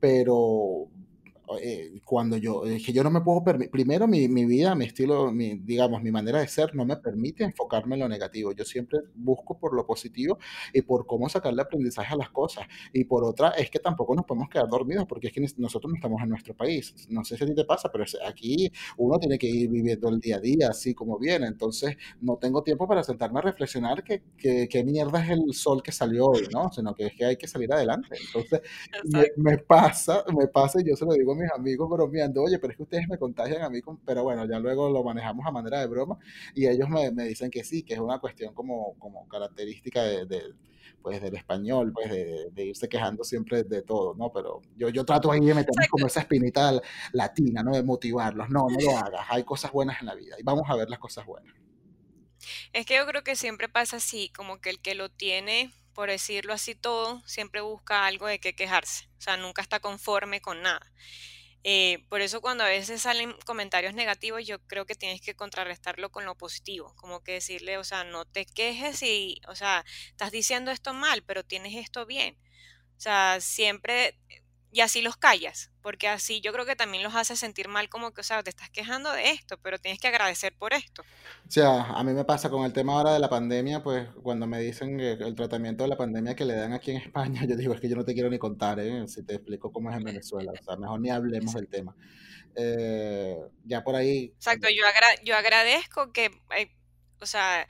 pero 0.00 0.88
eh, 1.60 2.00
cuando 2.04 2.36
yo, 2.36 2.64
es 2.64 2.84
que 2.84 2.92
yo 2.92 3.02
no 3.02 3.10
me 3.10 3.20
puedo 3.20 3.44
permitir, 3.44 3.70
primero 3.70 4.06
mi, 4.06 4.28
mi, 4.28 4.44
vida, 4.46 4.74
mi 4.74 4.86
estilo, 4.86 5.30
mi, 5.30 5.58
digamos, 5.58 6.02
mi 6.02 6.10
manera 6.10 6.40
de 6.40 6.48
ser 6.48 6.74
no 6.74 6.84
me 6.84 6.96
permite 6.96 7.44
enfocarme 7.44 7.96
en 7.96 8.00
lo 8.00 8.08
negativo. 8.08 8.52
Yo 8.52 8.64
siempre 8.64 9.00
busco 9.14 9.58
por 9.58 9.74
lo 9.74 9.86
positivo 9.86 10.38
y 10.72 10.82
por 10.82 11.06
cómo 11.06 11.28
sacarle 11.28 11.62
aprendizaje 11.62 12.14
a 12.14 12.16
las 12.16 12.30
cosas. 12.30 12.66
Y 12.92 13.04
por 13.04 13.24
otra, 13.24 13.50
es 13.50 13.70
que 13.70 13.78
tampoco 13.78 14.14
nos 14.14 14.24
podemos 14.24 14.48
quedar 14.48 14.68
dormidos 14.68 15.06
porque 15.06 15.28
es 15.28 15.32
que 15.32 15.40
nosotros 15.58 15.90
no 15.90 15.96
estamos 15.96 16.22
en 16.22 16.30
nuestro 16.30 16.54
país. 16.54 16.94
No 17.08 17.24
sé 17.24 17.36
si 17.36 17.44
a 17.44 17.46
ti 17.46 17.54
te 17.54 17.64
pasa, 17.64 17.90
pero 17.92 18.04
aquí 18.26 18.70
uno 18.96 19.18
tiene 19.18 19.38
que 19.38 19.46
ir 19.46 19.70
viviendo 19.70 20.08
el 20.08 20.20
día 20.20 20.36
a 20.36 20.40
día 20.40 20.68
así 20.70 20.94
como 20.94 21.18
viene. 21.18 21.46
Entonces, 21.46 21.96
no 22.20 22.36
tengo 22.36 22.62
tiempo 22.62 22.88
para 22.88 23.02
sentarme 23.02 23.40
a 23.40 23.42
reflexionar 23.42 24.02
que, 24.02 24.22
que, 24.36 24.84
mierda 24.84 25.24
es 25.24 25.30
el 25.30 25.54
sol 25.54 25.82
que 25.82 25.92
salió 25.92 26.26
hoy, 26.26 26.46
¿no? 26.52 26.70
Sino 26.70 26.94
que 26.94 27.06
es 27.06 27.14
que 27.14 27.24
hay 27.24 27.36
que 27.36 27.48
salir 27.48 27.72
adelante. 27.72 28.16
Entonces, 28.26 28.60
me, 29.04 29.30
me, 29.36 29.58
pasa, 29.58 30.24
me 30.36 30.46
pasa 30.46 30.80
y 30.80 30.88
yo 30.88 30.96
se 30.96 31.04
lo 31.04 31.12
digo 31.12 31.33
mis 31.34 31.50
amigos 31.52 31.88
bromeando, 31.88 32.42
oye, 32.42 32.58
pero 32.58 32.72
es 32.72 32.76
que 32.76 32.82
ustedes 32.82 33.08
me 33.08 33.18
contagian 33.18 33.62
a 33.62 33.70
mí, 33.70 33.80
pero 34.04 34.22
bueno, 34.22 34.46
ya 34.46 34.58
luego 34.58 34.90
lo 34.90 35.02
manejamos 35.02 35.46
a 35.46 35.50
manera 35.50 35.80
de 35.80 35.86
broma 35.86 36.18
y 36.54 36.66
ellos 36.66 36.88
me, 36.88 37.10
me 37.12 37.24
dicen 37.24 37.50
que 37.50 37.64
sí, 37.64 37.82
que 37.82 37.94
es 37.94 38.00
una 38.00 38.18
cuestión 38.18 38.54
como, 38.54 38.94
como 38.98 39.26
característica 39.28 40.02
de, 40.02 40.54
pues 41.02 41.20
del 41.20 41.36
español, 41.36 41.92
pues 41.92 42.10
de, 42.10 42.50
de, 42.50 42.64
irse 42.64 42.88
quejando 42.88 43.24
siempre 43.24 43.64
de 43.64 43.82
todo, 43.82 44.14
¿no? 44.14 44.32
Pero 44.32 44.62
yo, 44.76 44.88
yo 44.88 45.04
trato 45.04 45.30
ahí 45.30 45.40
de 45.40 45.54
meterme 45.54 45.86
como 45.88 46.06
esa 46.06 46.20
espinita 46.20 46.80
latina, 47.12 47.62
¿no? 47.62 47.72
De 47.72 47.82
motivarlos, 47.82 48.48
no, 48.50 48.68
no 48.68 48.78
lo 48.80 48.96
hagas, 48.96 49.26
hay 49.28 49.44
cosas 49.44 49.72
buenas 49.72 50.00
en 50.00 50.06
la 50.06 50.14
vida 50.14 50.36
y 50.38 50.42
vamos 50.42 50.64
a 50.68 50.76
ver 50.76 50.88
las 50.88 50.98
cosas 50.98 51.26
buenas. 51.26 51.54
Es 52.72 52.86
que 52.86 52.96
yo 52.96 53.06
creo 53.06 53.22
que 53.22 53.36
siempre 53.36 53.68
pasa 53.68 53.96
así, 53.96 54.30
como 54.30 54.60
que 54.60 54.70
el 54.70 54.80
que 54.80 54.94
lo 54.94 55.10
tiene 55.10 55.72
por 55.94 56.10
decirlo 56.10 56.52
así 56.52 56.74
todo, 56.74 57.22
siempre 57.26 57.60
busca 57.60 58.06
algo 58.06 58.26
de 58.26 58.40
qué 58.40 58.54
quejarse, 58.54 59.08
o 59.18 59.20
sea, 59.20 59.36
nunca 59.36 59.62
está 59.62 59.80
conforme 59.80 60.40
con 60.40 60.62
nada. 60.62 60.92
Eh, 61.66 62.04
por 62.10 62.20
eso 62.20 62.42
cuando 62.42 62.62
a 62.62 62.68
veces 62.68 63.00
salen 63.02 63.34
comentarios 63.46 63.94
negativos, 63.94 64.46
yo 64.46 64.58
creo 64.66 64.84
que 64.84 64.94
tienes 64.94 65.22
que 65.22 65.34
contrarrestarlo 65.34 66.10
con 66.10 66.26
lo 66.26 66.36
positivo, 66.36 66.94
como 66.96 67.22
que 67.24 67.32
decirle, 67.32 67.78
o 67.78 67.84
sea, 67.84 68.04
no 68.04 68.26
te 68.26 68.44
quejes 68.44 69.02
y, 69.02 69.40
o 69.48 69.54
sea, 69.54 69.84
estás 70.10 70.30
diciendo 70.30 70.70
esto 70.70 70.92
mal, 70.92 71.22
pero 71.24 71.42
tienes 71.44 71.74
esto 71.76 72.04
bien. 72.04 72.36
O 72.96 73.00
sea, 73.00 73.40
siempre 73.40 74.18
y 74.74 74.80
así 74.80 75.02
los 75.02 75.16
callas, 75.16 75.70
porque 75.82 76.08
así 76.08 76.40
yo 76.40 76.52
creo 76.52 76.66
que 76.66 76.74
también 76.74 77.04
los 77.04 77.14
hace 77.14 77.36
sentir 77.36 77.68
mal 77.68 77.88
como 77.88 78.12
que, 78.12 78.22
o 78.22 78.24
sea, 78.24 78.42
te 78.42 78.50
estás 78.50 78.70
quejando 78.70 79.12
de 79.12 79.30
esto, 79.30 79.56
pero 79.62 79.78
tienes 79.78 80.00
que 80.00 80.08
agradecer 80.08 80.52
por 80.58 80.72
esto. 80.72 81.02
O 81.46 81.50
sea, 81.50 81.84
a 81.84 82.02
mí 82.02 82.12
me 82.12 82.24
pasa 82.24 82.50
con 82.50 82.64
el 82.64 82.72
tema 82.72 82.94
ahora 82.94 83.12
de 83.12 83.20
la 83.20 83.28
pandemia, 83.28 83.84
pues 83.84 84.08
cuando 84.24 84.48
me 84.48 84.58
dicen 84.58 84.98
el 84.98 85.36
tratamiento 85.36 85.84
de 85.84 85.90
la 85.90 85.96
pandemia 85.96 86.34
que 86.34 86.44
le 86.44 86.56
dan 86.56 86.72
aquí 86.72 86.90
en 86.90 86.96
España, 86.96 87.44
yo 87.48 87.54
digo, 87.54 87.72
es 87.72 87.80
que 87.80 87.88
yo 87.88 87.94
no 87.94 88.04
te 88.04 88.14
quiero 88.14 88.28
ni 88.28 88.38
contar, 88.38 88.80
¿eh? 88.80 89.06
si 89.06 89.24
te 89.24 89.36
explico 89.36 89.70
cómo 89.70 89.92
es 89.92 89.96
en 89.96 90.02
Venezuela, 90.02 90.50
o 90.50 90.64
sea, 90.64 90.74
mejor 90.76 91.00
ni 91.00 91.10
hablemos 91.10 91.54
del 91.54 91.68
tema. 91.68 91.94
Eh, 92.56 93.38
ya 93.64 93.84
por 93.84 93.94
ahí... 93.94 94.32
Exacto, 94.34 94.66
yo, 94.68 94.82
yo 95.22 95.36
agradezco 95.36 96.12
que, 96.12 96.32
eh, 96.56 96.76
o 97.20 97.26
sea, 97.26 97.68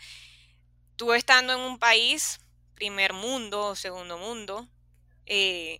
tú 0.97 1.13
estando 1.13 1.53
en 1.53 1.61
un 1.61 1.79
país, 1.79 2.41
primer 2.75 3.13
mundo 3.13 3.67
o 3.67 3.75
segundo 3.75 4.17
mundo, 4.17 4.71
eh, 5.27 5.77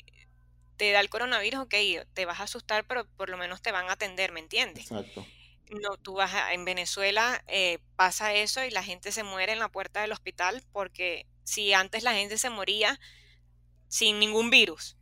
te 0.77 0.91
da 0.93 1.01
el 1.01 1.09
coronavirus, 1.09 1.61
ok, 1.61 1.75
te 2.13 2.25
vas 2.25 2.41
a 2.41 2.45
asustar, 2.45 2.87
pero 2.87 3.07
por 3.17 3.29
lo 3.29 3.37
menos 3.37 3.63
te 3.63 3.73
van 3.73 3.89
a 3.89 3.93
atender, 3.93 4.33
¿me 4.33 4.41
entiendes? 4.41 4.91
Exacto. 4.91 5.27
No, 5.71 5.97
tú 5.97 6.15
vas 6.15 6.35
a, 6.35 6.53
en 6.53 6.65
Venezuela 6.65 7.43
eh, 7.49 7.79
pasa 7.97 8.35
eso 8.35 8.63
y 8.65 8.71
la 8.71 8.83
gente 8.83 9.13
se 9.13 9.23
muere 9.23 9.53
en 9.53 9.59
la 9.59 9.71
puerta 9.71 10.03
del 10.03 10.13
hospital 10.13 10.63
porque 10.73 11.27
si 11.43 11.73
antes 11.73 12.03
la 12.03 12.13
gente 12.15 12.39
se 12.39 12.51
moría 12.51 13.01
sin 13.89 14.19
ningún 14.19 14.51
virus, 14.51 14.97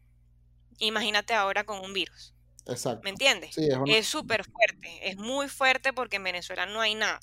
imagínate 0.78 1.34
ahora 1.34 1.64
con 1.64 1.80
un 1.80 1.92
virus. 1.92 2.34
Exacto. 2.66 3.00
¿Me 3.02 3.10
entiendes? 3.10 3.54
Sí, 3.54 3.68
es 3.86 4.06
súper 4.06 4.44
fuerte, 4.44 5.08
es 5.08 5.16
muy 5.16 5.48
fuerte 5.48 5.92
porque 5.92 6.16
en 6.16 6.24
Venezuela 6.24 6.66
no 6.66 6.80
hay 6.80 6.94
nada. 6.94 7.20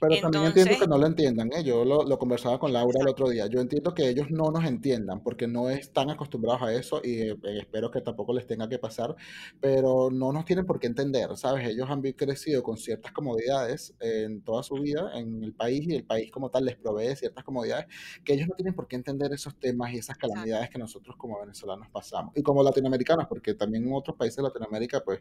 Pero 0.00 0.20
también 0.20 0.44
entiendo 0.46 0.78
que 0.78 0.86
no 0.86 0.98
lo 0.98 1.06
entiendan, 1.06 1.50
¿eh? 1.52 1.64
Yo 1.64 1.84
lo, 1.84 2.04
lo 2.04 2.18
conversaba 2.18 2.58
con 2.58 2.72
Laura 2.72 3.00
el 3.00 3.08
otro 3.08 3.28
día. 3.28 3.46
Yo 3.46 3.60
entiendo 3.60 3.94
que 3.94 4.08
ellos 4.08 4.30
no 4.30 4.50
nos 4.50 4.64
entiendan 4.64 5.22
porque 5.22 5.46
no 5.46 5.70
están 5.70 6.10
acostumbrados 6.10 6.62
a 6.62 6.72
eso 6.72 7.00
y 7.02 7.22
eh, 7.22 7.36
espero 7.58 7.90
que 7.90 8.00
tampoco 8.00 8.32
les 8.32 8.46
tenga 8.46 8.68
que 8.68 8.78
pasar, 8.78 9.16
pero 9.60 10.10
no 10.10 10.32
nos 10.32 10.44
tienen 10.44 10.66
por 10.66 10.78
qué 10.78 10.86
entender, 10.86 11.36
¿sabes? 11.36 11.68
Ellos 11.68 11.88
han 11.90 12.02
crecido 12.02 12.62
con 12.62 12.76
ciertas 12.76 13.12
comodidades 13.12 13.94
en 14.00 14.42
toda 14.42 14.62
su 14.62 14.74
vida 14.76 15.10
en 15.14 15.42
el 15.42 15.54
país 15.54 15.86
y 15.88 15.94
el 15.94 16.04
país 16.04 16.30
como 16.30 16.50
tal 16.50 16.64
les 16.64 16.76
provee 16.76 17.16
ciertas 17.16 17.44
comodidades 17.44 17.86
que 18.24 18.34
ellos 18.34 18.48
no 18.48 18.54
tienen 18.54 18.74
por 18.74 18.86
qué 18.86 18.96
entender 18.96 19.32
esos 19.32 19.58
temas 19.58 19.92
y 19.92 19.98
esas 19.98 20.16
calamidades 20.16 20.70
que 20.70 20.78
nosotros 20.78 21.16
como 21.16 21.40
venezolanos 21.40 21.88
pasamos 21.90 22.32
y 22.36 22.42
como 22.42 22.62
latinoamericanos, 22.62 23.26
porque 23.28 23.54
también 23.54 23.86
en 23.86 23.92
otros 23.92 24.16
países 24.16 24.36
de 24.36 24.44
Latinoamérica, 24.44 25.02
pues 25.04 25.20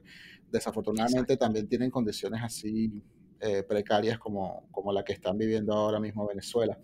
desafortunadamente 0.51 1.38
también 1.38 1.67
tienen 1.67 1.91
condiciones 1.91 2.41
así 2.43 2.91
eh, 3.39 3.63
precarias 3.63 4.17
como, 4.17 4.67
como 4.71 4.91
la 4.91 5.03
que 5.03 5.13
están 5.13 5.38
viviendo 5.38 5.73
ahora 5.73 5.99
mismo 5.99 6.27
Venezuela. 6.27 6.77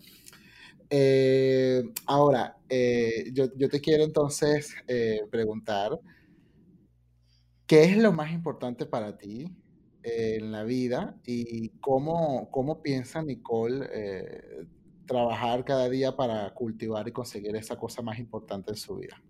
Eh, 0.88 1.82
ahora, 2.06 2.56
eh, 2.68 3.30
yo, 3.32 3.46
yo, 3.56 3.68
te 3.68 3.80
quiero 3.80 4.04
entonces 4.04 4.74
preguntar, 5.30 5.98
¿qué 7.66 7.84
es 7.84 7.96
lo 7.96 8.12
más 8.12 8.32
importante 8.32 8.86
para 8.86 9.16
ti 9.16 9.50
en 10.02 10.52
la 10.52 10.62
vida 10.62 11.16
y 11.24 11.70
cómo, 11.80 12.50
cómo 12.50 12.82
piensa 12.82 13.22
Nicole 13.22 13.88
trabajar 15.06 15.64
cada 15.64 15.88
día 15.88 16.14
para 16.16 16.52
cultivar 16.54 17.08
y 17.08 17.12
conseguir 17.12 17.56
esa 17.56 17.76
cosa 17.76 18.02
más 18.02 18.18
importante 18.18 18.70
en 18.70 18.76
su 18.76 18.96
vida? 18.96 19.20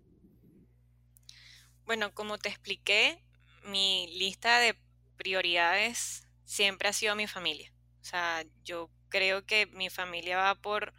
Bueno, 1.85 2.13
como 2.13 2.37
te 2.37 2.49
expliqué, 2.49 3.23
mi 3.63 4.07
lista 4.17 4.59
de 4.59 4.75
prioridades 5.17 6.24
siempre 6.45 6.89
ha 6.89 6.93
sido 6.93 7.15
mi 7.15 7.27
familia. 7.27 7.71
O 8.01 8.05
sea, 8.05 8.45
yo 8.63 8.89
creo 9.09 9.45
que 9.45 9.65
mi 9.67 9.89
familia 9.89 10.37
va 10.37 10.55
por 10.55 10.93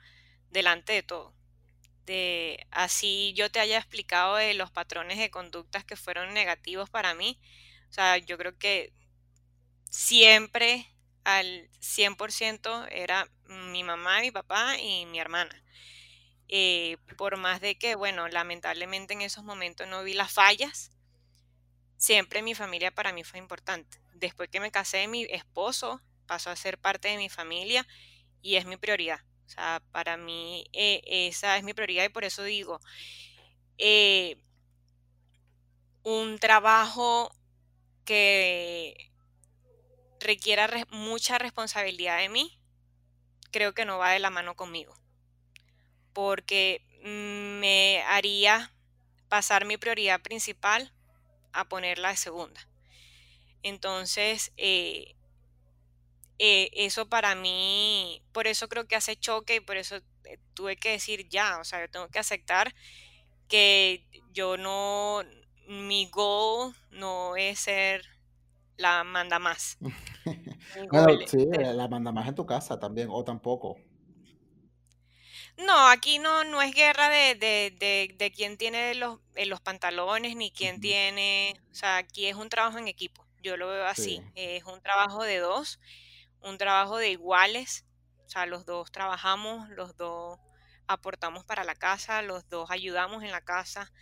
delante 0.50 0.92
de 0.92 1.02
todo. 1.02 1.34
De 2.04 2.66
así 2.70 3.32
yo 3.34 3.50
te 3.50 3.60
haya 3.60 3.78
explicado 3.78 4.36
de 4.36 4.54
los 4.54 4.70
patrones 4.70 5.18
de 5.18 5.30
conductas 5.30 5.84
que 5.84 5.96
fueron 5.96 6.34
negativos 6.34 6.90
para 6.90 7.14
mí. 7.14 7.40
O 7.88 7.92
sea, 7.92 8.18
yo 8.18 8.38
creo 8.38 8.58
que 8.58 8.92
siempre 9.90 10.86
al 11.24 11.68
100% 11.80 12.86
era 12.90 13.28
mi 13.46 13.82
mamá, 13.82 14.20
mi 14.20 14.30
papá 14.30 14.78
y 14.78 15.06
mi 15.06 15.18
hermana. 15.18 15.62
Eh, 16.48 16.98
por 17.16 17.36
más 17.36 17.60
de 17.60 17.76
que, 17.76 17.96
bueno, 17.96 18.28
lamentablemente 18.28 19.14
en 19.14 19.22
esos 19.22 19.42
momentos 19.42 19.88
no 19.88 20.04
vi 20.04 20.14
las 20.14 20.32
fallas, 20.32 20.92
siempre 21.96 22.42
mi 22.42 22.54
familia 22.54 22.92
para 22.92 23.12
mí 23.12 23.24
fue 23.24 23.40
importante 23.40 23.98
después 24.18 24.48
que 24.48 24.60
me 24.60 24.70
casé, 24.70 25.06
mi 25.08 25.24
esposo 25.24 26.00
pasó 26.26 26.50
a 26.50 26.56
ser 26.56 26.78
parte 26.78 27.08
de 27.08 27.16
mi 27.16 27.28
familia 27.28 27.86
y 28.42 28.56
es 28.56 28.66
mi 28.66 28.76
prioridad. 28.76 29.20
O 29.46 29.48
sea, 29.48 29.82
para 29.92 30.16
mí 30.16 30.66
eh, 30.72 31.00
esa 31.28 31.56
es 31.56 31.62
mi 31.62 31.72
prioridad 31.72 32.04
y 32.04 32.08
por 32.08 32.24
eso 32.24 32.42
digo, 32.42 32.80
eh, 33.78 34.36
un 36.02 36.38
trabajo 36.38 37.34
que 38.04 39.12
requiera 40.20 40.68
mucha 40.90 41.38
responsabilidad 41.38 42.18
de 42.18 42.28
mí, 42.28 42.60
creo 43.50 43.74
que 43.74 43.84
no 43.84 43.98
va 43.98 44.10
de 44.10 44.18
la 44.18 44.30
mano 44.30 44.54
conmigo, 44.56 44.94
porque 46.12 46.82
me 47.02 48.02
haría 48.06 48.72
pasar 49.28 49.64
mi 49.64 49.76
prioridad 49.76 50.20
principal 50.22 50.92
a 51.52 51.68
ponerla 51.68 52.10
de 52.10 52.16
segunda. 52.16 52.68
Entonces, 53.66 54.52
eh, 54.56 55.16
eh, 56.38 56.70
eso 56.72 57.08
para 57.08 57.34
mí, 57.34 58.22
por 58.30 58.46
eso 58.46 58.68
creo 58.68 58.86
que 58.86 58.94
hace 58.94 59.16
choque 59.16 59.56
y 59.56 59.60
por 59.60 59.76
eso 59.76 59.96
eh, 60.22 60.38
tuve 60.54 60.76
que 60.76 60.90
decir 60.92 61.28
ya, 61.28 61.58
o 61.58 61.64
sea, 61.64 61.80
yo 61.80 61.90
tengo 61.90 62.06
que 62.06 62.20
aceptar 62.20 62.72
que 63.48 64.06
yo 64.32 64.56
no, 64.56 65.24
mi 65.66 66.08
goal 66.10 66.76
no 66.92 67.34
es 67.34 67.58
ser 67.58 68.04
la 68.76 69.02
manda 69.02 69.40
más. 69.40 69.78
bueno, 70.92 71.26
sí, 71.26 71.44
la 71.50 71.88
manda 71.88 72.12
más 72.12 72.28
en 72.28 72.36
tu 72.36 72.46
casa 72.46 72.78
también, 72.78 73.08
o 73.10 73.24
tampoco. 73.24 73.78
No, 75.56 75.88
aquí 75.88 76.20
no, 76.20 76.44
no 76.44 76.62
es 76.62 76.72
guerra 76.72 77.08
de, 77.08 77.34
de, 77.34 78.14
de, 78.16 78.30
quién 78.30 78.58
tiene 78.58 78.94
los, 78.94 79.18
los 79.34 79.60
pantalones 79.60 80.36
ni 80.36 80.52
quién 80.52 80.80
tiene, 80.80 81.60
o 81.72 81.74
sea, 81.74 81.96
aquí 81.96 82.26
es 82.26 82.36
un 82.36 82.48
trabajo 82.48 82.78
en 82.78 82.86
equipo. 82.86 83.25
Yo 83.46 83.56
lo 83.56 83.68
veo 83.68 83.86
así. 83.86 84.20
Es 84.34 84.64
un 84.64 84.82
trabajo 84.82 85.22
de 85.22 85.38
dos, 85.38 85.78
un 86.40 86.58
trabajo 86.58 86.96
de 86.96 87.10
iguales. 87.10 87.86
O 88.24 88.28
sea, 88.28 88.44
los 88.44 88.66
dos 88.66 88.90
trabajamos, 88.90 89.68
los 89.68 89.96
dos 89.96 90.40
aportamos 90.88 91.44
para 91.44 91.62
la 91.62 91.76
casa, 91.76 92.22
los 92.22 92.48
dos 92.48 92.72
ayudamos 92.72 93.22
en 93.22 93.30
la 93.30 93.42
casa. 93.42 93.92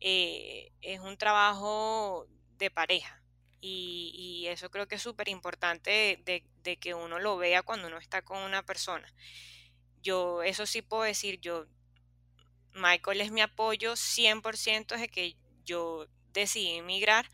Eh, 0.00 0.72
es 0.80 0.98
un 0.98 1.16
trabajo 1.16 2.26
de 2.58 2.72
pareja. 2.72 3.22
Y, 3.60 4.46
eso 4.48 4.68
creo 4.68 4.88
que 4.88 4.96
es 4.96 5.02
súper 5.02 5.28
importante 5.28 6.20
de, 6.24 6.44
de, 6.64 6.76
que 6.76 6.94
uno 6.94 7.20
lo 7.20 7.36
vea 7.36 7.62
cuando 7.62 7.86
uno 7.86 7.98
está 7.98 8.22
con 8.22 8.38
una 8.38 8.64
persona. 8.64 9.06
Yo, 10.02 10.42
eso 10.42 10.66
sí 10.66 10.82
puedo 10.82 11.04
decir, 11.04 11.38
yo, 11.38 11.66
Michael 12.74 13.20
es 13.20 13.30
mi 13.30 13.42
apoyo 13.42 13.92
100% 13.92 14.88
desde 14.88 15.08
que 15.08 15.36
yo 15.64 16.08
decidí 16.32 16.70
emigrar 16.70 17.30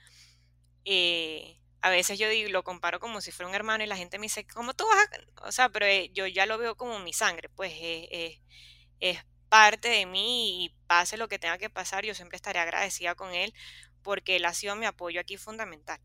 eh, 0.91 1.59
a 1.83 1.91
veces 1.91 2.19
yo 2.19 2.29
digo, 2.29 2.51
lo 2.51 2.65
comparo 2.65 3.01
como 3.01 3.21
si 3.21 3.31
fuera 3.33 3.49
un 3.49 3.55
hermano 3.55 3.85
y 3.85 3.87
la 3.87 3.97
gente 3.97 4.19
me 4.19 4.25
dice, 4.27 4.47
¿cómo 4.47 4.75
tú 4.75 4.87
vas 4.87 5.07
a...? 5.45 5.49
O 5.49 5.53
sea, 5.53 5.69
pero 5.69 5.87
eh, 5.87 6.11
yo 6.15 6.27
ya 6.27 6.47
lo 6.47 6.59
veo 6.59 6.77
como 6.77 6.99
mi 7.01 7.13
sangre, 7.13 7.49
pues 7.51 7.73
es, 7.81 8.39
es 9.01 9.19
parte 9.49 9.89
de 9.89 10.07
mí 10.07 10.65
y 10.65 10.71
pase 10.87 11.17
lo 11.17 11.29
que 11.29 11.39
tenga 11.39 11.59
que 11.59 11.71
pasar, 11.71 12.05
yo 12.05 12.15
siempre 12.15 12.37
estaré 12.37 12.59
agradecida 12.61 13.15
con 13.15 13.35
él 13.35 13.55
porque 14.03 14.37
él 14.37 14.45
ha 14.47 14.55
sido 14.55 14.77
mi 14.77 14.87
apoyo 14.87 15.21
aquí 15.21 15.37
fundamental. 15.37 16.01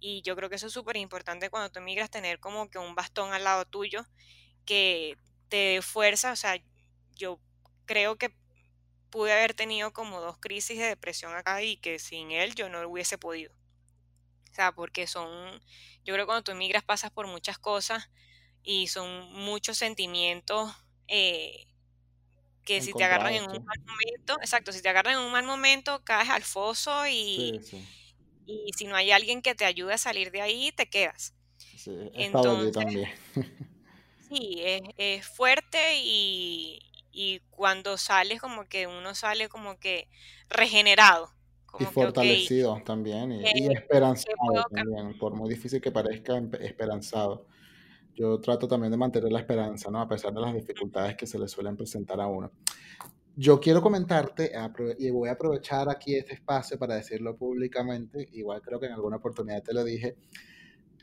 Y 0.00 0.22
yo 0.22 0.36
creo 0.36 0.50
que 0.50 0.56
eso 0.56 0.66
es 0.68 0.72
súper 0.72 0.96
importante 0.96 1.50
cuando 1.50 1.70
tú 1.70 1.78
emigras, 1.80 2.10
tener 2.10 2.40
como 2.40 2.70
que 2.70 2.78
un 2.78 2.94
bastón 2.94 3.32
al 3.32 3.44
lado 3.44 3.64
tuyo 3.66 4.06
que 4.66 5.16
te 5.48 5.56
dé 5.56 5.82
fuerza. 5.82 6.32
O 6.32 6.36
sea, 6.36 6.60
yo 7.16 7.40
creo 7.86 8.16
que 8.18 8.34
pude 9.10 9.32
haber 9.32 9.54
tenido 9.54 9.92
como 9.92 10.20
dos 10.20 10.38
crisis 10.38 10.78
de 10.78 10.86
depresión 10.86 11.34
acá 11.34 11.62
y 11.62 11.78
que 11.78 11.98
sin 11.98 12.32
él 12.32 12.54
yo 12.54 12.68
no 12.68 12.86
hubiese 12.88 13.18
podido. 13.18 13.52
O 14.56 14.58
sea, 14.58 14.72
porque 14.72 15.06
son, 15.06 15.60
yo 16.06 16.14
creo 16.14 16.20
que 16.20 16.26
cuando 16.26 16.44
tú 16.44 16.52
emigras 16.52 16.82
pasas 16.82 17.10
por 17.10 17.26
muchas 17.26 17.58
cosas 17.58 18.08
y 18.62 18.86
son 18.88 19.32
muchos 19.34 19.76
sentimientos 19.78 20.72
eh, 21.08 21.66
que 22.64 22.82
si 22.82 22.94
te 22.94 23.04
agarran 23.04 23.34
en 23.34 23.42
un 23.44 23.64
mal 23.64 23.78
momento, 23.86 24.38
exacto, 24.40 24.72
si 24.72 24.82
te 24.82 24.88
agarran 24.88 25.14
en 25.14 25.20
un 25.20 25.32
mal 25.32 25.44
momento, 25.44 26.02
caes 26.04 26.30
al 26.30 26.42
foso 26.42 27.06
y, 27.06 27.60
y 28.46 28.70
si 28.76 28.86
no 28.86 28.96
hay 28.96 29.12
alguien 29.12 29.42
que 29.42 29.54
te 29.54 29.64
ayude 29.66 29.94
a 29.94 29.98
salir 29.98 30.32
de 30.32 30.42
ahí, 30.42 30.72
te 30.72 30.88
quedas. 30.88 31.34
Sí, 31.76 32.10
Entonces, 32.14 32.72
también. 32.72 33.08
sí, 34.18 34.62
es, 34.64 34.82
es 34.96 35.26
fuerte 35.26 36.00
y, 36.02 36.80
y 37.12 37.40
cuando 37.50 37.96
sales 37.98 38.40
como 38.40 38.64
que 38.66 38.86
uno 38.86 39.14
sale 39.14 39.48
como 39.48 39.78
que 39.78 40.08
regenerado 40.48 41.35
y 41.78 41.84
fortalecido 41.84 42.80
también 42.84 43.32
y, 43.32 43.72
esperanzado 43.72 44.34
también, 44.70 45.18
por 45.18 45.34
muy 45.34 45.48
difícil 45.48 45.80
que 45.80 45.92
parezca, 45.92 46.38
esperanzado. 46.60 47.46
Yo 48.14 48.40
trato 48.40 48.66
también 48.66 48.90
de 48.90 48.96
mantener 48.96 49.30
la 49.30 49.40
esperanza, 49.40 49.90
¿no? 49.90 50.00
A 50.00 50.08
pesar 50.08 50.32
de 50.32 50.40
las 50.40 50.54
dificultades 50.54 51.16
que 51.16 51.26
se 51.26 51.38
le 51.38 51.48
suelen 51.48 51.76
presentar 51.76 52.20
a 52.20 52.26
uno. 52.26 52.50
Yo 53.34 53.60
quiero 53.60 53.82
comentarte, 53.82 54.52
y 54.98 55.10
voy 55.10 55.28
a 55.28 55.32
aprovechar 55.32 55.90
aquí 55.90 56.14
este 56.14 56.32
espacio 56.32 56.78
para 56.78 56.94
decirlo 56.94 57.36
públicamente, 57.36 58.26
igual 58.32 58.62
creo 58.62 58.80
que 58.80 58.86
en 58.86 58.92
alguna 58.92 59.16
oportunidad 59.16 59.62
te 59.62 59.74
lo 59.74 59.84
dije, 59.84 60.16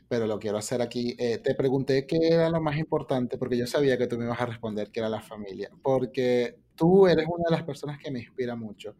pero 0.08 0.26
lo 0.26 0.40
quiero 0.40 0.58
hacer 0.58 0.82
aquí. 0.82 1.14
Eh, 1.16 1.38
te 1.38 1.54
pregunté 1.54 2.06
qué 2.06 2.18
era 2.20 2.50
lo 2.50 2.60
más 2.60 2.76
importante, 2.76 3.38
porque 3.38 3.56
yo 3.56 3.68
sabía 3.68 3.96
que 3.96 4.08
tú 4.08 4.18
me 4.18 4.24
ibas 4.24 4.40
a 4.40 4.46
responder 4.46 4.90
que 4.90 4.98
era 4.98 5.08
la 5.08 5.20
familia, 5.20 5.70
porque 5.82 6.58
tú 6.74 7.06
eres 7.06 7.26
una 7.28 7.44
de 7.48 7.56
las 7.56 7.62
personas 7.62 7.98
que 7.98 8.10
me 8.10 8.18
inspira 8.18 8.56
mucho 8.56 8.96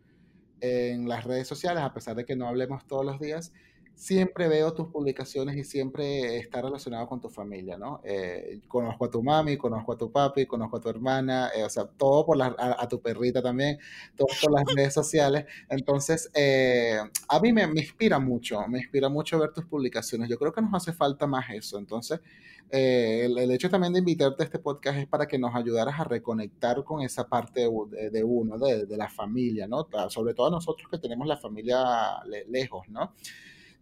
en 0.64 1.08
las 1.08 1.24
redes 1.24 1.46
sociales, 1.46 1.82
a 1.82 1.92
pesar 1.92 2.16
de 2.16 2.24
que 2.24 2.36
no 2.36 2.48
hablemos 2.48 2.86
todos 2.86 3.04
los 3.04 3.20
días, 3.20 3.52
siempre 3.95 4.49
veo 4.49 4.74
tus 4.74 4.88
publicaciones 4.88 5.57
y 5.57 5.64
siempre 5.64 6.38
está 6.38 6.61
relacionado 6.61 7.07
con 7.07 7.20
tu 7.20 7.28
familia, 7.28 7.78
¿no? 7.78 8.01
Eh, 8.05 8.61
conozco 8.68 9.05
a 9.05 9.11
tu 9.11 9.22
mami, 9.22 9.57
conozco 9.57 9.92
a 9.92 9.97
tu 9.97 10.11
papi, 10.11 10.47
conozco 10.47 10.76
a 10.76 10.80
tu 10.80 10.88
hermana, 10.88 11.51
eh, 11.55 11.64
o 11.64 11.70
sea, 11.70 11.86
todo 11.86 12.26
por 12.26 12.36
la, 12.36 12.55
a, 12.59 12.88
tu 12.88 13.01
perrita 13.01 13.40
también, 13.40 13.78
todo 14.16 14.28
por 14.42 14.53
las 14.53 14.64
redes 14.74 14.95
sociales. 14.95 15.47
Entonces, 15.68 16.30
eh, 16.34 16.99
a 17.28 17.40
mí 17.40 17.53
me, 17.53 17.66
me, 17.66 17.80
inspira 17.80 18.18
mucho, 18.18 18.66
me 18.68 18.78
inspira 18.78 19.09
mucho 19.09 19.38
ver 19.38 19.53
tus 19.53 19.64
publicaciones. 19.64 20.28
Yo 20.28 20.38
creo 20.38 20.53
que 20.53 20.61
nos 20.61 20.74
hace 20.74 20.92
falta 20.92 21.26
más 21.26 21.47
eso. 21.51 21.78
Entonces, 21.78 22.20
el, 22.70 23.51
hecho 23.53 23.70
también 23.70 23.92
de 23.92 24.01
invitarte 24.01 24.42
a 24.42 24.47
este 24.47 24.59
podcast 24.59 24.99
es 24.99 25.07
para 25.07 25.28
que 25.28 25.38
nos 25.38 25.55
ayudaras 25.55 26.01
a 26.01 26.05
reconectar 26.05 26.82
con 26.82 27.03
esa 27.03 27.28
parte 27.28 27.61
de, 27.61 28.24
uno, 28.24 28.59
de, 28.59 28.97
la 28.97 29.09
familia, 29.09 29.68
¿no? 29.68 29.86
Sobre 30.09 30.34
todo 30.34 30.51
nosotros 30.51 30.88
que 30.90 30.99
tenemos 30.99 31.28
la 31.28 31.36
familia 31.36 32.20
lejos, 32.49 32.88
¿no? 32.88 33.12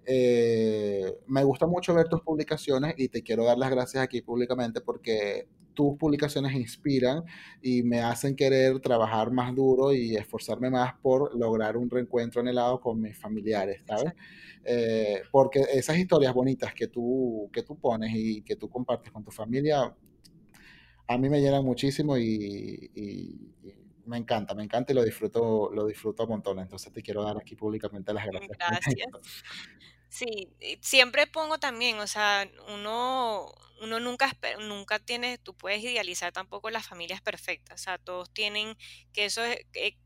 Eh, 0.04 1.04
me 1.28 1.44
gusta 1.44 1.66
mucho 1.66 1.94
ver 1.94 2.08
tus 2.08 2.20
publicaciones 2.22 2.94
y 2.98 3.08
te 3.08 3.22
quiero 3.22 3.44
dar 3.44 3.58
las 3.58 3.70
gracias 3.70 4.02
aquí 4.02 4.20
públicamente 4.22 4.80
porque 4.80 5.46
tus 5.74 5.96
publicaciones 5.96 6.54
inspiran 6.54 7.22
y 7.62 7.82
me 7.82 8.00
hacen 8.00 8.36
querer 8.36 8.80
trabajar 8.80 9.30
más 9.30 9.54
duro 9.54 9.92
y 9.94 10.16
esforzarme 10.16 10.70
más 10.70 10.94
por 11.00 11.34
lograr 11.38 11.76
un 11.76 11.88
reencuentro 11.88 12.40
anhelado 12.42 12.80
con 12.80 13.00
mis 13.00 13.16
familiares, 13.18 13.82
¿sabes? 13.86 14.12
Eh, 14.64 15.22
porque 15.30 15.64
esas 15.72 15.96
historias 15.98 16.34
bonitas 16.34 16.74
que 16.74 16.88
tú, 16.88 17.48
que 17.52 17.62
tú 17.62 17.78
pones 17.78 18.10
y 18.14 18.42
que 18.42 18.56
tú 18.56 18.68
compartes 18.68 19.10
con 19.12 19.24
tu 19.24 19.30
familia, 19.30 19.94
a 21.08 21.18
mí 21.18 21.28
me 21.28 21.40
llenan 21.40 21.64
muchísimo 21.64 22.16
y, 22.16 22.90
y- 22.94 23.54
y 23.62 23.72
me 24.06 24.16
encanta, 24.16 24.54
me 24.54 24.64
encanta 24.64 24.92
y 24.92 24.94
lo 24.94 25.04
disfruto, 25.04 25.70
lo 25.72 25.86
disfruto 25.86 26.24
un 26.24 26.30
montón. 26.30 26.58
Entonces 26.58 26.92
te 26.92 27.02
quiero 27.02 27.22
dar 27.22 27.36
aquí 27.38 27.56
públicamente 27.56 28.12
las 28.12 28.26
gracias 28.26 28.58
Gracias. 28.58 29.08
Sí, 30.12 30.50
siempre 30.82 31.26
pongo 31.26 31.58
también, 31.58 31.98
o 31.98 32.06
sea, 32.06 32.46
uno, 32.68 33.50
uno 33.80 33.98
nunca, 33.98 34.30
nunca 34.60 34.98
tiene, 34.98 35.38
tú 35.38 35.54
puedes 35.54 35.82
idealizar 35.82 36.32
tampoco 36.32 36.68
las 36.68 36.86
familias 36.86 37.22
perfectas, 37.22 37.80
o 37.80 37.82
sea, 37.82 37.96
todos 37.96 38.30
tienen, 38.30 38.76
que 39.14 39.24
eso 39.24 39.42
es, 39.42 39.64
que, 39.72 39.96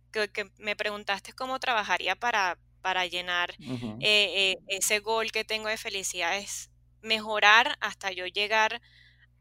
me 0.59 0.77
preguntaste 0.77 1.33
cómo 1.33 1.59
trabajaría 1.59 2.15
para, 2.15 2.57
para 2.83 3.05
llenar 3.07 3.57
eh, 3.59 3.99
eh, 4.01 4.57
ese 4.69 5.01
gol 5.01 5.33
que 5.33 5.45
tengo 5.45 5.69
de 5.69 5.77
felicidad, 5.77 6.39
es 6.39 6.71
mejorar 7.03 7.77
hasta 7.81 8.13
yo 8.13 8.27
llegar 8.27 8.81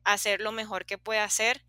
a 0.04 0.14
hacer 0.14 0.42
lo 0.42 0.52
mejor 0.52 0.88
que 0.88 0.98
pueda 0.98 1.24
hacer 1.24 1.64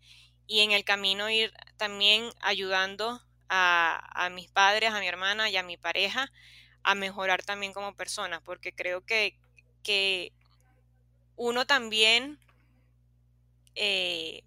y 0.47 0.61
en 0.61 0.71
el 0.71 0.83
camino 0.83 1.29
ir 1.29 1.53
también 1.77 2.31
ayudando 2.39 3.21
a, 3.49 4.29
mis 4.31 4.49
padres, 4.49 4.91
a 4.91 4.99
mi 4.99 5.07
hermana 5.07 5.49
y 5.49 5.57
a 5.57 5.63
mi 5.63 5.77
pareja 5.77 6.31
a 6.83 6.95
mejorar 6.95 7.43
también 7.43 7.73
como 7.73 7.95
persona, 7.95 8.41
porque 8.41 8.73
creo 8.73 9.05
que, 9.05 9.37
que 9.83 10.31
uno 11.35 11.67
también, 11.67 12.39
eh, 13.75 14.43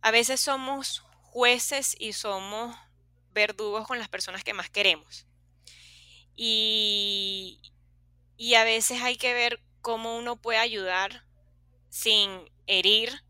a 0.00 0.10
veces 0.12 0.40
somos 0.40 1.00
jueces 1.22 1.96
y 1.98 2.12
somos 2.12 2.76
verdugos 3.32 3.86
con 3.86 3.98
las 3.98 4.08
personas 4.08 4.44
que 4.44 4.54
más 4.54 4.70
queremos. 4.70 5.26
Y, 6.36 7.60
y 8.36 8.54
a 8.54 8.62
veces 8.62 9.02
hay 9.02 9.16
que 9.16 9.34
ver 9.34 9.60
cómo 9.80 10.16
uno 10.16 10.36
puede 10.36 10.58
ayudar 10.58 11.24
sin 11.88 12.48
herir, 12.66 13.22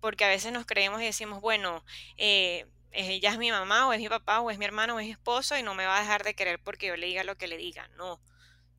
porque 0.00 0.24
a 0.24 0.28
veces 0.28 0.52
nos 0.52 0.66
creemos 0.66 1.00
y 1.02 1.06
decimos, 1.06 1.40
bueno, 1.40 1.84
eh, 2.16 2.66
ella 2.92 3.30
es 3.32 3.38
mi 3.38 3.50
mamá 3.50 3.86
o 3.88 3.92
es 3.92 4.00
mi 4.00 4.08
papá 4.08 4.40
o 4.40 4.50
es 4.50 4.58
mi 4.58 4.64
hermano 4.64 4.96
o 4.96 5.00
es 5.00 5.06
mi 5.06 5.12
esposo 5.12 5.56
y 5.56 5.62
no 5.62 5.74
me 5.74 5.86
va 5.86 5.98
a 5.98 6.00
dejar 6.00 6.24
de 6.24 6.34
querer 6.34 6.60
porque 6.62 6.88
yo 6.88 6.96
le 6.96 7.06
diga 7.06 7.24
lo 7.24 7.36
que 7.38 7.48
le 7.48 7.56
diga. 7.56 7.88
No, 7.96 8.14
O 8.14 8.20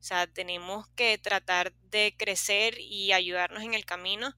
sea, 0.00 0.26
tenemos 0.26 0.88
que 0.90 1.18
tratar 1.18 1.72
de 1.90 2.14
crecer 2.18 2.78
y 2.80 3.12
ayudarnos 3.12 3.62
en 3.62 3.74
el 3.74 3.84
camino, 3.86 4.34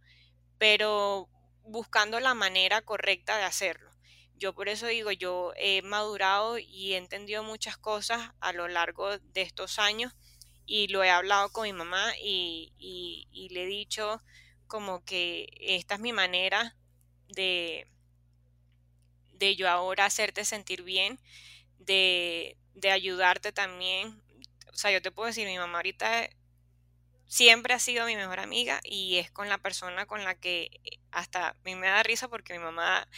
pero 0.58 1.28
buscando 1.64 2.20
la 2.20 2.34
manera 2.34 2.82
correcta 2.82 3.36
de 3.38 3.44
hacerlo. 3.44 3.90
Yo 4.36 4.54
por 4.54 4.68
eso 4.68 4.86
digo, 4.86 5.12
yo 5.12 5.52
he 5.56 5.82
madurado 5.82 6.58
y 6.58 6.94
he 6.94 6.96
entendido 6.96 7.42
muchas 7.42 7.76
cosas 7.78 8.30
a 8.40 8.52
lo 8.52 8.68
largo 8.68 9.18
de 9.18 9.42
estos 9.42 9.78
años 9.78 10.12
y 10.66 10.88
lo 10.88 11.04
he 11.04 11.10
hablado 11.10 11.50
con 11.52 11.64
mi 11.64 11.72
mamá 11.72 12.12
y- 12.22 12.72
y 12.78 13.48
le 13.50 13.64
he 13.64 13.66
dicho 13.66 14.20
como 14.66 15.04
que 15.04 15.48
esta 15.60 15.94
es 15.96 16.00
mi 16.00 16.12
manera 16.12 16.76
de, 17.28 17.86
de 19.32 19.56
yo 19.56 19.68
ahora 19.68 20.06
hacerte 20.06 20.44
sentir 20.44 20.82
bien, 20.82 21.18
de, 21.78 22.56
de 22.74 22.90
ayudarte 22.90 23.52
también. 23.52 24.22
O 24.72 24.76
sea, 24.76 24.90
yo 24.92 25.02
te 25.02 25.10
puedo 25.12 25.28
decir, 25.28 25.46
mi 25.48 25.58
mamá 25.58 25.78
ahorita 25.78 26.28
siempre 27.26 27.74
ha 27.74 27.78
sido 27.78 28.06
mi 28.06 28.16
mejor 28.16 28.40
amiga 28.40 28.80
y 28.84 29.16
es 29.18 29.30
con 29.30 29.48
la 29.48 29.58
persona 29.58 30.06
con 30.06 30.24
la 30.24 30.34
que 30.34 30.70
eh, 30.84 30.98
hasta 31.10 31.48
a 31.50 31.56
mí 31.64 31.74
me 31.74 31.88
da 31.88 32.02
risa 32.02 32.28
porque 32.28 32.52
mi 32.54 32.60
mamá 32.60 33.08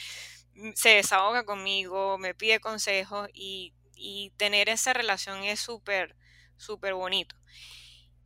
mm, 0.54 0.72
se 0.74 0.90
desahoga 0.90 1.44
conmigo, 1.44 2.18
me 2.18 2.34
pide 2.34 2.60
consejos 2.60 3.28
y, 3.34 3.74
y 3.94 4.30
tener 4.36 4.68
esa 4.68 4.92
relación 4.92 5.44
es 5.44 5.60
súper, 5.60 6.16
súper 6.56 6.94
bonito. 6.94 7.36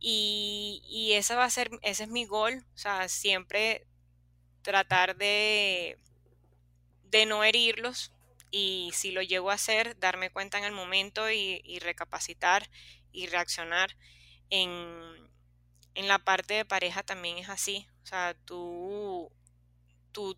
Y, 0.01 0.83
y 0.85 1.13
ese 1.13 1.35
va 1.35 1.45
a 1.45 1.51
ser, 1.51 1.71
ese 1.83 2.03
es 2.03 2.09
mi 2.09 2.25
gol, 2.25 2.65
o 2.75 2.77
sea, 2.77 3.07
siempre 3.09 3.85
tratar 4.63 5.15
de, 5.17 5.97
de 7.09 7.25
no 7.25 7.43
herirlos 7.43 8.11
y 8.51 8.91
si 8.93 9.11
lo 9.11 9.21
llego 9.21 9.51
a 9.51 9.55
hacer, 9.55 9.97
darme 9.99 10.29
cuenta 10.29 10.57
en 10.57 10.63
el 10.65 10.71
momento 10.71 11.29
y, 11.31 11.61
y 11.63 11.79
recapacitar 11.79 12.69
y 13.11 13.27
reaccionar 13.27 13.95
en, 14.49 14.79
en 15.95 16.07
la 16.07 16.19
parte 16.19 16.55
de 16.55 16.65
pareja 16.65 17.03
también 17.03 17.37
es 17.37 17.49
así. 17.49 17.87
O 18.03 18.05
sea, 18.07 18.35
tú, 18.45 19.31
tú 20.11 20.37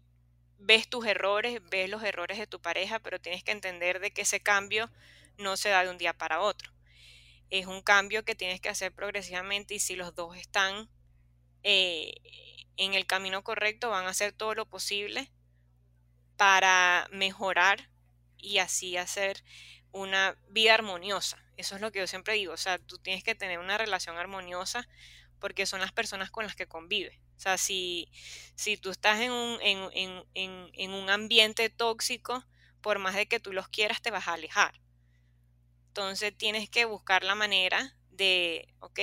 ves 0.59 0.89
tus 0.89 1.05
errores, 1.07 1.61
ves 1.70 1.89
los 1.89 2.03
errores 2.03 2.38
de 2.39 2.47
tu 2.47 2.61
pareja, 2.61 2.99
pero 2.99 3.20
tienes 3.22 3.43
que 3.43 3.51
entender 3.51 3.99
de 3.99 4.11
que 4.11 4.24
ese 4.24 4.41
cambio 4.41 4.89
no 5.38 5.57
se 5.57 5.70
da 5.70 5.84
de 5.84 5.91
un 5.91 5.97
día 5.97 6.14
para 6.14 6.41
otro. 6.41 6.72
Es 7.54 7.68
un 7.68 7.84
cambio 7.84 8.26
que 8.26 8.34
tienes 8.34 8.60
que 8.62 8.70
hacer 8.70 8.91
progresivamente 8.95 9.76
y 9.76 9.80
si 9.80 9.95
los 9.95 10.16
dos 10.16 10.36
están 10.36 10.89
eh, 11.62 12.16
en 12.78 12.95
el 12.95 13.06
camino 13.06 13.43
correcto, 13.43 13.91
van 13.91 14.08
a 14.08 14.10
hacer 14.10 14.32
todo 14.34 14.56
lo 14.56 14.66
posible 14.68 15.32
para 16.36 17.08
mejorar 17.12 17.91
y 18.39 18.58
así 18.58 18.97
hacer 18.97 19.43
una 19.91 20.36
vida 20.49 20.74
armoniosa. 20.74 21.45
Eso 21.56 21.76
es 21.76 21.82
lo 21.82 21.91
que 21.91 21.99
yo 21.99 22.08
siempre 22.08 22.34
digo, 22.34 22.54
o 22.54 22.58
sea, 22.58 22.80
tú 22.80 22.97
tienes 22.97 23.24
que 23.24 23.36
tener 23.36 23.60
una 23.60 23.78
relación 23.78 24.18
armoniosa 24.18 24.89
porque 25.39 25.68
son 25.68 25.80
las 25.80 25.91
personas 25.91 26.32
con 26.32 26.45
las 26.45 26.56
que 26.56 26.66
convives. 26.66 27.20
O 27.38 27.39
sea, 27.39 27.60
si, 27.60 28.10
si 28.56 28.78
tú 28.78 28.89
estás 28.89 29.20
en 29.20 29.32
un, 29.32 29.62
en, 29.62 29.89
en, 29.93 30.24
en, 30.34 30.72
en 30.74 30.91
un 30.91 31.08
ambiente 31.12 31.70
tóxico, 31.70 32.43
por 32.82 32.97
más 32.97 33.14
de 33.14 33.28
que 33.28 33.39
tú 33.39 33.54
los 33.54 33.68
quieras, 33.68 34.01
te 34.01 34.10
vas 34.10 34.28
a 34.28 34.34
alejar. 34.34 34.82
Entonces 35.93 36.35
tienes 36.35 36.71
que 36.71 36.85
buscar 36.85 37.23
la 37.23 37.35
manera 37.35 37.95
de, 38.09 38.67
ok, 38.79 38.99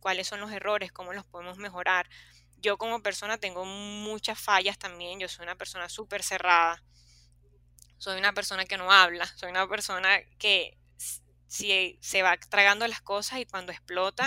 cuáles 0.00 0.26
son 0.26 0.40
los 0.40 0.50
errores, 0.50 0.90
cómo 0.90 1.12
los 1.12 1.24
podemos 1.24 1.58
mejorar. 1.58 2.10
Yo 2.56 2.76
como 2.76 3.04
persona 3.04 3.38
tengo 3.38 3.64
muchas 3.64 4.36
fallas 4.40 4.76
también, 4.76 5.20
yo 5.20 5.28
soy 5.28 5.44
una 5.44 5.54
persona 5.54 5.88
súper 5.88 6.24
cerrada, 6.24 6.82
soy 7.98 8.18
una 8.18 8.32
persona 8.32 8.64
que 8.64 8.76
no 8.76 8.90
habla, 8.90 9.28
soy 9.36 9.50
una 9.50 9.68
persona 9.68 10.18
que 10.40 10.76
si 11.46 11.98
se 12.00 12.22
va 12.22 12.36
tragando 12.36 12.86
las 12.88 13.00
cosas 13.00 13.38
y 13.40 13.44
cuando 13.46 13.70
explota 13.72 14.26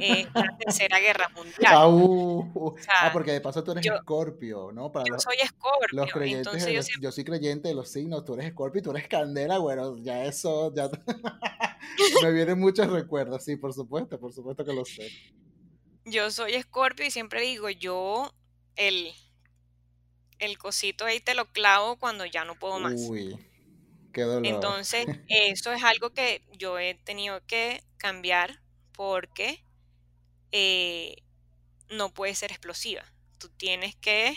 es 0.00 0.26
la 0.34 0.42
tercera 0.58 0.98
guerra 1.00 1.28
mundial. 1.30 1.74
O 1.76 2.74
Ah, 3.00 3.10
porque 3.12 3.32
de 3.32 3.40
paso 3.40 3.62
tú 3.62 3.72
eres 3.72 3.84
Escorpio, 3.86 4.72
¿no? 4.72 4.90
Para 4.90 5.06
yo 5.06 5.14
los, 5.14 5.22
soy 5.22 5.36
los 5.36 5.46
escorpio, 5.46 6.08
creyentes, 6.12 6.22
de 6.32 6.38
entonces 6.38 6.68
yo 6.68 6.76
los- 6.76 6.86
siempre, 6.86 7.04
yo 7.04 7.12
soy 7.12 7.24
creyente 7.24 7.68
de 7.68 7.74
los 7.74 7.88
signos, 7.90 8.24
tú 8.24 8.34
eres 8.34 8.46
Escorpio 8.46 8.80
y 8.80 8.82
tú 8.82 8.90
eres 8.90 9.08
Candela, 9.08 9.58
bueno, 9.58 9.96
ya 9.98 10.24
eso, 10.24 10.72
ya 10.74 10.88
me 12.22 12.32
vienen 12.32 12.58
muchos 12.58 12.88
recuerdos, 12.90 13.44
sí, 13.44 13.56
por 13.56 13.72
supuesto, 13.74 14.18
por 14.18 14.32
supuesto 14.32 14.64
que 14.64 14.72
lo 14.72 14.84
sé. 14.84 15.08
yo 16.04 16.30
soy 16.30 16.54
escorpio 16.54 17.06
y 17.06 17.10
siempre 17.10 17.42
digo, 17.42 17.68
yo 17.70 18.32
el, 18.76 19.12
el 20.38 20.58
cosito 20.58 21.04
ahí 21.04 21.20
te 21.20 21.34
lo 21.34 21.46
clavo 21.52 21.96
cuando 21.98 22.24
ya 22.26 22.44
no 22.44 22.54
puedo 22.58 22.78
más. 22.78 22.94
Uy. 22.94 23.36
Entonces, 24.42 25.06
eso 25.28 25.72
es 25.72 25.82
algo 25.84 26.10
que 26.10 26.44
yo 26.58 26.78
he 26.78 26.94
tenido 26.94 27.44
que 27.46 27.84
cambiar 27.98 28.60
porque 28.92 29.64
eh, 30.52 31.16
no 31.90 32.14
puedes 32.14 32.38
ser 32.38 32.52
explosiva. 32.52 33.04
Tú 33.38 33.50
tienes 33.50 33.96
que 33.96 34.34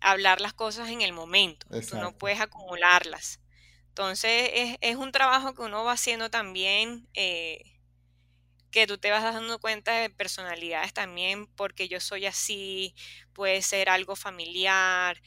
hablar 0.00 0.40
las 0.40 0.54
cosas 0.54 0.88
en 0.90 1.02
el 1.02 1.12
momento. 1.12 1.66
Tú 1.86 1.96
no 1.98 2.16
puedes 2.16 2.40
acumularlas. 2.40 3.40
Entonces, 3.88 4.50
es, 4.54 4.76
es 4.80 4.96
un 4.96 5.12
trabajo 5.12 5.54
que 5.54 5.62
uno 5.62 5.84
va 5.84 5.92
haciendo 5.92 6.30
también, 6.30 7.08
eh, 7.14 7.62
que 8.70 8.86
tú 8.86 8.98
te 8.98 9.10
vas 9.10 9.22
dando 9.22 9.58
cuenta 9.60 9.92
de 9.92 10.10
personalidades 10.10 10.92
también, 10.92 11.46
porque 11.46 11.88
yo 11.88 12.00
soy 12.00 12.26
así, 12.26 12.94
puede 13.32 13.62
ser 13.62 13.88
algo 13.88 14.14
familiar. 14.16 15.20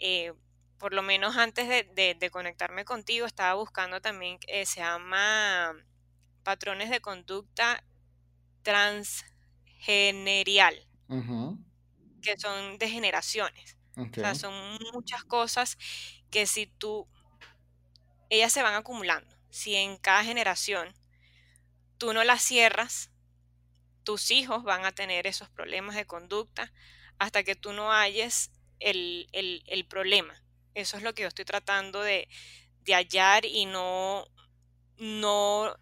eh, 0.00 0.32
por 0.78 0.92
lo 0.94 1.02
menos 1.02 1.36
antes 1.36 1.68
de, 1.68 1.84
de- 1.84 2.14
de 2.14 2.30
conectarme 2.30 2.84
contigo, 2.84 3.26
estaba 3.26 3.54
buscando 3.54 4.00
también, 4.00 4.38
que 4.38 4.64
se 4.66 4.80
llama 4.80 5.74
patrones 6.44 6.90
de 6.90 7.00
conducta 7.00 7.82
transgenerial, 8.62 10.86
que 12.22 12.36
son 12.38 12.78
de 12.78 12.88
generaciones. 12.88 13.76
O 14.16 14.20
sea, 14.20 14.34
son 14.34 14.78
muchas 14.92 15.24
cosas 15.24 15.78
que 16.30 16.46
si 16.46 16.66
tú, 16.66 17.08
ellas 18.30 18.52
se 18.52 18.62
van 18.62 18.74
acumulando. 18.74 19.36
Si 19.50 19.74
en 19.76 19.96
cada 19.98 20.24
generación 20.24 20.94
tú 21.98 22.12
no 22.12 22.24
las 22.24 22.42
cierras, 22.42 23.10
tus 24.04 24.30
hijos 24.30 24.62
van 24.64 24.84
a 24.86 24.92
tener 24.92 25.26
esos 25.26 25.48
problemas 25.50 25.94
de 25.96 26.06
conducta 26.06 26.72
hasta 27.18 27.42
que 27.44 27.56
tú 27.56 27.72
no 27.72 27.92
halles 27.92 28.50
el, 28.80 29.28
el- 29.32 29.62
el 29.66 29.86
problema. 29.86 30.42
Eso 30.74 30.96
es 30.96 31.02
lo 31.02 31.14
que 31.14 31.22
yo 31.22 31.28
estoy 31.28 31.44
tratando 31.44 32.02
de, 32.02 32.28
de 32.84 32.94
hallar 32.94 33.44
y 33.44 33.66
no, 33.66 34.24
no 34.98 35.74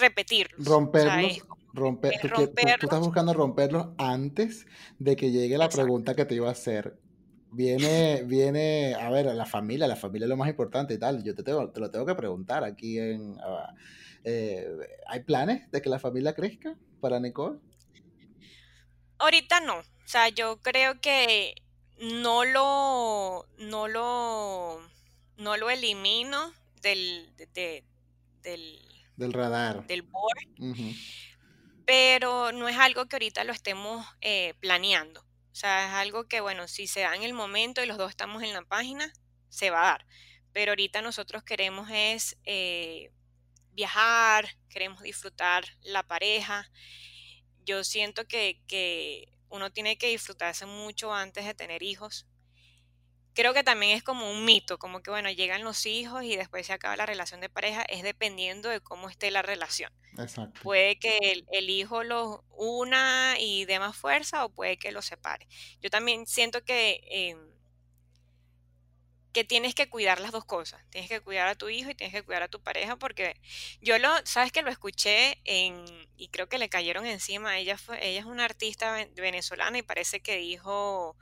repetirlos. 0.00 0.66
Romperlos, 0.66 1.42
romper, 1.72 2.20
tú, 2.20 2.52
estás 2.82 3.00
buscando 3.00 3.32
romperlos 3.34 3.88
antes 3.98 4.66
de 4.98 5.16
que 5.16 5.30
llegue 5.30 5.58
la 5.58 5.68
pregunta 5.68 6.14
que 6.14 6.24
te 6.24 6.34
iba 6.34 6.48
a 6.48 6.52
hacer. 6.52 6.98
Viene, 7.50 8.22
viene, 8.22 8.94
a 8.94 9.10
ver, 9.10 9.26
la 9.26 9.44
familia, 9.44 9.86
la 9.86 9.96
familia 9.96 10.24
es 10.24 10.30
lo 10.30 10.38
más 10.38 10.48
importante 10.48 10.94
y 10.94 10.98
tal. 10.98 11.22
Yo 11.22 11.34
te, 11.34 11.42
te 11.42 11.52
lo 11.52 11.90
tengo 11.90 12.06
que 12.06 12.14
preguntar 12.14 12.64
aquí 12.64 12.98
en... 12.98 13.36
Ah, 13.40 13.74
eh, 14.24 14.66
¿Hay 15.08 15.20
planes 15.20 15.70
de 15.70 15.82
que 15.82 15.90
la 15.90 15.98
familia 15.98 16.34
crezca 16.34 16.76
para 17.00 17.20
Nicole? 17.20 17.58
Ahorita 19.18 19.60
no. 19.60 19.78
O 19.78 20.06
sea, 20.06 20.28
yo 20.28 20.60
creo 20.60 21.00
que 21.00 21.54
no 22.02 22.44
lo, 22.44 23.46
no 23.58 23.86
lo, 23.86 24.80
no 25.36 25.56
lo 25.56 25.70
elimino 25.70 26.52
del, 26.80 27.32
del, 28.42 29.32
radar. 29.32 29.86
Del 29.86 30.02
board. 30.02 30.36
Pero 31.86 32.50
no 32.50 32.68
es 32.68 32.76
algo 32.76 33.06
que 33.06 33.14
ahorita 33.14 33.44
lo 33.44 33.52
estemos 33.52 34.04
eh, 34.20 34.54
planeando. 34.58 35.20
O 35.20 35.54
sea, 35.54 35.86
es 35.86 35.92
algo 35.94 36.24
que, 36.24 36.40
bueno, 36.40 36.66
si 36.66 36.88
se 36.88 37.00
da 37.00 37.14
en 37.14 37.22
el 37.22 37.34
momento 37.34 37.82
y 37.82 37.86
los 37.86 37.98
dos 37.98 38.10
estamos 38.10 38.42
en 38.42 38.52
la 38.52 38.62
página, 38.62 39.12
se 39.48 39.70
va 39.70 39.82
a 39.82 39.92
dar. 39.92 40.06
Pero 40.52 40.72
ahorita 40.72 41.02
nosotros 41.02 41.44
queremos 41.44 41.88
es 41.92 42.36
eh, 42.44 43.12
viajar, 43.74 44.56
queremos 44.68 45.02
disfrutar 45.02 45.64
la 45.82 46.02
pareja. 46.02 46.68
Yo 47.64 47.84
siento 47.84 48.26
que, 48.26 48.60
que 48.66 49.32
uno 49.52 49.70
tiene 49.70 49.96
que 49.96 50.08
disfrutarse 50.08 50.66
mucho 50.66 51.14
antes 51.14 51.44
de 51.44 51.54
tener 51.54 51.82
hijos 51.84 52.26
creo 53.34 53.54
que 53.54 53.62
también 53.62 53.96
es 53.96 54.02
como 54.02 54.30
un 54.30 54.44
mito, 54.44 54.78
como 54.78 55.02
que 55.02 55.10
bueno, 55.10 55.30
llegan 55.30 55.64
los 55.64 55.86
hijos 55.86 56.24
y 56.24 56.36
después 56.36 56.66
se 56.66 56.72
acaba 56.72 56.96
la 56.96 57.06
relación 57.06 57.40
de 57.40 57.48
pareja, 57.48 57.82
es 57.82 58.02
dependiendo 58.02 58.68
de 58.68 58.80
cómo 58.80 59.08
esté 59.08 59.30
la 59.30 59.42
relación. 59.42 59.92
Exacto. 60.18 60.60
Puede 60.62 60.98
que 60.98 61.44
el, 61.50 61.70
hijo 61.70 62.02
los 62.02 62.40
una 62.50 63.36
y 63.38 63.64
dé 63.64 63.78
más 63.78 63.96
fuerza 63.96 64.44
o 64.44 64.50
puede 64.50 64.76
que 64.76 64.92
los 64.92 65.06
separe. 65.06 65.46
Yo 65.80 65.90
también 65.90 66.26
siento 66.26 66.62
que, 66.62 67.00
em, 67.10 67.38
que 69.32 69.44
tienes 69.44 69.74
que 69.74 69.88
cuidar 69.88 70.20
las 70.20 70.32
dos 70.32 70.44
cosas. 70.44 70.82
Tienes 70.90 71.08
que 71.08 71.20
cuidar 71.20 71.48
a 71.48 71.54
tu 71.54 71.68
hijo 71.68 71.90
y 71.90 71.94
tienes 71.94 72.14
que 72.14 72.22
cuidar 72.22 72.42
a 72.42 72.48
tu 72.48 72.60
pareja 72.62 72.96
porque 72.96 73.36
yo 73.80 73.98
lo, 73.98 74.10
sabes 74.24 74.52
que 74.52 74.62
lo 74.62 74.70
escuché 74.70 75.40
en, 75.44 75.84
y 76.16 76.28
creo 76.28 76.48
que 76.48 76.58
le 76.58 76.68
cayeron 76.68 77.06
encima. 77.06 77.58
Ella, 77.58 77.78
fue, 77.78 78.06
ella 78.06 78.20
es 78.20 78.26
una 78.26 78.44
artista 78.44 79.06
venezolana 79.16 79.78
y 79.78 79.82
parece 79.82 80.20
que 80.20 80.36
dijo 80.36 81.16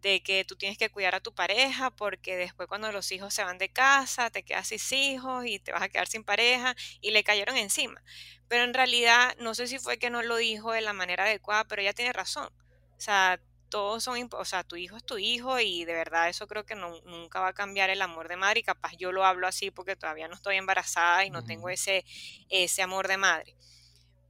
de 0.00 0.22
que 0.22 0.44
tú 0.44 0.56
tienes 0.56 0.78
que 0.78 0.90
cuidar 0.90 1.14
a 1.16 1.20
tu 1.20 1.34
pareja 1.34 1.90
porque 1.90 2.36
después 2.36 2.68
cuando 2.68 2.92
los 2.92 3.10
hijos 3.10 3.34
se 3.34 3.42
van 3.42 3.58
de 3.58 3.68
casa 3.68 4.30
te 4.30 4.44
quedas 4.44 4.68
sin 4.68 4.98
hijos 4.98 5.44
y 5.44 5.58
te 5.58 5.72
vas 5.72 5.82
a 5.82 5.88
quedar 5.88 6.06
sin 6.06 6.22
pareja 6.22 6.76
y 7.00 7.10
le 7.10 7.24
cayeron 7.24 7.56
encima. 7.56 8.02
Pero 8.48 8.64
en 8.64 8.74
realidad 8.74 9.36
no 9.40 9.54
sé 9.54 9.66
si 9.66 9.78
fue 9.78 9.98
que 9.98 10.10
no 10.10 10.22
lo 10.22 10.36
dijo 10.36 10.72
de 10.72 10.80
la 10.80 10.92
manera 10.92 11.24
adecuada, 11.24 11.64
pero 11.64 11.82
ella 11.82 11.92
tiene 11.92 12.12
razón. 12.12 12.48
O 12.96 13.00
sea, 13.00 13.40
todos 13.68 14.04
son, 14.04 14.28
o 14.32 14.44
sea, 14.44 14.64
tu 14.64 14.76
hijo 14.76 14.96
es 14.96 15.04
tu 15.04 15.18
hijo 15.18 15.58
y 15.60 15.84
de 15.84 15.92
verdad 15.92 16.28
eso 16.28 16.46
creo 16.46 16.64
que 16.64 16.74
nunca 16.74 17.40
va 17.40 17.48
a 17.48 17.52
cambiar 17.52 17.90
el 17.90 18.02
amor 18.02 18.28
de 18.28 18.36
madre 18.36 18.60
y 18.60 18.62
capaz 18.62 18.92
yo 18.96 19.12
lo 19.12 19.24
hablo 19.24 19.46
así 19.46 19.70
porque 19.70 19.96
todavía 19.96 20.28
no 20.28 20.34
estoy 20.34 20.56
embarazada 20.56 21.24
y 21.24 21.30
no 21.30 21.44
tengo 21.44 21.68
ese, 21.68 22.04
ese 22.48 22.82
amor 22.82 23.08
de 23.08 23.16
madre 23.16 23.56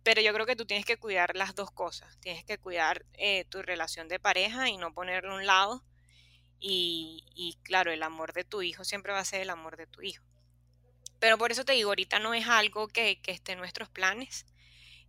pero 0.08 0.22
yo 0.22 0.32
creo 0.32 0.46
que 0.46 0.56
tú 0.56 0.64
tienes 0.64 0.86
que 0.86 0.96
cuidar 0.96 1.36
las 1.36 1.54
dos 1.54 1.70
cosas. 1.70 2.18
Tienes 2.20 2.42
que 2.42 2.56
cuidar 2.56 3.04
eh, 3.12 3.44
tu 3.50 3.60
relación 3.60 4.08
de 4.08 4.18
pareja 4.18 4.70
y 4.70 4.78
no 4.78 4.94
ponerlo 4.94 5.32
a 5.32 5.36
un 5.36 5.44
lado. 5.44 5.84
Y, 6.60 7.58
claro, 7.62 7.92
el 7.92 8.02
amor 8.02 8.32
de 8.32 8.42
tu 8.42 8.62
hijo 8.62 8.84
siempre 8.84 9.12
va 9.12 9.18
a 9.18 9.24
ser 9.26 9.42
el 9.42 9.50
amor 9.50 9.76
de 9.76 9.86
tu 9.86 10.00
hijo. 10.00 10.24
Pero 11.20 11.36
por 11.36 11.52
eso 11.52 11.66
te 11.66 11.74
digo, 11.74 11.90
ahorita 11.90 12.20
no 12.20 12.32
es 12.32 12.48
algo 12.48 12.88
que, 12.88 13.20
esté 13.26 13.52
en 13.52 13.58
nuestros 13.58 13.90
planes. 13.90 14.46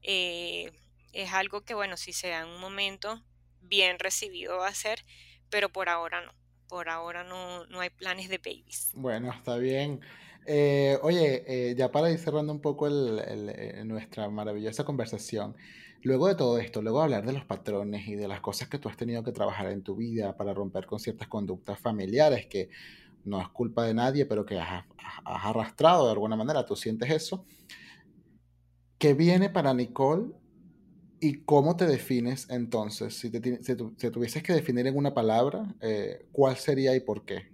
Eh, 0.02 0.70
es 1.14 1.32
algo 1.32 1.62
que, 1.62 1.74
bueno, 1.74 1.96
si 1.96 2.12
se 2.12 2.28
da 2.28 2.42
en 2.42 2.48
un 2.48 2.60
momento 2.60 3.24
bien 3.62 3.99
recibido 3.99 4.57
va 4.57 4.68
a 4.68 4.74
ser, 4.74 5.05
pero 5.49 5.70
por 5.70 5.89
ahora 5.89 6.22
no. 6.26 6.34
Por 6.68 6.89
ahora 6.89 7.24
no, 7.24 7.66
no 7.66 7.80
hay 7.80 7.89
planes 7.89 8.30
de 8.30 8.38
babies. 8.38 8.91
Bueno, 8.93 9.32
está 9.34 9.57
bien. 9.57 10.01
Eh, 10.45 10.97
oye, 11.01 11.43
eh, 11.47 11.76
ya 11.76 11.91
para 11.91 12.12
ir 12.12 12.20
cerrando 12.20 12.53
un 12.53 12.62
poco 12.62 12.88
eh, 12.88 13.84
nuestra 13.86 14.30
maravillosa 14.30 14.84
conversación, 14.84 15.55
luego 16.01 16.28
de 16.28 16.36
todo 16.36 16.60
esto, 16.60 16.82
luego 16.82 16.99
de 16.99 17.03
hablar 17.05 17.26
de 17.26 17.34
los 17.34 17.45
patrones 17.45 18.07
y 18.07 18.16
de 18.16 18.28
las 18.28 18.41
cosas 18.41 18.68
que 18.68 18.80
tú 18.80 18.89
has 18.89 18.97
tenido 18.97 19.24
que 19.24 19.32
trabajar 19.32 19.68
en 19.72 19.84
tu 19.84 19.95
vida 19.95 20.36
para 20.38 20.53
romper 20.53 20.86
con 20.86 20.99
ciertas 20.99 21.28
conductas 21.28 21.80
familiares 21.80 22.47
que 22.47 22.70
no 23.26 23.41
es 23.41 23.49
culpa 23.49 23.84
de 23.86 23.93
nadie, 23.93 24.26
pero 24.26 24.45
que 24.45 24.60
has, 24.60 24.86
arrastrado 25.26 26.05
de 26.05 26.12
alguna 26.14 26.36
manera, 26.36 26.66
tú 26.66 26.76
sientes 26.76 27.10
eso, 27.10 27.45
¿qué 28.97 29.14
viene 29.14 29.49
para 29.49 29.74
Nicole 29.74 30.32
y 31.22 31.44
cómo 31.44 31.76
te 31.76 31.86
defines 31.86 32.48
entonces? 32.50 33.18
Si, 33.18 33.30
te, 33.30 33.64
si, 33.64 33.76
tuvieses 34.12 34.44
que 34.44 34.54
definir 34.54 34.88
en 34.88 34.96
una 34.96 35.14
palabra, 35.14 35.76
¿cuál 36.32 36.58
sería 36.58 36.96
y 36.96 37.00
por 37.00 37.26
qué? 37.26 37.52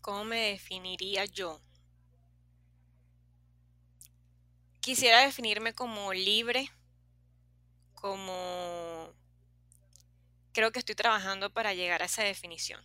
¿Cómo 0.00 0.24
me 0.24 0.50
definiría 0.50 1.26
yo? 1.26 1.60
Quisiera 4.80 5.20
definirme 5.20 5.74
como 5.74 6.12
libre, 6.14 6.70
como... 7.94 9.12
Creo 10.52 10.72
que 10.72 10.78
estoy 10.78 10.94
trabajando 10.94 11.52
para 11.52 11.74
llegar 11.74 12.02
a 12.02 12.06
esa 12.06 12.24
definición. 12.24 12.82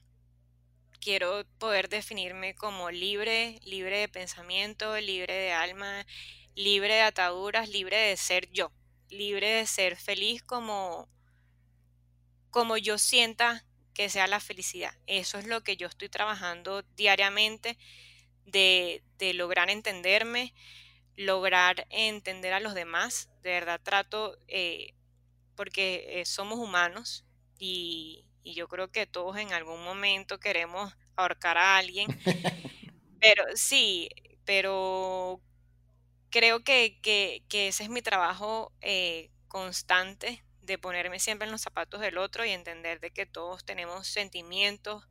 Quiero 0.99 1.45
poder 1.57 1.87
definirme 1.87 2.53
como 2.53 2.91
libre, 2.91 3.59
libre 3.63 3.99
de 3.99 4.09
pensamiento, 4.09 4.99
libre 4.99 5.33
de 5.33 5.53
alma, 5.53 6.05
libre 6.55 6.95
de 6.95 7.01
ataduras, 7.01 7.69
libre 7.69 7.97
de 7.97 8.17
ser 8.17 8.49
yo, 8.51 8.71
libre 9.09 9.47
de 9.47 9.67
ser 9.67 9.97
feliz 9.97 10.41
como, 10.43 11.07
como 12.49 12.77
yo 12.77 12.97
sienta 12.97 13.65
que 13.93 14.09
sea 14.09 14.27
la 14.27 14.39
felicidad. 14.39 14.93
Eso 15.07 15.37
es 15.37 15.45
lo 15.47 15.63
que 15.63 15.77
yo 15.77 15.87
estoy 15.87 16.09
trabajando 16.09 16.83
diariamente 16.95 17.77
de, 18.45 19.01
lograr 19.33 19.69
entenderme, 19.69 20.53
lograr 21.15 21.87
entender 21.89 22.53
a 22.53 22.59
los 22.59 22.73
demás. 22.73 23.29
De 23.41 23.51
verdad 23.51 23.81
trato, 23.83 24.37
eh, 24.47 24.93
porque 25.55 26.19
eh, 26.19 26.25
somos 26.25 26.59
humanos 26.59 27.25
y, 27.57 28.21
yo 28.43 28.67
creo 28.67 28.91
que 28.91 29.07
todos 29.07 29.37
en 29.37 29.53
algún 29.53 29.83
momento 29.83 30.39
queremos 30.39 30.95
ahorcar 31.15 31.57
a 31.57 31.77
alguien. 31.77 32.07
Pero 33.19 33.43
sí, 33.55 34.07
pero 34.45 35.41
creo 36.29 36.63
que, 36.63 36.99
ese 37.51 37.83
es 37.83 37.89
mi 37.89 38.01
trabajo 38.01 38.71
eh, 38.81 39.29
constante 39.47 40.43
de 40.61 40.77
ponerme 40.77 41.19
siempre 41.19 41.45
en 41.45 41.51
los 41.51 41.61
zapatos 41.61 42.01
del 42.01 42.17
otro 42.17 42.45
y 42.45 42.51
entender 42.51 42.99
de 42.99 43.11
que 43.11 43.25
todos 43.25 43.65
tenemos 43.65 44.07
sentimientos, 44.07 45.07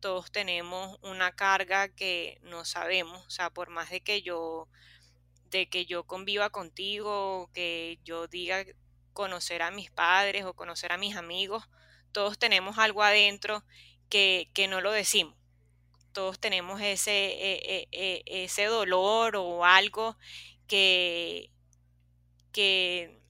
todos 0.00 0.30
tenemos 0.30 0.98
una 1.02 1.32
carga 1.32 1.88
que 1.88 2.38
no 2.42 2.64
sabemos, 2.64 3.26
o 3.26 3.30
sea, 3.30 3.50
por 3.50 3.70
más 3.70 3.90
de 3.90 4.00
que 4.00 4.22
yo 4.22 4.68
de 5.50 5.68
que 5.68 5.84
yo 5.84 6.04
conviva 6.04 6.50
contigo, 6.50 7.50
que 7.52 7.98
yo 8.04 8.28
diga 8.28 8.64
conocer 9.12 9.62
a 9.62 9.70
mis 9.70 9.90
padres 9.90 10.44
o 10.44 10.54
conocer 10.54 10.92
a 10.92 10.96
mis 10.96 11.16
amigos, 11.16 11.68
todos 12.12 12.38
tenemos 12.38 12.78
algo 12.78 13.02
adentro 13.02 13.64
que, 14.08 14.48
no 14.68 14.80
lo 14.80 14.92
decimos. 14.92 15.36
Todos 16.12 16.38
tenemos 16.38 16.80
ese, 16.80 17.10
e, 17.12 17.88
e, 17.92 18.22
e, 18.26 18.44
ese 18.44 18.64
dolor 18.64 19.36
o 19.36 19.64
algo 19.64 20.16
que, 20.66 21.50
que 22.52 23.20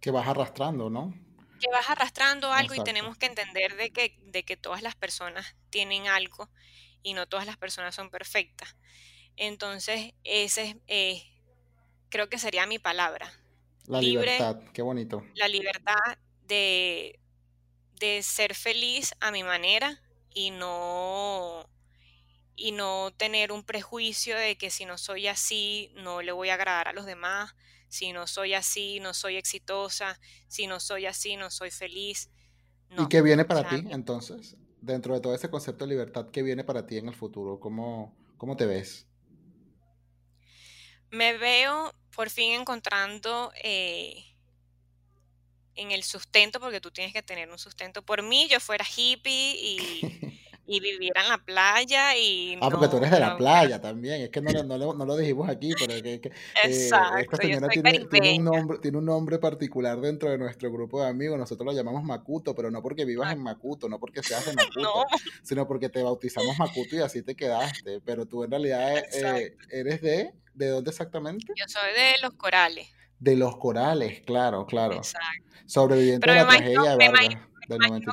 que 0.00 0.10
vas 0.10 0.26
arrastrando, 0.26 0.88
¿no? 0.88 1.14
Que 1.60 1.70
vas 1.70 1.90
arrastrando 1.90 2.52
algo 2.52 2.74
y 2.74 2.82
tenemos 2.82 3.18
que 3.18 3.26
entender 3.26 3.76
de 3.76 3.92
que, 3.92 4.18
de 4.22 4.44
que 4.44 4.56
todas 4.56 4.82
las 4.82 4.96
personas 4.96 5.56
tienen 5.68 6.08
algo 6.08 6.50
y 7.02 7.12
no 7.12 7.28
todas 7.28 7.46
las 7.46 7.58
personas 7.58 7.94
son 7.94 8.10
perfectas. 8.10 8.76
Entonces, 9.36 10.14
ese 10.24 10.80
es, 10.86 11.22
creo 12.08 12.28
que 12.28 12.38
sería 12.38 12.66
mi 12.66 12.78
palabra. 12.78 13.30
La 13.86 14.00
libertad, 14.00 14.58
qué 14.72 14.82
bonito. 14.82 15.22
La 15.34 15.48
libertad 15.48 16.18
de, 16.46 17.20
de 17.98 18.22
ser 18.22 18.54
feliz 18.54 19.14
a 19.20 19.30
mi 19.30 19.42
manera 19.42 20.00
y 20.34 20.50
no 20.50 21.68
y 22.56 22.72
no 22.72 23.10
tener 23.16 23.52
un 23.52 23.64
prejuicio 23.64 24.36
de 24.36 24.56
que 24.56 24.70
si 24.70 24.84
no 24.84 24.98
soy 24.98 25.28
así 25.28 25.92
no 25.96 26.20
le 26.20 26.32
voy 26.32 26.50
a 26.50 26.54
agradar 26.54 26.88
a 26.88 26.92
los 26.92 27.06
demás, 27.06 27.54
si 27.88 28.12
no 28.12 28.26
soy 28.26 28.54
así, 28.54 29.00
no 29.00 29.14
soy 29.14 29.36
exitosa, 29.36 30.20
si 30.46 30.66
no 30.66 30.78
soy 30.78 31.06
así, 31.06 31.36
no 31.36 31.50
soy 31.50 31.70
feliz. 31.70 32.30
¿Y 32.98 33.08
qué 33.08 33.22
viene 33.22 33.44
para 33.44 33.68
ti 33.68 33.84
entonces? 33.90 34.56
Dentro 34.80 35.14
de 35.14 35.20
todo 35.20 35.34
ese 35.34 35.50
concepto 35.50 35.84
de 35.84 35.90
libertad, 35.90 36.28
¿qué 36.30 36.42
viene 36.42 36.64
para 36.64 36.86
ti 36.86 36.98
en 36.98 37.08
el 37.08 37.14
futuro? 37.14 37.60
¿Cómo, 37.60 38.14
cómo 38.36 38.56
te 38.56 38.66
ves? 38.66 39.06
Me 41.10 41.36
veo 41.36 41.92
por 42.14 42.30
fin 42.30 42.60
encontrando 42.60 43.52
eh, 43.62 44.29
en 45.76 45.90
el 45.90 46.02
sustento, 46.02 46.60
porque 46.60 46.80
tú 46.80 46.90
tienes 46.90 47.12
que 47.12 47.22
tener 47.22 47.50
un 47.50 47.58
sustento. 47.58 48.02
Por 48.02 48.22
mí 48.22 48.48
yo 48.48 48.60
fuera 48.60 48.84
hippie 48.84 49.56
y, 49.56 50.00
y 50.70 50.78
vivir 50.78 51.12
en 51.16 51.28
la 51.28 51.38
playa 51.38 52.16
y 52.16 52.56
Ah, 52.60 52.70
porque 52.70 52.86
tú 52.86 52.98
eres 52.98 53.10
de 53.10 53.18
la 53.18 53.36
playa 53.36 53.80
también, 53.80 54.22
es 54.22 54.30
que 54.30 54.40
no, 54.40 54.52
no, 54.62 54.94
no, 54.94 55.04
lo 55.04 55.16
dijimos 55.16 55.48
aquí, 55.48 55.72
pero 55.76 55.92
es 55.94 56.02
que, 56.02 56.28
eh, 56.64 56.90
esta 57.24 57.36
señora 57.40 57.66
tiene, 57.68 58.06
tiene, 58.06 58.38
un 58.38 58.44
nombre, 58.44 58.78
tiene 58.78 58.98
un 58.98 59.04
nombre 59.04 59.38
particular 59.40 60.00
dentro 60.00 60.30
de 60.30 60.38
nuestro 60.38 60.70
grupo 60.70 61.02
de 61.02 61.08
amigos, 61.08 61.36
nosotros 61.36 61.66
lo 61.66 61.72
llamamos 61.72 62.04
Macuto, 62.04 62.54
pero 62.54 62.70
no 62.70 62.82
porque 62.82 63.04
vivas 63.04 63.32
en 63.32 63.42
Macuto, 63.42 63.88
no 63.88 63.98
porque 63.98 64.22
seas 64.22 64.46
de 64.46 64.52
Macuto, 64.54 65.06
sino 65.42 65.66
porque 65.66 65.88
te 65.88 66.04
bautizamos 66.04 66.56
Macuto 66.56 66.94
y 66.94 67.00
así 67.00 67.22
te 67.22 67.34
quedaste, 67.34 68.00
pero 68.02 68.26
tú 68.26 68.44
en 68.44 68.52
realidad 68.52 68.96
eh, 68.96 69.56
eres 69.70 70.00
de, 70.02 70.32
¿de 70.54 70.68
dónde 70.68 70.90
exactamente? 70.90 71.52
Yo 71.56 71.64
soy 71.66 71.92
de 71.94 72.18
Los 72.22 72.34
Corales. 72.34 72.88
De 73.20 73.36
Los 73.36 73.56
Corales, 73.56 74.20
claro, 74.22 74.66
claro. 74.66 74.96
Exacto. 74.96 75.44
Sobreviviente 75.66 76.28
de 76.28 76.36
la 76.36 76.48
tragedia 76.48 76.96
de 76.96 77.08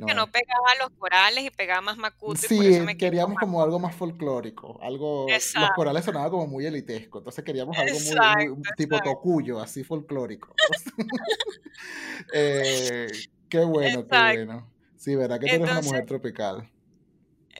que 0.06 0.14
no 0.14 0.28
pegaba 0.28 0.76
los 0.80 0.90
corales 1.00 1.44
y 1.46 1.50
pegaba 1.50 1.82
más 1.82 1.98
Macuto. 1.98 2.40
Sí, 2.40 2.76
y 2.76 2.80
me 2.82 2.98
queríamos 2.98 3.38
como 3.40 3.64
algo 3.64 3.80
más 3.80 3.96
folclórico, 3.96 4.80
algo, 4.82 5.26
los 5.28 5.72
corales 5.76 6.06
sonaban 6.06 6.30
como 6.30 6.48
muy 6.48 6.66
elitesco, 6.66 7.20
entonces 7.20 7.44
queríamos 7.44 7.76
algo 7.78 7.98
muy, 8.00 8.62
tipo 8.76 9.00
tocuyo, 9.00 9.60
así 9.60 9.84
folclórico. 9.84 10.54
eh, 12.34 13.08
qué 13.50 13.60
bueno, 13.60 14.06
qué 14.08 14.18
bueno. 14.18 14.72
Sí, 14.96 15.16
verdad 15.16 15.40
que 15.40 15.48
tú 15.48 15.56
eres 15.56 15.72
una 15.72 15.82
mujer 15.82 16.06
tropical. 16.06 16.70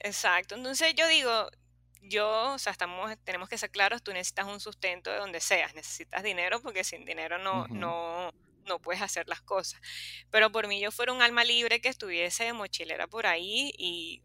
Exacto, 0.04 0.56
entonces 0.56 0.94
yo 0.96 1.08
digo, 1.08 1.48
yo, 2.08 2.54
o 2.54 2.60
sea, 2.60 2.72
estamos, 2.72 3.16
tenemos 3.24 3.50
que 3.50 3.58
ser 3.58 3.70
claros, 3.72 4.04
tú 4.04 4.12
necesitas 4.12 4.48
un 4.48 4.60
sustento 4.60 5.12
de 5.12 5.18
donde 5.18 5.40
seas, 5.42 5.74
necesitas 5.76 6.24
dinero 6.24 6.62
porque 6.62 6.84
sin 6.84 7.06
dinero 7.06 7.38
no, 7.38 7.68
no, 7.68 8.32
no 8.66 8.80
puedes 8.80 9.02
hacer 9.02 9.28
las 9.28 9.42
cosas. 9.42 9.80
Pero 10.32 10.52
por 10.52 10.68
mí 10.68 10.80
yo 10.80 10.92
fuera 10.92 11.14
un 11.14 11.22
alma 11.22 11.44
libre 11.44 11.82
que 11.82 11.90
estuviese 11.90 12.46
de 12.46 12.54
mochilera 12.54 13.08
por 13.08 13.26
ahí 13.26 13.74
y 13.78 14.24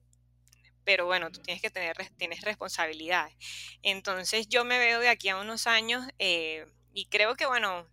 pero 0.85 1.07
bueno, 1.07 1.31
tú 1.31 1.41
tienes 1.41 1.63
que 1.63 1.71
tener, 1.71 1.97
tienes 2.17 2.41
responsabilidades. 2.41 3.35
Entonces 3.83 4.49
yo 4.49 4.65
me 4.65 4.79
veo 4.79 5.01
de 5.01 5.09
aquí 5.09 5.29
a 5.29 5.37
unos 5.37 5.67
años 5.67 6.05
eh, 6.19 6.67
y 6.93 7.07
creo 7.07 7.37
que 7.37 7.47
bueno, 7.47 7.87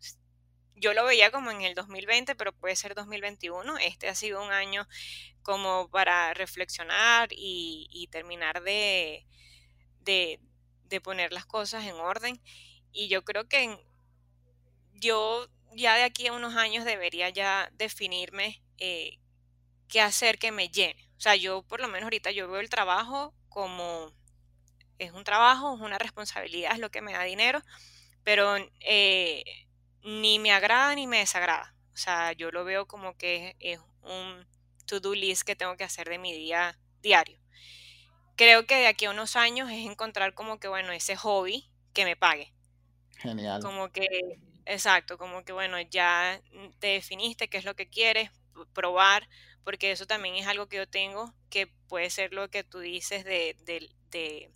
yo 0.76 0.94
lo 0.94 1.06
veía 1.06 1.30
como 1.30 1.52
en 1.52 1.62
el 1.62 1.76
2020, 1.76 2.36
pero 2.36 2.54
puede 2.54 2.76
ser 2.76 2.96
2021. 2.96 3.78
Este 3.80 4.08
ha 4.08 4.16
sido 4.16 4.44
un 4.44 4.52
año 4.52 4.88
como 5.42 5.90
para 5.90 6.34
reflexionar 6.34 7.30
y, 7.32 8.08
terminar 8.12 8.64
de, 8.64 9.26
de, 10.02 10.40
de, 10.86 11.02
poner 11.02 11.34
las 11.34 11.46
cosas 11.46 11.86
en 11.86 11.96
orden. 11.96 12.42
Y 12.92 13.08
yo 13.08 13.24
creo 13.24 13.48
que 13.48 13.78
yo 14.94 15.48
ya 15.74 15.96
de 15.96 16.04
aquí 16.04 16.28
a 16.28 16.34
unos 16.34 16.56
años 16.56 16.86
debería 16.86 17.30
ya 17.30 17.70
definirme 17.74 18.62
eh, 18.78 19.20
qué 19.88 20.02
hacer 20.02 20.40
que 20.40 20.52
me 20.52 20.70
llene. 20.70 21.10
O 21.18 21.22
sea, 21.22 21.36
yo 21.36 21.64
por 21.64 21.80
lo 21.80 21.88
menos 21.88 22.04
ahorita 22.04 22.32
yo 22.32 22.50
veo 22.50 22.62
el 22.62 22.70
trabajo 22.70 23.34
como 23.50 24.14
es 25.00 25.12
un 25.12 25.24
trabajo, 25.24 25.76
es 25.76 25.82
una 25.82 25.98
responsabilidad, 25.98 26.74
es 26.74 26.80
lo 26.80 26.92
que 26.92 27.02
me 27.02 27.14
da 27.14 27.24
dinero, 27.24 27.62
pero 28.24 28.56
eh, 28.82 29.44
ni 30.04 30.40
me 30.40 30.52
agrada 30.52 30.94
ni 30.96 31.08
me 31.08 31.20
desagrada. 31.20 31.74
O 31.94 31.98
sea, 31.98 32.34
yo 32.34 32.52
lo 32.52 32.64
veo 32.64 32.88
como 32.88 33.18
que 33.18 33.56
es 33.60 33.80
un 34.04 34.46
to-do 34.86 35.14
list 35.14 35.44
que 35.44 35.56
tengo 35.56 35.76
que 35.78 35.84
hacer 35.84 36.08
de 36.10 36.18
mi 36.18 36.34
día 36.34 36.78
diario. 37.02 37.39
Creo 38.40 38.66
que 38.66 38.76
de 38.76 38.88
aquí 38.88 39.04
a 39.04 39.12
unos 39.12 39.36
años 39.36 39.70
es 39.70 39.86
encontrar 39.86 40.34
como 40.34 40.60
que, 40.60 40.70
bueno, 40.70 40.94
ese 40.94 41.18
hobby 41.18 41.70
que 41.94 42.06
me 42.06 42.16
pague. 42.16 42.54
Genial. 43.18 43.62
Como 43.62 43.92
que 43.92 44.08
Exacto, 44.70 45.18
como 45.18 45.44
que 45.44 45.52
bueno, 45.52 45.82
ya 45.82 46.40
te 46.78 46.88
definiste 46.88 47.48
qué 47.48 47.58
es 47.58 47.66
lo 47.66 47.76
que 47.76 47.90
quieres, 47.90 48.30
probar, 48.74 49.28
porque 49.64 49.92
eso 49.92 50.06
también 50.06 50.36
es 50.36 50.46
algo 50.46 50.68
que 50.70 50.78
yo 50.78 50.88
tengo, 50.88 51.34
que 51.50 51.66
puede 51.88 52.12
ser 52.12 52.34
lo 52.34 52.52
que 52.52 52.64
tú 52.64 52.78
dices 52.78 53.26
de, 53.26 53.56
de, 54.12 54.52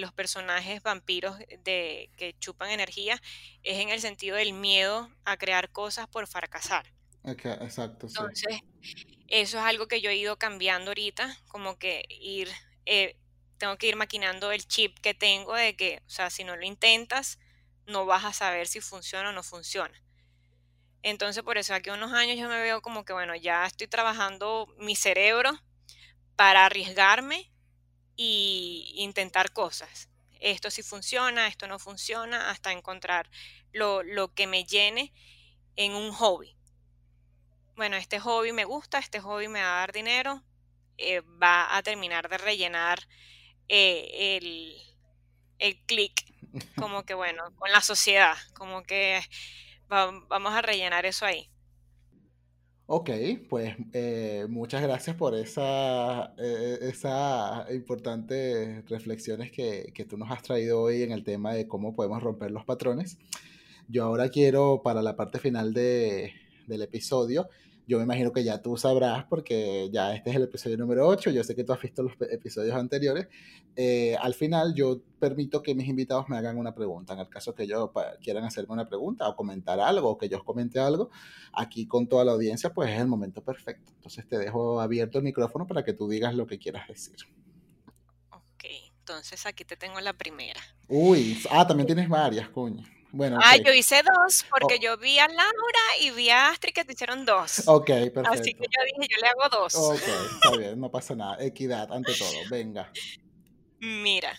los 0.00 0.12
personajes 0.12 0.82
vampiros 0.82 1.38
de, 1.38 2.10
que 2.16 2.34
chupan 2.40 2.70
energía, 2.70 3.22
es 3.62 3.78
en 3.78 3.90
el 3.90 4.00
sentido 4.00 4.34
del 4.36 4.52
miedo 4.52 5.08
a 5.24 5.36
crear 5.36 5.70
cosas 5.70 6.08
por 6.08 6.26
fracasar. 6.26 6.92
exacto. 7.22 8.08
Entonces, 8.08 8.62
eso 9.28 9.58
es 9.58 9.64
algo 9.64 9.86
que 9.86 10.00
yo 10.00 10.10
he 10.10 10.16
ido 10.16 10.36
cambiando 10.40 10.90
ahorita, 10.90 11.38
como 11.46 11.78
que 11.78 12.04
ir, 12.08 12.48
eh, 12.86 13.16
tengo 13.58 13.76
que 13.76 13.86
ir 13.88 13.96
maquinando 13.96 14.52
el 14.52 14.66
chip 14.66 14.98
que 14.98 15.14
tengo 15.14 15.54
de 15.54 15.76
que, 15.76 16.02
o 16.06 16.10
sea, 16.10 16.30
si 16.30 16.44
no 16.44 16.56
lo 16.56 16.64
intentas, 16.64 17.38
no 17.86 18.06
vas 18.06 18.24
a 18.24 18.32
saber 18.32 18.66
si 18.66 18.80
funciona 18.80 19.30
o 19.30 19.32
no 19.32 19.42
funciona. 19.42 20.02
Entonces, 21.02 21.42
por 21.42 21.58
eso 21.58 21.74
aquí 21.74 21.90
unos 21.90 22.12
años 22.12 22.38
yo 22.38 22.48
me 22.48 22.60
veo 22.60 22.80
como 22.80 23.04
que, 23.04 23.12
bueno, 23.12 23.34
ya 23.36 23.66
estoy 23.66 23.86
trabajando 23.86 24.66
mi 24.78 24.96
cerebro 24.96 25.52
para 26.34 26.64
arriesgarme 26.64 27.52
e 28.16 28.84
intentar 28.96 29.52
cosas. 29.52 30.08
Esto 30.40 30.70
sí 30.70 30.82
funciona, 30.82 31.46
esto 31.46 31.66
no 31.68 31.78
funciona, 31.78 32.50
hasta 32.50 32.72
encontrar 32.72 33.30
lo, 33.72 34.02
que 34.34 34.46
me 34.46 34.64
llene 34.64 35.12
en 35.76 35.94
un 35.94 36.12
hobby. 36.12 36.56
Bueno, 37.76 37.96
este 37.96 38.20
hobby 38.20 38.52
me 38.52 38.64
gusta, 38.64 38.98
este 38.98 39.20
hobby 39.20 39.48
me 39.48 39.62
va 39.62 39.76
a 39.76 39.80
dar 39.80 39.92
dinero, 39.92 40.42
eh, 40.98 41.20
va 41.42 41.76
a 41.76 41.82
terminar 41.82 42.28
de 42.28 42.38
rellenar 42.38 43.00
eh, 43.68 44.36
el, 44.36 44.74
el 45.58 45.76
clic 45.86 46.12
como 46.76 47.04
que 47.04 47.14
bueno, 47.14 47.42
con 47.56 47.70
la 47.70 47.80
sociedad, 47.80 48.34
como 48.54 48.82
que 48.82 49.20
vamos 49.88 50.52
a 50.54 50.62
rellenar 50.62 51.06
eso 51.06 51.26
ahí. 51.26 51.48
Ok, 52.86 53.10
pues 53.48 53.74
eh, 53.94 54.46
muchas 54.50 54.82
gracias 54.82 55.16
por 55.16 55.34
esa, 55.34 56.34
eh, 56.36 56.78
esa 56.82 57.66
importantes 57.72 58.86
reflexiones 58.90 59.50
que, 59.50 59.90
que, 59.94 60.04
tú 60.04 60.18
nos 60.18 60.30
has 60.30 60.42
traído 60.42 60.82
hoy 60.82 61.02
en 61.02 61.10
el 61.10 61.24
tema 61.24 61.54
de 61.54 61.66
cómo 61.66 61.94
podemos 61.94 62.22
romper 62.22 62.50
los 62.50 62.66
patrones. 62.66 63.16
Yo 63.88 64.04
ahora 64.04 64.28
quiero, 64.28 64.82
para 64.84 65.00
la 65.00 65.16
parte 65.16 65.38
final 65.38 65.72
de, 65.72 66.34
del 66.66 66.82
episodio, 66.82 67.48
yo 67.86 67.98
me 67.98 68.04
imagino 68.04 68.32
que 68.32 68.42
ya 68.42 68.62
tú 68.62 68.76
sabrás, 68.76 69.24
porque 69.24 69.90
ya 69.92 70.14
este 70.14 70.30
es 70.30 70.36
el 70.36 70.44
episodio 70.44 70.76
número 70.78 71.06
8, 71.06 71.30
yo 71.30 71.44
sé 71.44 71.54
que 71.54 71.64
tú 71.64 71.72
has 71.72 71.82
visto 71.82 72.02
los 72.02 72.12
episodios 72.30 72.74
anteriores. 72.74 73.28
Eh, 73.76 74.16
al 74.20 74.34
final 74.34 74.74
yo 74.74 75.02
permito 75.18 75.62
que 75.62 75.74
mis 75.74 75.88
invitados 75.88 76.28
me 76.28 76.36
hagan 76.36 76.56
una 76.56 76.74
pregunta. 76.74 77.12
En 77.12 77.20
el 77.20 77.28
caso 77.28 77.54
que 77.54 77.64
ellos 77.64 77.90
quieran 78.22 78.44
hacerme 78.44 78.72
una 78.72 78.88
pregunta 78.88 79.28
o 79.28 79.36
comentar 79.36 79.80
algo, 79.80 80.10
o 80.10 80.18
que 80.18 80.28
yo 80.28 80.42
comente 80.44 80.80
algo, 80.80 81.10
aquí 81.52 81.86
con 81.86 82.06
toda 82.06 82.24
la 82.24 82.32
audiencia, 82.32 82.72
pues 82.72 82.90
es 82.90 83.00
el 83.00 83.06
momento 83.06 83.42
perfecto. 83.42 83.92
Entonces 83.94 84.26
te 84.26 84.38
dejo 84.38 84.80
abierto 84.80 85.18
el 85.18 85.24
micrófono 85.24 85.66
para 85.66 85.84
que 85.84 85.92
tú 85.92 86.08
digas 86.08 86.34
lo 86.34 86.46
que 86.46 86.58
quieras 86.58 86.88
decir. 86.88 87.16
Ok, 88.30 88.64
entonces 88.98 89.44
aquí 89.44 89.64
te 89.64 89.76
tengo 89.76 90.00
la 90.00 90.14
primera. 90.14 90.60
Uy, 90.88 91.38
ah, 91.50 91.66
también 91.66 91.86
tienes 91.86 92.08
varias, 92.08 92.48
coño. 92.48 92.84
Bueno, 93.14 93.38
Ah, 93.40 93.56
yo 93.56 93.72
hice 93.72 94.02
dos 94.02 94.44
porque 94.50 94.74
oh. 94.74 94.82
yo 94.82 94.98
vi 94.98 95.20
a 95.20 95.28
Laura 95.28 95.84
y 96.00 96.10
vi 96.10 96.30
a 96.30 96.48
Astrid 96.48 96.74
que 96.74 96.84
te 96.84 96.94
hicieron 96.94 97.24
dos. 97.24 97.62
Ok, 97.66 97.86
perfecto. 97.86 98.22
Así 98.28 98.54
que 98.54 98.64
yo 98.64 98.84
dije, 98.84 99.08
yo 99.08 99.18
le 99.22 99.28
hago 99.28 99.48
dos. 99.48 99.74
Ok, 99.76 100.02
está 100.34 100.56
bien, 100.56 100.80
no 100.80 100.90
pasa 100.90 101.14
nada. 101.14 101.36
Equidad 101.38 101.92
ante 101.92 102.12
todo, 102.12 102.32
venga. 102.50 102.90
Mira, 103.78 104.36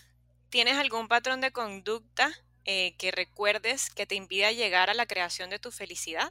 ¿tienes 0.50 0.76
algún 0.76 1.08
patrón 1.08 1.40
de 1.40 1.52
conducta 1.52 2.30
eh, 2.66 2.94
que 2.98 3.12
recuerdes 3.12 3.88
que 3.88 4.04
te 4.04 4.14
impida 4.14 4.52
llegar 4.52 4.90
a 4.90 4.94
la 4.94 5.06
creación 5.06 5.48
de 5.48 5.58
tu 5.58 5.70
felicidad? 5.70 6.30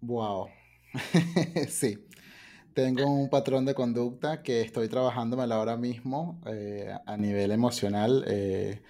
Wow. 0.00 0.48
sí. 1.68 1.96
Tengo 2.74 3.04
un 3.06 3.30
patrón 3.30 3.64
de 3.64 3.74
conducta 3.74 4.42
que 4.42 4.62
estoy 4.62 4.88
trabajándomelo 4.88 5.54
ahora 5.54 5.76
mismo 5.76 6.40
eh, 6.46 6.92
a 7.06 7.16
nivel 7.16 7.52
emocional. 7.52 8.24
Eh, 8.26 8.82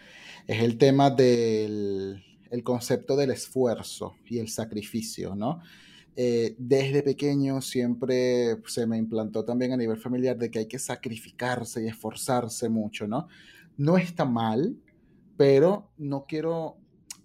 es 0.48 0.62
el 0.62 0.76
tema 0.78 1.10
del 1.10 2.24
el 2.50 2.62
concepto 2.62 3.14
del 3.14 3.30
esfuerzo 3.30 4.16
y 4.26 4.38
el 4.38 4.48
sacrificio, 4.48 5.34
¿no? 5.36 5.60
Eh, 6.16 6.56
desde 6.58 7.02
pequeño 7.02 7.60
siempre 7.60 8.56
se 8.66 8.86
me 8.86 8.96
implantó 8.96 9.44
también 9.44 9.72
a 9.72 9.76
nivel 9.76 9.98
familiar 9.98 10.36
de 10.36 10.50
que 10.50 10.60
hay 10.60 10.66
que 10.66 10.78
sacrificarse 10.78 11.84
y 11.84 11.88
esforzarse 11.88 12.68
mucho, 12.68 13.06
¿no? 13.06 13.28
No 13.76 13.98
está 13.98 14.24
mal, 14.24 14.76
pero 15.36 15.92
no 15.96 16.24
quiero 16.26 16.78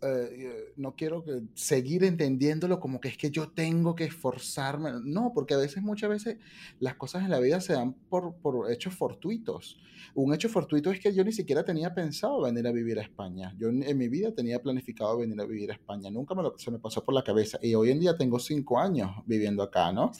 eh, 0.05 0.73
no 0.75 0.95
quiero 0.95 1.23
seguir 1.53 2.03
entendiéndolo 2.03 2.79
como 2.79 2.99
que 2.99 3.09
es 3.09 3.17
que 3.17 3.31
yo 3.31 3.49
tengo 3.49 3.95
que 3.95 4.05
esforzarme. 4.05 4.91
No, 5.03 5.31
porque 5.33 5.53
a 5.53 5.57
veces, 5.57 5.83
muchas 5.83 6.09
veces, 6.09 6.37
las 6.79 6.95
cosas 6.95 7.23
en 7.23 7.31
la 7.31 7.39
vida 7.39 7.61
se 7.61 7.73
dan 7.73 7.93
por, 7.93 8.35
por 8.35 8.71
hechos 8.71 8.93
fortuitos. 8.93 9.77
Un 10.15 10.33
hecho 10.33 10.47
fortuito 10.47 10.91
es 10.91 10.99
que 10.99 11.13
yo 11.13 11.23
ni 11.23 11.31
siquiera 11.31 11.63
tenía 11.63 11.93
pensado 11.93 12.41
venir 12.41 12.67
a 12.67 12.71
vivir 12.71 12.99
a 12.99 13.01
España. 13.01 13.55
Yo 13.57 13.69
en, 13.69 13.97
mi 13.97 14.07
vida 14.09 14.31
tenía 14.31 14.61
planificado 14.61 15.17
venir 15.17 15.39
a 15.41 15.45
vivir 15.45 15.71
a 15.71 15.73
España. 15.73 16.11
Nunca 16.11 16.35
me 16.35 16.43
se 16.57 16.69
me 16.69 16.77
pasó 16.77 17.03
por 17.03 17.15
la 17.15 17.23
cabeza. 17.23 17.57
Y 17.61 17.73
hoy 17.73 17.89
en 17.89 17.99
día 17.99 18.15
tengo 18.15 18.37
cinco 18.37 18.79
años 18.79 19.11
viviendo 19.25 19.63
acá, 19.63 19.91
¿no? 19.91 20.11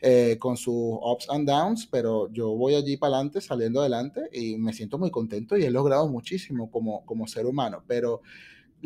Eh, 0.00 0.36
con 0.40 0.56
sus 0.56 0.98
ups 1.00 1.28
and 1.30 1.48
downs, 1.48 1.86
pero 1.86 2.28
yo 2.32 2.50
voy 2.50 2.74
allí 2.74 2.96
para 2.96 3.16
adelante, 3.16 3.40
saliendo 3.40 3.80
adelante 3.80 4.28
y 4.32 4.56
me 4.56 4.72
siento 4.72 4.98
muy 4.98 5.10
contento 5.10 5.56
y 5.56 5.64
he 5.64 5.70
logrado 5.70 6.08
muchísimo 6.08 6.70
como, 6.70 7.04
como 7.06 7.28
ser 7.28 7.46
humano. 7.46 7.84
Pero 7.86 8.22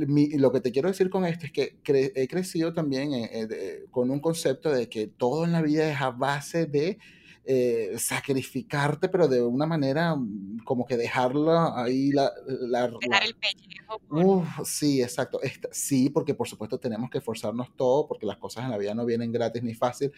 lo 0.06 0.52
que 0.52 0.60
te 0.60 0.72
quiero 0.72 0.89
decir 0.89 1.10
con 1.10 1.24
esto 1.24 1.47
es 1.47 1.52
que 1.52 1.78
he 1.85 2.28
crecido 2.28 2.72
también 2.72 3.12
eh, 3.14 3.28
eh, 3.32 3.85
con 3.90 4.10
un 4.10 4.20
concepto 4.20 4.70
de 4.70 4.89
que 4.89 5.06
todo 5.06 5.44
en 5.44 5.52
la 5.52 5.62
vida 5.62 5.90
es 5.90 6.01
a 6.01 6.10
base 6.10 6.66
de 6.66 6.98
eh, 7.52 7.94
sacrificarte, 7.98 9.09
pero 9.09 9.27
de 9.27 9.43
una 9.43 9.66
manera 9.66 10.14
mm, 10.14 10.59
como 10.62 10.85
que 10.85 10.97
dejarla 10.97 11.72
ahí 11.74 12.12
la... 12.12 12.31
Dejar 12.47 13.24
el 13.24 13.35
pellejo. 13.35 14.01
Uf, 14.10 14.47
sí, 14.64 15.02
exacto. 15.02 15.40
sí, 15.72 16.10
porque 16.10 16.35
por 16.35 16.47
supuesto 16.47 16.78
tenemos 16.78 17.10
que 17.10 17.18
esforzarnos 17.18 17.74
todo, 17.74 18.06
porque 18.06 18.27
las 18.27 18.36
cosas 18.36 18.64
en 18.64 18.70
la 18.70 18.78
vida 18.78 18.94
no 18.94 19.06
vienen 19.06 19.32
gratis 19.32 19.62
ni 19.62 19.74
fácil, 19.74 20.12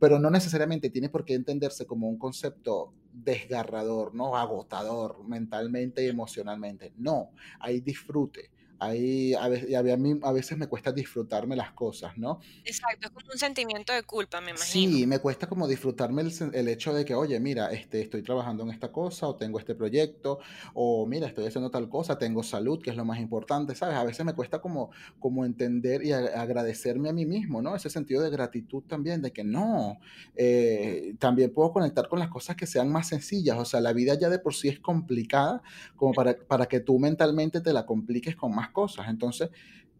pero 0.00 0.18
no 0.18 0.30
necesariamente 0.30 0.90
tiene 0.90 1.08
por 1.08 1.24
qué 1.24 1.34
entenderse 1.34 1.86
como 1.86 2.08
un 2.08 2.18
concepto 2.18 2.92
desgarrador, 3.12 4.14
¿no? 4.14 4.36
Agotador 4.36 5.24
mentalmente 5.26 6.04
y 6.04 6.08
emocionalmente. 6.08 6.92
No, 6.98 7.30
hay 7.60 7.80
disfrute 7.80 8.50
Ahí 8.78 9.34
a 9.34 9.48
veces, 9.48 9.74
a, 9.74 9.82
mí, 9.96 10.18
a 10.22 10.32
veces 10.32 10.58
me 10.58 10.66
cuesta 10.66 10.92
disfrutarme 10.92 11.56
las 11.56 11.72
cosas, 11.72 12.16
¿no? 12.18 12.40
Exacto, 12.64 13.06
es 13.06 13.10
como 13.10 13.26
un 13.32 13.38
sentimiento 13.38 13.92
de 13.92 14.02
culpa, 14.02 14.40
me 14.40 14.50
imagino. 14.50 14.66
Sí, 14.66 15.06
me 15.06 15.18
cuesta 15.18 15.46
como 15.46 15.68
disfrutarme 15.68 16.22
el, 16.22 16.68
hecho 16.68 16.92
de 16.92 17.04
que, 17.04 17.14
oye, 17.14 17.38
mira, 17.40 17.72
este, 17.72 18.00
estoy 18.00 18.22
trabajando 18.22 18.64
en 18.64 18.70
esta 18.70 18.90
cosa, 18.90 19.28
o 19.28 19.36
tengo 19.36 19.58
este 19.58 19.74
proyecto, 19.74 20.38
o 20.74 21.06
mira, 21.06 21.26
estoy 21.26 21.46
haciendo 21.46 21.70
tal 21.70 21.88
cosa, 21.88 22.18
tengo 22.18 22.42
salud, 22.42 22.82
que 22.82 22.90
es 22.90 22.96
lo 22.96 23.04
más 23.04 23.18
importante, 23.20 23.74
¿sabes? 23.74 23.96
A 23.96 24.04
veces 24.04 24.24
me 24.26 24.34
cuesta 24.34 24.60
como, 24.60 24.90
como 25.18 25.44
entender 25.44 26.04
y 26.04 26.12
agradecerme 26.12 27.08
a 27.08 27.12
mí 27.12 27.26
mismo, 27.26 27.62
¿no? 27.62 27.76
Ese 27.76 27.90
sentido 27.90 28.22
de 28.22 28.30
gratitud 28.30 28.82
también, 28.84 29.22
de 29.22 29.32
que 29.32 29.44
no, 29.44 29.98
eh, 30.34 31.14
también 31.18 31.52
puedo 31.52 31.72
conectar 31.72 32.08
con 32.08 32.18
las 32.18 32.28
cosas 32.28 32.56
que 32.56 32.66
sean 32.66 32.90
más 32.90 33.08
sencillas, 33.08 33.58
o 33.58 33.64
sea, 33.64 33.80
la 33.80 33.92
vida 33.92 34.14
ya 34.14 34.28
de 34.28 34.38
por 34.38 34.54
sí 34.54 34.68
es 34.68 34.80
complicada, 34.80 35.62
como 35.96 36.12
para, 36.12 36.36
para 36.36 36.66
que 36.66 36.80
tú 36.80 36.98
mentalmente 36.98 37.60
te 37.60 37.72
la 37.72 37.86
compliques 37.86 38.36
con 38.36 38.54
más 38.54 38.63
cosas. 38.70 39.08
Entonces, 39.08 39.50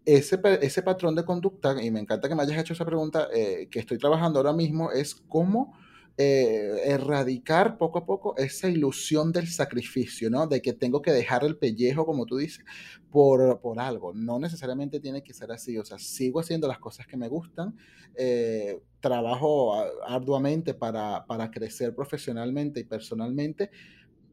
ese, 0.05 0.39
ese 0.61 0.83
patrón 0.83 1.15
de 1.15 1.25
conducta, 1.25 1.83
y 1.83 1.91
me 1.91 2.01
encanta 2.01 2.29
que 2.29 2.35
me 2.35 2.43
hayas 2.43 2.59
hecho 2.59 2.75
esa 2.75 2.85
pregunta, 2.85 3.29
eh, 3.35 3.69
que 3.71 3.79
estoy 3.79 3.99
trabajando 3.99 4.39
ahora 4.39 4.53
mismo, 4.53 4.91
es 4.93 5.15
cómo 5.15 5.75
eh, 6.17 6.83
erradicar 6.85 7.77
poco 7.77 7.99
a 7.99 8.07
poco 8.07 8.37
esa 8.37 8.69
ilusión 8.69 9.33
del 9.33 9.49
sacrificio, 9.49 10.31
¿no? 10.31 10.47
De 10.47 10.63
que 10.63 10.73
tengo 10.73 11.03
que 11.03 11.11
dejar 11.11 11.43
el 11.43 11.57
pellejo, 11.57 12.07
como 12.07 12.25
tú 12.25 12.37
dices, 12.37 12.65
por, 13.11 13.61
por 13.61 13.81
algo. 13.81 14.13
No 14.15 14.39
necesariamente 14.39 15.01
tiene 15.01 15.25
que 15.25 15.35
ser 15.35 15.51
así. 15.51 15.77
O 15.77 15.85
sea, 15.85 15.99
sigo 15.99 16.39
haciendo 16.39 16.69
las 16.69 16.79
cosas 16.79 17.09
que 17.09 17.17
me 17.17 17.27
gustan, 17.27 17.77
eh, 18.15 18.81
trabajo 19.01 19.75
arduamente 20.07 20.75
para, 20.75 21.27
para 21.27 21.51
crecer 21.51 21.97
profesionalmente 21.97 22.79
y 22.79 22.85
personalmente, 22.85 23.73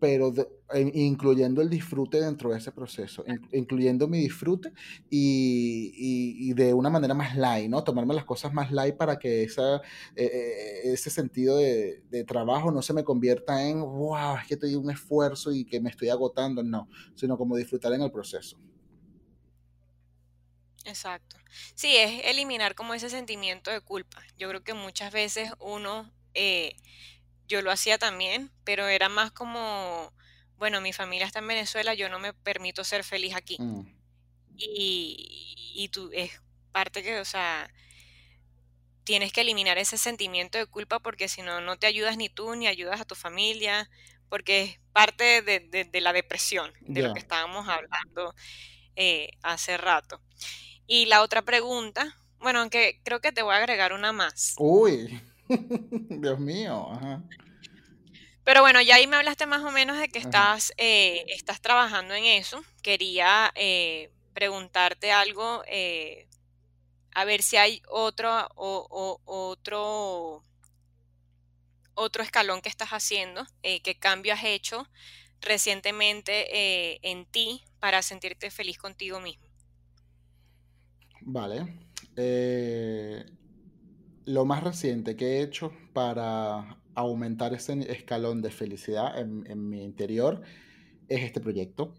pero 0.02 0.34
incluyendo 0.74 1.62
el 1.62 1.70
disfrute 1.70 2.20
dentro 2.20 2.50
de 2.50 2.58
ese 2.58 2.72
proceso, 2.72 3.24
incluyendo 3.52 4.08
mi 4.08 4.18
disfrute 4.18 4.74
y, 5.12 6.52
de 6.56 6.74
una 6.74 6.90
manera 6.90 7.14
más 7.14 7.36
light, 7.36 7.70
¿no? 7.70 7.84
Tomarme 7.84 8.16
las 8.16 8.26
cosas 8.26 8.52
más 8.52 8.72
light 8.72 8.98
para 8.98 9.20
que 9.20 9.44
esa, 9.44 9.76
eh, 10.16 10.26
eh, 10.26 10.82
ese 10.86 11.12
sentido 11.12 11.58
de, 11.58 12.02
trabajo 12.26 12.72
no 12.72 12.82
se 12.82 12.94
me 12.94 13.04
convierta 13.04 13.64
en, 13.64 13.80
wow, 13.80 14.38
es 14.38 14.48
que 14.48 14.56
estoy 14.56 14.74
un 14.74 14.90
esfuerzo 14.90 15.52
y 15.52 15.66
que 15.66 15.80
me 15.80 15.92
estoy 15.92 16.10
agotando, 16.10 16.64
no, 16.64 16.90
sino 17.14 17.38
como 17.38 17.56
disfrutar 17.56 17.94
en 17.94 18.02
el 18.02 18.12
proceso. 18.12 18.58
Exacto. 20.86 21.38
Sí, 21.76 21.96
es 21.96 22.26
eliminar 22.26 22.74
como 22.74 22.96
ese 22.96 23.12
sentimiento 23.12 23.70
de 23.70 23.82
culpa. 23.82 24.24
Yo 24.36 24.50
creo 24.50 24.64
que 24.64 24.74
muchas 24.74 25.14
veces 25.14 25.52
uno... 25.60 26.12
Eh, 26.34 26.76
yo 27.52 27.62
lo 27.62 27.72
hacía 27.72 27.98
también, 27.98 28.50
pero 28.64 28.88
era 28.88 29.10
más 29.10 29.32
como, 29.32 30.14
bueno, 30.58 30.80
mi 30.80 30.94
familia 30.94 31.26
está 31.26 31.40
en 31.40 31.48
Venezuela, 31.48 31.94
yo 31.94 32.10
no 32.10 32.18
me 32.18 32.34
permito 32.34 32.84
ser 32.84 33.04
feliz 33.04 33.36
aquí. 33.36 33.58
Mm. 33.60 33.86
Y, 34.56 35.74
y 35.76 35.90
tú, 35.90 36.10
es 36.14 36.42
parte 36.72 37.04
que, 37.04 37.20
o 37.20 37.26
sea, 37.26 37.70
tienes 39.04 39.34
que 39.34 39.42
eliminar 39.42 39.78
ese 39.78 39.98
sentimiento 39.98 40.58
de 40.58 40.66
culpa 40.66 41.00
porque 41.00 41.28
si 41.28 41.42
no, 41.42 41.60
no 41.60 41.78
te 41.78 41.88
ayudas 41.88 42.18
ni 42.18 42.30
tú 42.30 42.56
ni 42.56 42.68
ayudas 42.68 43.02
a 43.02 43.06
tu 43.06 43.16
familia, 43.16 43.90
porque 44.30 44.62
es 44.62 44.80
parte 44.94 45.42
de, 45.42 46.02
la 46.02 46.14
depresión, 46.14 46.72
de 46.80 47.02
lo 47.02 47.14
que 47.14 47.20
estábamos 47.20 47.68
hablando 47.68 48.34
eh, 48.96 49.32
hace 49.44 49.78
rato. 49.78 50.22
Y 50.88 51.08
la 51.08 51.22
otra 51.22 51.42
pregunta, 51.42 52.16
bueno, 52.40 52.60
aunque 52.60 53.02
creo 53.04 53.20
que 53.20 53.34
te 53.34 53.42
voy 53.42 53.54
a 53.54 53.58
agregar 53.58 53.92
una 53.92 54.14
más. 54.14 54.56
Uy. 54.58 55.22
Dios 56.10 56.40
mío. 56.40 56.88
Pero 58.44 58.62
bueno, 58.62 58.82
ya 58.82 58.96
ahí 58.96 59.08
me 59.08 59.18
hablaste 59.18 59.46
más 59.46 59.64
o 59.64 59.72
menos 59.72 59.98
de 60.00 60.10
que 60.10 60.20
estás, 60.20 60.74
eh, 60.78 61.26
estás 61.28 61.62
trabajando 61.62 62.14
en 62.14 62.26
eso. 62.26 62.62
Quería 62.82 63.52
eh, 63.56 64.12
preguntarte 64.34 65.12
algo, 65.12 65.64
eh, 65.68 66.28
a 67.14 67.26
ver 67.26 67.44
si 67.44 67.58
hay 67.58 67.82
otro, 67.88 68.48
o, 68.56 69.20
otro, 69.26 70.44
otro 71.94 72.24
escalón 72.24 72.62
que 72.62 72.70
estás 72.70 72.90
haciendo, 72.90 73.46
qué 73.62 73.98
cambio 74.00 74.34
has 74.34 74.44
hecho 74.44 74.88
recientemente 75.42 77.08
en 77.08 77.26
ti 77.26 77.64
para 77.80 78.02
sentirte 78.02 78.50
feliz 78.50 78.78
contigo 78.78 79.20
mismo. 79.20 79.46
Vale 81.22 81.66
lo 84.26 84.46
más 84.46 84.64
reciente 84.64 85.16
que 85.16 85.26
he 85.26 85.42
hecho 85.42 85.72
para 85.94 86.78
aumentar 86.96 87.54
ese 87.54 87.92
escalón 87.92 88.42
de 88.42 88.52
felicidad 88.52 89.20
en, 89.20 89.70
mi 89.70 89.84
interior 89.84 90.42
es 91.08 91.24
este 91.24 91.40
proyecto. 91.40 91.94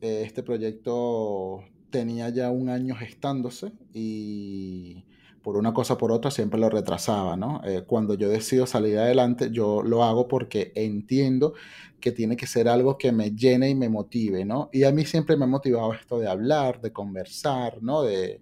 Eh, 0.00 0.22
este 0.24 0.42
proyecto 0.42 1.64
tenía 1.90 2.28
ya 2.30 2.50
un 2.50 2.68
año 2.68 2.94
gestándose 2.96 3.72
y 3.92 5.04
por 5.42 5.56
una 5.56 5.72
cosa 5.72 5.94
o 5.94 5.98
por 5.98 6.12
otra 6.12 6.30
siempre 6.30 6.60
lo 6.60 6.68
retrasaba, 6.68 7.36
¿no? 7.36 7.62
Eh, 7.64 7.82
cuando 7.86 8.14
yo 8.14 8.28
decido 8.28 8.66
salir 8.66 8.98
adelante, 8.98 9.50
yo 9.50 9.82
lo 9.82 10.04
hago 10.04 10.28
porque 10.28 10.72
entiendo 10.74 11.54
que 12.00 12.12
tiene 12.12 12.36
que 12.36 12.46
ser 12.46 12.68
algo 12.68 12.98
que 12.98 13.12
me 13.12 13.32
llene 13.32 13.70
y 13.70 13.74
me 13.74 13.88
motive, 13.88 14.44
¿no? 14.44 14.70
Y 14.72 14.84
a 14.84 14.92
mí 14.92 15.04
siempre 15.04 15.36
me 15.36 15.44
ha 15.44 15.48
motivado 15.48 15.92
esto 15.92 16.18
de 16.18 16.28
hablar, 16.28 16.80
de 16.80 16.92
conversar, 16.92 17.82
¿no? 17.82 18.02
De, 18.02 18.40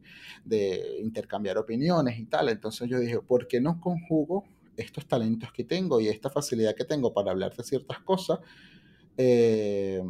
intercambiar 1.02 1.58
opiniones 1.58 2.18
y 2.18 2.24
tal. 2.24 2.48
Entonces 2.48 2.88
yo 2.88 2.98
dije, 2.98 3.20
¿por 3.20 3.46
qué 3.46 3.60
no 3.60 3.80
conjugo 3.80 4.44
estos 4.76 5.06
talentos 5.06 5.52
que 5.52 5.64
tengo 5.64 6.00
y 6.00 6.08
esta 6.08 6.30
facilidad 6.30 6.74
que 6.74 6.84
tengo 6.84 7.12
para 7.12 7.32
hablar 7.32 7.54
de 7.54 7.64
ciertas 7.64 8.00
cosas? 8.00 8.38
Eh, 9.16 10.02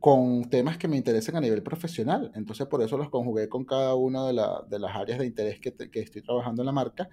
con 0.00 0.48
temas 0.48 0.78
que 0.78 0.86
me 0.86 0.96
interesen 0.96 1.36
a 1.36 1.40
nivel 1.40 1.62
profesional. 1.62 2.30
Entonces, 2.34 2.66
por 2.66 2.82
eso 2.82 2.96
los 2.96 3.10
conjugué 3.10 3.48
con 3.48 3.64
cada 3.64 3.94
una 3.94 4.26
de, 4.26 4.32
las 4.32 4.96
áreas 4.96 5.18
de 5.18 5.26
interés 5.26 5.58
que, 5.58 5.72
que, 5.74 6.00
estoy 6.00 6.22
trabajando 6.22 6.62
en 6.62 6.66
la 6.66 6.72
marca 6.72 7.08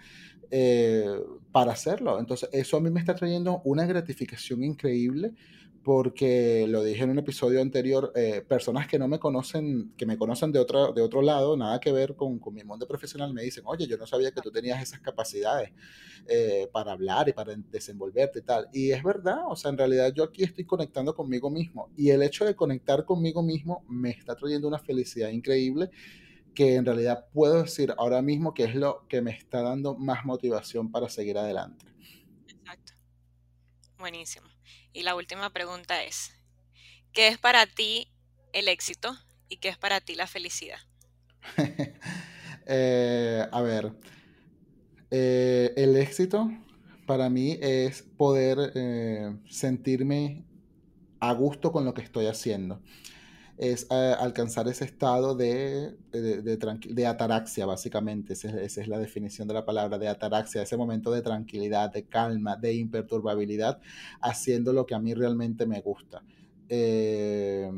eh, 0.52 1.20
para 1.52 1.72
hacerlo. 1.72 2.20
Entonces, 2.20 2.50
eso 2.52 2.78
a 2.78 2.82
mí 2.82 2.90
me 2.92 3.00
está 3.00 3.16
trayendo 3.16 3.62
una 3.64 3.86
gratificación 3.86 4.64
increíble 4.64 5.34
porque 5.86 6.66
lo 6.68 6.84
dije 6.84 7.04
en 7.04 7.12
un 7.12 7.20
episodio 7.20 7.62
anterior, 7.62 8.12
eh, 8.16 8.42
personas 8.42 8.88
que 8.88 8.98
no 8.98 9.08
me 9.08 9.20
conocen, 9.20 9.94
que 9.96 10.08
me 10.08 10.18
conocen 10.18 10.52
de, 10.52 10.58
otro, 10.58 10.92
de 10.94 11.04
otro 11.04 11.22
lado, 11.22 11.56
nada 11.56 11.80
que 11.80 11.92
ver 11.92 12.16
con, 12.16 12.40
con, 12.40 12.56
mi 12.56 12.64
mundo 12.64 12.88
profesional, 12.88 13.32
me 13.36 13.44
dicen, 13.44 13.64
oye, 13.68 13.86
yo 13.86 13.96
no 13.96 14.08
sabía 14.08 14.32
que 14.32 14.42
tú 14.42 14.50
tenías 14.50 14.82
esas 14.82 15.00
capacidades 15.00 15.72
eh, 16.28 16.68
para 16.74 16.94
hablar 16.94 17.30
y 17.30 17.34
para 17.34 17.56
desenvolverte 17.56 18.40
y 18.40 18.42
tal. 18.42 18.68
Y 18.74 18.90
es 18.90 19.04
verdad, 19.04 19.44
o 19.48 19.56
sea, 19.56 19.70
en 19.70 19.78
realidad 19.78 20.12
yo 20.12 20.24
aquí 20.24 20.44
estoy 20.44 20.66
conectando 20.66 21.14
conmigo 21.14 21.52
mismo 21.52 21.92
y 21.96 22.10
el 22.10 22.24
hecho 22.24 22.46
de 22.46 22.56
conectar 22.56 23.06
conmigo 23.06 23.44
mismo 23.44 23.86
me 23.88 24.10
está 24.10 24.36
trayendo 24.36 24.68
una 24.68 24.80
felicidad 24.80 25.30
increíble 25.30 25.92
que 26.56 26.78
en 26.78 26.86
realidad 26.86 27.28
puedo 27.32 27.62
decir 27.62 27.94
ahora 28.00 28.24
mismo 28.24 28.56
que 28.56 28.64
es 28.64 28.74
lo 28.74 29.06
que 29.08 29.22
me 29.22 29.32
está 29.32 29.62
dando 29.62 29.96
más 29.96 30.26
motivación 30.26 30.92
para 30.92 31.10
seguir 31.10 31.38
adelante. 31.38 31.86
Exacto. 32.48 32.94
Buenísimo. 34.00 34.55
Y 34.96 35.04
la 35.04 35.14
última 35.14 35.52
pregunta 35.52 36.04
es, 36.04 36.32
¿qué 37.12 37.28
es 37.28 37.38
para 37.38 37.66
ti 37.66 38.08
el 38.54 38.70
éxito 38.70 39.14
y 39.50 39.58
qué 39.58 39.68
es 39.68 39.78
para 39.78 40.00
ti 40.00 40.16
la 40.16 40.26
felicidad? 40.26 40.80
Eh, 42.68 43.48
a 43.52 43.62
ver, 43.62 43.94
eh, 45.12 45.72
el 45.78 45.96
éxito 45.98 46.50
para 47.06 47.30
mí 47.30 47.60
es 47.62 48.02
poder 48.02 48.72
eh, 48.74 49.38
sentirme 49.48 50.44
a 51.20 51.32
gusto 51.34 51.72
con 51.72 51.86
lo 51.86 51.94
que 51.94 52.02
estoy 52.02 52.26
haciendo 52.26 52.82
es 53.58 53.88
eh, 53.90 54.16
alcanzar 54.20 54.68
ese 54.68 54.86
estado 54.86 55.36
de, 55.36 55.96
de, 56.12 57.08
ataraxia, 57.08 57.66
básicamente. 57.66 58.34
Esa 58.34 58.62
es, 58.62 58.88
la 58.88 59.00
definición 59.00 59.48
de 59.48 59.54
la 59.54 59.66
palabra, 59.66 59.98
de 59.98 60.08
ataraxia, 60.08 60.62
ese 60.62 60.78
momento 60.78 61.12
de 61.12 61.22
tranquilidad, 61.22 61.92
de 61.92 62.04
calma, 62.06 62.58
de 62.58 62.74
imperturbabilidad, 62.74 63.80
haciendo 64.22 64.74
lo 64.74 64.86
que 64.86 64.96
a 64.96 65.00
mí 65.00 65.14
realmente 65.14 65.66
me 65.66 65.82
gusta. 65.82 66.22
Eh, 66.68 67.72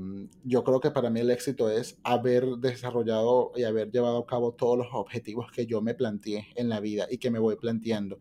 yo 0.43 0.63
creo 0.63 0.79
que 0.79 0.91
para 0.91 1.09
mí 1.09 1.19
el 1.19 1.29
éxito 1.29 1.69
es 1.69 1.97
haber 2.03 2.45
desarrollado 2.57 3.51
y 3.55 3.63
haber 3.63 3.91
llevado 3.91 4.19
a 4.19 4.25
cabo 4.25 4.53
todos 4.53 4.77
los 4.77 4.87
objetivos 4.93 5.51
que 5.51 5.65
yo 5.65 5.81
me 5.81 5.93
planteé 5.93 6.47
en 6.55 6.69
la 6.69 6.79
vida 6.79 7.05
y 7.09 7.17
que 7.17 7.29
me 7.29 7.39
voy 7.39 7.57
planteando 7.57 8.19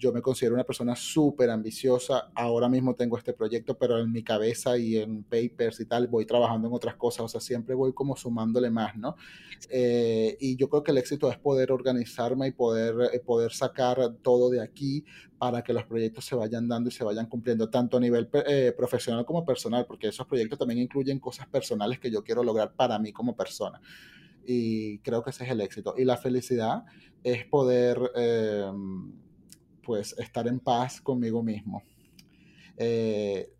yo 0.00 0.12
me 0.12 0.22
considero 0.22 0.54
una 0.54 0.64
persona 0.64 0.96
súper 0.96 1.50
ambiciosa. 1.50 2.30
Ahora 2.34 2.68
mismo 2.68 2.94
tengo 2.94 3.18
este 3.18 3.34
proyecto, 3.34 3.76
pero 3.78 3.98
en 3.98 4.10
mi 4.10 4.22
cabeza 4.24 4.76
y 4.78 4.96
en 4.96 5.22
papers 5.24 5.78
y 5.80 5.84
tal, 5.84 6.08
voy 6.08 6.24
trabajando 6.24 6.68
en 6.68 6.74
otras 6.74 6.96
cosas. 6.96 7.26
O 7.26 7.28
sea, 7.28 7.40
siempre 7.40 7.74
voy 7.74 7.92
como 7.92 8.16
sumándole 8.16 8.70
más, 8.70 8.96
¿no? 8.96 9.14
Eh, 9.68 10.36
y 10.40 10.56
yo 10.56 10.68
creo 10.70 10.82
que 10.82 10.90
el 10.90 10.98
éxito 10.98 11.30
es 11.30 11.38
poder 11.38 11.70
organizarme 11.70 12.48
y 12.48 12.52
poder, 12.52 13.10
eh, 13.12 13.20
poder 13.20 13.52
sacar 13.52 14.14
todo 14.22 14.48
de 14.48 14.62
aquí 14.62 15.04
para 15.38 15.62
que 15.62 15.72
los 15.72 15.84
proyectos 15.84 16.24
se 16.24 16.34
vayan 16.34 16.66
dando 16.66 16.88
y 16.88 16.92
se 16.92 17.04
vayan 17.04 17.26
cumpliendo, 17.26 17.68
tanto 17.68 17.98
a 17.98 18.00
nivel 18.00 18.28
eh, 18.46 18.72
profesional 18.76 19.24
como 19.26 19.44
personal, 19.44 19.86
porque 19.86 20.08
esos 20.08 20.26
proyectos 20.26 20.58
también 20.58 20.80
incluyen 20.80 21.18
cosas 21.18 21.46
personales 21.46 22.00
que 22.00 22.10
yo 22.10 22.24
quiero 22.24 22.42
lograr 22.42 22.74
para 22.74 22.98
mí 22.98 23.12
como 23.12 23.36
persona. 23.36 23.80
Y 24.46 24.98
creo 25.00 25.22
que 25.22 25.30
ese 25.30 25.44
es 25.44 25.50
el 25.50 25.60
éxito. 25.60 25.94
Y 25.96 26.04
la 26.04 26.16
felicidad 26.16 26.84
es 27.22 27.44
poder, 27.46 27.98
em, 28.16 29.12
pues, 29.82 30.14
estar 30.18 30.46
en 30.48 30.60
paz 30.60 31.00
conmigo 31.00 31.42
mismo. 31.42 31.82
Eh, 32.76 33.52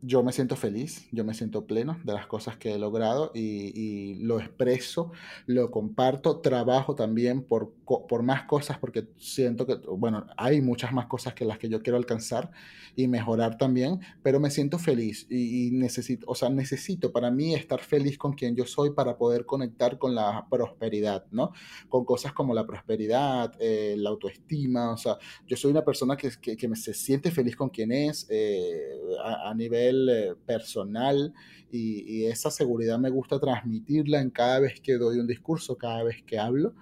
yo 0.00 0.22
me 0.22 0.32
siento 0.32 0.54
feliz, 0.54 1.08
yo 1.10 1.24
me 1.24 1.34
siento 1.34 1.66
pleno 1.66 1.98
de 2.04 2.12
las 2.12 2.26
cosas 2.26 2.56
que 2.56 2.74
he 2.74 2.78
logrado 2.78 3.32
y, 3.34 4.14
lo 4.22 4.38
expreso, 4.38 5.10
lo 5.46 5.70
comparto, 5.70 6.40
trabajo 6.40 6.94
también 6.94 7.42
por, 7.42 7.72
por, 7.84 8.22
más 8.22 8.42
cosas 8.44 8.78
porque 8.78 9.08
siento 9.16 9.66
que, 9.66 9.76
bueno, 9.76 10.26
hay 10.36 10.60
muchas 10.60 10.92
más 10.92 11.06
cosas 11.06 11.34
que 11.34 11.44
las 11.44 11.58
que 11.58 11.68
yo 11.68 11.82
quiero 11.82 11.96
alcanzar 11.96 12.50
y 12.94 13.08
mejorar 13.08 13.58
también, 13.58 14.00
pero 14.22 14.40
me 14.40 14.50
siento 14.50 14.78
feliz 14.78 15.26
y, 15.30 15.70
necesito, 15.72 16.26
o 16.28 16.34
sea, 16.34 16.48
necesito 16.50 17.12
para 17.12 17.30
mí 17.30 17.54
estar 17.54 17.80
feliz 17.80 18.18
con 18.18 18.32
quien 18.32 18.54
yo 18.54 18.66
soy 18.66 18.90
para 18.90 19.16
poder 19.16 19.46
conectar 19.46 19.98
con 19.98 20.14
la 20.14 20.46
prosperidad, 20.50 21.26
¿no? 21.30 21.52
Con 21.88 22.04
cosas 22.04 22.32
como 22.32 22.54
la 22.54 22.66
prosperidad, 22.66 23.52
eh, 23.58 23.94
la 23.98 24.10
autoestima, 24.10 24.92
o 24.92 24.96
sea, 24.96 25.18
yo 25.46 25.56
soy 25.56 25.70
una 25.70 25.84
persona 25.84 26.16
que, 26.16 26.30
que, 26.40 26.56
que 26.56 26.76
se 26.76 26.94
siente 26.94 27.30
feliz 27.30 27.56
con 27.56 27.70
quien 27.70 27.92
es 27.92 28.26
eh, 28.30 29.00
a 29.44 29.54
nivel 29.54 29.87
eh, 29.90 30.34
personal 30.46 31.34
y, 31.70 32.26
esa 32.26 32.50
seguridad 32.50 32.98
me 32.98 33.10
gusta 33.10 33.38
transmitirla 33.38 34.20
en 34.20 34.30
cada 34.30 34.60
vez 34.60 34.80
que 34.80 34.94
doy 34.94 35.18
un 35.18 35.26
discurso, 35.26 35.76
cada 35.76 36.02
vez 36.02 36.22
que 36.22 36.38
hablo. 36.38 36.74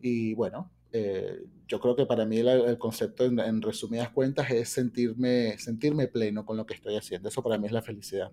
Y 0.00 0.34
bueno, 0.34 0.70
eh, 0.92 1.40
yo 1.66 1.80
creo 1.80 1.96
que 1.96 2.06
para 2.06 2.24
mí 2.24 2.38
el, 2.38 2.78
concepto 2.78 3.24
en, 3.24 3.62
resumidas 3.62 4.10
cuentas 4.10 4.50
es 4.50 4.68
sentirme, 4.68 5.58
sentirme 5.58 6.08
pleno 6.08 6.44
con 6.44 6.56
lo 6.56 6.66
que 6.66 6.74
estoy 6.74 6.96
haciendo. 6.96 7.28
Eso 7.28 7.42
para 7.42 7.58
mí 7.58 7.66
es 7.66 7.72
la 7.72 7.82
felicidad. 7.82 8.30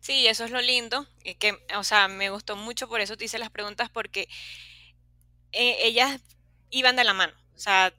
Sí, 0.00 0.26
eso 0.28 0.44
es 0.44 0.52
lo 0.52 0.60
lindo, 0.60 1.04
que, 1.40 1.58
o 1.76 1.82
sea, 1.82 2.06
me 2.06 2.30
gustó 2.30 2.54
mucho, 2.54 2.86
por 2.86 3.00
eso 3.00 3.16
te 3.16 3.24
hice 3.24 3.38
las 3.38 3.50
preguntas, 3.50 3.90
porque 3.90 4.28
eh, 5.50 5.78
ellas 5.82 6.20
iban 6.70 6.94
de 6.94 7.02
la 7.02 7.12
mano. 7.12 7.32
O 7.56 7.58
sea, 7.58 7.92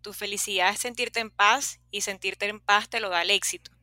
tu 0.00 0.14
felicidad 0.14 0.70
es 0.70 0.80
sentirte 0.80 1.20
en 1.20 1.30
paz 1.30 1.78
y 1.90 2.00
sentirte 2.00 2.48
en 2.48 2.58
paz 2.58 2.88
te 2.88 3.00
lo 3.00 3.10
da 3.10 3.22
el 3.22 3.30
éxito 3.30 3.77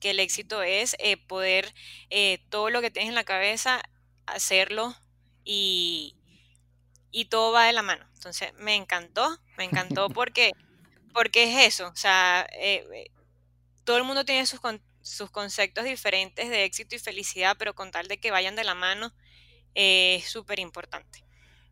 que 0.00 0.10
el 0.10 0.20
éxito 0.20 0.62
es 0.62 0.96
eh, 0.98 1.16
poder 1.16 1.74
eh, 2.10 2.38
todo 2.50 2.70
lo 2.70 2.80
que 2.80 2.90
tienes 2.90 3.08
en 3.08 3.14
la 3.14 3.24
cabeza, 3.24 3.82
hacerlo 4.26 4.94
y, 5.44 6.16
y, 7.10 7.26
todo 7.26 7.52
va 7.52 7.66
de 7.66 7.72
la 7.72 7.82
mano. 7.82 8.06
Entonces 8.14 8.52
me 8.54 8.74
encantó, 8.74 9.38
me 9.56 9.64
encantó 9.64 10.08
porque, 10.10 10.52
porque 11.12 11.44
es 11.44 11.74
eso, 11.74 11.88
o 11.88 11.96
sea, 11.96 12.46
eh, 12.52 13.10
todo 13.84 13.98
el 13.98 14.04
mundo 14.04 14.24
tiene 14.24 14.46
sus, 14.46 14.60
sus 15.02 15.30
conceptos 15.30 15.84
diferentes 15.84 16.50
de 16.50 16.64
éxito 16.64 16.96
y 16.96 16.98
felicidad, 16.98 17.56
pero 17.58 17.74
con 17.74 17.90
tal 17.90 18.08
de 18.08 18.18
que 18.18 18.30
vayan 18.30 18.56
de 18.56 18.64
la 18.64 18.74
mano 18.74 19.12
es 19.74 20.28
súper 20.28 20.58
importante. 20.58 21.25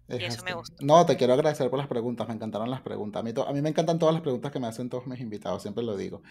Y 0.08 0.22
eso 0.22 0.44
me 0.44 0.52
gusta. 0.52 0.76
No, 0.80 1.06
te 1.06 1.16
quiero 1.16 1.32
agradecer 1.32 1.70
por 1.70 1.78
las 1.78 1.88
preguntas, 1.88 2.28
me 2.28 2.34
encantaron 2.34 2.70
las 2.70 2.82
preguntas. 2.82 3.20
A 3.20 3.22
mí, 3.22 3.32
a 3.34 3.52
mí 3.52 3.62
me 3.62 3.70
encantan 3.70 3.98
todas 3.98 4.14
las 4.14 4.22
preguntas 4.22 4.52
que 4.52 4.60
me 4.60 4.66
hacen 4.66 4.90
todos 4.90 5.06
mis 5.06 5.20
invitados, 5.20 5.62
siempre 5.62 5.82
lo 5.82 5.96
digo. 5.96 6.22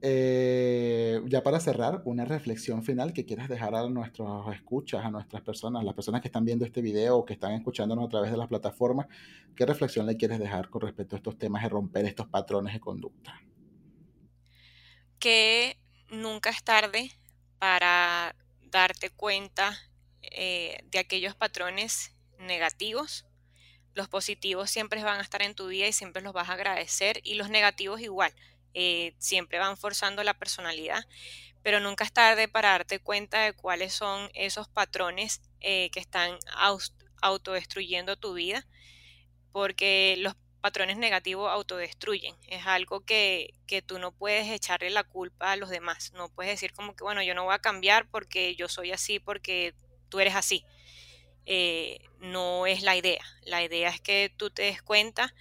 Eh, 0.00 1.20
ya 1.26 1.42
para 1.42 1.60
cerrar, 1.60 2.00
una 2.06 2.24
reflexión 2.24 2.82
final 2.82 3.12
que 3.12 3.26
quieras 3.26 3.50
dejar 3.50 3.74
a 3.74 3.86
nuestros 3.90 4.52
escuchas, 4.54 5.04
a 5.04 5.10
nuestras 5.10 5.42
personas, 5.42 5.84
las 5.84 5.94
personas 5.94 6.22
que 6.22 6.28
están 6.28 6.46
viendo 6.46 6.64
este 6.64 6.80
video 6.80 7.18
o 7.18 7.24
que 7.26 7.34
están 7.34 7.52
escuchándonos 7.52 8.06
a 8.06 8.08
través 8.08 8.30
de 8.30 8.38
las 8.38 8.48
plataformas, 8.48 9.06
¿qué 9.54 9.66
reflexión 9.66 10.06
le 10.06 10.16
quieres 10.16 10.38
dejar 10.38 10.70
con 10.70 10.80
respecto 10.80 11.16
a 11.16 11.18
estos 11.18 11.36
temas 11.36 11.62
de 11.62 11.68
romper 11.68 12.06
estos 12.06 12.26
patrones 12.26 12.72
de 12.72 12.80
conducta? 12.80 13.38
Que 15.18 15.76
nunca 16.08 16.48
es 16.48 16.64
tarde 16.64 17.10
para 17.58 18.34
darte 18.62 19.10
cuenta 19.10 19.76
eh, 20.22 20.82
de 20.90 20.98
aquellos 20.98 21.34
patrones 21.34 22.14
negativos. 22.40 23.26
Los 23.94 24.08
positivos 24.08 24.70
siempre 24.70 25.02
van 25.02 25.18
a 25.18 25.22
estar 25.22 25.42
en 25.42 25.54
tu 25.54 25.68
vida 25.68 25.86
y 25.86 25.92
siempre 25.92 26.22
los 26.22 26.32
vas 26.32 26.48
a 26.48 26.54
agradecer 26.54 27.20
y 27.24 27.34
los 27.34 27.50
negativos 27.50 28.00
igual. 28.00 28.32
Eh, 28.74 29.14
siempre 29.18 29.58
van 29.58 29.76
forzando 29.76 30.22
la 30.22 30.34
personalidad, 30.34 31.04
pero 31.62 31.80
nunca 31.80 32.04
es 32.04 32.12
tarde 32.12 32.48
para 32.48 32.70
darte 32.70 33.00
cuenta 33.00 33.42
de 33.42 33.52
cuáles 33.52 33.92
son 33.92 34.30
esos 34.34 34.68
patrones 34.68 35.40
eh, 35.60 35.90
que 35.90 36.00
están 36.00 36.38
autodestruyendo 37.20 38.16
tu 38.16 38.34
vida, 38.34 38.66
porque 39.52 40.14
los 40.18 40.36
patrones 40.60 40.96
negativos 40.98 41.50
autodestruyen. 41.50 42.36
Es 42.46 42.66
algo 42.66 43.04
que, 43.04 43.54
que, 43.66 43.82
tú 43.82 43.98
no 43.98 44.12
puedes 44.12 44.48
echarle 44.48 44.90
la 44.90 45.04
culpa 45.04 45.52
a 45.52 45.56
los 45.56 45.70
demás. 45.70 46.12
No 46.14 46.28
puedes 46.28 46.52
decir 46.52 46.72
como 46.72 46.94
que, 46.94 47.02
bueno, 47.02 47.22
yo 47.22 47.34
no 47.34 47.44
voy 47.44 47.54
a 47.54 47.58
cambiar 47.58 48.08
porque 48.08 48.54
yo 48.54 48.68
soy 48.68 48.92
así, 48.92 49.18
porque 49.18 49.74
tú 50.08 50.20
eres 50.20 50.34
así. 50.34 50.64
Eh, 51.46 51.98
no 52.20 52.66
es 52.66 52.82
la 52.82 52.96
idea. 52.96 53.24
La 53.42 53.62
idea 53.62 53.88
es 53.90 54.00
que 54.00 54.32
tú 54.36 54.50
te 54.50 54.62
des 54.62 54.82
cuenta, 54.82 55.34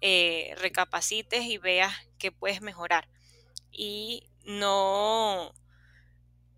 eh, 0.00 0.54
recapacites 0.58 1.44
y 1.44 1.58
veas 1.58 1.94
que 2.18 2.32
puedes 2.32 2.60
mejorar. 2.60 3.08
Y 3.70 4.28
no, 4.44 5.54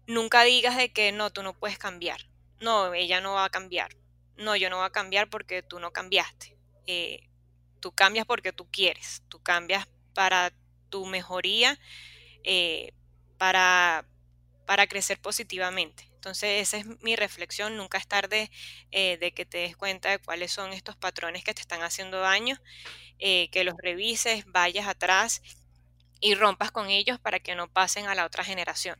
nunca 0.06 0.42
digas 0.44 0.76
de 0.76 0.92
que 0.92 1.12
no, 1.12 1.32
tú 1.32 1.42
no 1.42 1.58
puedes 1.58 1.78
cambiar. 1.78 2.20
No, 2.60 2.94
ella 2.94 3.20
no 3.20 3.34
va 3.34 3.44
a 3.44 3.50
cambiar. 3.50 3.94
No, 4.36 4.56
yo 4.56 4.70
no 4.70 4.76
voy 4.76 4.86
a 4.86 4.90
cambiar 4.90 5.28
porque 5.28 5.62
tú 5.62 5.78
no 5.80 5.92
cambiaste. 5.92 6.56
Eh, 6.86 7.28
tú 7.80 7.92
cambias 7.92 8.26
porque 8.26 8.52
tú 8.52 8.70
quieres. 8.70 9.22
Tú 9.28 9.42
cambias 9.42 9.86
para 10.14 10.52
tu 10.88 11.06
mejoría, 11.06 11.78
para, 13.38 14.06
para 14.66 14.86
crecer 14.86 15.20
positivamente. 15.20 16.08
Entonces, 16.24 16.62
esa 16.62 16.78
es 16.78 17.02
mi 17.02 17.16
reflexión. 17.16 17.76
Nunca 17.76 17.98
es 17.98 18.08
tarde 18.08 18.50
eh, 18.92 19.18
de 19.18 19.34
que 19.34 19.44
te 19.44 19.58
des 19.58 19.76
cuenta 19.76 20.08
de 20.08 20.18
cuáles 20.18 20.52
son 20.52 20.72
estos 20.72 20.96
patrones 20.96 21.44
que 21.44 21.52
te 21.52 21.60
están 21.60 21.82
haciendo 21.82 22.18
daño, 22.18 22.56
eh, 23.18 23.50
que 23.50 23.62
los 23.62 23.74
revises, 23.76 24.46
vayas 24.46 24.88
atrás 24.88 25.42
y 26.20 26.34
rompas 26.34 26.70
con 26.70 26.88
ellos 26.88 27.20
para 27.20 27.40
que 27.40 27.54
no 27.54 27.70
pasen 27.70 28.06
a 28.06 28.14
la 28.14 28.24
otra 28.24 28.42
generación. 28.42 28.98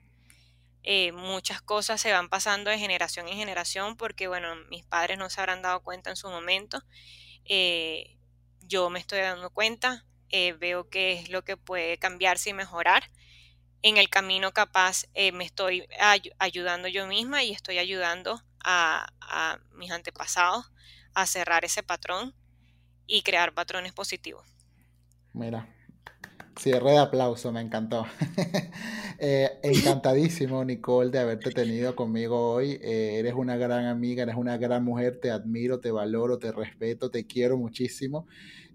Eh, 0.82 1.12
muchas 1.12 1.62
cosas 1.62 1.98
se 1.98 2.12
van 2.12 2.28
pasando 2.28 2.70
de 2.70 2.78
generación 2.78 3.26
en 3.26 3.38
generación 3.38 3.96
porque, 3.96 4.28
bueno, 4.28 4.55
mis 4.68 4.84
padres 4.84 5.16
no 5.16 5.30
se 5.30 5.40
habrán 5.40 5.62
dado 5.62 5.82
cuenta 5.82 6.10
en 6.10 6.16
su 6.16 6.28
momento. 6.28 6.82
yo 8.60 8.90
me 8.90 8.98
estoy 8.98 9.20
dando 9.20 9.48
cuenta, 9.48 10.05
veo 10.59 10.90
qué 10.90 11.14
es 11.14 11.30
lo 11.30 11.42
que 11.42 11.56
puede 11.56 11.96
cambiarse 11.96 12.51
y 12.51 12.52
mejorar 12.52 13.10
en 13.85 13.98
el 13.98 14.09
camino 14.09 14.52
capaz 14.52 15.05
eh, 15.12 15.31
me 15.31 15.44
estoy 15.44 15.86
ayudando 16.39 16.89
yo 16.89 17.06
misma 17.06 17.44
y 17.44 17.52
estoy 17.52 17.77
ayudando 17.77 18.40
a, 18.65 19.06
mis 19.74 19.90
antepasados 19.90 20.73
a 21.12 21.27
cerrar 21.27 21.66
ese 21.66 21.82
patrón 21.82 22.35
y 23.06 23.23
crear 23.23 23.52
patrones 23.52 23.93
positivos. 23.93 24.47
Mira, 25.35 25.69
cierre 26.59 26.93
de 26.93 26.98
aplauso, 26.98 27.52
me 27.52 27.61
encantó. 27.61 28.06
Eh, 29.20 29.48
encantadísimo, 29.62 30.65
Nicole, 30.65 31.11
de 31.11 31.20
haberte 31.20 31.51
tenido 31.52 31.94
conmigo 31.94 32.51
hoy. 32.52 32.81
Eh, 32.82 33.16
eres 33.20 33.35
una 33.35 33.56
gran 33.56 33.86
amiga, 33.86 34.24
eres 34.24 34.35
una 34.35 34.56
gran 34.59 34.85
mujer, 34.85 35.20
te 35.20 35.31
admiro, 35.31 35.78
te 35.78 35.93
valoro, 35.93 36.39
te 36.39 36.51
respeto, 36.51 37.11
te 37.12 37.24
quiero 37.24 37.56
muchísimo. 37.56 38.27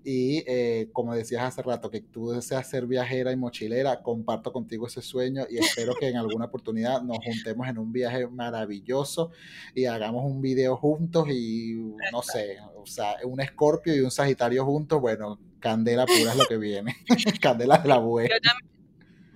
Y 0.03 0.43
eh, 0.47 0.89
como 0.93 1.13
decías 1.13 1.43
hace 1.43 1.61
rato, 1.61 1.89
que 1.89 2.01
tú 2.01 2.31
deseas 2.31 2.69
ser 2.69 2.87
viajera 2.87 3.31
y 3.31 3.35
mochilera, 3.35 4.01
comparto 4.01 4.51
contigo 4.51 4.87
ese 4.87 5.01
sueño 5.01 5.45
y 5.49 5.57
espero 5.57 5.93
que 5.95 6.07
en 6.07 6.17
alguna 6.17 6.45
oportunidad 6.45 7.01
nos 7.01 7.17
juntemos 7.23 7.67
en 7.67 7.77
un 7.77 7.91
viaje 7.91 8.27
maravilloso 8.27 9.31
y 9.75 9.85
hagamos 9.85 10.23
un 10.25 10.41
video 10.41 10.77
juntos 10.77 11.27
y 11.29 11.73
no 12.11 12.21
sé, 12.21 12.57
o 12.75 12.85
sea, 12.85 13.15
un 13.23 13.41
escorpio 13.41 13.95
y 13.95 13.99
un 13.99 14.11
sagitario 14.11 14.65
juntos, 14.65 15.01
bueno, 15.01 15.39
candela 15.59 16.05
pura 16.05 16.31
es 16.31 16.37
lo 16.37 16.45
que 16.45 16.57
viene, 16.57 16.95
candela 17.41 17.77
de 17.79 17.89
la 17.89 17.97
buena. 17.97 18.35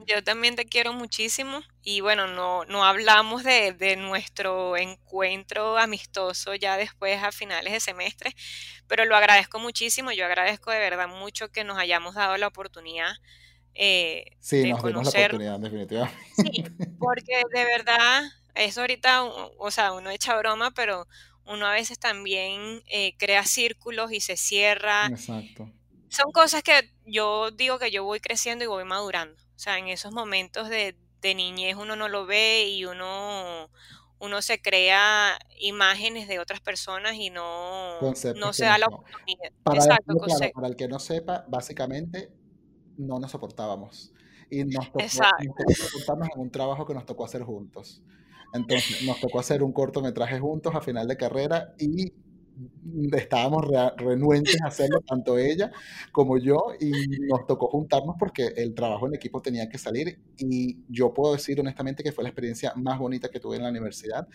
Yo 0.08 0.24
también 0.24 0.56
te 0.56 0.66
quiero 0.66 0.94
muchísimo 0.94 1.62
y 1.84 2.02
bueno, 2.02 2.28
no, 2.28 2.66
no 2.66 2.84
hablamos 2.84 3.44
de, 3.44 3.74
de, 3.74 3.96
nuestro 3.96 4.78
encuentro 4.78 5.78
amistoso 5.78 6.56
ya 6.56 6.78
después 6.78 7.22
a 7.22 7.32
finales 7.32 7.74
de 7.74 7.80
semestre, 7.80 8.34
pero 8.88 9.06
lo 9.06 9.16
agradezco 9.16 9.60
muchísimo, 9.60 10.12
yo 10.12 10.26
agradezco 10.26 10.72
de 10.72 10.80
verdad 10.80 11.08
mucho 11.08 11.50
que 11.50 11.64
nos 11.64 11.78
hayamos 11.78 12.16
dado 12.16 12.38
la 12.38 12.48
oportunidad. 12.48 13.12
Eh, 13.76 14.26
sí, 14.40 14.70
nos 14.70 14.84
dimos 14.84 15.04
la 15.04 15.10
oportunidad, 15.10 15.60
definitivamente. 15.60 16.20
Sí, 16.36 16.64
porque 17.00 17.42
de 17.54 17.66
verdad, 17.66 18.24
eso 18.56 18.82
ahorita, 18.82 19.24
o 19.24 19.72
sea, 19.72 19.92
uno 19.94 20.10
echa 20.10 20.36
broma, 20.38 20.72
pero 20.72 21.08
uno 21.46 21.66
a 21.66 21.74
veces 21.74 22.00
también 22.00 22.82
eh, 22.88 23.16
crea 23.18 23.44
círculos 23.46 24.12
y 24.12 24.22
se 24.22 24.38
cierra. 24.38 25.08
Exacto 25.08 25.70
son 26.14 26.32
cosas 26.32 26.62
que 26.62 26.92
yo 27.06 27.50
digo 27.52 27.80
que 27.80 27.90
yo 27.90 28.04
voy 28.04 28.20
creciendo 28.20 28.64
y 28.64 28.68
voy 28.68 28.86
madurando. 28.86 29.36
O 29.56 29.60
sea, 29.60 29.80
en 29.80 29.88
esos 29.88 30.12
momentos 30.12 30.70
de, 30.70 30.96
de 31.24 31.34
niñez 31.34 31.76
uno 31.76 31.96
no 31.96 32.08
lo 32.10 32.28
ve 32.28 32.68
y 32.68 32.86
uno, 32.86 33.70
uno 34.20 34.42
se 34.44 34.62
crea 34.62 35.40
imágenes 35.60 36.28
de 36.28 36.40
otras 36.40 36.60
personas 36.60 37.16
y 37.16 37.32
no, 37.32 38.00
no 38.02 38.54
se 38.54 38.66
da 38.66 38.78
la 38.78 38.88
oportunidad. 38.88 39.52
Para, 39.64 39.78
Exacto, 39.78 40.14
para 40.54 40.68
el 40.68 40.76
que 40.76 40.88
no 40.88 41.00
sepa, 41.00 41.46
básicamente 41.48 42.32
no 42.98 43.20
nos 43.20 43.32
soportábamos. 43.32 44.14
Y 44.52 44.66
nos 44.66 44.92
tocó, 44.92 45.00
nos 45.00 46.30
en 46.36 46.40
un 46.40 46.52
trabajo 46.52 46.86
que 46.86 46.94
nos 46.94 47.08
tocó 47.08 47.26
hacer 47.26 47.42
juntos. 47.42 48.04
Entonces, 48.54 49.02
nos 49.04 49.20
tocó 49.20 49.40
hacer 49.40 49.64
un 49.64 49.74
cortometraje 49.74 50.40
juntos 50.40 50.76
a 50.76 50.82
final 50.82 51.08
de 51.08 51.18
carrera 51.18 51.74
y 51.80 52.14
estábamos 53.14 53.66
renuentes 53.98 54.62
a 54.62 54.68
hacerlo, 54.68 55.02
tanto 55.02 55.38
ella 55.38 55.72
como 56.12 56.38
yo, 56.38 56.74
y 56.80 56.92
nos 57.28 57.46
tocó 57.48 57.68
juntarnos 57.68 58.16
porque 58.20 58.48
el 58.58 58.74
trabajo 58.76 59.08
en 59.08 59.16
equipo 59.16 59.42
tenía 59.42 59.70
que 59.70 59.78
salir. 59.78 60.20
Y 60.38 60.78
yo 60.90 61.14
puedo 61.14 61.34
decir 61.34 61.60
honestamente 61.60 62.04
que 62.04 62.12
fue 62.12 62.24
la 62.24 62.30
experiencia 62.30 62.74
más 62.76 63.00
bonita 63.00 63.30
que 63.30 63.40
tuve 63.40 63.58
en 63.58 63.64
la 63.64 63.70
universidad, 63.70 64.28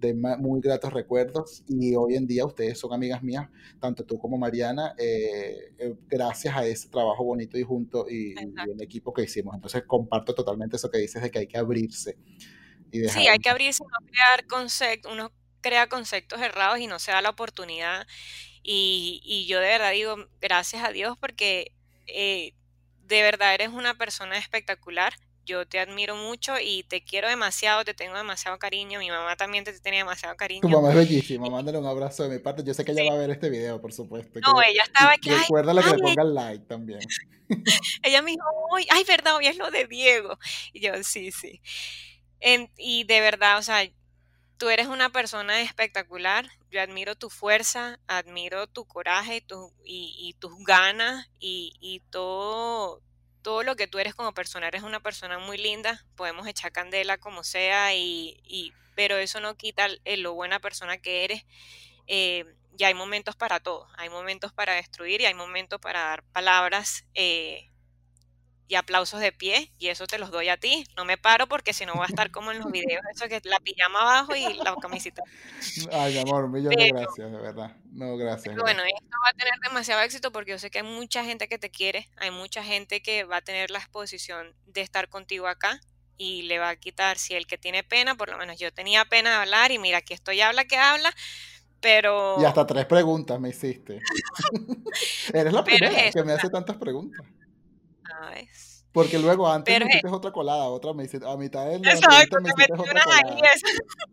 de 0.00 0.14
muy 0.14 0.60
gratos 0.60 0.92
recuerdos. 0.92 1.64
Y 1.68 1.94
hoy 1.94 2.14
en 2.14 2.26
día 2.26 2.46
ustedes 2.46 2.78
son 2.78 2.92
amigas 2.92 3.22
mías, 3.22 3.48
tanto 3.80 4.04
tú 4.04 4.18
como 4.18 4.38
Mariana, 4.38 4.94
eh, 4.98 5.72
eh, 5.78 5.94
gracias 6.08 6.56
a 6.56 6.66
ese 6.66 6.88
trabajo 6.88 7.24
bonito 7.24 7.58
y 7.58 7.62
junto 7.62 8.06
y, 8.08 8.34
el 8.36 8.80
equipo 8.80 9.12
que 9.12 9.22
hicimos. 9.22 9.54
Entonces, 9.54 9.84
comparto 9.86 10.34
totalmente 10.34 10.76
eso 10.76 10.90
que 10.90 10.98
dices 10.98 11.22
de 11.22 11.30
que 11.30 11.40
hay 11.40 11.46
que 11.46 11.58
abrirse. 11.58 12.16
Y 12.90 13.04
sí, 13.08 13.26
hay 13.28 13.38
que 13.38 13.50
abrirse, 13.50 13.82
no 13.84 14.06
crear 14.06 14.46
conceptos, 14.46 15.12
uno 15.12 15.30
crea 15.66 15.88
conceptos 15.88 16.40
errados 16.40 16.78
y 16.78 16.86
no 16.86 17.00
se 17.00 17.10
da 17.10 17.20
la 17.20 17.30
oportunidad. 17.30 18.06
Y, 18.62 19.46
yo 19.48 19.60
de 19.60 19.66
verdad 19.66 19.92
digo, 19.92 20.16
gracias 20.40 20.84
a 20.84 20.90
Dios 20.90 21.16
porque 21.18 21.72
eh, 22.06 22.52
de 23.06 23.22
verdad 23.22 23.54
eres 23.54 23.70
una 23.70 23.94
persona 23.94 24.38
espectacular. 24.38 25.14
Yo 25.44 25.66
te 25.66 25.78
admiro 25.78 26.16
mucho 26.16 26.54
y 26.60 26.82
te 26.84 27.04
quiero 27.04 27.28
demasiado, 27.28 27.84
te 27.84 27.94
tengo 27.94 28.16
demasiado 28.16 28.58
cariño. 28.58 28.98
Mi 28.98 29.10
mamá 29.10 29.36
también 29.36 29.64
te 29.64 29.78
tiene 29.78 29.98
demasiado 29.98 30.36
cariño. 30.36 30.60
Tu 30.60 30.68
mamá 30.68 30.90
es 30.90 30.96
bellísima, 30.96 31.48
mándale 31.48 31.78
un 31.78 31.86
abrazo 31.86 32.24
de 32.24 32.30
mi 32.30 32.38
parte. 32.40 32.64
Yo 32.64 32.74
sé 32.74 32.84
que 32.84 32.92
ella 32.92 33.10
va 33.10 33.16
a 33.16 33.20
ver 33.20 33.30
este 33.30 33.50
video, 33.50 33.80
por 33.80 33.92
supuesto. 33.92 34.40
No, 34.40 34.60
ella 34.62 34.82
estaba 34.84 35.12
aquí. 35.12 35.30
Recuérdale 35.30 35.82
que 35.82 35.90
le 35.90 35.98
ponga 35.98 36.24
like 36.24 36.64
también. 36.66 37.00
ella 38.02 38.22
me 38.22 38.32
dijo, 38.32 38.44
ay, 38.90 39.04
verdad, 39.04 39.36
hoy 39.36 39.46
es 39.46 39.56
lo 39.56 39.70
de 39.70 39.86
Diego. 39.86 40.36
Y 40.72 40.80
yo, 40.80 41.02
sí, 41.04 41.30
sí. 41.30 41.60
y 42.76 43.04
de 43.04 43.20
verdad, 43.20 43.58
o 43.58 43.62
sea, 43.62 43.88
Tú 44.58 44.70
eres 44.70 44.86
una 44.86 45.10
persona 45.10 45.60
espectacular. 45.60 46.48
Yo 46.70 46.80
admiro 46.80 47.14
tu 47.14 47.28
fuerza, 47.28 47.98
admiro 48.06 48.66
tu 48.66 48.86
coraje 48.86 49.44
y, 49.84 50.34
tus 50.38 50.52
ganas 50.64 51.28
y, 51.38 52.02
todo, 52.10 53.02
todo 53.42 53.62
lo 53.62 53.76
que 53.76 53.86
tú 53.86 53.98
eres 53.98 54.14
como 54.14 54.32
persona. 54.32 54.68
Eres 54.68 54.82
una 54.82 55.00
persona 55.00 55.38
muy 55.38 55.58
linda. 55.58 56.04
Podemos 56.16 56.46
echar 56.46 56.72
candela 56.72 57.18
como 57.18 57.44
sea, 57.44 57.94
y, 57.94 58.72
pero 58.94 59.16
eso 59.18 59.40
no 59.40 59.56
quita 59.56 59.88
lo 60.16 60.32
buena 60.32 60.58
persona 60.58 60.96
que 60.96 61.24
eres. 61.24 61.44
Eh, 62.06 62.46
y 62.78 62.84
hay 62.84 62.94
momentos 62.94 63.36
para 63.36 63.60
todo. 63.60 63.88
Hay 63.98 64.08
momentos 64.08 64.52
para 64.52 64.74
destruir 64.74 65.20
y 65.20 65.26
hay 65.26 65.34
momentos 65.34 65.80
para 65.80 66.00
dar 66.00 66.22
palabras 66.32 67.04
eh, 67.14 67.70
y 68.68 68.74
aplausos 68.74 69.20
de 69.20 69.32
pie, 69.32 69.70
y 69.78 69.88
eso 69.88 70.06
te 70.06 70.18
los 70.18 70.30
doy 70.30 70.48
a 70.48 70.56
ti. 70.56 70.84
No 70.96 71.04
me 71.04 71.18
paro 71.18 71.46
porque 71.46 71.72
si 71.72 71.86
no 71.86 71.94
voy 71.94 72.04
a 72.04 72.06
estar 72.06 72.30
como 72.30 72.50
en 72.50 72.58
los 72.58 72.70
videos, 72.70 73.02
eso 73.14 73.28
que 73.28 73.40
la 73.44 73.60
pijama 73.60 74.00
abajo 74.00 74.34
y 74.34 74.54
la 74.54 74.74
camiseta. 74.76 75.22
Ay, 75.92 76.18
amor, 76.18 76.48
millón 76.48 76.74
de 76.74 76.88
gracias, 76.88 77.30
de 77.30 77.38
verdad. 77.38 77.76
No, 77.92 78.16
gracias. 78.16 78.56
bueno, 78.56 78.82
esto 78.82 79.16
va 79.24 79.30
a 79.30 79.32
tener 79.34 79.54
demasiado 79.62 80.02
éxito 80.02 80.32
porque 80.32 80.52
yo 80.52 80.58
sé 80.58 80.70
que 80.70 80.78
hay 80.78 80.84
mucha 80.84 81.24
gente 81.24 81.48
que 81.48 81.58
te 81.58 81.70
quiere, 81.70 82.08
hay 82.16 82.30
mucha 82.30 82.62
gente 82.62 83.02
que 83.02 83.24
va 83.24 83.38
a 83.38 83.42
tener 83.42 83.70
la 83.70 83.78
exposición 83.78 84.54
de 84.66 84.80
estar 84.80 85.08
contigo 85.08 85.46
acá 85.46 85.80
y 86.18 86.42
le 86.42 86.58
va 86.58 86.70
a 86.70 86.76
quitar, 86.76 87.18
si 87.18 87.34
el 87.34 87.46
que 87.46 87.58
tiene 87.58 87.84
pena, 87.84 88.14
por 88.16 88.30
lo 88.30 88.38
menos 88.38 88.58
yo 88.58 88.72
tenía 88.72 89.04
pena 89.04 89.30
de 89.30 89.36
hablar 89.36 89.70
y 89.70 89.78
mira, 89.78 89.98
aquí 89.98 90.14
estoy 90.14 90.40
habla 90.40 90.64
que 90.64 90.76
habla, 90.76 91.14
pero... 91.80 92.40
Y 92.40 92.44
hasta 92.44 92.66
tres 92.66 92.86
preguntas 92.86 93.38
me 93.38 93.50
hiciste. 93.50 94.00
Eres 95.32 95.52
la 95.52 95.62
primera 95.62 96.10
que 96.10 96.24
me 96.24 96.32
hace 96.32 96.48
tantas 96.48 96.76
preguntas. 96.76 97.24
nice. 98.20 98.75
Porque 98.96 99.18
luego 99.18 99.46
antes 99.46 99.78
me 99.78 99.90
hiciste 99.90 100.08
otra 100.08 100.32
colada, 100.32 100.64
otra 100.68 100.94
me 100.94 101.04
hiciste, 101.04 101.28
a 101.28 101.36
mitad 101.36 101.66
de 101.66 101.80
la 101.80 101.92
Exacto, 101.92 102.40
me 102.40 102.48
hiciste 102.48 102.72
otra 102.72 103.02
colada. 103.02 103.36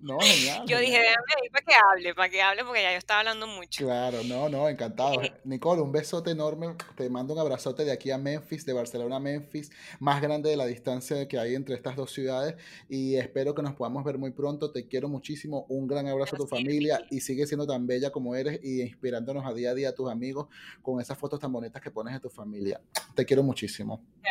No, 0.02 0.20
genial. 0.20 0.66
Yo 0.68 0.78
dije, 0.78 1.00
déjame 1.00 1.46
ir 1.46 1.52
para 1.54 1.66
que 1.66 1.74
hable, 1.74 2.14
para 2.14 2.30
que 2.30 2.42
hable, 2.42 2.66
porque 2.66 2.82
ya 2.82 2.92
yo 2.92 2.98
estaba 2.98 3.22
hablando 3.22 3.48
mucho. 3.48 3.86
Claro, 3.86 4.18
no, 4.26 4.50
no, 4.50 4.68
encantado. 4.68 5.22
Eh, 5.22 5.32
Nicole, 5.46 5.82
un 5.82 5.94
besote 5.94 6.32
enorme. 6.32 6.76
Te 6.98 7.10
mando 7.10 7.34
un 7.34 7.40
abrazote 7.40 7.86
de 7.86 7.94
aquí 7.94 8.12
a 8.12 8.18
Memphis, 8.18 8.66
de 8.66 8.74
Barcelona 8.74 9.16
a 9.16 9.20
Memphis, 9.22 9.72
más 10.02 10.22
grande 10.22 10.50
de 10.50 10.58
la 10.58 10.66
distancia 10.66 11.30
que 11.30 11.40
hay 11.40 11.56
entre 11.56 11.76
estas 11.76 11.96
dos 11.96 12.12
ciudades. 12.12 12.56
Y 12.90 13.16
espero 13.16 13.56
que 13.56 13.62
nos 13.62 13.76
podamos 13.76 14.04
ver 14.04 14.18
muy 14.18 14.32
pronto. 14.32 14.74
Te 14.74 14.86
quiero 14.90 15.08
muchísimo. 15.08 15.66
Un 15.70 15.88
gran 15.88 16.10
abrazo 16.10 16.36
a 16.36 16.40
tu 16.40 16.48
familia 16.48 17.00
y 17.10 17.22
sigue 17.22 17.48
siendo 17.48 17.66
tan 17.66 17.88
bella 17.88 18.12
como 18.12 18.36
eres 18.36 18.60
y 18.62 18.82
inspirándonos 18.82 19.46
a 19.46 19.54
día 19.54 19.72
a 19.72 19.74
día 19.76 19.90
a 19.90 19.96
tus 19.96 20.12
amigos 20.12 20.48
con 20.82 21.00
esas 21.00 21.18
fotos 21.18 21.40
tan 21.40 21.54
bonitas 21.54 21.82
que 21.82 21.90
pones 21.90 22.14
de 22.14 22.20
tu 22.20 22.30
familia. 22.30 22.82
Te 23.16 23.26
quiero 23.26 23.44
muchísimo. 23.44 24.02
Te 24.22 24.30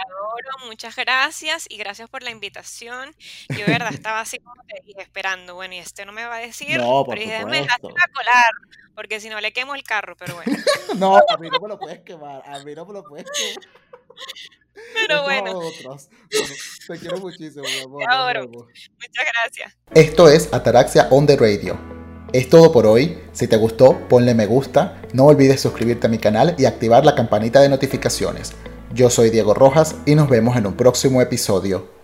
muchas 0.67 0.97
gracias 0.97 1.67
y 1.69 1.77
gracias 1.77 2.09
por 2.09 2.23
la 2.23 2.31
invitación. 2.31 3.15
Yo 3.49 3.65
de 3.67 3.73
verdad 3.73 3.93
estaba 3.93 4.21
así 4.21 4.39
como 4.39 4.63
te 4.65 4.83
dije, 4.85 5.03
esperando, 5.03 5.55
bueno, 5.55 5.75
y 5.75 5.79
este 5.79 6.05
no 6.05 6.13
me 6.13 6.25
va 6.25 6.37
a 6.37 6.41
decir, 6.41 6.79
no, 6.79 7.05
pero 7.09 7.21
dije, 7.21 7.45
me 7.47 7.61
a 7.61 7.79
colar, 7.79 8.53
porque 8.95 9.21
si 9.21 9.29
no 9.29 9.41
le 9.41 9.53
quemo 9.53 9.75
el 9.75 9.83
carro, 9.83 10.17
pero 10.17 10.35
bueno. 10.35 10.53
no, 10.97 11.17
a 11.17 11.37
mí 11.39 11.49
no 11.51 11.61
me 11.61 11.69
lo 11.69 11.79
puedes 11.79 12.01
quemar, 12.01 12.43
a 12.47 12.59
mí 12.61 12.75
no 12.75 12.87
me 12.87 12.93
lo 12.93 13.05
puedes 13.05 13.27
quemar. 13.31 13.69
Pero 14.95 15.23
bueno. 15.25 15.61
te 16.89 16.99
quiero 16.99 17.19
muchísimo, 17.19 17.63
mi 17.63 17.81
amor. 17.81 18.05
Te 18.05 18.15
adoro. 18.15 18.49
Muchas 18.49 19.27
gracias. 19.35 19.77
Esto 19.95 20.29
es 20.29 20.53
Ataraxia 20.53 21.09
on 21.11 21.27
the 21.27 21.37
Radio. 21.37 21.79
Es 22.33 22.49
todo 22.49 22.73
por 22.73 22.87
hoy. 22.87 23.19
Si 23.33 23.47
te 23.47 23.57
gustó, 23.57 24.09
ponle 24.09 24.35
me 24.35 24.47
gusta. 24.47 25.03
No 25.13 25.27
olvides 25.27 25.61
suscribirte 25.61 26.07
a 26.07 26.11
mi 26.11 26.19
canal 26.19 26.55
y 26.59 26.65
activar 26.65 27.05
la 27.05 27.15
campanita 27.15 27.61
de 27.61 27.69
notificaciones. 27.69 28.55
Yo 28.95 29.09
soy 29.09 29.31
Diego 29.31 29.55
Rojas 29.55 29.95
y 30.05 30.15
nos 30.15 30.29
vemos 30.29 30.55
en 30.57 30.67
un 30.67 30.75
próximo 30.75 31.23
episodio. 31.23 32.02